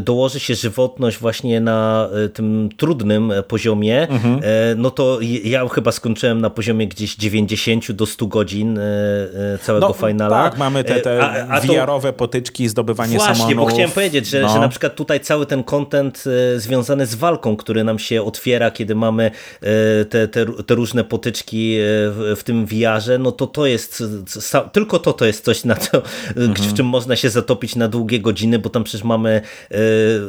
dołoży 0.00 0.40
się 0.40 0.54
żywotność 0.54 1.18
właśnie 1.18 1.60
na 1.60 2.08
tym 2.34 2.68
trudnym 2.76 3.32
poziomie, 3.48 4.08
mhm. 4.08 4.40
no 4.76 4.90
to 4.90 5.18
ja 5.44 5.68
chyba 5.68 5.92
skończyłem 5.92 6.15
skończyłem 6.16 6.40
na 6.40 6.50
poziomie 6.50 6.88
gdzieś 6.88 7.16
90 7.16 7.92
do 7.92 8.06
100 8.06 8.26
godzin 8.26 8.78
e, 8.78 8.82
e, 8.82 9.58
całego 9.58 9.88
no, 9.88 10.08
finala. 10.08 10.50
Tak, 10.50 10.58
mamy 10.58 10.84
te, 10.84 11.00
te 11.00 11.22
a, 11.22 11.48
a 11.48 11.60
VR-owe 11.60 12.12
potyczki, 12.12 12.68
zdobywanie 12.68 13.16
Właśnie, 13.16 13.34
samonów. 13.34 13.56
bo 13.56 13.66
chciałem 13.66 13.90
powiedzieć, 13.90 14.26
że, 14.26 14.40
no. 14.40 14.48
że 14.48 14.60
na 14.60 14.68
przykład 14.68 14.94
tutaj 14.94 15.20
cały 15.20 15.46
ten 15.46 15.64
content 15.64 16.24
e, 16.56 16.60
związany 16.60 17.06
z 17.06 17.14
walką, 17.14 17.56
który 17.56 17.84
nam 17.84 17.98
się 17.98 18.22
otwiera, 18.22 18.70
kiedy 18.70 18.94
mamy 18.94 19.30
te, 20.10 20.28
te, 20.28 20.46
te 20.66 20.74
różne 20.74 21.04
potyczki 21.04 21.76
w, 21.78 22.40
tym 22.44 22.66
VR-ze, 22.66 23.18
no 23.18 23.32
to 23.32 23.46
to 23.46 23.66
jest, 23.66 24.02
tylko 24.72 24.98
to 24.98 25.12
to 25.12 25.26
jest 25.26 25.44
coś, 25.44 25.64
na 25.64 25.74
to, 25.74 26.02
mhm. 26.36 26.54
w 26.54 26.74
czym 26.74 26.86
można 26.86 27.16
się 27.16 27.30
zatopić 27.30 27.76
na 27.76 27.88
długie 27.88 28.20
godziny, 28.20 28.58
bo 28.58 28.70
tam 28.70 28.84
przecież 28.84 29.04
mamy 29.04 29.40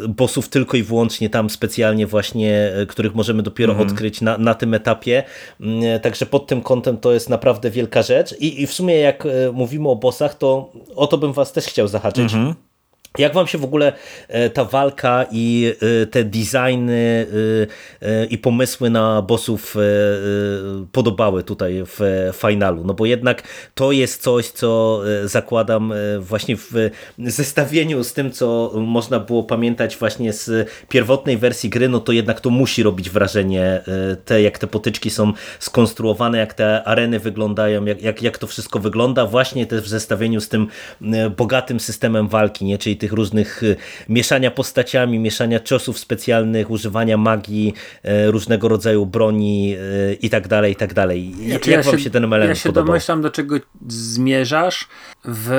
bossów 0.10 0.50
tylko 0.50 0.78
i 0.78 0.84
wyłącznie 0.84 1.30
tam 1.30 1.50
specjalnie 1.50 2.08
właśnie, 2.08 2.72
których 2.88 3.16
możemy 3.16 3.44
dopiero 3.44 3.74
mhm. 3.74 3.90
odkryć 3.90 4.22
na, 4.22 4.38
na 4.38 4.54
tym 4.54 4.74
etapie. 4.74 5.24
Mm, 5.84 6.00
także 6.00 6.26
pod 6.26 6.48
tym 6.48 6.62
kątem 6.62 6.98
to 6.98 7.14
jest 7.14 7.30
naprawdę 7.30 7.72
wielka 7.72 8.02
rzecz. 8.02 8.36
I, 8.40 8.62
i 8.62 8.68
w 8.68 8.74
sumie 8.74 8.96
jak 8.96 9.26
e, 9.26 9.52
mówimy 9.54 9.90
o 9.90 9.96
bossach, 9.96 10.36
to 10.36 10.72
o 10.96 11.08
to 11.08 11.18
bym 11.18 11.34
was 11.34 11.52
też 11.52 11.66
chciał 11.66 11.88
zahaczyć. 11.88 12.34
Mhm. 12.34 12.56
Jak 13.18 13.34
wam 13.34 13.48
się 13.48 13.58
w 13.58 13.64
ogóle 13.64 13.94
e, 14.28 14.50
ta 14.50 14.66
walka 14.66 15.26
i 15.32 15.74
e, 16.04 16.06
te 16.06 16.24
designy 16.24 17.28
e, 18.02 18.26
i 18.26 18.38
pomysły 18.38 18.90
na 18.90 19.22
bossów 19.22 19.76
podobały 20.92 21.44
tutaj 21.44 21.84
w 21.86 22.30
finalu? 22.34 22.84
No 22.84 22.94
bo 22.94 23.06
jednak 23.06 23.44
to 23.76 23.92
jest 23.92 24.22
coś, 24.22 24.48
co 24.48 25.02
zakładam 25.26 25.94
właśnie 26.20 26.58
w 26.58 26.90
zestawieniu 27.18 28.04
z 28.04 28.14
tym, 28.14 28.32
co 28.32 28.74
można 28.76 29.20
było 29.20 29.44
pamiętać 29.44 29.98
właśnie 29.98 30.34
z 30.34 30.70
pierwotnej 30.90 31.38
wersji 31.38 31.70
gry, 31.70 31.90
no 31.90 32.00
to 32.00 32.12
jednak 32.12 32.42
to 32.42 32.50
musi 32.50 32.84
robić 32.84 33.10
wrażenie 33.10 33.82
te, 34.26 34.42
jak 34.42 34.60
te 34.60 34.68
potyczki 34.68 35.10
są 35.10 35.34
skonstruowane, 35.60 36.38
jak 36.38 36.54
te 36.54 36.84
areny 36.84 37.20
wyglądają, 37.20 37.86
jak, 37.86 38.02
jak, 38.02 38.22
jak 38.22 38.38
to 38.38 38.48
wszystko 38.48 38.80
wygląda, 38.80 39.26
właśnie 39.26 39.66
też 39.66 39.82
w 39.82 39.88
zestawieniu 39.88 40.42
z 40.42 40.50
tym 40.50 40.68
bogatym 41.38 41.80
systemem 41.80 42.28
walki, 42.28 42.66
nie? 42.66 42.78
czyli 42.78 42.98
tych 42.98 43.07
różnych 43.12 43.64
y, 43.64 43.76
mieszania 44.10 44.52
postaciami, 44.52 45.20
mieszania 45.20 45.60
ciosów 45.60 46.00
specjalnych, 46.00 46.72
używania 46.72 47.18
magii, 47.18 47.74
e, 48.04 48.32
różnego 48.32 48.68
rodzaju 48.68 49.06
broni 49.06 49.76
e, 49.76 50.14
i 50.14 50.30
tak 50.30 50.48
dalej, 50.48 50.74
i 50.74 50.76
tak 50.76 50.94
dalej. 50.94 51.34
Znaczy, 51.34 51.50
Jak 51.50 51.68
ja 51.68 51.82
wam 51.82 51.98
się, 51.98 52.04
się 52.04 52.10
ten 52.10 52.24
element 52.24 52.50
Ja 52.50 52.56
się 52.56 52.70
podobał? 52.70 52.86
domyślam, 52.86 53.22
do 53.22 53.30
czego 53.30 53.56
zmierzasz 53.88 54.88
w 55.26 55.52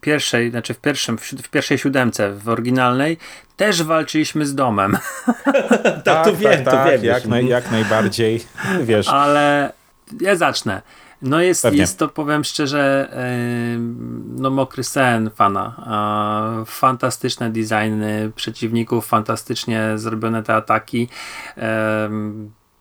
pierwszej, 0.00 0.50
znaczy 0.50 0.74
w, 0.74 0.80
pierwszym, 0.80 1.18
w 1.18 1.48
pierwszej 1.48 1.78
siódemce, 1.78 2.34
w 2.34 2.48
oryginalnej, 2.48 3.18
też 3.56 3.82
walczyliśmy 3.82 4.46
z 4.46 4.54
domem. 4.54 4.98
tak, 6.04 6.24
to 6.24 6.30
tak, 6.30 6.36
wiem, 6.36 6.64
tak, 6.64 6.84
to 6.86 6.92
wiem. 6.92 7.04
Jak, 7.04 7.26
naj, 7.26 7.46
jak 7.46 7.70
najbardziej, 7.70 8.44
wiesz. 8.82 9.08
Ale 9.08 9.72
ja 10.20 10.36
zacznę. 10.36 10.82
No 11.24 11.40
jest, 11.40 11.64
jest 11.72 11.98
to, 11.98 12.08
powiem 12.08 12.44
szczerze, 12.44 13.08
no 14.26 14.50
mokry 14.50 14.84
sen 14.84 15.30
fana. 15.30 16.64
Fantastyczne 16.66 17.50
designy 17.50 18.32
przeciwników, 18.36 19.06
fantastycznie 19.06 19.92
zrobione 19.94 20.42
te 20.42 20.54
ataki. 20.54 21.08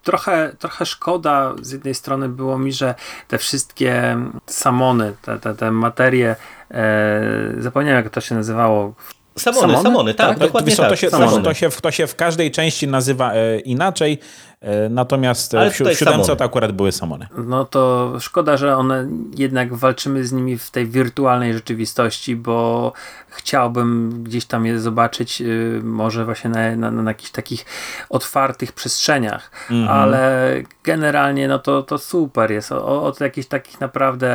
Trochę, 0.03 0.55
trochę 0.59 0.85
szkoda 0.85 1.53
z 1.61 1.71
jednej 1.71 1.95
strony 1.95 2.29
było 2.29 2.59
mi, 2.59 2.73
że 2.73 2.95
te 3.27 3.37
wszystkie 3.37 4.17
samony, 4.45 5.13
te, 5.21 5.39
te, 5.39 5.55
te 5.55 5.71
materie, 5.71 6.35
e, 6.71 7.21
zapomniałem 7.59 8.03
jak 8.03 8.13
to 8.13 8.21
się 8.21 8.35
nazywało 8.35 8.93
Samony, 9.37 9.61
samony, 9.61 9.83
samony 9.83 10.13
tak, 10.13 10.29
tak, 10.29 10.39
dokładnie 10.39 10.75
tak. 10.75 10.89
To 10.89 10.95
się, 10.95 11.09
samony. 11.09 11.43
To, 11.43 11.53
się, 11.53 11.69
to 11.69 11.91
się 11.91 12.07
w 12.07 12.15
każdej 12.15 12.51
części 12.51 12.87
nazywa 12.87 13.33
e, 13.33 13.59
inaczej. 13.59 14.19
E, 14.63 14.89
natomiast 14.89 15.55
Ale 15.55 15.71
w, 15.71 15.75
siódemce 15.75 16.35
to 16.35 16.43
akurat 16.43 16.71
były 16.71 16.91
samony. 16.91 17.27
No 17.37 17.65
to 17.65 18.13
szkoda, 18.19 18.57
że 18.57 18.77
one 18.77 19.07
jednak 19.37 19.73
walczymy 19.73 20.25
z 20.25 20.31
nimi 20.31 20.57
w 20.57 20.71
tej 20.71 20.87
wirtualnej 20.87 21.53
rzeczywistości, 21.53 22.35
bo 22.35 22.93
chciałbym 23.29 24.23
gdzieś 24.23 24.45
tam 24.45 24.65
je 24.65 24.79
zobaczyć, 24.79 25.41
y, 25.41 25.81
może 25.83 26.25
właśnie 26.25 26.49
na, 26.49 26.75
na, 26.75 26.91
na 26.91 27.11
jakichś 27.11 27.31
takich 27.31 27.65
otwartych 28.09 28.71
przestrzeniach, 28.71 29.51
mm 29.71 29.87
-hmm. 29.87 29.91
ale 29.91 30.53
generalnie 30.83 31.47
no 31.47 31.59
to, 31.59 31.83
to 31.83 31.97
super 31.97 32.51
jest. 32.51 32.71
O, 32.71 33.03
od 33.03 33.21
jakichś 33.21 33.47
takich 33.47 33.81
naprawdę 33.81 34.33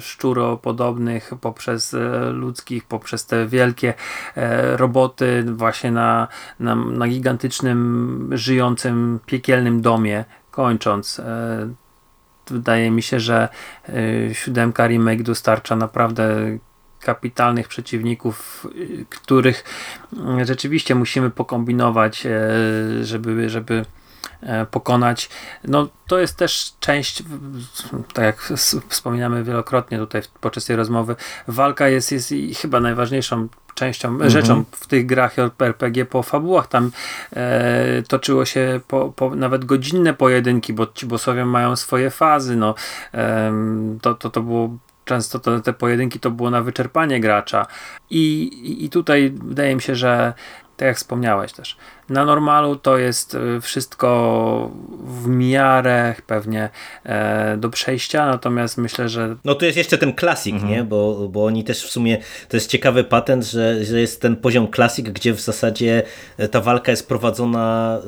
szczuropodobnych 0.00 1.32
poprzez 1.40 1.94
e, 1.94 2.30
ludzkich, 2.30 2.84
poprzez 2.84 3.26
te 3.26 3.46
wielkie 3.46 3.94
e, 4.36 4.76
roboty 4.76 5.44
właśnie 5.46 5.90
na, 5.90 6.28
na, 6.60 6.74
na 6.74 7.08
gigantycznym, 7.08 8.30
żyjącym, 8.32 9.20
piekielnym 9.42 9.80
domie, 9.80 10.24
kończąc. 10.50 11.20
E, 11.20 11.68
wydaje 12.50 12.90
mi 12.90 13.02
się, 13.02 13.20
że 13.20 13.48
siódemka 14.32 14.86
remake 14.86 15.22
dostarcza 15.22 15.76
naprawdę 15.76 16.58
kapitalnych 17.00 17.68
przeciwników, 17.68 18.66
których 19.10 19.64
rzeczywiście 20.44 20.94
musimy 20.94 21.30
pokombinować, 21.30 22.26
żeby, 23.02 23.50
żeby 23.50 23.84
E, 23.84 24.01
pokonać. 24.70 25.28
No 25.64 25.88
to 26.06 26.18
jest 26.18 26.36
też 26.36 26.72
część, 26.80 27.22
tak 28.14 28.24
jak 28.24 28.40
wspominamy 28.88 29.44
wielokrotnie 29.44 29.98
tutaj 29.98 30.22
podczas 30.40 30.64
tej 30.64 30.76
rozmowy, 30.76 31.16
walka 31.48 31.88
jest, 31.88 32.12
jest 32.12 32.34
chyba 32.60 32.80
najważniejszą 32.80 33.48
częścią, 33.74 34.08
mhm. 34.08 34.30
rzeczą 34.30 34.64
w 34.70 34.86
tych 34.86 35.06
grach 35.06 35.36
RPG 35.60 36.04
po 36.04 36.22
fabułach. 36.22 36.66
Tam 36.66 36.90
e, 37.32 38.02
toczyło 38.08 38.44
się 38.44 38.80
po, 38.88 39.12
po, 39.16 39.36
nawet 39.36 39.64
godzinne 39.64 40.14
pojedynki, 40.14 40.72
bo 40.72 40.86
ci 40.86 41.06
bossowie 41.06 41.44
mają 41.44 41.76
swoje 41.76 42.10
fazy. 42.10 42.56
No, 42.56 42.74
e, 43.14 43.52
to, 44.02 44.14
to, 44.14 44.30
to 44.30 44.42
było 44.42 44.76
często 45.04 45.38
to, 45.38 45.60
te 45.60 45.72
pojedynki 45.72 46.20
to 46.20 46.30
było 46.30 46.50
na 46.50 46.62
wyczerpanie 46.62 47.20
gracza. 47.20 47.66
I, 48.10 48.50
I 48.84 48.90
tutaj 48.90 49.34
wydaje 49.44 49.74
mi 49.74 49.82
się, 49.82 49.94
że 49.94 50.32
tak 50.82 50.86
jak 50.86 50.96
wspomniałeś 50.96 51.52
też, 51.52 51.76
na 52.08 52.24
normalu 52.24 52.76
to 52.76 52.98
jest 52.98 53.34
y, 53.34 53.60
wszystko 53.60 54.70
w 55.04 55.28
miarę 55.28 56.14
pewnie 56.26 56.70
e, 57.04 57.56
do 57.56 57.68
przejścia, 57.70 58.26
natomiast 58.26 58.78
myślę, 58.78 59.08
że... 59.08 59.36
No 59.44 59.54
to 59.54 59.64
jest 59.64 59.78
jeszcze 59.78 59.98
ten 59.98 60.12
klasik, 60.12 60.54
mhm. 60.54 60.72
nie? 60.72 60.84
Bo, 60.84 61.28
bo 61.28 61.44
oni 61.44 61.64
też 61.64 61.84
w 61.84 61.90
sumie, 61.90 62.18
to 62.48 62.56
jest 62.56 62.70
ciekawy 62.70 63.04
patent, 63.04 63.44
że, 63.44 63.84
że 63.84 64.00
jest 64.00 64.20
ten 64.20 64.36
poziom 64.36 64.68
klasik, 64.68 65.10
gdzie 65.10 65.32
w 65.32 65.40
zasadzie 65.40 66.02
e, 66.38 66.48
ta 66.48 66.60
walka 66.60 66.90
jest 66.90 67.08
prowadzona 67.08 67.98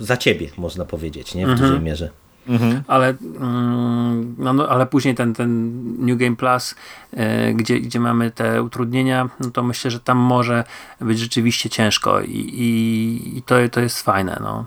e, 0.00 0.04
za 0.04 0.16
ciebie, 0.16 0.48
można 0.56 0.84
powiedzieć, 0.84 1.34
nie? 1.34 1.46
W 1.46 1.50
mhm. 1.50 1.68
dużej 1.68 1.84
mierze. 1.84 2.21
Mhm. 2.48 2.82
Ale, 2.86 3.14
mm, 3.40 4.34
no, 4.38 4.52
no, 4.52 4.68
ale 4.68 4.86
później 4.86 5.14
ten, 5.14 5.34
ten 5.34 5.72
New 6.06 6.18
Game 6.18 6.36
Plus, 6.36 6.74
e, 7.12 7.54
gdzie, 7.54 7.80
gdzie 7.80 8.00
mamy 8.00 8.30
te 8.30 8.62
utrudnienia, 8.62 9.28
no 9.40 9.50
to 9.50 9.62
myślę, 9.62 9.90
że 9.90 10.00
tam 10.00 10.18
może 10.18 10.64
być 11.00 11.18
rzeczywiście 11.18 11.70
ciężko 11.70 12.20
i, 12.20 12.38
i, 12.38 13.38
i 13.38 13.42
to, 13.42 13.54
to 13.72 13.80
jest 13.80 14.02
fajne. 14.02 14.38
No. 14.40 14.64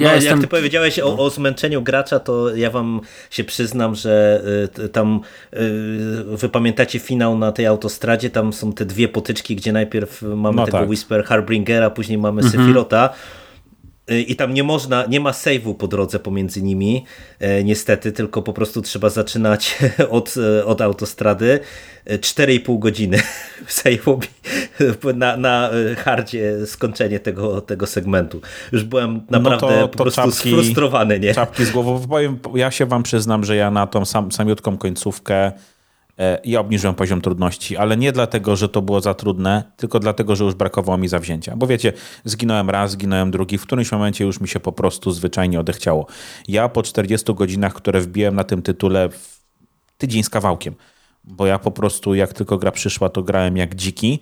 Ja 0.00 0.08
no, 0.08 0.14
jestem... 0.14 0.32
Jak 0.32 0.40
ty 0.40 0.46
powiedziałeś 0.46 0.98
o, 0.98 1.18
o, 1.18 1.30
zmęczeniu 1.30 1.82
gracza, 1.82 2.20
to 2.20 2.56
ja 2.56 2.70
wam 2.70 3.00
się 3.30 3.44
przyznam, 3.44 3.94
że 3.94 4.42
y, 4.78 4.88
tam 4.88 5.20
y, 5.52 6.36
wy 6.36 6.48
pamiętacie 6.48 6.98
finał 6.98 7.38
na 7.38 7.52
tej 7.52 7.66
autostradzie, 7.66 8.30
tam 8.30 8.52
są 8.52 8.72
te 8.72 8.84
dwie 8.84 9.08
potyczki, 9.08 9.56
gdzie 9.56 9.72
najpierw 9.72 10.22
mamy 10.22 10.56
no 10.56 10.64
tego 10.64 10.78
tak. 10.78 10.88
Whisper 10.88 11.24
Harbingera, 11.24 11.90
później 11.90 12.18
mamy 12.18 12.42
mhm. 12.42 12.64
I 14.08 14.36
tam 14.36 14.54
nie 14.54 14.62
można, 14.62 15.06
nie 15.06 15.20
ma 15.20 15.30
save'u 15.30 15.74
po 15.74 15.88
drodze 15.88 16.18
pomiędzy 16.18 16.62
nimi, 16.62 17.04
e, 17.38 17.64
niestety, 17.64 18.12
tylko 18.12 18.42
po 18.42 18.52
prostu 18.52 18.82
trzeba 18.82 19.10
zaczynać 19.10 19.78
od, 20.10 20.34
e, 20.36 20.64
od 20.64 20.80
autostrady. 20.80 21.60
4,5 22.06 22.74
e, 22.76 22.78
godziny 22.78 23.18
save'u 23.82 24.20
na, 25.14 25.36
na 25.36 25.70
hardzie 25.96 26.66
skończenie 26.66 27.20
tego, 27.20 27.60
tego 27.60 27.86
segmentu. 27.86 28.40
Już 28.72 28.84
byłem 28.84 29.20
naprawdę 29.30 29.66
no 29.66 29.72
to, 29.72 29.88
to 29.88 29.88
po 29.88 30.02
prostu 30.02 30.22
czapki, 30.22 30.50
sfrustrowany. 30.50 31.20
Nie? 31.20 31.34
Czapki 31.34 31.64
z 31.64 31.70
głową. 31.70 32.00
Ja 32.54 32.70
się 32.70 32.86
wam 32.86 33.02
przyznam, 33.02 33.44
że 33.44 33.56
ja 33.56 33.70
na 33.70 33.86
tą 33.86 34.04
sam, 34.04 34.32
samiutką 34.32 34.78
końcówkę 34.78 35.52
E, 36.18 36.40
i 36.44 36.56
obniżyłem 36.56 36.94
poziom 36.94 37.20
trudności, 37.20 37.76
ale 37.76 37.96
nie 37.96 38.12
dlatego, 38.12 38.56
że 38.56 38.68
to 38.68 38.82
było 38.82 39.00
za 39.00 39.14
trudne, 39.14 39.72
tylko 39.76 39.98
dlatego, 39.98 40.36
że 40.36 40.44
już 40.44 40.54
brakowało 40.54 40.98
mi 40.98 41.08
zawzięcia. 41.08 41.56
Bo 41.56 41.66
wiecie, 41.66 41.92
zginąłem 42.24 42.70
raz, 42.70 42.90
zginąłem 42.90 43.30
drugi, 43.30 43.58
w 43.58 43.62
którymś 43.62 43.92
momencie 43.92 44.24
już 44.24 44.40
mi 44.40 44.48
się 44.48 44.60
po 44.60 44.72
prostu 44.72 45.10
zwyczajnie 45.10 45.60
odechciało. 45.60 46.06
Ja 46.48 46.68
po 46.68 46.82
40 46.82 47.34
godzinach, 47.34 47.74
które 47.74 48.00
wbiłem 48.00 48.34
na 48.34 48.44
tym 48.44 48.62
tytule 48.62 49.08
tydzień 49.98 50.22
z 50.22 50.30
kawałkiem, 50.30 50.74
bo 51.24 51.46
ja 51.46 51.58
po 51.58 51.70
prostu 51.70 52.14
jak 52.14 52.32
tylko 52.32 52.58
gra 52.58 52.70
przyszła, 52.70 53.08
to 53.08 53.22
grałem 53.22 53.56
jak 53.56 53.74
dziki, 53.74 54.20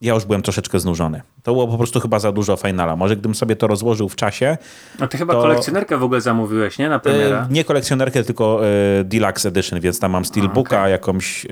ja 0.00 0.14
już 0.14 0.24
byłem 0.24 0.42
troszeczkę 0.42 0.80
znużony. 0.80 1.22
To 1.42 1.52
było 1.52 1.68
po 1.68 1.76
prostu 1.76 2.00
chyba 2.00 2.18
za 2.18 2.32
dużo 2.32 2.56
finala. 2.56 2.96
Może 2.96 3.16
gdybym 3.16 3.34
sobie 3.34 3.56
to 3.56 3.66
rozłożył 3.66 4.08
w 4.08 4.16
czasie. 4.16 4.58
A 5.00 5.06
ty 5.06 5.18
chyba 5.18 5.34
to... 5.34 5.42
kolekcjonerkę 5.42 5.98
w 5.98 6.02
ogóle 6.02 6.20
zamówiłeś, 6.20 6.78
nie? 6.78 6.88
Na 6.88 6.98
premierę? 6.98 7.38
E, 7.38 7.46
nie 7.50 7.64
kolekcjonerkę, 7.64 8.24
tylko 8.24 8.60
e, 9.00 9.04
Deluxe 9.04 9.48
Edition, 9.48 9.80
więc 9.80 10.00
tam 10.00 10.10
mam 10.10 10.24
Steelbooka, 10.24 10.78
okay. 10.78 10.90
jakąś, 10.90 11.46
e, 11.46 11.48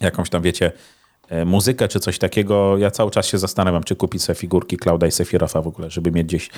jakąś 0.00 0.30
tam 0.30 0.42
wiecie 0.42 0.72
muzykę 1.46 1.88
czy 1.88 2.00
coś 2.00 2.18
takiego. 2.18 2.78
Ja 2.78 2.90
cały 2.90 3.10
czas 3.10 3.26
się 3.26 3.38
zastanawiam, 3.38 3.82
czy 3.82 3.96
kupić 3.96 4.22
sobie 4.22 4.36
figurki 4.36 4.76
Clouda 4.76 5.06
i 5.06 5.10
Sephiroth'a 5.10 5.62
w 5.62 5.66
ogóle, 5.66 5.90
żeby 5.90 6.10
mieć 6.10 6.26
gdzieś 6.26 6.50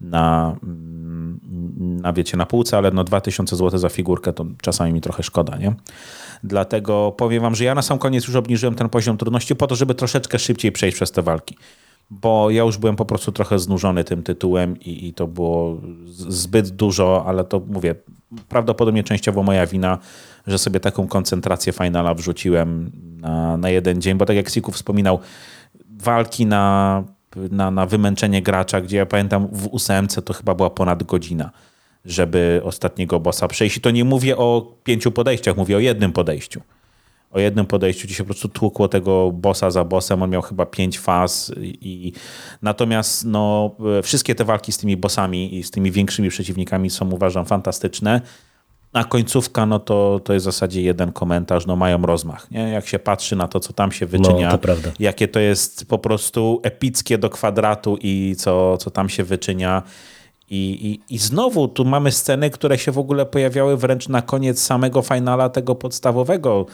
na, 0.00 0.56
mm, 0.62 1.40
na 2.02 2.12
wiecie, 2.12 2.36
na 2.36 2.46
półce, 2.46 2.78
ale 2.78 2.90
no 2.90 3.04
2000 3.04 3.56
zł 3.56 3.78
za 3.78 3.88
figurkę 3.88 4.32
to 4.32 4.46
czasami 4.60 4.92
mi 4.92 5.00
trochę 5.00 5.22
szkoda, 5.22 5.56
nie? 5.56 5.74
Dlatego 6.44 7.12
powiem 7.16 7.42
wam, 7.42 7.54
że 7.54 7.64
ja 7.64 7.74
na 7.74 7.82
sam 7.82 7.98
koniec 7.98 8.26
już 8.26 8.36
obniżyłem 8.36 8.74
ten 8.74 8.88
poziom 8.88 9.16
trudności 9.16 9.56
po 9.56 9.66
to, 9.66 9.74
żeby 9.74 9.94
troszeczkę 9.94 10.38
szybciej 10.38 10.72
przejść 10.72 10.94
przez 10.94 11.12
te 11.12 11.22
walki. 11.22 11.56
Bo 12.10 12.50
ja 12.50 12.62
już 12.62 12.78
byłem 12.78 12.96
po 12.96 13.04
prostu 13.04 13.32
trochę 13.32 13.58
znużony 13.58 14.04
tym 14.04 14.22
tytułem 14.22 14.80
i, 14.80 15.08
i 15.08 15.14
to 15.14 15.26
było 15.26 15.80
zbyt 16.28 16.68
dużo, 16.68 17.24
ale 17.26 17.44
to 17.44 17.60
mówię, 17.66 17.94
prawdopodobnie 18.48 19.04
częściowo 19.04 19.42
moja 19.42 19.66
wina, 19.66 19.98
że 20.46 20.58
sobie 20.58 20.80
taką 20.80 21.08
koncentrację 21.08 21.72
finala 21.72 22.14
wrzuciłem 22.14 22.92
na, 23.20 23.56
na 23.56 23.70
jeden 23.70 24.00
dzień, 24.00 24.18
bo 24.18 24.26
tak 24.26 24.36
jak 24.36 24.50
Siku 24.50 24.72
wspominał, 24.72 25.18
walki 25.90 26.46
na, 26.46 27.04
na, 27.50 27.70
na 27.70 27.86
wymęczenie 27.86 28.42
gracza, 28.42 28.80
gdzie 28.80 28.96
ja 28.96 29.06
pamiętam 29.06 29.48
w 29.52 29.66
ósemce 29.66 30.22
to 30.22 30.32
chyba 30.32 30.54
była 30.54 30.70
ponad 30.70 31.02
godzina 31.02 31.50
żeby 32.04 32.60
ostatniego 32.64 33.20
bossa 33.20 33.48
przejść. 33.48 33.76
I 33.76 33.80
to 33.80 33.90
nie 33.90 34.04
mówię 34.04 34.36
o 34.36 34.74
pięciu 34.84 35.12
podejściach, 35.12 35.56
mówię 35.56 35.76
o 35.76 35.80
jednym 35.80 36.12
podejściu. 36.12 36.60
O 37.30 37.40
jednym 37.40 37.66
podejściu, 37.66 38.06
gdzie 38.06 38.14
się 38.14 38.22
po 38.22 38.26
prostu 38.26 38.48
tłukło 38.48 38.88
tego 38.88 39.30
bossa 39.32 39.70
za 39.70 39.84
bossem. 39.84 40.22
On 40.22 40.30
miał 40.30 40.42
chyba 40.42 40.66
pięć 40.66 40.98
faz. 40.98 41.52
I... 41.60 42.12
Natomiast 42.62 43.24
no, 43.24 43.70
wszystkie 44.02 44.34
te 44.34 44.44
walki 44.44 44.72
z 44.72 44.78
tymi 44.78 44.96
bossami 44.96 45.58
i 45.58 45.62
z 45.62 45.70
tymi 45.70 45.90
większymi 45.90 46.28
przeciwnikami 46.28 46.90
są 46.90 47.10
uważam 47.10 47.44
fantastyczne. 47.44 48.20
A 48.92 49.04
końcówka, 49.04 49.66
no 49.66 49.78
to, 49.78 50.20
to 50.24 50.32
jest 50.32 50.44
w 50.44 50.50
zasadzie 50.50 50.82
jeden 50.82 51.12
komentarz, 51.12 51.66
no 51.66 51.76
mają 51.76 52.02
rozmach. 52.02 52.50
Nie? 52.50 52.60
Jak 52.60 52.88
się 52.88 52.98
patrzy 52.98 53.36
na 53.36 53.48
to, 53.48 53.60
co 53.60 53.72
tam 53.72 53.92
się 53.92 54.06
wyczynia, 54.06 54.50
no, 54.50 54.58
to 54.58 54.68
jakie 55.00 55.28
to 55.28 55.40
jest 55.40 55.88
po 55.88 55.98
prostu 55.98 56.60
epickie 56.62 57.18
do 57.18 57.30
kwadratu 57.30 57.98
i 58.00 58.34
co, 58.38 58.76
co 58.76 58.90
tam 58.90 59.08
się 59.08 59.24
wyczynia 59.24 59.82
i, 60.52 60.86
i, 60.90 61.14
I 61.14 61.18
znowu 61.18 61.68
tu 61.68 61.84
mamy 61.84 62.12
sceny, 62.12 62.50
które 62.50 62.78
się 62.78 62.92
w 62.92 62.98
ogóle 62.98 63.26
pojawiały 63.26 63.76
wręcz 63.76 64.08
na 64.08 64.22
koniec 64.22 64.62
samego 64.62 65.02
finala 65.02 65.48
tego 65.48 65.74
podstawowego. 65.74 66.66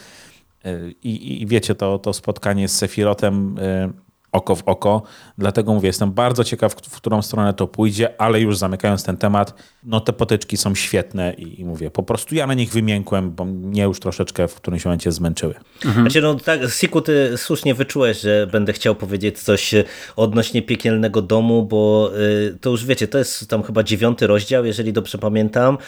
E, 0.64 0.78
I, 1.02 1.42
i 1.42 1.46
wiecie, 1.46 1.74
to, 1.74 1.98
to 1.98 2.12
spotkanie 2.12 2.68
z 2.68 2.76
Sefirotem, 2.76 3.56
e, 3.58 3.90
oko 4.32 4.54
w 4.54 4.62
oko. 4.66 5.02
Dlatego 5.38 5.74
mówię, 5.74 5.86
jestem 5.86 6.12
bardzo 6.12 6.44
ciekaw, 6.44 6.74
w 6.74 6.96
którą 6.96 7.22
stronę 7.22 7.54
to 7.54 7.66
pójdzie, 7.66 8.20
ale 8.20 8.40
już 8.40 8.58
zamykając 8.58 9.04
ten 9.04 9.16
temat, 9.16 9.54
no 9.84 10.00
te 10.00 10.12
potyczki 10.12 10.56
są 10.56 10.74
świetne 10.74 11.34
i, 11.34 11.60
i 11.60 11.64
mówię, 11.64 11.90
po 11.90 12.02
prostu 12.02 12.34
ja 12.34 12.46
na 12.46 12.54
nich 12.54 12.72
wymiękłem, 12.72 13.30
bo 13.30 13.44
mnie 13.44 13.82
już 13.82 14.00
troszeczkę 14.00 14.48
w 14.48 14.54
którymś 14.54 14.84
momencie 14.84 15.12
zmęczyły. 15.12 15.54
Mhm. 15.84 16.04
Znaczy, 16.04 16.22
no 16.22 16.34
tak, 16.34 16.60
Siku, 16.70 17.00
ty 17.00 17.32
słusznie 17.36 17.74
wyczułeś, 17.74 18.20
że 18.20 18.46
będę 18.52 18.72
chciał 18.72 18.94
powiedzieć 18.94 19.38
coś 19.38 19.74
odnośnie 20.16 20.62
piekielnego 20.62 21.22
domu, 21.22 21.62
bo 21.62 22.10
y, 22.18 22.58
to 22.60 22.70
już 22.70 22.86
wiecie, 22.86 23.08
to 23.08 23.18
jest 23.18 23.50
tam 23.50 23.62
chyba 23.62 23.82
dziewiąty 23.82 24.26
rozdział, 24.26 24.64
jeżeli 24.64 24.92
dobrze 24.92 25.18
pamiętam, 25.18 25.78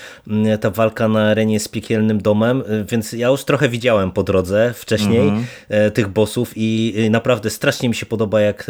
y, 0.55 0.59
ta 0.59 0.71
walka 0.71 1.09
na 1.09 1.31
arenie 1.31 1.61
z 1.61 1.69
piekielnym 1.69 2.23
domem, 2.23 2.61
y, 2.61 2.85
więc 2.85 3.13
ja 3.13 3.29
już 3.29 3.45
trochę 3.45 3.69
widziałem 3.69 4.11
po 4.11 4.23
drodze 4.23 4.75
wcześniej 4.77 5.29
mhm. 5.29 5.47
tych 5.93 6.09
bossów 6.09 6.53
i 6.57 6.95
naprawdę 7.11 7.51
strasznie 7.51 7.89
mi 7.89 7.95
się 7.95 8.07
podoba 8.07 8.30
podoba, 8.31 8.41
jak 8.41 8.67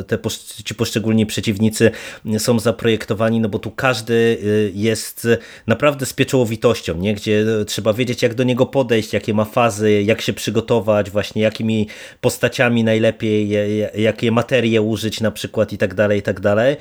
e, 0.00 0.04
te 0.04 0.18
ci 0.64 0.74
poszczególni 0.74 1.26
przeciwnicy 1.26 1.90
są 2.38 2.58
zaprojektowani, 2.58 3.40
no 3.40 3.48
bo 3.48 3.58
tu 3.58 3.70
każdy 3.70 4.38
e, 4.42 4.46
jest 4.74 5.28
naprawdę 5.66 6.06
z 6.06 6.12
pieczołowitością, 6.12 6.98
nie? 6.98 7.14
gdzie 7.14 7.44
trzeba 7.66 7.92
wiedzieć, 7.92 8.22
jak 8.22 8.34
do 8.34 8.44
niego 8.44 8.66
podejść, 8.66 9.12
jakie 9.12 9.34
ma 9.34 9.44
fazy, 9.44 10.02
jak 10.02 10.20
się 10.20 10.32
przygotować, 10.32 11.10
właśnie 11.10 11.42
jakimi 11.42 11.88
postaciami 12.20 12.84
najlepiej, 12.84 13.48
jakie 13.94 14.32
materie 14.32 14.82
użyć 14.82 15.20
na 15.20 15.30
przykład 15.30 15.72
i 15.72 15.78
tak 15.78 15.94
dalej, 15.94 16.18
i 16.18 16.22
tak 16.22 16.40
dalej, 16.40 16.76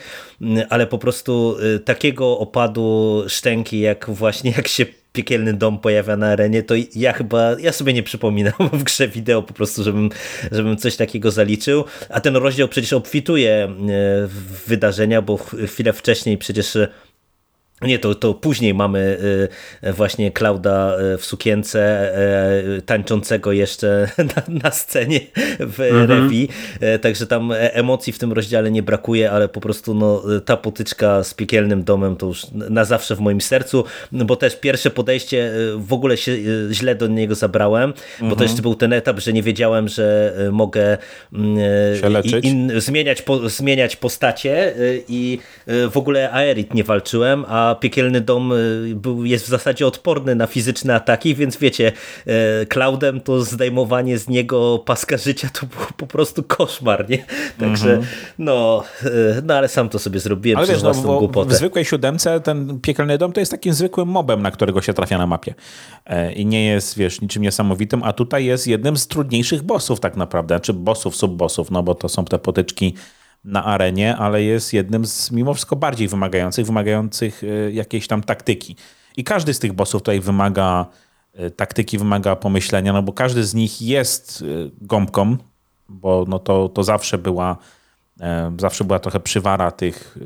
ale 0.69 0.87
po 0.87 0.97
prostu 0.97 1.57
e, 1.75 1.79
takiego 1.79 2.39
opadu 2.39 3.23
szczęki, 3.27 3.79
jak 3.79 4.09
właśnie 4.09 4.51
jak 4.57 4.67
się 4.67 4.85
piekielny 5.13 5.53
dom 5.53 5.79
pojawia 5.79 6.17
na 6.17 6.27
arenie, 6.27 6.63
to 6.63 6.73
ja 6.95 7.13
chyba, 7.13 7.59
ja 7.59 7.71
sobie 7.71 7.93
nie 7.93 8.03
przypominam 8.03 8.53
w 8.73 8.83
grze 8.83 9.07
wideo 9.07 9.41
po 9.43 9.53
prostu, 9.53 9.83
żebym, 9.83 10.09
żebym 10.51 10.77
coś 10.77 10.95
takiego 10.95 11.31
zaliczył, 11.31 11.83
a 12.09 12.21
ten 12.21 12.35
rozdział 12.35 12.67
przecież 12.67 12.93
obfituje 12.93 13.53
e, 13.53 13.69
wydarzenia, 14.67 15.21
bo 15.21 15.37
chwilę 15.67 15.93
wcześniej 15.93 16.37
przecież 16.37 16.77
nie, 17.87 17.99
to, 17.99 18.15
to 18.15 18.33
później 18.33 18.73
mamy 18.73 19.17
y, 19.83 19.93
właśnie 19.93 20.31
Klauda 20.31 20.97
y, 21.13 21.17
w 21.17 21.25
sukience 21.25 22.11
y, 22.77 22.81
tańczącego 22.81 23.51
jeszcze 23.51 24.07
na, 24.35 24.59
na 24.63 24.71
scenie 24.71 25.19
w 25.59 25.79
mhm. 25.79 26.09
Revi, 26.09 26.49
także 27.01 27.27
tam 27.27 27.51
e, 27.51 27.73
emocji 27.73 28.13
w 28.13 28.19
tym 28.19 28.33
rozdziale 28.33 28.71
nie 28.71 28.83
brakuje, 28.83 29.31
ale 29.31 29.49
po 29.49 29.61
prostu 29.61 29.93
no, 29.93 30.23
ta 30.45 30.57
potyczka 30.57 31.23
z 31.23 31.33
piekielnym 31.33 31.83
domem 31.83 32.15
to 32.15 32.25
już 32.25 32.45
na 32.51 32.85
zawsze 32.85 33.15
w 33.15 33.19
moim 33.19 33.41
sercu, 33.41 33.83
bo 34.11 34.35
też 34.35 34.55
pierwsze 34.55 34.89
podejście 34.89 35.51
w 35.77 35.93
ogóle 35.93 36.17
się 36.17 36.37
źle 36.71 36.95
do 36.95 37.07
niego 37.07 37.35
zabrałem, 37.35 37.89
mhm. 37.89 37.99
bo 38.19 38.35
to 38.35 38.43
mhm. 38.43 38.49
jeszcze 38.49 38.61
był 38.61 38.75
ten 38.75 38.93
etap, 38.93 39.19
że 39.19 39.33
nie 39.33 39.43
wiedziałem, 39.43 39.87
że 39.87 40.33
mogę 40.51 40.97
in, 42.43 42.71
zmieniać, 42.81 43.21
po, 43.21 43.49
zmieniać 43.49 43.95
postacie 43.95 44.73
i 45.07 45.39
w 45.67 45.97
ogóle 45.97 46.31
Aerit 46.31 46.73
nie 46.73 46.83
walczyłem, 46.83 47.45
a 47.47 47.70
piekielny 47.75 48.21
dom 48.21 48.51
y, 48.51 48.93
był, 48.95 49.25
jest 49.25 49.45
w 49.45 49.49
zasadzie 49.49 49.87
odporny 49.87 50.35
na 50.35 50.47
fizyczne 50.47 50.95
ataki, 50.95 51.35
więc 51.35 51.57
wiecie, 51.57 51.91
e, 52.27 52.65
Cloudem 52.65 53.21
to 53.21 53.41
zdejmowanie 53.41 54.17
z 54.17 54.27
niego 54.27 54.83
paska 54.85 55.17
życia 55.17 55.49
to 55.53 55.65
był 55.65 55.85
po 55.97 56.07
prostu 56.07 56.43
koszmar, 56.43 57.09
nie? 57.09 57.25
Także 57.59 57.97
-hmm. 57.97 58.05
no, 58.39 58.83
e, 59.03 59.41
no 59.43 59.53
ale 59.53 59.67
sam 59.67 59.89
to 59.89 59.99
sobie 59.99 60.19
zrobiłem 60.19 60.57
ale 60.57 60.67
przez 60.67 60.77
wiesz, 60.77 60.83
no, 60.83 60.93
własną 60.93 61.13
no, 61.13 61.19
głupotę. 61.19 61.49
W 61.49 61.53
zwykłej 61.53 61.85
siódemce 61.85 62.39
ten 62.39 62.79
piekielny 62.79 63.17
dom 63.17 63.33
to 63.33 63.39
jest 63.39 63.51
takim 63.51 63.73
zwykłym 63.73 64.07
mobem, 64.07 64.41
na 64.41 64.51
którego 64.51 64.81
się 64.81 64.93
trafia 64.93 65.17
na 65.17 65.27
mapie. 65.27 65.53
E, 66.05 66.33
I 66.33 66.45
nie 66.45 66.65
jest, 66.65 66.97
wiesz, 66.97 67.21
niczym 67.21 67.43
niesamowitym, 67.43 68.03
a 68.03 68.13
tutaj 68.13 68.45
jest 68.45 68.67
jednym 68.67 68.97
z 68.97 69.07
trudniejszych 69.07 69.63
bossów 69.63 69.99
tak 69.99 70.17
naprawdę, 70.17 70.59
czy 70.59 70.73
bossów, 70.73 71.15
subbossów, 71.15 71.71
no 71.71 71.83
bo 71.83 71.95
to 71.95 72.09
są 72.09 72.25
te 72.25 72.39
potyczki 72.39 72.95
na 73.43 73.65
arenie, 73.65 74.17
ale 74.17 74.43
jest 74.43 74.73
jednym 74.73 75.05
z 75.05 75.31
mimo 75.31 75.53
wszystko 75.53 75.75
bardziej 75.75 76.07
wymagających, 76.07 76.65
wymagających 76.65 77.43
e, 77.43 77.71
jakiejś 77.71 78.07
tam 78.07 78.23
taktyki. 78.23 78.75
I 79.17 79.23
każdy 79.23 79.53
z 79.53 79.59
tych 79.59 79.73
bossów 79.73 80.01
tutaj 80.01 80.19
wymaga 80.19 80.85
e, 81.33 81.51
taktyki, 81.51 81.97
wymaga 81.97 82.35
pomyślenia, 82.35 82.93
no 82.93 83.03
bo 83.03 83.13
każdy 83.13 83.43
z 83.43 83.53
nich 83.53 83.81
jest 83.81 84.41
e, 84.41 84.69
gąbką, 84.81 85.37
bo 85.89 86.25
no 86.27 86.39
to, 86.39 86.69
to 86.69 86.83
zawsze 86.83 87.17
była 87.17 87.57
zawsze 88.59 88.83
była 88.83 88.99
trochę 88.99 89.19
przywara 89.19 89.71
tych, 89.71 90.17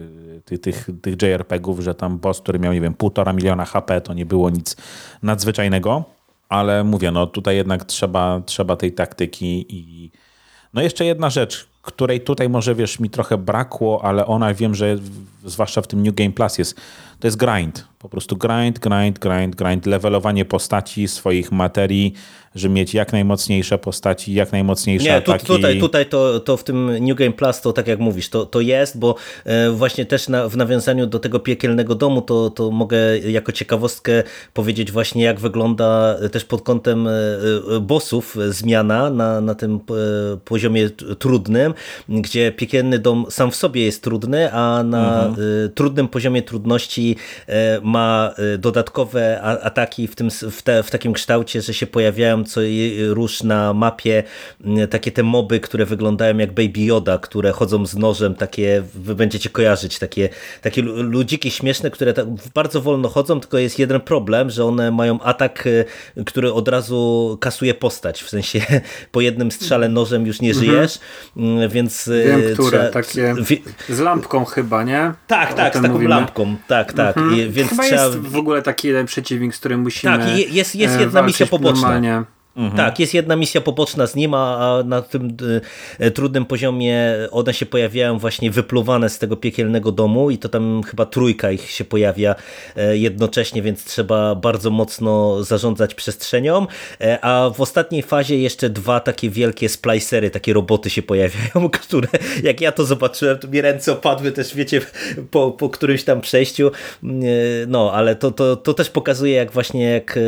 tych, 0.46 0.62
tych, 0.62 0.90
tych 1.02 1.22
JRPG-ów, 1.22 1.80
że 1.80 1.96
tam 1.96 2.18
boss, 2.18 2.42
który 2.42 2.60
miał, 2.60 2.74
nie 2.74 2.82
wiem, 2.82 2.94
półtora 2.94 3.34
miliona 3.34 3.66
HP, 3.66 4.02
to 4.02 4.14
nie 4.14 4.26
było 4.26 4.50
nic 4.50 4.76
nadzwyczajnego, 5.24 6.04
ale 6.50 6.84
mówię, 6.84 7.12
no 7.12 7.28
tutaj 7.28 7.56
jednak 7.56 7.86
trzeba, 7.86 8.42
trzeba 8.46 8.76
tej 8.76 8.92
taktyki 8.92 9.66
i 9.70 10.12
no 10.74 10.82
jeszcze 10.82 11.06
jedna 11.06 11.30
rzecz, 11.30 11.68
której 11.86 12.22
tutaj 12.22 12.50
może, 12.50 12.76
wiesz, 12.76 13.00
mi 13.00 13.10
trochę 13.10 13.38
brakło, 13.38 14.04
ale 14.04 14.26
ona 14.26 14.54
wiem, 14.54 14.76
że 14.76 14.98
zwłaszcza 15.46 15.82
w 15.82 15.88
tym 15.88 16.04
New 16.04 16.16
Game 16.16 16.32
Plus 16.32 16.58
jest, 16.58 16.82
to 17.26 17.28
jest 17.28 17.38
grind. 17.38 17.88
Po 18.00 18.10
prostu 18.10 18.38
grind, 18.38 18.80
grind, 18.80 19.20
grind, 19.20 19.56
grind, 19.56 19.86
levelowanie 19.86 20.46
postaci, 20.46 21.08
swoich 21.08 21.52
materii, 21.52 22.14
żeby 22.56 22.76
mieć 22.76 22.94
jak 22.94 23.14
najmocniejsze 23.14 23.78
postaci, 23.78 24.34
jak 24.34 24.52
najmocniejsze 24.52 25.06
Nie, 25.06 25.16
ataki. 25.16 25.46
tutaj, 25.46 25.80
tutaj 25.80 26.06
to, 26.06 26.40
to 26.40 26.58
w 26.58 26.64
tym 26.64 27.06
New 27.06 27.18
Game 27.18 27.32
Plus 27.32 27.62
to 27.62 27.74
tak 27.74 27.88
jak 27.88 28.00
mówisz, 28.00 28.30
to, 28.30 28.46
to 28.46 28.62
jest, 28.62 29.00
bo 29.00 29.16
e, 29.46 29.72
właśnie 29.72 30.06
też 30.06 30.30
na, 30.30 30.50
w 30.50 30.58
nawiązaniu 30.58 31.08
do 31.08 31.20
tego 31.20 31.40
piekielnego 31.40 31.96
domu 31.96 32.22
to, 32.22 32.50
to 32.50 32.72
mogę 32.72 33.20
jako 33.20 33.52
ciekawostkę 33.52 34.24
powiedzieć 34.54 34.92
właśnie 34.92 35.24
jak 35.24 35.40
wygląda 35.40 36.16
też 36.32 36.46
pod 36.46 36.62
kątem 36.62 37.08
e, 37.08 37.12
e, 37.12 37.80
bossów 37.80 38.38
zmiana 38.50 39.10
na, 39.10 39.42
na 39.42 39.56
tym 39.56 39.80
poziomie 40.46 40.90
trudnym, 41.20 41.74
gdzie 42.10 42.52
piekielny 42.52 43.00
dom 43.00 43.26
sam 43.30 43.52
w 43.52 43.56
sobie 43.56 43.86
jest 43.86 44.04
trudny, 44.04 44.54
a 44.54 44.84
na 44.84 45.26
mhm. 45.26 45.72
trudnym 45.76 46.08
poziomie 46.08 46.42
trudności 46.42 47.15
ma 47.82 48.34
dodatkowe 48.58 49.42
ataki 49.42 50.08
w, 50.08 50.16
tym, 50.16 50.30
w, 50.32 50.62
te, 50.62 50.84
w 50.84 50.92
takim 50.92 51.14
kształcie, 51.14 51.62
że 51.62 51.74
się 51.74 51.88
pojawiają 51.88 52.44
co 52.44 52.62
rusz 53.10 53.44
na 53.44 53.74
mapie 53.74 54.24
takie 54.90 55.12
te 55.12 55.24
moby, 55.24 55.60
które 55.60 55.86
wyglądają 55.86 56.38
jak 56.38 56.54
Baby 56.54 56.80
Yoda, 56.80 57.18
które 57.18 57.52
chodzą 57.52 57.86
z 57.86 57.96
nożem, 57.96 58.36
takie 58.36 58.84
wy 58.96 59.16
będziecie 59.16 59.50
kojarzyć, 59.50 60.00
takie, 60.00 60.30
takie 60.62 60.82
ludziki 60.82 61.52
śmieszne, 61.52 61.92
które 61.92 62.14
tak 62.14 62.26
bardzo 62.54 62.82
wolno 62.82 63.10
chodzą, 63.10 63.40
tylko 63.40 63.58
jest 63.58 63.80
jeden 63.80 64.02
problem, 64.02 64.50
że 64.50 64.66
one 64.66 64.92
mają 64.92 65.22
atak, 65.22 65.68
y, 65.68 65.86
który 66.26 66.54
od 66.54 66.68
razu 66.68 67.38
kasuje 67.42 67.74
postać, 67.74 68.24
w 68.24 68.30
sensie 68.30 68.62
po 69.12 69.22
jednym 69.22 69.52
strzale 69.52 69.90
nożem 69.90 70.28
już 70.28 70.42
nie 70.42 70.52
mhm. 70.52 70.66
żyjesz, 70.66 71.00
mhm. 71.38 71.70
więc 71.70 72.10
Wiem, 72.26 72.42
które, 72.54 72.90
takie 72.90 73.36
z 73.90 74.00
lampką 74.00 74.46
chyba, 74.46 74.84
nie? 74.84 75.14
Tak, 75.28 75.54
tak, 75.54 75.74
z 75.74 75.82
taką 75.82 75.94
mówimy. 75.94 76.10
lampką, 76.10 76.56
tak, 76.68 76.94
tak. 76.94 77.05
Mhm. 77.08 77.36
I, 77.36 77.50
więc 77.50 77.70
chyba 77.70 77.84
trzeba... 77.84 78.06
jest 78.06 78.18
w 78.18 78.36
ogóle 78.36 78.62
taki 78.62 78.88
jeden 78.88 79.06
przeciwnik, 79.06 79.56
z 79.56 79.60
którym 79.60 79.80
musimy 79.80 80.18
Tak, 80.18 80.38
jest, 80.38 80.76
jest 80.76 81.00
jedna 81.00 81.22
misja 81.22 81.46
poboczna. 81.46 81.82
Normalnie. 81.82 82.24
Mhm. 82.56 82.78
Tak, 82.78 83.00
jest 83.00 83.14
jedna 83.14 83.36
misja 83.36 83.62
poboczna 83.62 84.08
z 84.08 84.16
nim, 84.16 84.34
a 84.34 84.84
na 84.86 85.02
tym 85.02 85.38
e, 86.00 86.12
trudnym 86.12 86.46
poziomie 86.46 87.16
one 87.32 87.54
się 87.54 87.66
pojawiają 87.66 88.20
właśnie 88.20 88.52
wypluwane 88.52 89.10
z 89.10 89.20
tego 89.20 89.36
piekielnego 89.36 89.92
domu 89.92 90.32
i 90.32 90.38
to 90.38 90.50
tam 90.50 90.84
chyba 90.84 91.06
trójka 91.06 91.52
ich 91.52 91.72
się 91.72 91.86
pojawia 91.86 92.36
e, 92.76 92.98
jednocześnie, 92.98 93.62
więc 93.62 93.86
trzeba 93.86 94.36
bardzo 94.36 94.70
mocno 94.70 95.44
zarządzać 95.44 95.96
przestrzenią, 95.96 96.68
e, 97.02 97.26
a 97.26 97.50
w 97.50 97.62
ostatniej 97.62 98.04
fazie 98.04 98.38
jeszcze 98.38 98.70
dwa 98.70 99.00
takie 99.00 99.30
wielkie 99.30 99.70
splicery, 99.70 100.30
takie 100.30 100.54
roboty 100.54 100.90
się 100.90 101.02
pojawiają, 101.02 101.70
które 101.82 102.08
jak 102.44 102.62
ja 102.62 102.72
to 102.72 102.86
zobaczyłem, 102.86 103.38
to 103.38 103.48
mi 103.48 103.62
ręce 103.62 103.92
opadły 103.92 104.32
też, 104.32 104.56
wiecie, 104.56 104.82
po, 105.32 105.52
po 105.52 105.70
którymś 105.70 106.04
tam 106.04 106.22
przejściu, 106.22 106.72
no, 107.68 107.92
ale 107.94 108.16
to, 108.16 108.32
to, 108.32 108.56
to 108.56 108.74
też 108.74 108.90
pokazuje 108.90 109.34
jak 109.34 109.52
właśnie 109.52 109.84
jak, 109.84 110.20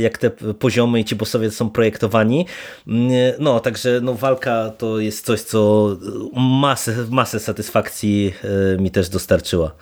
jak 0.00 0.18
te 0.18 0.30
poziomy 0.30 1.00
i 1.00 1.04
ci 1.04 1.16
bossowie 1.16 1.50
są 1.50 1.70
projektowani. 1.76 2.46
Mm, 2.86 3.10
no, 3.38 3.60
także 3.60 4.00
no, 4.02 4.14
walka 4.14 4.70
to 4.78 5.00
jest 5.00 5.26
coś, 5.26 5.40
co 5.40 5.88
masę, 6.36 7.06
masę 7.10 7.40
satysfakcji 7.40 8.32
e, 8.76 8.82
mi 8.82 8.90
też 8.90 9.08
dostarczyła. 9.08 9.72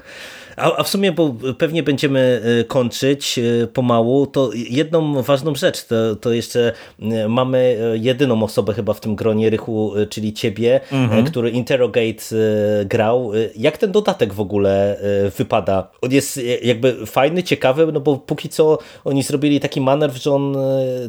A, 0.57 0.83
w 0.83 0.89
sumie, 0.89 1.13
bo 1.13 1.35
pewnie 1.59 1.83
będziemy 1.83 2.43
e, 2.61 2.65
kończyć 2.65 3.39
e, 3.39 3.67
pomału, 3.67 4.27
to 4.27 4.51
jedną 4.55 5.23
ważną 5.23 5.55
rzecz, 5.55 5.85
to, 5.85 6.17
to 6.17 6.33
jeszcze 6.33 6.73
e, 7.03 7.29
mamy 7.29 7.79
jedyną 7.95 8.43
osobę 8.43 8.75
chyba 8.75 8.95
w 8.95 9.01
tym 9.01 9.17
gronie 9.17 9.51
Rychu, 9.51 9.93
czyli 10.11 10.33
ciebie, 10.33 10.81
mhm. 10.93 11.25
który 11.25 11.51
Interrogate 11.51 12.25
grał. 12.85 13.33
Jak 13.57 13.79
ten 13.79 13.93
dodatek 13.93 14.33
w 14.33 14.41
ogóle 14.41 15.01
wypada? 15.37 15.91
On 16.03 16.13
jest 16.13 16.41
jakby 16.63 17.07
fajny, 17.07 17.43
ciekawy, 17.43 17.93
no 17.93 18.01
bo 18.01 18.17
póki 18.17 18.49
co 18.49 18.79
oni 19.05 19.23
zrobili 19.23 19.61
taki 19.61 19.81
manewr, 19.81 20.23
że 20.23 20.33
on 20.33 20.57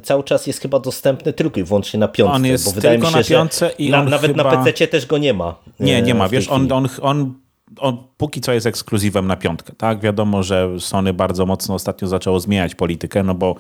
cały 0.03 0.23
czas 0.23 0.47
jest 0.47 0.61
chyba 0.61 0.79
dostępny 0.79 1.33
tylko 1.33 1.59
i 1.59 1.63
wyłącznie 1.63 1.99
na 1.99 2.07
piątce. 2.07 2.35
On 2.35 2.45
jest 2.45 2.65
bo 2.65 2.71
wydaje 2.71 2.97
mi 2.97 3.05
się, 3.05 3.17
na 3.17 3.23
piątce 3.23 3.71
i 3.77 3.89
na, 3.89 4.03
nawet 4.03 4.31
chyba... 4.31 4.43
na 4.43 4.63
PC 4.63 4.87
też 4.87 5.05
go 5.05 5.17
nie 5.17 5.33
ma. 5.33 5.55
Nie, 5.79 6.01
nie 6.01 6.15
ma. 6.15 6.29
Wiesz, 6.29 6.49
on, 6.49 6.71
on, 6.71 6.89
on 7.01 7.44
on 7.79 8.07
póki 8.17 8.41
co 8.41 8.53
jest 8.53 8.65
ekskluzywem 8.65 9.27
na 9.27 9.35
piątkę. 9.35 9.73
Tak, 9.77 9.99
wiadomo, 9.99 10.43
że 10.43 10.79
Sony 10.79 11.13
bardzo 11.13 11.45
mocno 11.45 11.75
ostatnio 11.75 12.07
zaczęło 12.07 12.39
zmieniać 12.39 12.75
politykę, 12.75 13.23
no 13.23 13.35
bo 13.35 13.55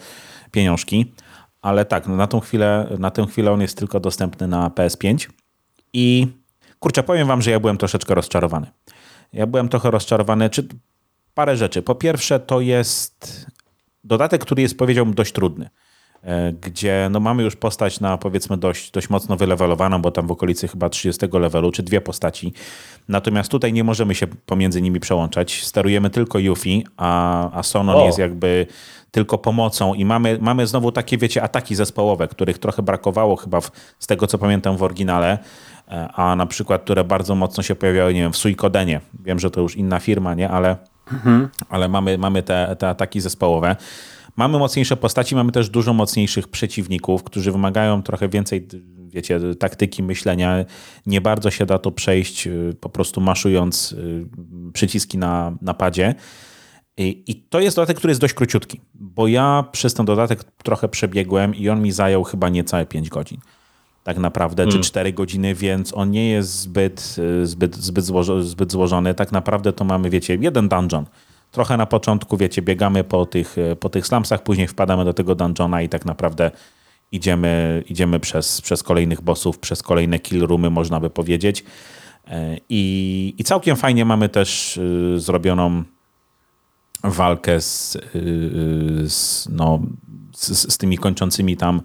pieniążki, 0.51 1.13
ale 1.61 1.85
tak, 1.85 2.07
no 2.07 2.15
na 2.15 2.27
tą 2.27 2.39
chwilę, 2.39 2.95
na 2.99 3.11
tę 3.11 3.25
chwilę 3.27 3.51
on 3.51 3.61
jest 3.61 3.77
tylko 3.77 3.99
dostępny 3.99 4.47
na 4.47 4.69
PS5 4.69 5.29
i 5.93 6.27
kurczę, 6.79 7.03
powiem 7.03 7.27
wam, 7.27 7.41
że 7.41 7.51
ja 7.51 7.59
byłem 7.59 7.77
troszeczkę 7.77 8.15
rozczarowany. 8.15 8.67
Ja 9.33 9.47
byłem 9.47 9.69
trochę 9.69 9.91
rozczarowany, 9.91 10.49
czy 10.49 10.67
parę 11.33 11.57
rzeczy. 11.57 11.81
Po 11.81 11.95
pierwsze, 11.95 12.39
to 12.39 12.61
jest 12.61 13.45
dodatek, 14.03 14.41
który 14.41 14.61
jest, 14.61 14.77
powiedziałbym, 14.77 15.15
dość 15.15 15.33
trudny. 15.33 15.69
E, 16.25 16.53
gdzie 16.53 17.07
no 17.11 17.19
mamy 17.19 17.43
już 17.43 17.55
postać 17.55 17.99
na 17.99 18.17
powiedzmy 18.17 18.57
dość, 18.57 18.91
dość 18.91 19.09
mocno 19.09 19.35
wylewelowaną, 19.37 20.01
bo 20.01 20.11
tam 20.11 20.27
w 20.27 20.31
okolicy 20.31 20.67
chyba 20.67 20.89
30 20.89 21.27
levelu, 21.33 21.71
czy 21.71 21.83
dwie 21.83 22.01
postaci. 22.01 22.53
Natomiast 23.07 23.51
tutaj 23.51 23.73
nie 23.73 23.83
możemy 23.83 24.15
się 24.15 24.27
pomiędzy 24.27 24.81
nimi 24.81 24.99
przełączać. 24.99 25.63
Sterujemy 25.63 26.09
tylko 26.09 26.39
Yuffie, 26.39 26.83
a, 26.97 27.51
a 27.59 27.63
Sonon 27.63 27.95
o. 27.95 28.05
jest 28.05 28.17
jakby 28.17 28.67
tylko 29.11 29.37
pomocą 29.37 29.93
i 29.93 30.05
mamy, 30.05 30.37
mamy 30.41 30.67
znowu 30.67 30.91
takie, 30.91 31.17
wiecie, 31.17 31.43
ataki 31.43 31.75
zespołowe, 31.75 32.27
których 32.27 32.57
trochę 32.57 32.83
brakowało 32.83 33.35
chyba 33.35 33.61
w, 33.61 33.71
z 33.99 34.07
tego, 34.07 34.27
co 34.27 34.37
pamiętam 34.37 34.77
w 34.77 34.83
oryginale, 34.83 35.37
e, 35.87 36.09
a 36.13 36.35
na 36.35 36.45
przykład, 36.45 36.81
które 36.81 37.03
bardzo 37.03 37.35
mocno 37.35 37.63
się 37.63 37.75
pojawiały, 37.75 38.13
nie 38.13 38.21
wiem, 38.21 38.33
w 38.33 38.37
Suikodenie. 38.37 39.01
Wiem, 39.23 39.39
że 39.39 39.51
to 39.51 39.61
już 39.61 39.75
inna 39.75 39.99
firma, 39.99 40.33
nie, 40.33 40.49
ale, 40.49 40.77
mhm. 41.11 41.49
ale 41.69 41.87
mamy, 41.87 42.17
mamy 42.17 42.43
te, 42.43 42.75
te 42.79 42.89
ataki 42.89 43.21
zespołowe. 43.21 43.75
Mamy 44.35 44.59
mocniejsze 44.59 44.97
postaci, 44.97 45.35
mamy 45.35 45.51
też 45.51 45.69
dużo 45.69 45.93
mocniejszych 45.93 46.47
przeciwników, 46.47 47.23
którzy 47.23 47.51
wymagają 47.51 48.03
trochę 48.03 48.29
więcej, 48.29 48.67
wiecie, 49.07 49.39
taktyki 49.59 50.03
myślenia. 50.03 50.65
Nie 51.05 51.21
bardzo 51.21 51.51
się 51.51 51.65
da 51.65 51.79
to 51.79 51.91
przejść 51.91 52.47
y, 52.47 52.75
po 52.79 52.89
prostu 52.89 53.21
maszując 53.21 53.91
y, 53.91 54.25
przyciski 54.73 55.17
na, 55.17 55.57
na 55.61 55.73
padzie. 55.73 56.15
I, 56.97 57.45
to 57.49 57.59
jest 57.59 57.75
dodatek, 57.75 57.97
który 57.97 58.11
jest 58.11 58.21
dość 58.21 58.33
króciutki, 58.33 58.81
bo 58.93 59.27
ja 59.27 59.63
przez 59.71 59.93
ten 59.93 60.05
dodatek 60.05 60.43
trochę 60.43 60.89
przebiegłem 60.89 61.55
i 61.55 61.69
on 61.69 61.81
mi 61.81 61.91
zajął 61.91 62.23
chyba 62.23 62.49
niecałe 62.49 62.85
5 62.85 63.09
godzin. 63.09 63.39
Tak 64.03 64.17
naprawdę, 64.17 64.63
hmm. 64.63 64.81
czy 64.81 64.89
4 64.89 65.13
godziny, 65.13 65.55
więc 65.55 65.93
on 65.93 66.11
nie 66.11 66.29
jest 66.29 66.59
zbyt, 66.59 67.15
y, 67.43 67.45
zbyt, 67.47 67.75
zbyt, 67.75 68.05
złożony, 68.05 68.43
zbyt 68.43 68.71
złożony. 68.71 69.13
Tak 69.13 69.31
naprawdę 69.31 69.73
to 69.73 69.85
mamy, 69.85 70.09
wiecie, 70.09 70.37
jeden 70.41 70.69
dungeon 70.69 71.05
trochę 71.55 71.77
na 71.77 71.85
początku, 71.85 72.37
wiecie, 72.37 72.61
biegamy 72.61 73.03
po 73.03 73.25
tych, 73.25 73.57
e, 73.57 73.75
po 73.75 73.89
tych 73.89 74.07
slumsach, 74.07 74.43
później 74.43 74.67
wpadamy 74.67 75.05
do 75.05 75.13
tego 75.13 75.35
dungeona 75.35 75.81
i 75.81 75.89
tak 75.89 76.05
naprawdę 76.05 76.51
idziemy, 77.11 77.83
idziemy 77.89 78.19
przez, 78.19 78.61
przez 78.61 78.83
kolejnych 78.83 79.21
bossów, 79.21 79.59
przez 79.59 79.83
kolejne 79.83 80.19
kill 80.19 80.47
roomy, 80.47 80.69
można 80.69 80.99
by 80.99 81.09
powiedzieć. 81.09 81.63
E, 82.27 82.57
I, 82.69 83.35
i 83.37 83.43
całkiem 83.43 83.75
fajnie 83.75 84.05
mamy 84.05 84.29
też 84.29 84.77
e, 84.77 85.19
zrobioną 85.19 85.83
walkę 87.03 87.61
z, 87.61 87.97
z, 89.05 89.49
no, 89.49 89.79
z, 90.33 90.73
z 90.73 90.77
tymi 90.77 90.97
kończącymi 90.97 91.57
tam 91.57 91.81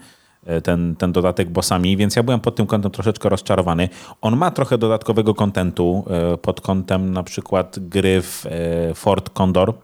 ten, 0.63 0.97
ten 0.97 1.13
dodatek 1.13 1.51
bossami, 1.51 1.97
więc 1.97 2.17
ja 2.17 2.23
byłem 2.23 2.41
pod 2.41 2.57
tym 2.57 2.67
kątem 2.67 2.91
troszeczkę 2.91 3.29
rozczarowany. 3.29 3.89
On 4.21 4.37
ma 4.37 4.51
trochę 4.51 4.79
dodatkowego 4.79 5.35
kontentu 5.35 6.05
e, 6.11 6.37
pod 6.37 6.61
kątem 6.61 7.13
na 7.13 7.23
przykład 7.23 7.79
gry 7.79 8.23
w 8.23 8.47
e, 8.47 8.95
Fort 8.95 9.31
Condor, 9.31 9.75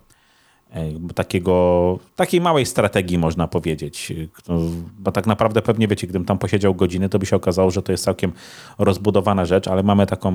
takiego, 1.14 1.98
takiej 2.16 2.40
małej 2.40 2.66
strategii 2.66 3.18
można 3.18 3.48
powiedzieć, 3.48 4.12
bo 4.98 5.12
tak 5.12 5.26
naprawdę 5.26 5.62
pewnie 5.62 5.88
wiecie, 5.88 6.06
gdybym 6.06 6.26
tam 6.26 6.38
posiedział 6.38 6.74
godziny, 6.74 7.08
to 7.08 7.18
by 7.18 7.26
się 7.26 7.36
okazało, 7.36 7.70
że 7.70 7.82
to 7.82 7.92
jest 7.92 8.04
całkiem 8.04 8.32
rozbudowana 8.78 9.44
rzecz, 9.44 9.68
ale 9.68 9.82
mamy 9.82 10.06
taką 10.06 10.30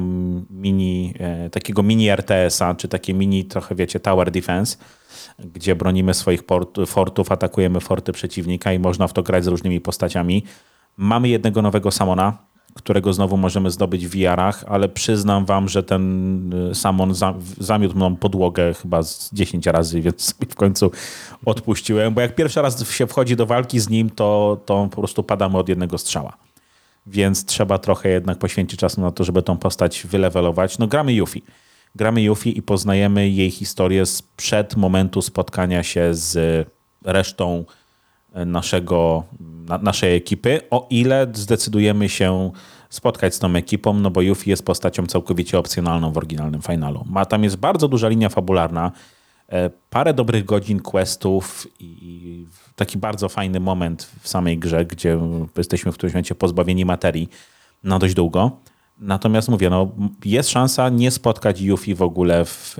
mini, 0.49 1.13
takiego 1.51 1.83
mini 1.83 2.09
RTS-a, 2.09 2.75
czy 2.75 2.87
takie 2.87 3.13
mini 3.13 3.45
trochę 3.45 3.75
wiecie, 3.75 3.99
tower 3.99 4.31
defense, 4.31 4.77
gdzie 5.39 5.75
bronimy 5.75 6.13
swoich 6.13 6.43
port, 6.43 6.77
fortów, 6.85 7.31
atakujemy 7.31 7.79
forty 7.79 8.11
przeciwnika 8.11 8.73
i 8.73 8.79
można 8.79 9.07
w 9.07 9.13
to 9.13 9.23
grać 9.23 9.43
z 9.43 9.47
różnymi 9.47 9.81
postaciami. 9.81 10.43
Mamy 10.97 11.29
jednego 11.29 11.61
nowego 11.61 11.91
Samona, 11.91 12.37
którego 12.73 13.13
znowu 13.13 13.37
możemy 13.37 13.71
zdobyć 13.71 14.07
w 14.07 14.11
VR-ach, 14.11 14.63
ale 14.67 14.89
przyznam 14.89 15.45
wam, 15.45 15.69
że 15.69 15.83
ten 15.83 16.53
y, 16.71 16.75
Samon 16.75 17.13
zamiótł 17.59 17.95
mną 17.95 18.15
podłogę 18.15 18.73
chyba 18.73 19.03
z 19.03 19.33
10 19.33 19.65
razy, 19.65 20.01
więc 20.01 20.35
w 20.49 20.55
końcu 20.55 20.91
odpuściłem, 21.45 22.13
bo 22.13 22.21
jak 22.21 22.35
pierwszy 22.35 22.61
raz 22.61 22.91
się 22.91 23.07
wchodzi 23.07 23.35
do 23.35 23.45
walki 23.45 23.79
z 23.79 23.89
nim, 23.89 24.09
to, 24.09 24.59
to 24.65 24.87
po 24.91 25.01
prostu 25.01 25.23
padamy 25.23 25.57
od 25.57 25.69
jednego 25.69 25.97
strzała. 25.97 26.37
Więc 27.07 27.45
trzeba 27.45 27.77
trochę 27.77 28.09
jednak 28.09 28.37
poświęcić 28.37 28.79
czasu 28.79 29.01
na 29.01 29.11
to, 29.11 29.23
żeby 29.23 29.43
tą 29.43 29.57
postać 29.57 30.07
wylewelować. 30.09 30.77
No 30.77 30.87
gramy 30.87 31.13
Yuffie 31.13 31.41
gramy 31.95 32.21
Yuffie 32.21 32.51
i 32.51 32.61
poznajemy 32.61 33.29
jej 33.29 33.51
historię 33.51 34.05
sprzed 34.05 34.75
momentu 34.75 35.21
spotkania 35.21 35.83
się 35.83 36.09
z 36.11 36.67
resztą 37.05 37.65
naszego, 38.45 39.23
na, 39.39 39.77
naszej 39.77 40.15
ekipy, 40.15 40.59
o 40.69 40.87
ile 40.89 41.27
zdecydujemy 41.33 42.09
się 42.09 42.51
spotkać 42.89 43.35
z 43.35 43.39
tą 43.39 43.55
ekipą, 43.55 43.93
no 43.93 44.11
bo 44.11 44.21
Yuffie 44.21 44.49
jest 44.49 44.65
postacią 44.65 45.05
całkowicie 45.05 45.59
opcjonalną 45.59 46.11
w 46.11 46.17
oryginalnym 46.17 46.61
finalu. 46.61 47.05
Ma, 47.09 47.25
tam 47.25 47.43
jest 47.43 47.55
bardzo 47.55 47.87
duża 47.87 48.07
linia 48.07 48.29
fabularna, 48.29 48.91
e, 49.49 49.69
parę 49.89 50.13
dobrych 50.13 50.45
godzin 50.45 50.79
questów 50.79 51.67
i 51.79 52.45
taki 52.75 52.97
bardzo 52.97 53.29
fajny 53.29 53.59
moment 53.59 54.11
w 54.21 54.27
samej 54.27 54.57
grze, 54.57 54.85
gdzie 54.85 55.19
jesteśmy 55.57 55.91
w 55.91 55.95
którymś 55.95 56.13
momencie 56.13 56.35
pozbawieni 56.35 56.85
materii 56.85 57.29
na 57.83 57.99
dość 57.99 58.13
długo. 58.13 58.51
Natomiast 58.97 59.49
mówię, 59.49 59.69
no, 59.69 59.91
jest 60.25 60.49
szansa 60.49 60.89
nie 60.89 61.11
spotkać 61.11 61.61
Yuffie 61.61 61.95
w 61.95 62.01
ogóle 62.01 62.45
w, 62.45 62.75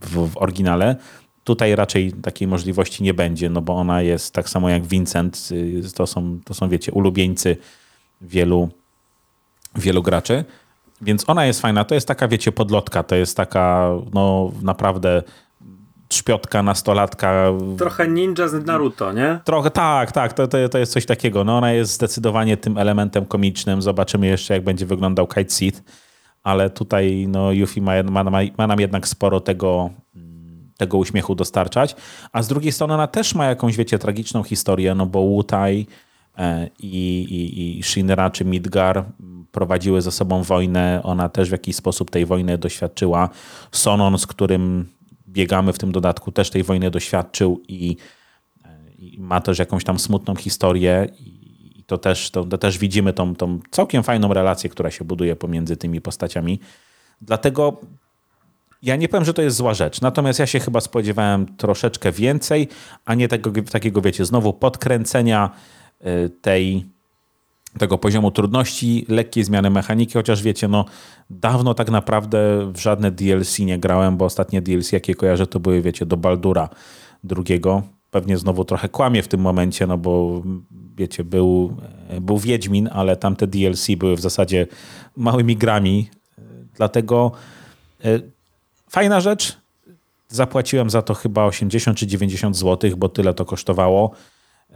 w, 0.00 0.30
w 0.30 0.36
oryginale. 0.36 0.96
Tutaj 1.48 1.74
raczej 1.74 2.12
takiej 2.12 2.48
możliwości 2.48 3.02
nie 3.02 3.14
będzie, 3.14 3.50
no 3.50 3.60
bo 3.60 3.76
ona 3.76 4.02
jest 4.02 4.34
tak 4.34 4.48
samo 4.48 4.68
jak 4.68 4.86
Vincent. 4.86 5.48
Y, 5.52 5.92
to 5.94 6.06
są, 6.06 6.40
to 6.44 6.54
są 6.54 6.68
wiecie, 6.68 6.92
ulubieńcy 6.92 7.56
wielu, 8.20 8.68
wielu 9.74 10.02
graczy. 10.02 10.44
Więc 11.00 11.24
ona 11.28 11.46
jest 11.46 11.60
fajna. 11.60 11.84
To 11.84 11.94
jest 11.94 12.08
taka, 12.08 12.28
wiecie, 12.28 12.52
podlotka. 12.52 13.02
To 13.02 13.14
jest 13.14 13.36
taka, 13.36 13.90
no 14.14 14.52
naprawdę 14.62 15.22
trzpiotka, 16.08 16.62
nastolatka. 16.62 17.52
Trochę 17.78 18.08
ninja 18.08 18.48
z 18.48 18.66
Naruto, 18.66 19.12
nie? 19.12 19.40
Trochę, 19.44 19.70
tak, 19.70 20.12
tak, 20.12 20.32
to, 20.32 20.48
to, 20.48 20.68
to 20.68 20.78
jest 20.78 20.92
coś 20.92 21.06
takiego. 21.06 21.44
No 21.44 21.58
ona 21.58 21.72
jest 21.72 21.92
zdecydowanie 21.92 22.56
tym 22.56 22.78
elementem 22.78 23.26
komicznym. 23.26 23.82
Zobaczymy 23.82 24.26
jeszcze, 24.26 24.54
jak 24.54 24.64
będzie 24.64 24.86
wyglądał 24.86 25.26
Kite 25.26 25.50
Seed, 25.50 25.82
ale 26.42 26.70
tutaj 26.70 27.26
no, 27.28 27.52
Yuffie 27.52 27.82
ma, 27.82 28.02
ma, 28.02 28.40
ma 28.58 28.66
nam 28.66 28.80
jednak 28.80 29.08
sporo 29.08 29.40
tego, 29.40 29.90
tego 30.78 30.98
uśmiechu 30.98 31.34
dostarczać. 31.34 31.96
A 32.32 32.42
z 32.42 32.48
drugiej 32.48 32.72
strony 32.72 32.94
ona 32.94 33.06
też 33.06 33.34
ma 33.34 33.46
jakąś, 33.46 33.76
wiecie, 33.76 33.98
tragiczną 33.98 34.42
historię, 34.42 34.94
no 34.94 35.06
bo 35.06 35.22
Wutai 35.22 35.86
e, 36.38 36.68
i, 36.78 37.22
i, 37.22 37.78
i 37.78 37.82
Shinra 37.82 38.30
czy 38.30 38.44
Midgar 38.44 39.04
prowadziły 39.52 40.02
ze 40.02 40.12
sobą 40.12 40.42
wojnę. 40.42 41.00
Ona 41.04 41.28
też 41.28 41.48
w 41.48 41.52
jakiś 41.52 41.76
sposób 41.76 42.10
tej 42.10 42.26
wojny 42.26 42.58
doświadczyła. 42.58 43.28
Sonon, 43.72 44.18
z 44.18 44.26
którym 44.26 44.88
biegamy 45.28 45.72
w 45.72 45.78
tym 45.78 45.92
dodatku, 45.92 46.32
też 46.32 46.50
tej 46.50 46.62
wojny 46.62 46.90
doświadczył 46.90 47.62
i, 47.68 47.96
i 48.98 49.16
ma 49.20 49.40
też 49.40 49.58
jakąś 49.58 49.84
tam 49.84 49.98
smutną 49.98 50.34
historię 50.34 51.06
i 51.20 51.84
to 51.86 51.98
też, 51.98 52.30
to, 52.30 52.44
to 52.44 52.58
też 52.58 52.78
widzimy 52.78 53.12
tą, 53.12 53.34
tą 53.34 53.60
całkiem 53.70 54.02
fajną 54.02 54.34
relację, 54.34 54.70
która 54.70 54.90
się 54.90 55.04
buduje 55.04 55.36
pomiędzy 55.36 55.76
tymi 55.76 56.00
postaciami. 56.00 56.60
Dlatego 57.20 57.80
ja 58.82 58.96
nie 58.96 59.08
powiem, 59.08 59.24
że 59.24 59.34
to 59.34 59.42
jest 59.42 59.56
zła 59.56 59.74
rzecz. 59.74 60.00
Natomiast 60.00 60.38
ja 60.38 60.46
się 60.46 60.60
chyba 60.60 60.80
spodziewałem 60.80 61.56
troszeczkę 61.56 62.12
więcej, 62.12 62.68
a 63.04 63.14
nie 63.14 63.28
tego, 63.28 63.52
takiego, 63.70 64.00
wiecie, 64.00 64.24
znowu 64.24 64.52
podkręcenia 64.52 65.50
y, 66.00 66.30
tej 66.30 66.84
tego 67.78 67.98
poziomu 67.98 68.30
trudności, 68.30 69.06
lekkie 69.08 69.44
zmiany 69.44 69.70
mechaniki, 69.70 70.12
chociaż 70.12 70.42
wiecie, 70.42 70.68
no 70.68 70.84
dawno 71.30 71.74
tak 71.74 71.90
naprawdę 71.90 72.70
w 72.72 72.78
żadne 72.78 73.10
DLC 73.10 73.58
nie 73.58 73.78
grałem, 73.78 74.16
bo 74.16 74.24
ostatnie 74.24 74.62
DLC, 74.62 74.92
jakie 74.92 75.14
kojarzę, 75.14 75.46
to 75.46 75.60
były, 75.60 75.82
wiecie, 75.82 76.06
do 76.06 76.16
Baldura 76.16 76.68
drugiego. 77.24 77.82
Pewnie 78.10 78.38
znowu 78.38 78.64
trochę 78.64 78.88
kłamie 78.88 79.22
w 79.22 79.28
tym 79.28 79.40
momencie, 79.40 79.86
no 79.86 79.98
bo 79.98 80.42
wiecie, 80.96 81.24
był, 81.24 81.76
był 82.20 82.38
Wiedźmin, 82.38 82.88
ale 82.92 83.16
tamte 83.16 83.46
DLC 83.46 83.86
były 83.98 84.16
w 84.16 84.20
zasadzie 84.20 84.66
małymi 85.16 85.56
grami, 85.56 86.10
dlatego 86.74 87.32
e, 88.04 88.37
fajna 88.90 89.20
rzecz, 89.20 89.58
zapłaciłem 90.28 90.90
za 90.90 91.02
to 91.02 91.14
chyba 91.14 91.44
80 91.44 91.98
czy 91.98 92.06
90 92.06 92.56
zł, 92.56 92.90
bo 92.96 93.08
tyle 93.08 93.34
to 93.34 93.44
kosztowało. 93.44 94.10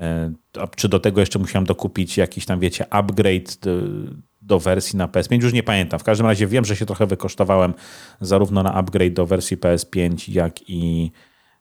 E, 0.01 0.33
czy 0.77 0.89
do 0.89 1.01
tego 1.01 1.21
jeszcze 1.21 1.39
musiałem 1.39 1.67
dokupić 1.67 2.17
jakiś 2.17 2.47
tam, 2.47 2.61
wiecie, 2.61 2.93
upgrade 2.93 3.59
do, 3.61 3.71
do 4.43 4.59
wersji 4.59 4.97
na 4.97 5.09
PS5? 5.09 5.43
Już 5.43 5.53
nie 5.53 5.63
pamiętam. 5.63 6.01
W 6.01 6.05
każdym 6.05 6.27
razie 6.27 6.47
wiem, 6.47 6.65
że 6.65 6.77
się 6.77 6.87
trochę 6.87 7.07
wykosztowałem 7.07 7.75
zarówno 8.21 8.63
na 8.63 8.75
upgrade 8.75 9.13
do 9.13 9.27
wersji 9.27 9.57
PS5, 9.57 10.33
jak 10.33 10.71
i, 10.71 11.13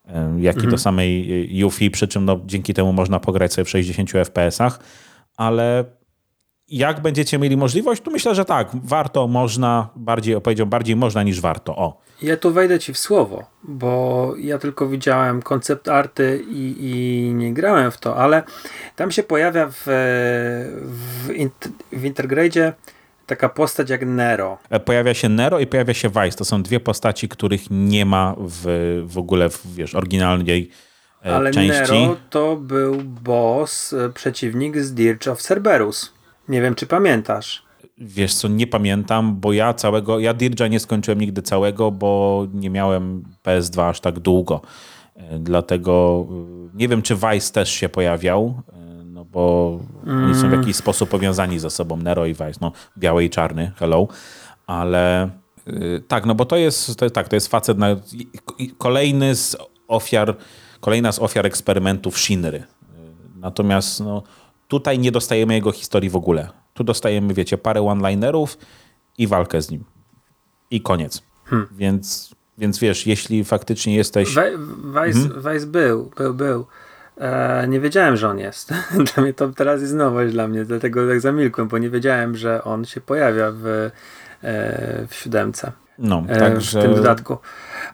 e, 0.06 0.36
jak 0.40 0.56
mhm. 0.56 0.68
i 0.68 0.72
do 0.72 0.78
samej 0.78 1.28
Yuffie, 1.58 1.92
przy 1.92 2.08
czym 2.08 2.26
no, 2.26 2.40
dzięki 2.46 2.74
temu 2.74 2.94
można 2.94 3.20
pograć 3.20 3.54
sobie 3.54 3.66
w 3.66 3.70
60 3.70 4.12
FPS-ach, 4.12 4.80
ale 5.38 5.86
jak 6.72 7.00
będziecie 7.00 7.40
mieli 7.40 7.58
możliwość, 7.58 8.02
to 8.02 8.12
myślę, 8.12 8.36
że 8.36 8.46
tak, 8.46 8.68
warto, 8.84 9.28
można, 9.28 9.90
bardziej, 9.96 10.42
powiedział, 10.42 10.68
bardziej 10.68 10.96
można 10.96 11.24
niż 11.24 11.42
warto. 11.42 11.76
O. 11.76 12.02
Ja 12.22 12.38
tu 12.38 12.52
wejdę 12.52 12.80
ci 12.80 12.94
w 12.94 12.98
słowo, 12.98 13.44
bo 13.64 14.34
ja 14.38 14.58
tylko 14.58 14.88
widziałem 14.88 15.42
koncept 15.42 15.90
arty 15.90 16.44
i, 16.50 16.76
i 16.80 17.34
nie 17.34 17.54
grałem 17.54 17.92
w 17.92 17.98
to, 17.98 18.16
ale 18.16 18.44
tam 18.96 19.12
się 19.12 19.24
pojawia 19.24 19.68
w, 19.68 19.84
w, 20.76 21.30
w 21.92 22.06
Intergrade 22.06 22.74
taka 23.26 23.50
postać 23.50 23.90
jak 23.90 24.06
Nero. 24.06 24.58
E, 24.70 24.80
pojawia 24.80 25.14
się 25.14 25.30
Nero 25.30 25.60
i 25.60 25.68
pojawia 25.68 25.94
się 25.94 26.10
Vice. 26.10 26.38
To 26.38 26.46
są 26.46 26.64
dwie 26.64 26.80
postaci, 26.80 27.30
których 27.30 27.62
nie 27.70 28.06
ma 28.06 28.36
w, 28.38 29.04
w 29.06 29.18
ogóle 29.18 29.50
w 29.50 29.76
wiesz, 29.76 29.96
oryginalnej 29.96 30.70
e, 31.26 31.36
Ale 31.36 31.52
części. 31.52 31.94
Nero 31.94 32.18
to 32.30 32.56
był 32.56 32.96
boss, 33.04 33.94
e, 33.94 34.10
przeciwnik 34.10 34.78
z 34.78 34.94
Dirge 34.94 35.32
of 35.32 35.42
Cerberus. 35.42 36.21
Nie 36.50 36.62
wiem, 36.62 36.76
czy 36.76 36.88
pamiętasz. 36.88 37.64
Wiesz 37.98 38.34
co, 38.34 38.48
nie 38.48 38.68
pamiętam, 38.68 39.40
bo 39.40 39.54
ja 39.54 39.74
całego, 39.74 40.20
ja 40.20 40.34
Dirge'a 40.34 40.70
nie 40.70 40.80
skończyłem 40.80 41.22
nigdy 41.22 41.42
całego, 41.42 41.92
bo 41.92 42.48
nie 42.54 42.70
miałem 42.70 43.24
PS2 43.44 43.90
aż 43.90 44.00
tak 44.00 44.20
długo. 44.20 44.62
Dlatego 45.40 46.26
nie 46.74 46.88
wiem, 46.88 47.02
czy 47.02 47.16
Vice 47.16 47.54
też 47.54 47.70
się 47.70 47.90
pojawiał 47.90 48.64
bo 49.32 49.80
mm. 50.06 50.26
oni 50.26 50.36
są 50.36 50.50
w 50.50 50.54
jakiś 50.54 50.76
sposób 50.76 51.10
powiązani 51.10 51.60
ze 51.60 51.70
sobą, 51.70 51.98
Nero 51.98 52.26
i 52.26 52.34
Vice, 52.34 52.60
no 52.62 52.72
biały 52.98 53.24
i 53.24 53.30
czarny, 53.30 53.72
hello, 53.76 54.08
ale 54.68 55.30
yy, 55.68 56.04
tak, 56.08 56.26
no 56.26 56.36
bo 56.36 56.46
to 56.46 56.58
jest, 56.58 56.96
to, 56.98 57.10
tak, 57.10 57.28
to 57.28 57.36
jest 57.36 57.48
facet, 57.48 57.78
na, 57.78 57.88
kolejny 58.78 59.36
z 59.36 59.58
ofiar, 59.88 60.38
kolejna 60.80 61.12
z 61.12 61.20
ofiar 61.20 61.46
eksperymentów 61.46 62.20
Shinry. 62.20 62.64
Natomiast 63.36 64.00
no, 64.00 64.24
tutaj 64.72 65.00
nie 65.00 65.12
dostajemy 65.12 65.54
jego 65.54 65.72
historii 65.72 66.10
w 66.10 66.16
ogóle. 66.16 66.50
Tu 66.74 66.84
dostajemy, 66.84 67.34
wiecie, 67.34 67.58
parę 67.58 67.82
one-linerów 67.82 68.58
i 69.18 69.28
walkę 69.28 69.62
z 69.62 69.72
nim. 69.72 69.84
I 70.72 70.82
koniec. 70.82 71.24
Hmm. 71.46 71.68
Więc, 71.72 72.36
więc 72.58 72.80
wiesz, 72.80 73.08
jeśli 73.08 73.44
faktycznie 73.44 73.96
jesteś... 73.96 74.30
Vice, 74.30 75.30
hmm? 75.30 75.54
Vice 75.54 75.66
był, 75.66 76.12
był, 76.18 76.34
był. 76.34 76.66
E, 77.18 77.68
nie 77.68 77.80
wiedziałem, 77.80 78.18
że 78.18 78.30
on 78.30 78.40
jest. 78.40 78.74
dla 79.14 79.24
mnie 79.24 79.34
to 79.34 79.50
teraz 79.50 79.82
jest 79.82 79.94
nowość 79.94 80.34
dla 80.34 80.48
mnie, 80.48 80.66
dlatego 80.66 81.08
tak 81.08 81.22
zamilkłem, 81.22 81.68
bo 81.68 81.78
nie 81.78 81.90
wiedziałem, 81.90 82.38
że 82.38 82.64
on 82.64 82.86
się 82.86 83.02
pojawia 83.02 83.52
w, 83.52 83.66
e, 83.66 83.92
w 85.08 85.16
siódemce. 85.16 85.72
No, 86.00 86.24
e, 86.28 86.40
także... 86.40 86.80
W 86.80 86.84
tym 86.84 86.96
dodatku. 86.96 87.38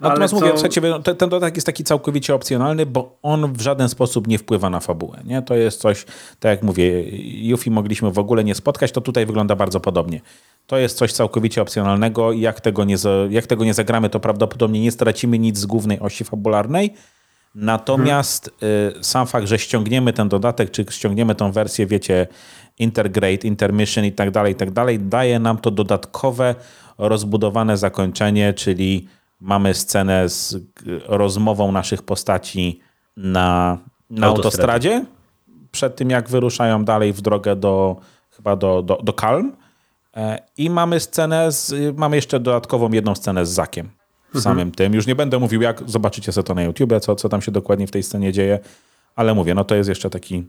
Natomiast 0.02 0.34
mówię, 0.34 0.54
co... 0.54 0.70
ciebie, 0.70 0.90
no, 0.90 1.00
ten, 1.00 1.16
ten 1.16 1.30
dodatek 1.30 1.56
jest 1.56 1.66
taki 1.66 1.84
całkowicie 1.84 2.36
opcjonalny, 2.36 2.86
bo 2.86 3.18
on 3.22 3.54
w 3.54 3.62
żaden 3.62 3.90
sposób 3.90 4.28
nie 4.28 4.38
wpływa 4.38 4.70
na 4.70 4.80
fabułę. 4.80 5.20
Nie? 5.26 5.42
To 5.42 5.56
jest 5.56 5.82
coś, 5.82 6.06
tak 6.40 6.50
jak 6.50 6.64
mówię, 6.64 7.04
Yuffie 7.50 7.72
mogliśmy 7.72 8.12
w 8.12 8.20
ogóle 8.20 8.44
nie 8.44 8.56
spotkać, 8.56 8.92
to 8.92 9.02
tutaj 9.02 9.26
wygląda 9.26 9.56
bardzo 9.56 9.80
podobnie. 9.80 10.22
To 10.68 10.78
jest 10.78 10.98
coś 10.98 11.14
całkowicie 11.14 11.62
opcjonalnego 11.62 12.32
i 12.32 12.42
jak 12.42 12.62
tego 12.62 12.84
nie, 12.84 12.96
jak 13.30 13.48
tego 13.48 13.66
nie 13.66 13.74
zagramy, 13.74 14.10
to 14.10 14.20
prawdopodobnie 14.20 14.82
nie 14.82 14.92
stracimy 14.92 15.40
nic 15.40 15.58
z 15.58 15.66
głównej 15.66 16.00
osi 16.00 16.24
fabularnej, 16.24 16.94
Natomiast 17.56 18.52
hmm. 18.60 19.04
sam 19.04 19.28
fakt, 19.28 19.48
że 19.48 19.60
ściągniemy 19.60 20.14
ten 20.14 20.30
dodatek, 20.30 20.72
czy 20.72 20.86
ściągniemy 20.90 21.36
tą 21.36 21.52
wersję, 21.52 21.86
wiecie, 21.86 22.28
Intergrade, 22.80 23.44
Intermission 23.48 24.06
i 24.06 24.12
tak 24.12 24.32
dalej, 24.32 24.54
i 24.54 24.56
tak 24.56 24.72
dalej, 24.72 25.00
daje 25.00 25.40
nam 25.40 25.58
to 25.58 25.72
dodatkowe, 25.72 26.56
rozbudowane 26.98 27.78
zakończenie, 27.78 28.54
czyli 28.54 29.08
mamy 29.40 29.74
scenę 29.74 30.30
z 30.30 30.56
rozmową 31.06 31.72
naszych 31.72 32.02
postaci 32.02 32.80
na, 33.18 33.78
na 34.10 34.28
autostradzie, 34.28 35.06
przed 35.72 35.96
tym 35.96 36.10
jak 36.10 36.30
wyruszają 36.30 36.86
dalej 36.86 37.14
w 37.14 37.22
drogę 37.22 37.56
do 37.56 37.96
chyba 38.32 38.56
do, 38.56 38.82
do, 38.82 39.00
do 39.04 39.14
Kalm. 39.14 39.56
E, 40.18 40.40
I 40.58 40.70
mamy 40.70 41.00
scenę, 41.00 41.52
z, 41.52 41.74
mamy 41.98 42.16
jeszcze 42.16 42.40
dodatkową 42.40 42.92
jedną 42.92 43.16
scenę 43.16 43.46
z 43.46 43.50
Zakiem 43.50 43.90
w 44.24 44.36
mhm. 44.36 44.44
samym 44.44 44.72
tym. 44.72 44.94
Już 44.94 45.08
nie 45.08 45.16
będę 45.16 45.40
mówił, 45.40 45.62
jak 45.62 45.90
zobaczycie 45.90 46.32
sobie 46.32 46.44
to 46.44 46.54
na 46.54 46.64
YouTubie, 46.64 47.00
co, 47.00 47.16
co 47.16 47.30
tam 47.30 47.42
się 47.42 47.52
dokładnie 47.52 47.88
w 47.88 47.92
tej 47.92 48.04
scenie 48.04 48.32
dzieje, 48.34 48.60
ale 49.16 49.34
mówię, 49.34 49.56
no 49.56 49.64
to 49.64 49.76
jest 49.76 49.90
jeszcze 49.90 50.10
taki, 50.10 50.48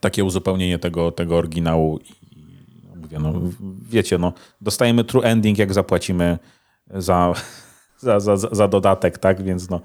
takie 0.00 0.24
uzupełnienie 0.24 0.78
tego, 0.78 1.12
tego 1.12 1.36
oryginału. 1.36 1.98
I 1.98 2.12
mówię, 2.96 3.18
no, 3.18 3.32
wiecie, 3.88 4.18
no, 4.18 4.32
dostajemy 4.60 5.04
true 5.04 5.22
ending, 5.22 5.58
jak 5.58 5.74
zapłacimy 5.74 6.38
za, 6.94 7.34
za, 7.98 8.20
za, 8.20 8.36
za 8.36 8.68
dodatek, 8.68 9.18
tak? 9.18 9.42
Więc 9.42 9.70
no, 9.70 9.80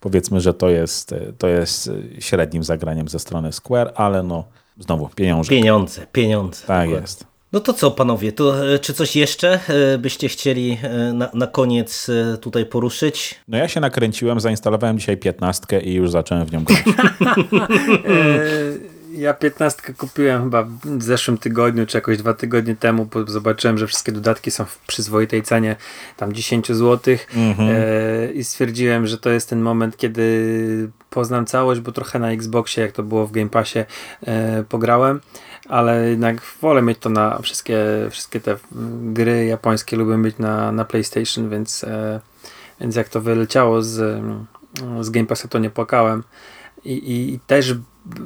powiedzmy, 0.00 0.40
że 0.40 0.54
to 0.54 0.68
jest, 0.68 1.14
to 1.38 1.48
jest 1.48 1.90
średnim 2.18 2.64
zagraniem 2.64 3.08
ze 3.08 3.18
strony 3.18 3.52
Square, 3.52 3.92
ale 3.94 4.22
no, 4.22 4.44
znowu 4.78 5.08
pieniądze. 5.08 5.50
Pieniądze, 5.50 6.06
pieniądze. 6.12 6.66
Tak 6.66 6.90
jest. 6.90 7.26
No 7.52 7.60
to 7.60 7.72
co 7.72 7.90
panowie, 7.90 8.32
to 8.32 8.74
e, 8.74 8.78
czy 8.78 8.94
coś 8.94 9.16
jeszcze 9.16 9.60
e, 9.68 9.98
byście 9.98 10.28
chcieli 10.28 10.78
e, 10.82 11.12
na, 11.12 11.30
na 11.34 11.46
koniec 11.46 12.10
tutaj 12.40 12.66
poruszyć? 12.66 13.34
No 13.48 13.58
ja 13.58 13.68
się 13.68 13.80
nakręciłem, 13.80 14.40
zainstalowałem 14.40 14.98
dzisiaj 14.98 15.16
piętnastkę 15.16 15.80
i 15.80 15.94
już 15.94 16.10
zacząłem 16.10 16.46
w 16.46 16.52
nią 16.52 16.64
grać. 16.64 16.82
ja 19.16 19.34
piętnastkę 19.34 19.94
kupiłem 19.94 20.42
chyba 20.42 20.62
w 20.84 21.02
zeszłym 21.02 21.38
tygodniu, 21.38 21.86
czy 21.86 21.96
jakoś 21.96 22.18
dwa 22.18 22.34
tygodnie 22.34 22.76
temu, 22.76 23.06
bo 23.06 23.26
zobaczyłem, 23.26 23.78
że 23.78 23.86
wszystkie 23.86 24.12
dodatki 24.12 24.50
są 24.50 24.64
w 24.64 24.78
przyzwoitej 24.78 25.42
cenie, 25.42 25.76
tam 26.16 26.32
10 26.32 26.68
zł 26.68 27.16
mhm. 27.36 28.34
i 28.34 28.44
stwierdziłem, 28.44 29.06
że 29.06 29.18
to 29.18 29.30
jest 29.30 29.50
ten 29.50 29.60
moment, 29.60 29.96
kiedy 29.96 30.90
poznam 31.10 31.46
całość, 31.46 31.80
bo 31.80 31.92
trochę 31.92 32.18
na 32.18 32.32
Xboxie, 32.32 32.82
jak 32.82 32.92
to 32.92 33.02
było 33.02 33.26
w 33.26 33.32
Game 33.32 33.48
Passie, 33.48 33.78
pograłem 34.68 35.20
ale 35.68 36.08
jednak 36.08 36.40
wolę 36.60 36.82
mieć 36.82 36.98
to 36.98 37.10
na 37.10 37.38
wszystkie, 37.42 37.78
wszystkie 38.10 38.40
te 38.40 38.56
gry 39.02 39.46
japońskie 39.46 39.96
lubię 39.96 40.16
mieć 40.16 40.38
na, 40.38 40.72
na 40.72 40.84
PlayStation, 40.84 41.50
więc, 41.50 41.84
e, 41.84 42.20
więc 42.80 42.96
jak 42.96 43.08
to 43.08 43.20
wyleciało 43.20 43.82
z, 43.82 44.22
z 45.00 45.10
Game 45.10 45.26
Passa 45.26 45.48
to 45.48 45.58
nie 45.58 45.70
płakałem 45.70 46.22
i, 46.84 47.32
i 47.34 47.40
też 47.46 47.74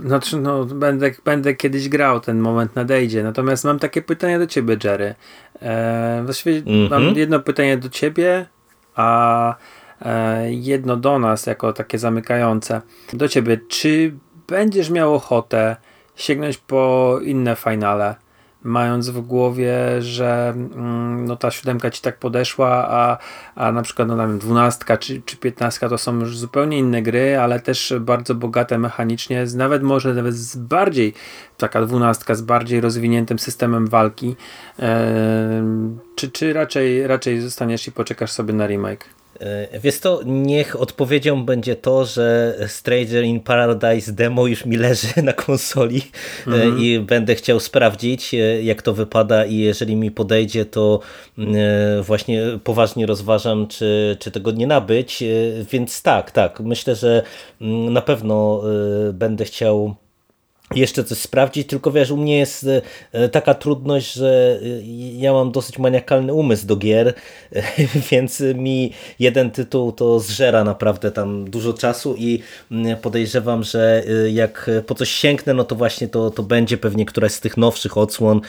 znaczy, 0.04 0.36
no, 0.36 0.64
będę, 0.64 1.10
będę 1.24 1.54
kiedyś 1.54 1.88
grał, 1.88 2.20
ten 2.20 2.38
moment 2.38 2.76
nadejdzie. 2.76 3.22
Natomiast 3.22 3.64
mam 3.64 3.78
takie 3.78 4.02
pytanie 4.02 4.38
do 4.38 4.46
ciebie, 4.46 4.76
Jerry. 4.84 5.14
E, 5.62 6.22
właściwie 6.24 6.56
mm 6.56 6.66
-hmm. 6.66 6.90
mam 6.90 7.02
jedno 7.02 7.40
pytanie 7.40 7.76
do 7.76 7.88
ciebie, 7.88 8.46
a 8.94 9.54
e, 10.02 10.52
jedno 10.52 10.96
do 10.96 11.18
nas, 11.18 11.46
jako 11.46 11.72
takie 11.72 11.98
zamykające. 11.98 12.80
Do 13.12 13.28
ciebie, 13.28 13.60
czy 13.68 14.14
będziesz 14.48 14.90
miał 14.90 15.14
ochotę 15.14 15.76
sięgnąć 16.16 16.58
po 16.58 17.18
inne 17.22 17.56
finale, 17.56 18.14
mając 18.62 19.10
w 19.10 19.20
głowie, 19.20 19.76
że 20.02 20.48
mm, 20.56 21.24
no, 21.24 21.36
ta 21.36 21.50
siódemka 21.50 21.90
ci 21.90 22.02
tak 22.02 22.18
podeszła, 22.18 22.88
a, 22.90 23.18
a 23.54 23.72
na 23.72 23.82
przykład 23.82 24.08
no, 24.08 24.16
wiem, 24.16 24.38
dwunastka 24.38 24.96
czy, 24.96 25.22
czy 25.22 25.36
piętnastka 25.36 25.88
to 25.88 25.98
są 25.98 26.18
już 26.20 26.38
zupełnie 26.38 26.78
inne 26.78 27.02
gry, 27.02 27.38
ale 27.38 27.60
też 27.60 27.94
bardzo 28.00 28.34
bogate 28.34 28.78
mechanicznie, 28.78 29.46
nawet 29.54 29.82
może 29.82 30.14
nawet 30.14 30.34
z 30.34 30.56
bardziej, 30.56 31.14
taka 31.56 31.86
dwunastka 31.86 32.34
z 32.34 32.42
bardziej 32.42 32.80
rozwiniętym 32.80 33.38
systemem 33.38 33.86
walki, 33.86 34.36
czy, 36.14 36.30
czy 36.30 36.52
raczej, 36.52 37.06
raczej 37.06 37.40
zostaniesz 37.40 37.86
i 37.86 37.92
poczekasz 37.92 38.30
sobie 38.30 38.54
na 38.54 38.66
remake? 38.66 39.19
E, 39.40 39.78
wiesz 39.80 40.00
to, 40.00 40.20
niech 40.26 40.80
odpowiedzią 40.80 41.44
będzie 41.44 41.76
to, 41.76 42.04
że 42.04 42.56
Stranger 42.66 43.24
in 43.24 43.40
Paradise 43.40 44.12
demo 44.12 44.46
już 44.46 44.64
mi 44.64 44.76
leży 44.76 45.08
na 45.22 45.32
konsoli 45.32 46.02
e, 46.46 46.50
mhm. 46.50 46.78
i 46.78 46.98
będę 46.98 47.34
chciał 47.34 47.60
sprawdzić, 47.60 48.34
e, 48.34 48.62
jak 48.62 48.82
to 48.82 48.94
wypada 48.94 49.44
i 49.44 49.56
jeżeli 49.56 49.96
mi 49.96 50.10
podejdzie, 50.10 50.64
to 50.64 51.00
właśnie 52.02 52.42
poważnie 52.64 53.06
rozważam, 53.06 53.66
czy, 53.66 54.16
czy 54.20 54.30
tego 54.30 54.50
nie 54.50 54.66
nabyć, 54.66 55.24
więc 55.72 56.02
tak, 56.02 56.30
tak, 56.30 56.60
myślę, 56.60 56.96
że 56.96 57.22
na 57.90 58.02
pewno 58.02 58.62
będę 59.12 59.44
chciał 59.44 59.94
jeszcze 60.74 61.04
coś 61.04 61.18
sprawdzić, 61.18 61.68
tylko 61.68 61.90
wiesz, 61.90 62.10
u 62.10 62.16
mnie 62.16 62.38
jest 62.38 62.66
e, 63.12 63.28
taka 63.28 63.54
trudność, 63.54 64.12
że 64.12 64.60
e, 64.62 64.82
ja 65.16 65.32
mam 65.32 65.52
dosyć 65.52 65.78
maniakalny 65.78 66.34
umysł 66.34 66.66
do 66.66 66.76
gier, 66.76 67.14
więc 68.10 68.40
mi 68.40 68.92
jeden 69.18 69.50
tytuł 69.50 69.92
to 69.92 70.20
zżera 70.20 70.64
naprawdę 70.64 71.10
tam 71.10 71.50
dużo 71.50 71.72
czasu 71.72 72.14
i 72.18 72.42
mm, 72.70 72.96
podejrzewam, 72.96 73.62
że 73.62 74.02
e, 74.08 74.30
jak 74.30 74.70
po 74.86 74.94
coś 74.94 75.10
sięgnę, 75.10 75.54
no 75.54 75.64
to 75.64 75.76
właśnie 75.76 76.08
to, 76.08 76.30
to 76.30 76.42
będzie 76.42 76.78
pewnie 76.78 77.06
któraś 77.06 77.32
z 77.32 77.40
tych 77.40 77.56
nowszych 77.56 77.98
odsłon, 77.98 78.40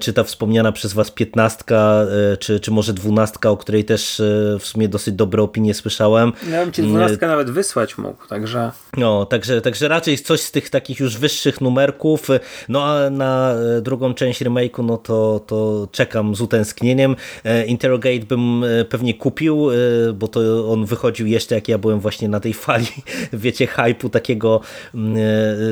czy 0.00 0.12
ta 0.12 0.24
wspomniana 0.24 0.72
przez 0.72 0.92
was 0.92 1.10
piętnastka, 1.10 2.06
czy, 2.38 2.60
czy 2.60 2.70
może 2.70 2.92
dwunastka, 2.92 3.50
o 3.50 3.56
której 3.56 3.84
też 3.84 4.22
w 4.60 4.66
sumie 4.66 4.88
dosyć 4.88 5.14
dobre 5.14 5.42
opinie 5.42 5.74
słyszałem. 5.74 6.32
Ja 6.50 6.64
bym 6.64 6.72
ci 6.72 6.82
dwunastkę 6.82 7.26
nawet 7.26 7.50
wysłać 7.50 7.98
mógł, 7.98 8.26
także... 8.26 8.70
No, 8.96 9.26
także, 9.26 9.60
także 9.60 9.88
raczej 9.88 10.18
coś 10.18 10.40
z 10.40 10.52
tych 10.52 10.70
takich 10.70 11.00
już 11.00 11.18
wyższych 11.18 11.60
numerków. 11.66 12.28
No 12.68 12.84
a 12.84 13.10
na 13.10 13.54
e, 13.78 13.80
drugą 13.80 14.14
część 14.14 14.42
remake'u 14.42 14.84
no 14.84 14.96
to, 14.96 15.40
to 15.46 15.88
czekam 15.92 16.34
z 16.34 16.40
utęsknieniem. 16.40 17.16
E, 17.44 17.66
Interrogate 17.66 18.26
bym 18.28 18.64
e, 18.64 18.84
pewnie 18.84 19.14
kupił, 19.14 19.68
bo 20.14 20.28
to 20.28 20.40
on 20.72 20.84
wychodził 20.84 21.26
jeszcze 21.26 21.54
jak 21.54 21.68
ja 21.68 21.78
byłem 21.78 22.00
właśnie 22.00 22.28
na 22.28 22.40
tej 22.40 22.52
fali, 22.64 22.86
wiecie, 23.32 23.66
hypu 23.66 24.08
takiego 24.08 24.60
mm, 24.94 25.16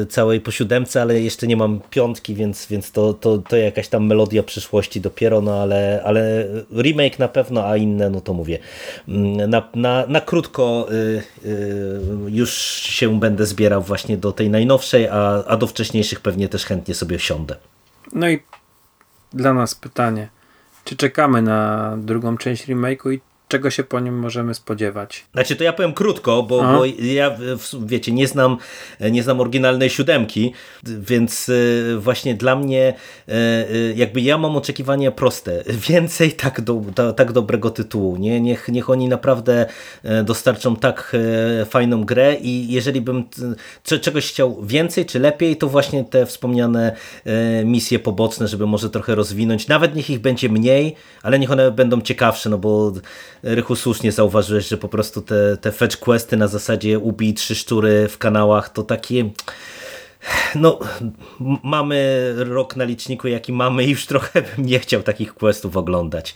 całej 0.08 0.40
po 0.40 0.50
siódemce, 0.50 1.02
ale 1.02 1.20
jeszcze 1.20 1.46
nie 1.46 1.56
mam 1.56 1.80
piątki, 1.90 2.34
więc, 2.34 2.66
więc 2.66 2.92
to, 2.92 3.14
to, 3.14 3.38
to 3.38 3.56
jakaś 3.56 3.88
tam 3.88 4.06
melodia 4.06 4.42
przyszłości 4.42 5.00
dopiero, 5.00 5.40
no 5.40 5.62
ale, 5.62 6.02
ale 6.04 6.46
remake 6.76 7.18
na 7.18 7.28
pewno, 7.28 7.66
a 7.66 7.76
inne, 7.76 8.10
no 8.10 8.20
to 8.20 8.34
mówię, 8.34 8.58
mm, 9.08 9.50
na, 9.50 9.68
na, 9.74 10.04
na 10.08 10.20
krótko 10.20 10.86
już 12.28 12.52
się 12.82 13.20
będę 13.20 13.46
zbierał 13.46 13.82
właśnie 13.82 14.16
do 14.16 14.32
tej 14.32 14.50
najnowszej, 14.50 15.08
a, 15.08 15.44
a 15.44 15.56
do 15.56 15.66
wcześniejszych 15.84 16.20
pewnie 16.20 16.48
też 16.48 16.64
chętnie 16.64 16.94
sobie 16.94 17.18
wsiądę. 17.18 17.56
No 18.12 18.28
i 18.28 18.42
dla 19.32 19.54
nas 19.54 19.74
pytanie. 19.74 20.28
czy 20.84 20.96
czekamy 20.96 21.42
na 21.42 21.92
drugą 21.96 22.36
część 22.36 22.68
remake'u 22.68 23.12
i 23.12 23.20
czego 23.54 23.70
się 23.70 23.84
po 23.84 24.00
nim 24.00 24.18
możemy 24.18 24.54
spodziewać? 24.54 25.24
Znaczy 25.32 25.56
to 25.56 25.64
ja 25.64 25.72
powiem 25.72 25.92
krótko, 25.92 26.42
bo, 26.42 26.62
bo 26.62 26.84
ja 27.02 27.36
wiecie, 27.86 28.12
nie 28.12 28.28
znam, 28.28 28.56
nie 29.10 29.22
znam 29.22 29.40
oryginalnej 29.40 29.90
siódemki, 29.90 30.52
więc 30.82 31.48
e, 31.48 31.52
właśnie 31.98 32.34
dla 32.34 32.56
mnie 32.56 32.94
e, 33.28 33.32
e, 33.32 33.74
jakby 33.96 34.20
ja 34.20 34.38
mam 34.38 34.56
oczekiwania 34.56 35.10
proste. 35.10 35.64
Więcej 35.88 36.32
tak, 36.32 36.60
do, 36.60 36.82
tak 37.16 37.32
dobrego 37.32 37.70
tytułu. 37.70 38.16
Nie? 38.16 38.40
Niech, 38.40 38.68
niech 38.68 38.90
oni 38.90 39.08
naprawdę 39.08 39.66
dostarczą 40.24 40.76
tak 40.76 41.16
fajną 41.66 42.04
grę 42.04 42.34
i 42.34 42.72
jeżeli 42.72 43.00
bym 43.00 43.24
czegoś 43.82 44.28
chciał 44.28 44.62
więcej 44.62 45.06
czy 45.06 45.18
lepiej, 45.18 45.56
to 45.56 45.68
właśnie 45.68 46.04
te 46.04 46.26
wspomniane 46.26 46.96
misje 47.64 47.98
poboczne, 47.98 48.48
żeby 48.48 48.66
może 48.66 48.90
trochę 48.90 49.14
rozwinąć. 49.14 49.68
Nawet 49.68 49.94
niech 49.94 50.10
ich 50.10 50.18
będzie 50.18 50.48
mniej, 50.48 50.94
ale 51.22 51.38
niech 51.38 51.50
one 51.50 51.70
będą 51.70 52.00
ciekawsze, 52.00 52.50
no 52.50 52.58
bo 52.58 52.92
Rychu 53.44 53.76
słusznie 53.76 54.12
zauważyłeś, 54.12 54.68
że 54.68 54.76
po 54.76 54.88
prostu 54.88 55.22
te, 55.22 55.56
te 55.56 55.72
fetch 55.72 55.96
questy 55.96 56.36
na 56.36 56.48
zasadzie 56.48 56.98
ubij 56.98 57.34
trzy 57.34 57.54
szczury 57.54 58.08
w 58.08 58.18
kanałach 58.18 58.68
to 58.68 58.82
takie 58.82 59.30
no, 60.54 60.78
mamy 61.62 62.28
rok 62.36 62.76
na 62.76 62.84
liczniku, 62.84 63.28
jaki 63.28 63.52
mamy 63.52 63.84
i 63.84 63.90
już 63.90 64.06
trochę 64.06 64.42
bym 64.42 64.66
nie 64.66 64.78
chciał 64.78 65.02
takich 65.02 65.34
questów 65.34 65.76
oglądać. 65.76 66.34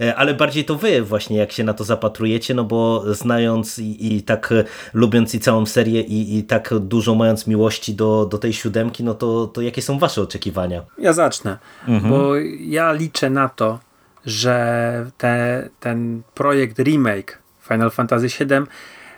E, 0.00 0.14
ale 0.14 0.34
bardziej 0.34 0.64
to 0.64 0.74
wy 0.76 1.02
właśnie, 1.02 1.36
jak 1.36 1.52
się 1.52 1.64
na 1.64 1.74
to 1.74 1.84
zapatrujecie, 1.84 2.54
no 2.54 2.64
bo 2.64 3.04
znając 3.14 3.78
i, 3.78 4.16
i 4.16 4.22
tak 4.22 4.54
lubiąc 4.94 5.34
i 5.34 5.40
całą 5.40 5.66
serię 5.66 6.00
i, 6.00 6.38
i 6.38 6.44
tak 6.44 6.74
dużo 6.80 7.14
mając 7.14 7.46
miłości 7.46 7.94
do, 7.94 8.26
do 8.26 8.38
tej 8.38 8.52
siódemki, 8.52 9.04
no 9.04 9.14
to, 9.14 9.46
to 9.46 9.60
jakie 9.60 9.82
są 9.82 9.98
wasze 9.98 10.22
oczekiwania? 10.22 10.82
Ja 10.98 11.12
zacznę, 11.12 11.58
mhm. 11.88 12.12
bo 12.12 12.36
ja 12.60 12.92
liczę 12.92 13.30
na 13.30 13.48
to, 13.48 13.78
że 14.26 15.10
te, 15.18 15.68
ten 15.80 16.22
projekt 16.34 16.78
remake 16.78 17.38
Final 17.68 17.90
Fantasy 17.90 18.26
VII 18.28 18.66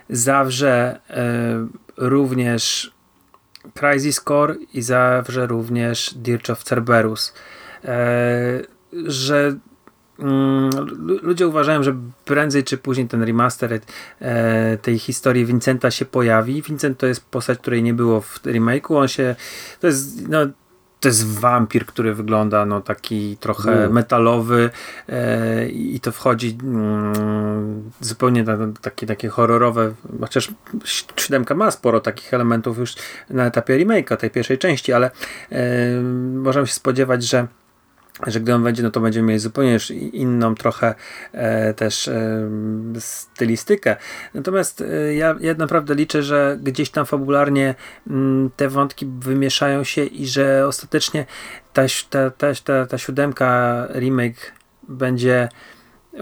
zawrze 0.09 0.99
y, 1.09 1.13
również 1.97 2.93
Crisis 3.73 4.21
Core 4.21 4.55
i 4.73 4.81
zawrze 4.81 5.47
również 5.47 6.13
Dirge 6.13 6.53
of 6.53 6.63
Cerberus. 6.63 7.33
Y, 7.83 7.87
że 9.05 9.55
mm, 10.19 10.69
ludzie 11.21 11.47
uważają, 11.47 11.83
że 11.83 11.95
prędzej 12.25 12.63
czy 12.63 12.77
później 12.77 13.07
ten 13.07 13.23
remaster 13.23 13.79
e, 14.21 14.77
tej 14.77 14.99
historii 14.99 15.45
Vincenta 15.45 15.91
się 15.91 16.05
pojawi. 16.05 16.61
Vincent 16.61 16.97
to 16.97 17.07
jest 17.07 17.25
postać, 17.25 17.59
której 17.59 17.83
nie 17.83 17.93
było 17.93 18.21
w 18.21 18.43
remake'u. 18.43 18.97
On 18.97 19.07
się, 19.07 19.35
to 19.79 19.87
jest 19.87 20.27
no, 20.29 20.47
to 21.03 21.07
jest 21.09 21.39
wampir, 21.39 21.85
który 21.85 22.13
wygląda 22.13 22.65
no 22.65 22.81
taki 22.81 23.37
trochę 23.37 23.89
U. 23.89 23.93
metalowy 23.93 24.69
e, 25.09 25.69
i 25.69 25.99
to 25.99 26.11
wchodzi 26.11 26.57
mm, 26.63 27.91
zupełnie 27.99 28.43
na, 28.43 28.57
takie, 28.81 29.07
takie 29.07 29.29
horrorowe, 29.29 29.93
chociaż 30.21 30.51
siódemka 31.15 31.55
ma 31.55 31.71
sporo 31.71 31.99
takich 31.99 32.33
elementów 32.33 32.77
już 32.77 32.95
na 33.29 33.45
etapie 33.45 33.77
remake'a 33.77 34.17
tej 34.17 34.29
pierwszej 34.29 34.57
części, 34.57 34.93
ale 34.93 35.11
e, 35.51 36.01
możemy 36.33 36.67
się 36.67 36.73
spodziewać, 36.73 37.23
że 37.23 37.47
że 38.27 38.39
gdy 38.39 38.55
on 38.55 38.63
będzie, 38.63 38.83
no 38.83 38.91
to 38.91 38.99
będziemy 38.99 39.27
mieli 39.27 39.39
zupełnie 39.39 39.77
inną 40.13 40.55
trochę 40.55 40.95
e, 41.31 41.73
też 41.73 42.07
e, 42.07 42.49
stylistykę. 42.99 43.95
Natomiast 44.33 44.81
e, 44.81 45.15
ja, 45.15 45.35
ja 45.39 45.53
naprawdę 45.53 45.95
liczę, 45.95 46.23
że 46.23 46.57
gdzieś 46.63 46.89
tam 46.89 47.05
fabularnie 47.05 47.75
m, 48.07 48.15
mm, 48.15 48.49
te 48.55 48.69
wątki 48.69 49.05
wymieszają 49.19 49.83
się 49.83 50.03
i 50.03 50.27
że 50.27 50.67
ostatecznie 50.67 51.25
ta, 51.73 51.81
ta, 52.09 52.31
ta, 52.31 52.47
ta, 52.63 52.85
ta 52.85 52.97
siódemka 52.97 53.87
remake 53.93 54.51
będzie 54.89 55.49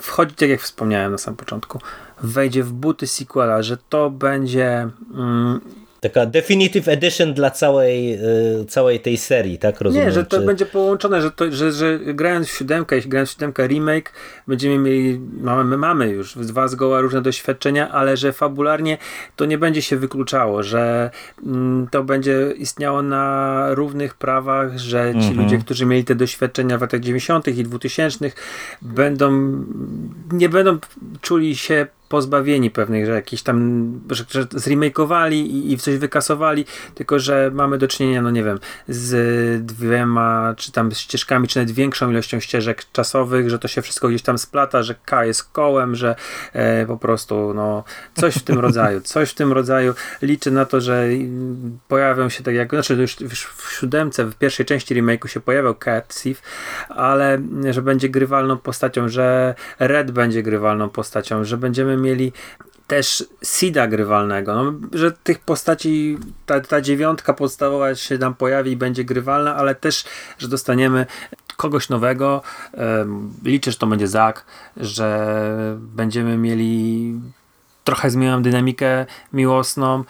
wchodzić, 0.01 0.37
tak 0.37 0.49
jak 0.49 0.61
wspomniałem 0.61 1.11
na 1.11 1.17
samym 1.17 1.37
początku, 1.37 1.79
wejdzie 2.23 2.63
w 2.63 2.73
buty 2.73 3.07
sequela, 3.07 3.63
że 3.63 3.77
to 3.89 4.09
będzie 4.09 4.89
mm, 5.13 5.61
Taka 6.01 6.25
definitive 6.25 6.87
edition 6.87 7.33
dla 7.33 7.51
całej, 7.51 8.13
y, 8.61 8.65
całej 8.65 8.99
tej 8.99 9.17
serii, 9.17 9.57
tak? 9.57 9.81
Rozumiem, 9.81 10.07
Nie, 10.07 10.11
że 10.11 10.25
to 10.25 10.39
czy... 10.39 10.45
będzie 10.45 10.65
połączone, 10.65 11.21
że, 11.21 11.31
to, 11.31 11.51
że, 11.51 11.71
że 11.71 11.99
grając 11.99 12.47
w 12.47 12.51
siódemkę, 12.51 12.95
jeśli 12.95 13.11
grając 13.11 13.29
w 13.29 13.33
siódemkę 13.33 13.67
remake, 13.67 14.13
będziemy 14.47 14.77
mieli, 14.77 15.19
mamy, 15.41 15.63
my 15.63 15.77
mamy 15.77 16.09
już 16.09 16.37
dwa 16.37 16.67
zgoła 16.67 17.01
różne 17.01 17.21
doświadczenia, 17.21 17.91
ale 17.91 18.17
że 18.17 18.33
fabularnie 18.33 18.97
to 19.35 19.45
nie 19.45 19.57
będzie 19.57 19.81
się 19.81 19.97
wykluczało, 19.97 20.63
że 20.63 21.09
mm, 21.45 21.87
to 21.91 22.03
będzie 22.03 22.53
istniało 22.57 23.01
na 23.01 23.65
równych 23.69 24.15
prawach, 24.15 24.77
że 24.77 25.11
ci 25.11 25.27
mhm. 25.27 25.37
ludzie, 25.37 25.57
którzy 25.57 25.85
mieli 25.85 26.03
te 26.03 26.15
doświadczenia 26.15 26.77
w 26.77 26.81
latach 26.81 26.99
90. 26.99 27.47
i 27.47 27.63
2000 27.63 28.31
będą, 28.81 29.55
nie 30.31 30.49
będą 30.49 30.77
czuli 31.21 31.55
się 31.55 31.87
pozbawieni 32.11 32.71
pewnych, 32.71 33.05
że 33.05 33.11
jakieś 33.11 33.43
tam, 33.43 33.91
że, 34.09 34.23
że 34.29 34.47
zremakeowali 34.51 35.55
i, 35.55 35.73
i 35.73 35.77
coś 35.77 35.97
wykasowali, 35.97 36.65
tylko 36.95 37.19
że 37.19 37.51
mamy 37.53 37.77
do 37.77 37.87
czynienia, 37.87 38.21
no 38.21 38.31
nie 38.31 38.43
wiem, 38.43 38.59
z 38.87 39.65
dwiema, 39.65 40.53
czy 40.57 40.71
tam 40.71 40.91
ścieżkami, 40.91 41.47
czy 41.47 41.59
nawet 41.59 41.71
większą 41.71 42.11
ilością 42.11 42.39
ścieżek 42.39 42.85
czasowych, 42.91 43.49
że 43.49 43.59
to 43.59 43.67
się 43.67 43.81
wszystko 43.81 44.07
gdzieś 44.07 44.21
tam 44.21 44.37
splata, 44.37 44.83
że 44.83 44.95
K 45.05 45.25
jest 45.25 45.43
kołem, 45.43 45.95
że 45.95 46.15
e, 46.53 46.85
po 46.85 46.97
prostu, 46.97 47.53
no, 47.53 47.83
coś 48.15 48.35
w 48.35 48.43
tym 48.43 48.59
rodzaju, 48.65 49.01
coś 49.01 49.29
w 49.29 49.33
tym 49.33 49.51
rodzaju. 49.53 49.93
Liczę 50.21 50.51
na 50.51 50.65
to, 50.65 50.81
że 50.81 51.07
pojawią 51.87 52.29
się 52.29 52.43
tak 52.43 52.55
jak, 52.55 52.69
znaczy 52.69 52.93
już, 52.95 53.21
już 53.21 53.45
w 53.45 53.71
siódemce, 53.71 54.25
w 54.25 54.35
pierwszej 54.35 54.65
części 54.65 54.95
remake'u 54.95 55.27
się 55.27 55.39
pojawiał 55.39 55.75
Cat 55.75 56.21
Thief, 56.21 56.41
ale 56.89 57.41
że 57.69 57.81
będzie 57.81 58.09
grywalną 58.09 58.57
postacią, 58.57 59.09
że 59.09 59.55
Red 59.79 60.11
będzie 60.11 60.43
grywalną 60.43 60.89
postacią, 60.89 61.43
że 61.43 61.57
będziemy 61.57 61.97
mieli 62.01 62.31
też 62.87 63.25
Sida 63.43 63.87
grywalnego, 63.87 64.55
no, 64.55 64.73
że 64.93 65.11
tych 65.11 65.39
postaci, 65.39 66.17
ta, 66.45 66.59
ta 66.59 66.81
dziewiątka 66.81 67.33
podstawowa 67.33 67.95
się 67.95 68.17
nam 68.17 68.33
pojawi 68.35 68.71
i 68.71 68.77
będzie 68.77 69.03
grywalna, 69.03 69.55
ale 69.55 69.75
też, 69.75 70.03
że 70.37 70.47
dostaniemy 70.47 71.05
kogoś 71.57 71.89
nowego. 71.89 72.41
Liczę, 73.43 73.71
że 73.71 73.77
to 73.77 73.87
będzie 73.87 74.07
Zak, 74.07 74.45
że 74.77 75.37
będziemy 75.77 76.37
mieli 76.37 77.13
trochę 77.83 78.09
zmienioną 78.09 78.43
dynamikę 78.43 79.05
miłosną 79.33 80.03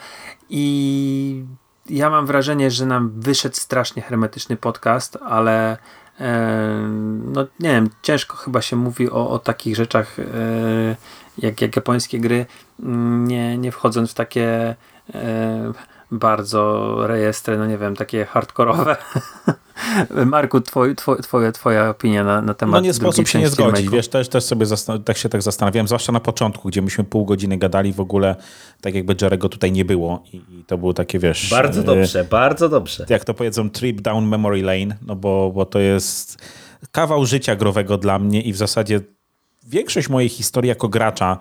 i 0.50 1.44
ja 1.90 2.10
mam 2.10 2.26
wrażenie, 2.26 2.70
że 2.70 2.86
nam 2.86 3.20
wyszedł 3.20 3.56
strasznie 3.56 4.02
hermetyczny 4.02 4.56
podcast, 4.56 5.18
ale 5.24 5.76
no 7.24 7.46
nie 7.60 7.70
wiem, 7.70 7.90
ciężko 8.02 8.36
chyba 8.36 8.62
się 8.62 8.76
mówi 8.76 9.10
o, 9.10 9.30
o 9.30 9.38
takich 9.38 9.76
rzeczach 9.76 10.18
e, 10.18 10.96
jak, 11.38 11.60
jak 11.60 11.76
japońskie 11.76 12.20
gry, 12.20 12.46
mm, 12.82 13.28
nie, 13.28 13.58
nie 13.58 13.72
wchodząc 13.72 14.10
w 14.10 14.14
takie 14.14 14.76
e, 15.14 15.72
bardzo 16.10 16.94
rejestry, 17.06 17.58
no 17.58 17.66
nie 17.66 17.78
wiem, 17.78 17.96
takie 17.96 18.24
hardkorowe. 18.24 18.96
Marku, 20.26 20.60
twoj, 20.60 20.96
twoj, 20.96 21.18
twoja, 21.22 21.52
twoja 21.52 21.90
opinia 21.90 22.24
na, 22.24 22.42
na 22.42 22.54
temat 22.54 22.74
No 22.74 22.80
nie 22.80 22.94
sposób 22.94 23.28
się 23.28 23.38
nie 23.38 23.48
zgodzić, 23.48 23.88
wiesz, 23.88 24.08
też, 24.08 24.28
też 24.28 24.44
sobie 24.44 24.66
tak 25.04 25.16
się 25.16 25.28
tak 25.28 25.42
zastanawiałem, 25.42 25.86
zwłaszcza 25.86 26.12
na 26.12 26.20
początku, 26.20 26.68
gdzie 26.68 26.82
myśmy 26.82 27.04
pół 27.04 27.24
godziny 27.24 27.56
gadali 27.56 27.92
w 27.92 28.00
ogóle, 28.00 28.36
tak 28.80 28.94
jakby 28.94 29.16
Jerego 29.22 29.48
tutaj 29.48 29.72
nie 29.72 29.84
było 29.84 30.22
i, 30.32 30.36
i 30.36 30.64
to 30.66 30.78
było 30.78 30.94
takie, 30.94 31.18
wiesz... 31.18 31.50
Bardzo 31.50 31.80
e, 31.80 31.84
dobrze, 31.84 32.24
bardzo 32.24 32.68
dobrze. 32.68 33.06
Jak 33.08 33.24
to 33.24 33.34
powiedzą, 33.34 33.70
trip 33.70 34.00
down 34.00 34.28
memory 34.28 34.62
lane, 34.62 34.96
no 35.06 35.16
bo, 35.16 35.50
bo 35.54 35.66
to 35.66 35.78
jest 35.78 36.38
kawał 36.90 37.26
życia 37.26 37.56
growego 37.56 37.98
dla 37.98 38.18
mnie 38.18 38.42
i 38.42 38.52
w 38.52 38.56
zasadzie 38.56 39.00
większość 39.64 40.08
mojej 40.08 40.28
historii 40.28 40.68
jako 40.68 40.88
gracza 40.88 41.38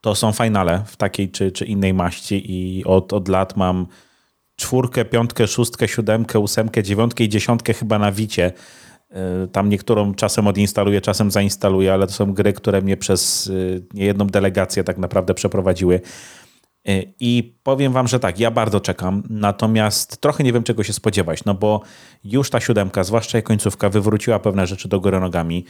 to 0.00 0.14
są 0.14 0.32
finale 0.32 0.82
w 0.86 0.96
takiej 0.96 1.30
czy, 1.30 1.52
czy 1.52 1.64
innej 1.64 1.94
maści 1.94 2.52
i 2.52 2.84
od, 2.84 3.12
od 3.12 3.28
lat 3.28 3.56
mam 3.56 3.86
czwórkę, 4.56 5.04
piątkę, 5.04 5.46
szóstkę, 5.46 5.88
siódemkę, 5.88 6.38
ósemkę, 6.38 6.82
dziewiątkę 6.82 7.24
i 7.24 7.28
dziesiątkę 7.28 7.74
chyba 7.74 7.98
na 7.98 8.12
wicie. 8.12 8.52
Y, 9.44 9.48
tam 9.48 9.68
niektórą 9.68 10.14
czasem 10.14 10.46
odinstaluję, 10.46 11.00
czasem 11.00 11.30
zainstaluję, 11.30 11.92
ale 11.92 12.06
to 12.06 12.12
są 12.12 12.32
gry, 12.32 12.52
które 12.52 12.82
mnie 12.82 12.96
przez 12.96 13.46
y, 13.46 13.82
niejedną 13.94 14.26
delegację 14.26 14.84
tak 14.84 14.98
naprawdę 14.98 15.34
przeprowadziły. 15.34 16.00
Y, 16.88 17.12
I 17.20 17.54
powiem 17.62 17.92
wam, 17.92 18.08
że 18.08 18.20
tak, 18.20 18.40
ja 18.40 18.50
bardzo 18.50 18.80
czekam, 18.80 19.22
natomiast 19.30 20.20
trochę 20.20 20.44
nie 20.44 20.52
wiem 20.52 20.62
czego 20.62 20.82
się 20.82 20.92
spodziewać, 20.92 21.44
no 21.44 21.54
bo 21.54 21.82
już 22.24 22.50
ta 22.50 22.60
siódemka, 22.60 23.04
zwłaszcza 23.04 23.38
jej 23.38 23.42
końcówka, 23.42 23.88
wywróciła 23.88 24.38
pewne 24.38 24.66
rzeczy 24.66 24.88
do 24.88 25.00
góry 25.00 25.20
nogami 25.20 25.64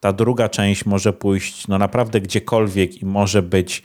ta 0.00 0.12
druga 0.12 0.48
część 0.48 0.86
może 0.86 1.12
pójść 1.12 1.68
no 1.68 1.78
naprawdę 1.78 2.20
gdziekolwiek 2.20 3.02
i 3.02 3.06
może 3.06 3.42
być, 3.42 3.82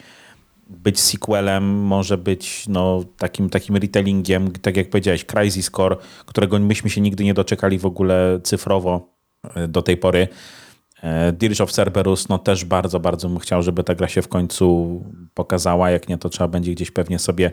być 0.69 0.99
sequelem, 0.99 1.63
może 1.81 2.17
być 2.17 2.67
no, 2.67 3.03
takim, 3.17 3.49
takim 3.49 3.75
retellingiem, 3.75 4.51
tak 4.51 4.77
jak 4.77 4.89
powiedziałeś, 4.89 5.25
Crisis 5.25 5.71
Core, 5.71 5.97
którego 6.25 6.59
myśmy 6.59 6.89
się 6.89 7.01
nigdy 7.01 7.23
nie 7.23 7.33
doczekali 7.33 7.79
w 7.79 7.85
ogóle 7.85 8.39
cyfrowo 8.43 9.15
e, 9.55 9.67
do 9.67 9.81
tej 9.81 9.97
pory. 9.97 10.27
E, 11.01 11.31
Dirge 11.31 11.63
of 11.63 11.71
Cerberus, 11.71 12.29
no 12.29 12.37
też 12.37 12.65
bardzo, 12.65 12.99
bardzo 12.99 13.29
bym 13.29 13.39
chciał, 13.39 13.63
żeby 13.63 13.83
ta 13.83 13.95
gra 13.95 14.07
się 14.07 14.21
w 14.21 14.27
końcu 14.27 15.03
pokazała. 15.33 15.91
Jak 15.91 16.09
nie, 16.09 16.17
to 16.17 16.29
trzeba 16.29 16.47
będzie 16.47 16.71
gdzieś 16.71 16.91
pewnie 16.91 17.19
sobie 17.19 17.51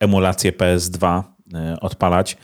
emulację 0.00 0.52
PS2 0.52 1.22
e, 1.54 1.80
odpalać 1.80 2.36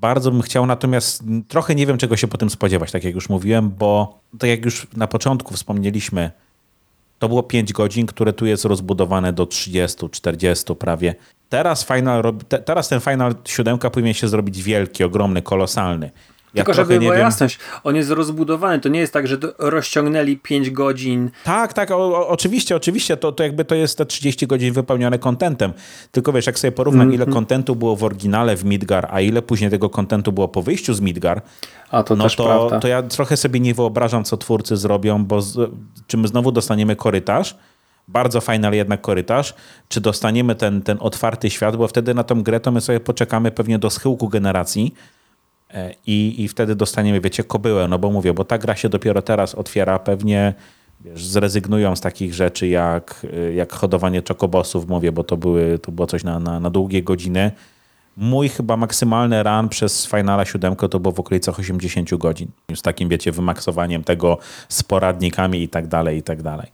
Bardzo 0.00 0.30
bym 0.30 0.42
chciał, 0.42 0.66
natomiast 0.66 1.24
trochę 1.48 1.74
nie 1.74 1.86
wiem, 1.86 1.98
czego 1.98 2.16
się 2.16 2.28
po 2.28 2.38
tym 2.38 2.50
spodziewać, 2.50 2.92
tak 2.92 3.04
jak 3.04 3.14
już 3.14 3.28
mówiłem, 3.28 3.70
bo 3.70 4.20
tak 4.38 4.50
jak 4.50 4.64
już 4.64 4.86
na 4.96 5.06
początku 5.06 5.54
wspomnieliśmy, 5.54 6.30
to 7.18 7.28
było 7.28 7.42
5 7.42 7.72
godzin, 7.72 8.06
które 8.06 8.32
tu 8.32 8.46
jest 8.46 8.64
rozbudowane 8.64 9.32
do 9.32 9.46
30, 9.46 10.10
40 10.10 10.74
prawie. 10.76 11.14
Teraz, 11.48 11.84
final, 11.84 12.22
teraz 12.64 12.88
ten 12.88 13.00
Final 13.00 13.34
7 13.44 13.78
powinien 13.78 14.14
się 14.14 14.28
zrobić 14.28 14.62
wielki, 14.62 15.04
ogromny, 15.04 15.42
kolosalny. 15.42 16.10
Ja 16.54 16.64
Tylko 16.64 16.74
żeby 16.74 16.98
była 16.98 17.16
jasność, 17.16 17.58
on 17.84 17.96
jest 17.96 18.10
rozbudowany, 18.10 18.80
to 18.80 18.88
nie 18.88 19.00
jest 19.00 19.12
tak, 19.12 19.26
że 19.26 19.36
rozciągnęli 19.58 20.36
5 20.36 20.70
godzin. 20.70 21.30
Tak, 21.44 21.72
tak, 21.72 21.90
o, 21.90 21.96
o, 21.96 22.28
oczywiście, 22.28 22.76
oczywiście, 22.76 23.16
to, 23.16 23.32
to 23.32 23.42
jakby 23.42 23.64
to 23.64 23.74
jest 23.74 23.98
te 23.98 24.06
30 24.06 24.46
godzin 24.46 24.72
wypełnione 24.72 25.18
kontentem. 25.18 25.72
Tylko 26.10 26.32
wiesz, 26.32 26.46
jak 26.46 26.58
sobie 26.58 26.72
porównam, 26.72 27.02
mm 27.02 27.12
-hmm. 27.12 27.14
ile 27.14 27.26
kontentu 27.26 27.76
było 27.76 27.96
w 27.96 28.04
oryginale 28.04 28.56
w 28.56 28.64
Midgar, 28.64 29.08
a 29.10 29.20
ile 29.20 29.42
później 29.42 29.70
tego 29.70 29.90
kontentu 29.90 30.32
było 30.32 30.48
po 30.48 30.62
wyjściu 30.62 30.94
z 30.94 31.00
Midgar, 31.00 31.42
a 31.90 32.02
to 32.02 32.16
no 32.16 32.24
też 32.24 32.36
to, 32.36 32.44
prawda. 32.44 32.80
to 32.80 32.88
ja 32.88 33.02
trochę 33.02 33.36
sobie 33.36 33.60
nie 33.60 33.74
wyobrażam, 33.74 34.24
co 34.24 34.36
twórcy 34.36 34.76
zrobią, 34.76 35.24
bo 35.24 35.42
z, 35.42 35.70
czy 36.06 36.16
my 36.16 36.28
znowu 36.28 36.52
dostaniemy 36.52 36.96
korytarz, 36.96 37.56
bardzo 38.08 38.40
fajny, 38.40 38.66
ale 38.66 38.76
jednak 38.76 39.00
korytarz, 39.00 39.54
czy 39.88 40.00
dostaniemy 40.00 40.54
ten, 40.54 40.82
ten 40.82 40.98
otwarty 41.00 41.50
świat, 41.50 41.76
bo 41.76 41.88
wtedy 41.88 42.14
na 42.14 42.24
tą 42.24 42.42
grę 42.42 42.60
to 42.60 42.72
my 42.72 42.80
sobie 42.80 43.00
poczekamy 43.00 43.50
pewnie 43.50 43.78
do 43.78 43.90
schyłku 43.90 44.28
generacji, 44.28 44.94
i, 46.06 46.42
i 46.42 46.48
wtedy 46.48 46.74
dostaniemy, 46.74 47.20
wiecie, 47.20 47.44
kobyłę, 47.44 47.88
no 47.88 47.98
bo 47.98 48.10
mówię, 48.10 48.34
bo 48.34 48.44
ta 48.44 48.58
gra 48.58 48.76
się 48.76 48.88
dopiero 48.88 49.22
teraz 49.22 49.54
otwiera, 49.54 49.98
pewnie 49.98 50.54
wiesz, 51.00 51.26
zrezygnują 51.26 51.96
z 51.96 52.00
takich 52.00 52.34
rzeczy 52.34 52.68
jak, 52.68 53.26
e, 53.32 53.52
jak 53.52 53.72
hodowanie 53.72 54.22
czokobosów, 54.22 54.88
mówię, 54.88 55.12
bo 55.12 55.24
to, 55.24 55.36
były, 55.36 55.78
to 55.78 55.92
było 55.92 56.06
coś 56.06 56.24
na, 56.24 56.40
na, 56.40 56.60
na 56.60 56.70
długie 56.70 57.02
godziny. 57.02 57.50
Mój 58.16 58.48
chyba 58.48 58.76
maksymalny 58.76 59.42
run 59.42 59.68
przez 59.68 60.06
Finala 60.06 60.44
7 60.44 60.76
to 60.76 61.00
było 61.00 61.14
w 61.14 61.20
okolicach 61.20 61.58
80 61.58 62.14
godzin. 62.14 62.48
Z 62.74 62.82
takim, 62.82 63.08
wiecie, 63.08 63.32
wymaksowaniem 63.32 64.04
tego 64.04 64.38
z 64.68 64.82
poradnikami 64.82 65.62
i 65.62 65.68
tak 65.68 65.86
dalej, 65.86 66.18
i 66.18 66.22
tak 66.22 66.42
dalej. 66.42 66.68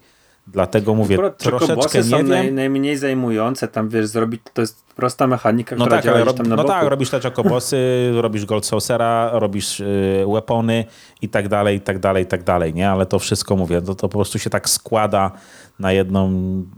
Dlatego 0.52 0.94
mówię, 0.94 1.14
Akurat 1.14 1.38
troszeczkę 1.38 1.98
nie 1.98 2.04
są 2.04 2.16
wiem. 2.16 2.28
Naj, 2.28 2.52
najmniej 2.52 2.96
zajmujące, 2.96 3.68
tam 3.68 3.88
wiesz, 3.88 4.06
zrobić, 4.06 4.40
to 4.52 4.60
jest 4.60 4.84
prosta 4.96 5.26
mechanika, 5.26 5.76
no 5.76 5.84
która 5.84 5.96
tak, 5.96 6.04
działa 6.04 6.24
rob, 6.24 6.36
tam 6.36 6.46
na 6.46 6.56
No 6.56 6.62
boku. 6.62 6.74
tak, 6.74 6.88
robisz 6.88 7.10
te 7.10 7.20
czokobosy, 7.20 7.76
robisz 8.22 8.46
Gold 8.46 8.66
Saucera, 8.66 9.30
robisz 9.32 9.80
y, 9.80 10.24
weapony 10.28 10.84
i 11.22 11.28
tak 11.28 11.48
dalej, 11.48 11.76
i 11.76 11.80
tak 11.80 11.98
dalej, 11.98 12.24
i 12.24 12.26
tak 12.26 12.42
dalej, 12.42 12.74
nie? 12.74 12.90
Ale 12.90 13.06
to 13.06 13.18
wszystko, 13.18 13.56
mówię, 13.56 13.82
to, 13.82 13.94
to 13.94 14.08
po 14.08 14.18
prostu 14.18 14.38
się 14.38 14.50
tak 14.50 14.68
składa 14.68 15.30
na 15.78 15.92
jedną, 15.92 16.32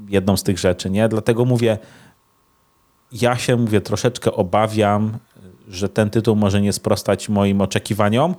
jedną 0.09 0.37
z 0.37 0.43
tych 0.43 0.59
rzeczy, 0.59 0.91
nie? 0.91 1.09
Dlatego 1.09 1.45
mówię, 1.45 1.79
ja 3.13 3.37
się, 3.37 3.57
mówię, 3.57 3.81
troszeczkę 3.81 4.33
obawiam, 4.33 5.19
że 5.69 5.89
ten 5.89 6.11
tytuł 6.11 6.37
może 6.37 6.61
nie 6.61 6.73
sprostać 6.73 7.29
moim 7.29 7.61
oczekiwaniom, 7.61 8.35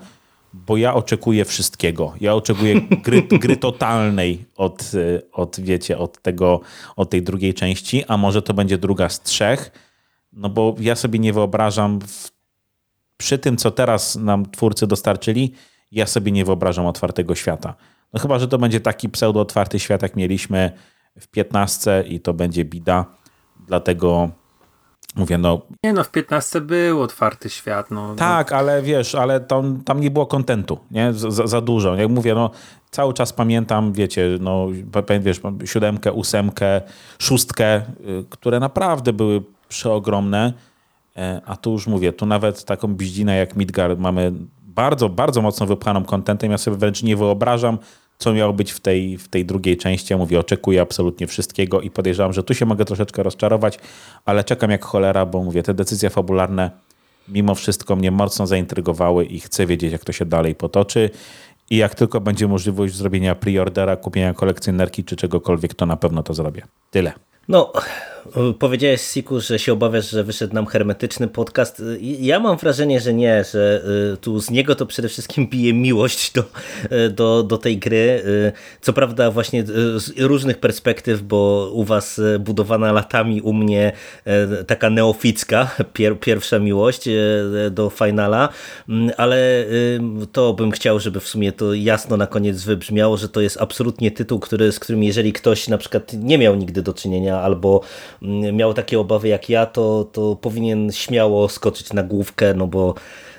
bo 0.54 0.78
ja 0.78 0.94
oczekuję 0.94 1.46
wszystkiego. 1.46 2.14
Ja 2.22 2.36
oczekuję 2.36 2.82
gry, 2.82 3.22
gry 3.22 3.58
totalnej 3.58 4.46
od, 4.56 4.92
od, 5.32 5.60
wiecie, 5.60 5.98
od 5.98 6.22
tego, 6.22 6.62
od 6.96 7.10
tej 7.10 7.22
drugiej 7.22 7.54
części, 7.54 8.06
a 8.08 8.18
może 8.18 8.42
to 8.42 8.54
będzie 8.54 8.78
druga 8.78 9.10
z 9.10 9.22
trzech, 9.22 9.72
no 10.34 10.50
bo 10.50 10.76
ja 10.80 10.96
sobie 10.96 11.20
nie 11.20 11.34
wyobrażam 11.34 12.00
w, 12.02 12.32
przy 13.18 13.38
tym, 13.38 13.58
co 13.58 13.72
teraz 13.72 14.16
nam 14.16 14.52
twórcy 14.52 14.88
dostarczyli, 14.88 15.54
ja 15.92 16.06
sobie 16.06 16.32
nie 16.32 16.46
wyobrażam 16.46 16.86
otwartego 16.86 17.36
świata. 17.36 17.76
No 18.14 18.20
chyba, 18.20 18.40
że 18.40 18.48
to 18.48 18.58
będzie 18.58 18.80
taki 18.80 19.10
pseudo-otwarty 19.10 19.80
świat, 19.80 20.02
jak 20.02 20.16
mieliśmy 20.16 20.72
w 21.20 21.28
15 21.28 22.04
i 22.08 22.20
to 22.20 22.34
będzie 22.34 22.66
bida. 22.66 23.06
Dlatego 23.68 24.30
Mówię, 25.16 25.38
no... 25.38 25.62
Nie 25.84 25.94
no, 25.94 26.04
w 26.04 26.12
15 26.12 26.62
był 26.62 27.02
otwarty 27.02 27.50
świat. 27.50 27.92
No, 27.92 28.16
tak, 28.16 28.52
no. 28.52 28.58
ale 28.58 28.82
wiesz, 28.82 29.16
ale 29.16 29.40
tam, 29.40 29.82
tam 29.84 30.02
nie 30.02 30.12
było 30.12 30.26
kontentu, 30.26 30.80
nie? 30.92 31.14
Za, 31.14 31.48
za, 31.48 31.62
dużo. 31.62 31.96
Jak 31.96 32.10
mówię, 32.10 32.36
no 32.36 32.52
cały 32.92 33.14
czas 33.14 33.34
pamiętam, 33.34 33.94
wiecie, 33.94 34.38
no 34.40 34.68
wiesz, 35.22 35.42
siódemkę, 35.66 36.12
ósemkę, 36.12 36.82
szóstkę, 37.20 37.78
y, 37.78 38.26
które 38.30 38.60
naprawdę 38.60 39.14
były 39.14 39.44
przeogromne, 39.70 40.54
e, 41.16 41.42
a 41.46 41.56
tu 41.56 41.72
już 41.72 41.88
mówię, 41.88 42.14
tu 42.14 42.26
nawet 42.26 42.64
taką 42.64 42.88
biździnę 42.88 43.38
jak 43.38 43.56
Midgard 43.56 44.00
mamy 44.00 44.32
bardzo, 44.64 45.10
bardzo 45.10 45.42
mocno 45.42 45.66
wypchaną 45.66 46.04
kontentem. 46.04 46.52
Ja 46.52 46.58
sobie 46.58 46.78
wręcz 46.78 47.04
nie 47.04 47.16
wyobrażam, 47.16 47.78
co 48.22 48.34
miało 48.34 48.54
być 48.54 48.72
w 48.72 48.80
tej, 48.80 49.18
w 49.18 49.28
tej 49.28 49.46
drugiej 49.46 49.78
części. 49.78 50.14
Ja 50.14 50.18
mówię, 50.18 50.40
oczekuję 50.40 50.82
absolutnie 50.82 51.28
wszystkiego 51.28 51.82
i 51.82 51.90
podejrzewam, 51.90 52.34
że 52.34 52.44
tu 52.44 52.54
się 52.54 52.66
mogę 52.66 52.86
troszeczkę 52.86 53.24
rozczarować, 53.24 53.80
ale 54.26 54.44
czekam 54.44 54.72
jak 54.72 54.86
cholera, 54.86 55.26
bo 55.26 55.44
mówię, 55.44 55.64
te 55.64 55.74
decyzje 55.74 56.10
fabularne 56.10 56.72
mimo 57.28 57.56
wszystko 57.56 57.96
mnie 57.96 58.12
mocno 58.12 58.48
zaintrygowały 58.48 59.26
i 59.26 59.40
chcę 59.40 59.66
wiedzieć, 59.66 59.92
jak 59.92 60.06
to 60.06 60.12
się 60.12 60.26
dalej 60.26 60.56
potoczy. 60.56 61.10
I 61.70 61.78
jak 61.78 61.96
tylko 61.96 62.22
będzie 62.22 62.48
możliwość 62.48 62.96
zrobienia 62.96 63.36
preordera, 63.36 63.96
kupienia 63.96 64.34
kolekcjonerki 64.34 65.04
czy 65.04 65.16
czegokolwiek, 65.16 65.74
to 65.74 65.86
na 65.86 65.98
pewno 65.98 66.24
to 66.24 66.34
zrobię. 66.34 66.64
Tyle. 66.92 67.14
No, 67.48 67.74
powiedziałeś 68.60 69.02
Siku, 69.02 69.40
że 69.40 69.60
się 69.60 69.74
obawiasz, 69.74 70.10
że 70.10 70.24
wyszedł 70.24 70.54
nam 70.54 70.66
hermetyczny 70.66 71.28
podcast. 71.28 71.84
Ja 72.00 72.40
mam 72.40 72.58
wrażenie, 72.58 73.00
że 73.00 73.14
nie, 73.14 73.44
że 73.44 73.84
y, 74.14 74.18
tu 74.18 74.40
z 74.40 74.50
niego 74.50 74.76
to 74.76 74.86
przede 74.86 75.10
wszystkim 75.10 75.48
bije 75.48 75.74
miłość 75.74 76.32
do, 76.32 76.44
y, 76.92 77.10
do, 77.10 77.44
do 77.44 77.58
tej 77.58 77.78
gry. 77.78 78.22
Y, 78.26 78.52
co 78.82 78.94
prawda 78.94 79.32
właśnie 79.32 79.64
z 79.96 80.20
różnych 80.20 80.58
perspektyw, 80.58 81.22
bo 81.22 81.72
u 81.74 81.84
was 81.84 82.22
budowana 82.40 82.92
latami, 82.92 83.42
u 83.42 83.54
mnie 83.54 83.92
taka 84.68 84.90
neoficka, 84.90 85.76
pier, 85.94 86.20
pierwsza 86.20 86.60
miłość 86.60 87.10
do 87.72 87.90
finala, 87.90 88.50
mm, 88.90 89.12
ale 89.18 89.66
to 90.32 90.54
bym 90.54 90.72
chciał, 90.72 91.00
żeby 91.00 91.20
w 91.20 91.28
sumie 91.28 91.52
to 91.52 91.74
jasno 91.74 92.18
na 92.18 92.28
koniec 92.28 92.64
wybrzmiało, 92.64 93.18
że 93.18 93.30
to 93.30 93.42
jest 93.42 93.62
absolutnie 93.62 94.12
tytuł, 94.12 94.40
który, 94.40 94.72
z 94.72 94.80
którym 94.80 95.04
jeżeli 95.04 95.34
ktoś 95.34 95.68
na 95.68 95.78
przykład 95.78 96.14
nie 96.14 96.38
miał 96.38 96.56
nigdy 96.56 96.82
do 96.82 96.94
czynienia 96.94 97.40
albo 97.40 97.82
miał 98.54 98.74
takie 98.74 99.00
obawy 99.00 99.28
jak 99.28 99.50
ja, 99.50 99.66
to, 99.66 100.04
to 100.12 100.36
powinien 100.36 100.92
śmiało 100.92 101.50
skoczyć 101.50 101.94
na 101.94 102.04
główkę, 102.04 102.54
no 102.54 102.68
bo 102.68 102.96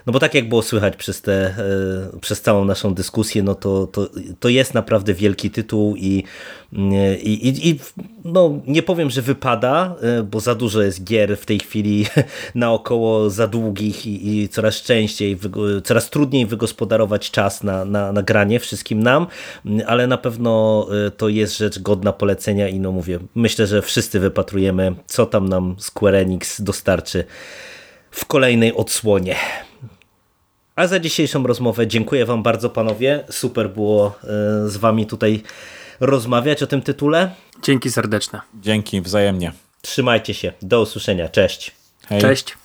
no 0.06 0.12
bo 0.12 0.18
tak 0.18 0.34
jak 0.34 0.48
było 0.48 0.62
słychać 0.62 0.96
przez, 0.96 1.22
te, 1.22 1.32
e, 1.32 2.20
przez 2.20 2.42
całą 2.42 2.64
naszą 2.64 2.94
dyskusję, 2.94 3.42
no 3.42 3.54
to, 3.54 3.86
to, 3.86 4.08
to 4.40 4.48
jest 4.48 4.74
naprawdę 4.74 5.14
wielki 5.14 5.50
tytuł 5.50 5.96
i, 5.96 6.24
i, 7.22 7.48
i, 7.48 7.68
i 7.68 7.78
no 8.24 8.60
nie 8.66 8.82
powiem, 8.82 9.10
że 9.10 9.22
wypada, 9.22 9.94
e, 10.02 10.22
bo 10.22 10.40
za 10.40 10.54
dużo 10.54 10.82
jest 10.82 11.04
gier 11.04 11.36
w 11.36 11.46
tej 11.46 11.58
chwili 11.58 12.06
naokoło 12.54 13.30
za 13.30 13.46
długich 13.46 14.06
i, 14.06 14.38
i 14.38 14.48
coraz 14.48 14.74
częściej, 14.74 15.38
coraz 15.84 16.10
trudniej 16.10 16.46
wygospodarować 16.46 17.30
czas 17.30 17.62
na, 17.62 17.84
na, 17.84 18.12
na 18.12 18.22
granie 18.22 18.60
wszystkim 18.60 19.02
nam, 19.02 19.26
ale 19.86 20.06
na 20.06 20.18
pewno 20.18 20.86
e, 21.06 21.10
to 21.10 21.28
jest 21.28 21.58
rzecz 21.58 21.78
godna 21.78 22.12
polecenia 22.12 22.68
i 22.68 22.80
no 22.80 22.92
mówię, 22.92 23.18
myślę, 23.34 23.66
że 23.66 23.82
wszyscy 23.82 24.20
wypatrujemy, 24.20 24.94
co 25.06 25.26
tam 25.26 25.48
nam 25.48 25.76
Square 25.78 26.14
Enix 26.14 26.60
dostarczy 26.60 27.24
w 28.10 28.26
kolejnej 28.26 28.74
odsłonie. 28.74 29.36
A 30.76 30.86
za 30.86 31.00
dzisiejszą 31.00 31.46
rozmowę 31.46 31.86
dziękuję 31.86 32.26
Wam 32.26 32.42
bardzo, 32.42 32.70
panowie. 32.70 33.24
Super 33.30 33.70
było 33.70 34.06
e, 34.06 34.68
z 34.68 34.76
Wami 34.76 35.06
tutaj 35.06 35.42
rozmawiać 36.00 36.62
o 36.62 36.66
tym 36.66 36.82
tytule. 36.82 37.30
Dzięki 37.62 37.90
serdeczne. 37.90 38.40
Dzięki, 38.60 39.00
wzajemnie. 39.00 39.52
Trzymajcie 39.82 40.34
się. 40.34 40.52
Do 40.62 40.80
usłyszenia. 40.80 41.28
Cześć. 41.28 41.70
Hej. 42.08 42.20
Cześć. 42.20 42.56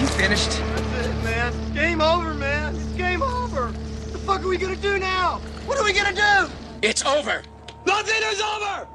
You 0.00 0.06
finished? 0.06 0.50
That's 0.50 1.06
it, 1.06 1.24
man. 1.24 1.52
Game 1.74 2.04
over, 2.04 2.34
man. 2.34 2.74
It's 2.74 2.98
game 2.98 3.22
over. 3.22 3.62
What 3.62 4.12
the 4.12 4.18
fuck 4.18 4.40
are 4.40 4.48
we 4.48 4.58
gonna 4.58 4.76
do 4.76 4.98
now? 4.98 5.40
What 5.66 5.78
are 5.78 5.84
we 5.84 5.92
gonna 5.92 6.12
do? 6.12 6.50
It's 6.82 7.06
over. 7.06 7.42
Nothing 7.86 8.22
is 8.32 8.40
over! 8.40 8.86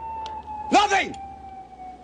Nothing! 0.72 1.31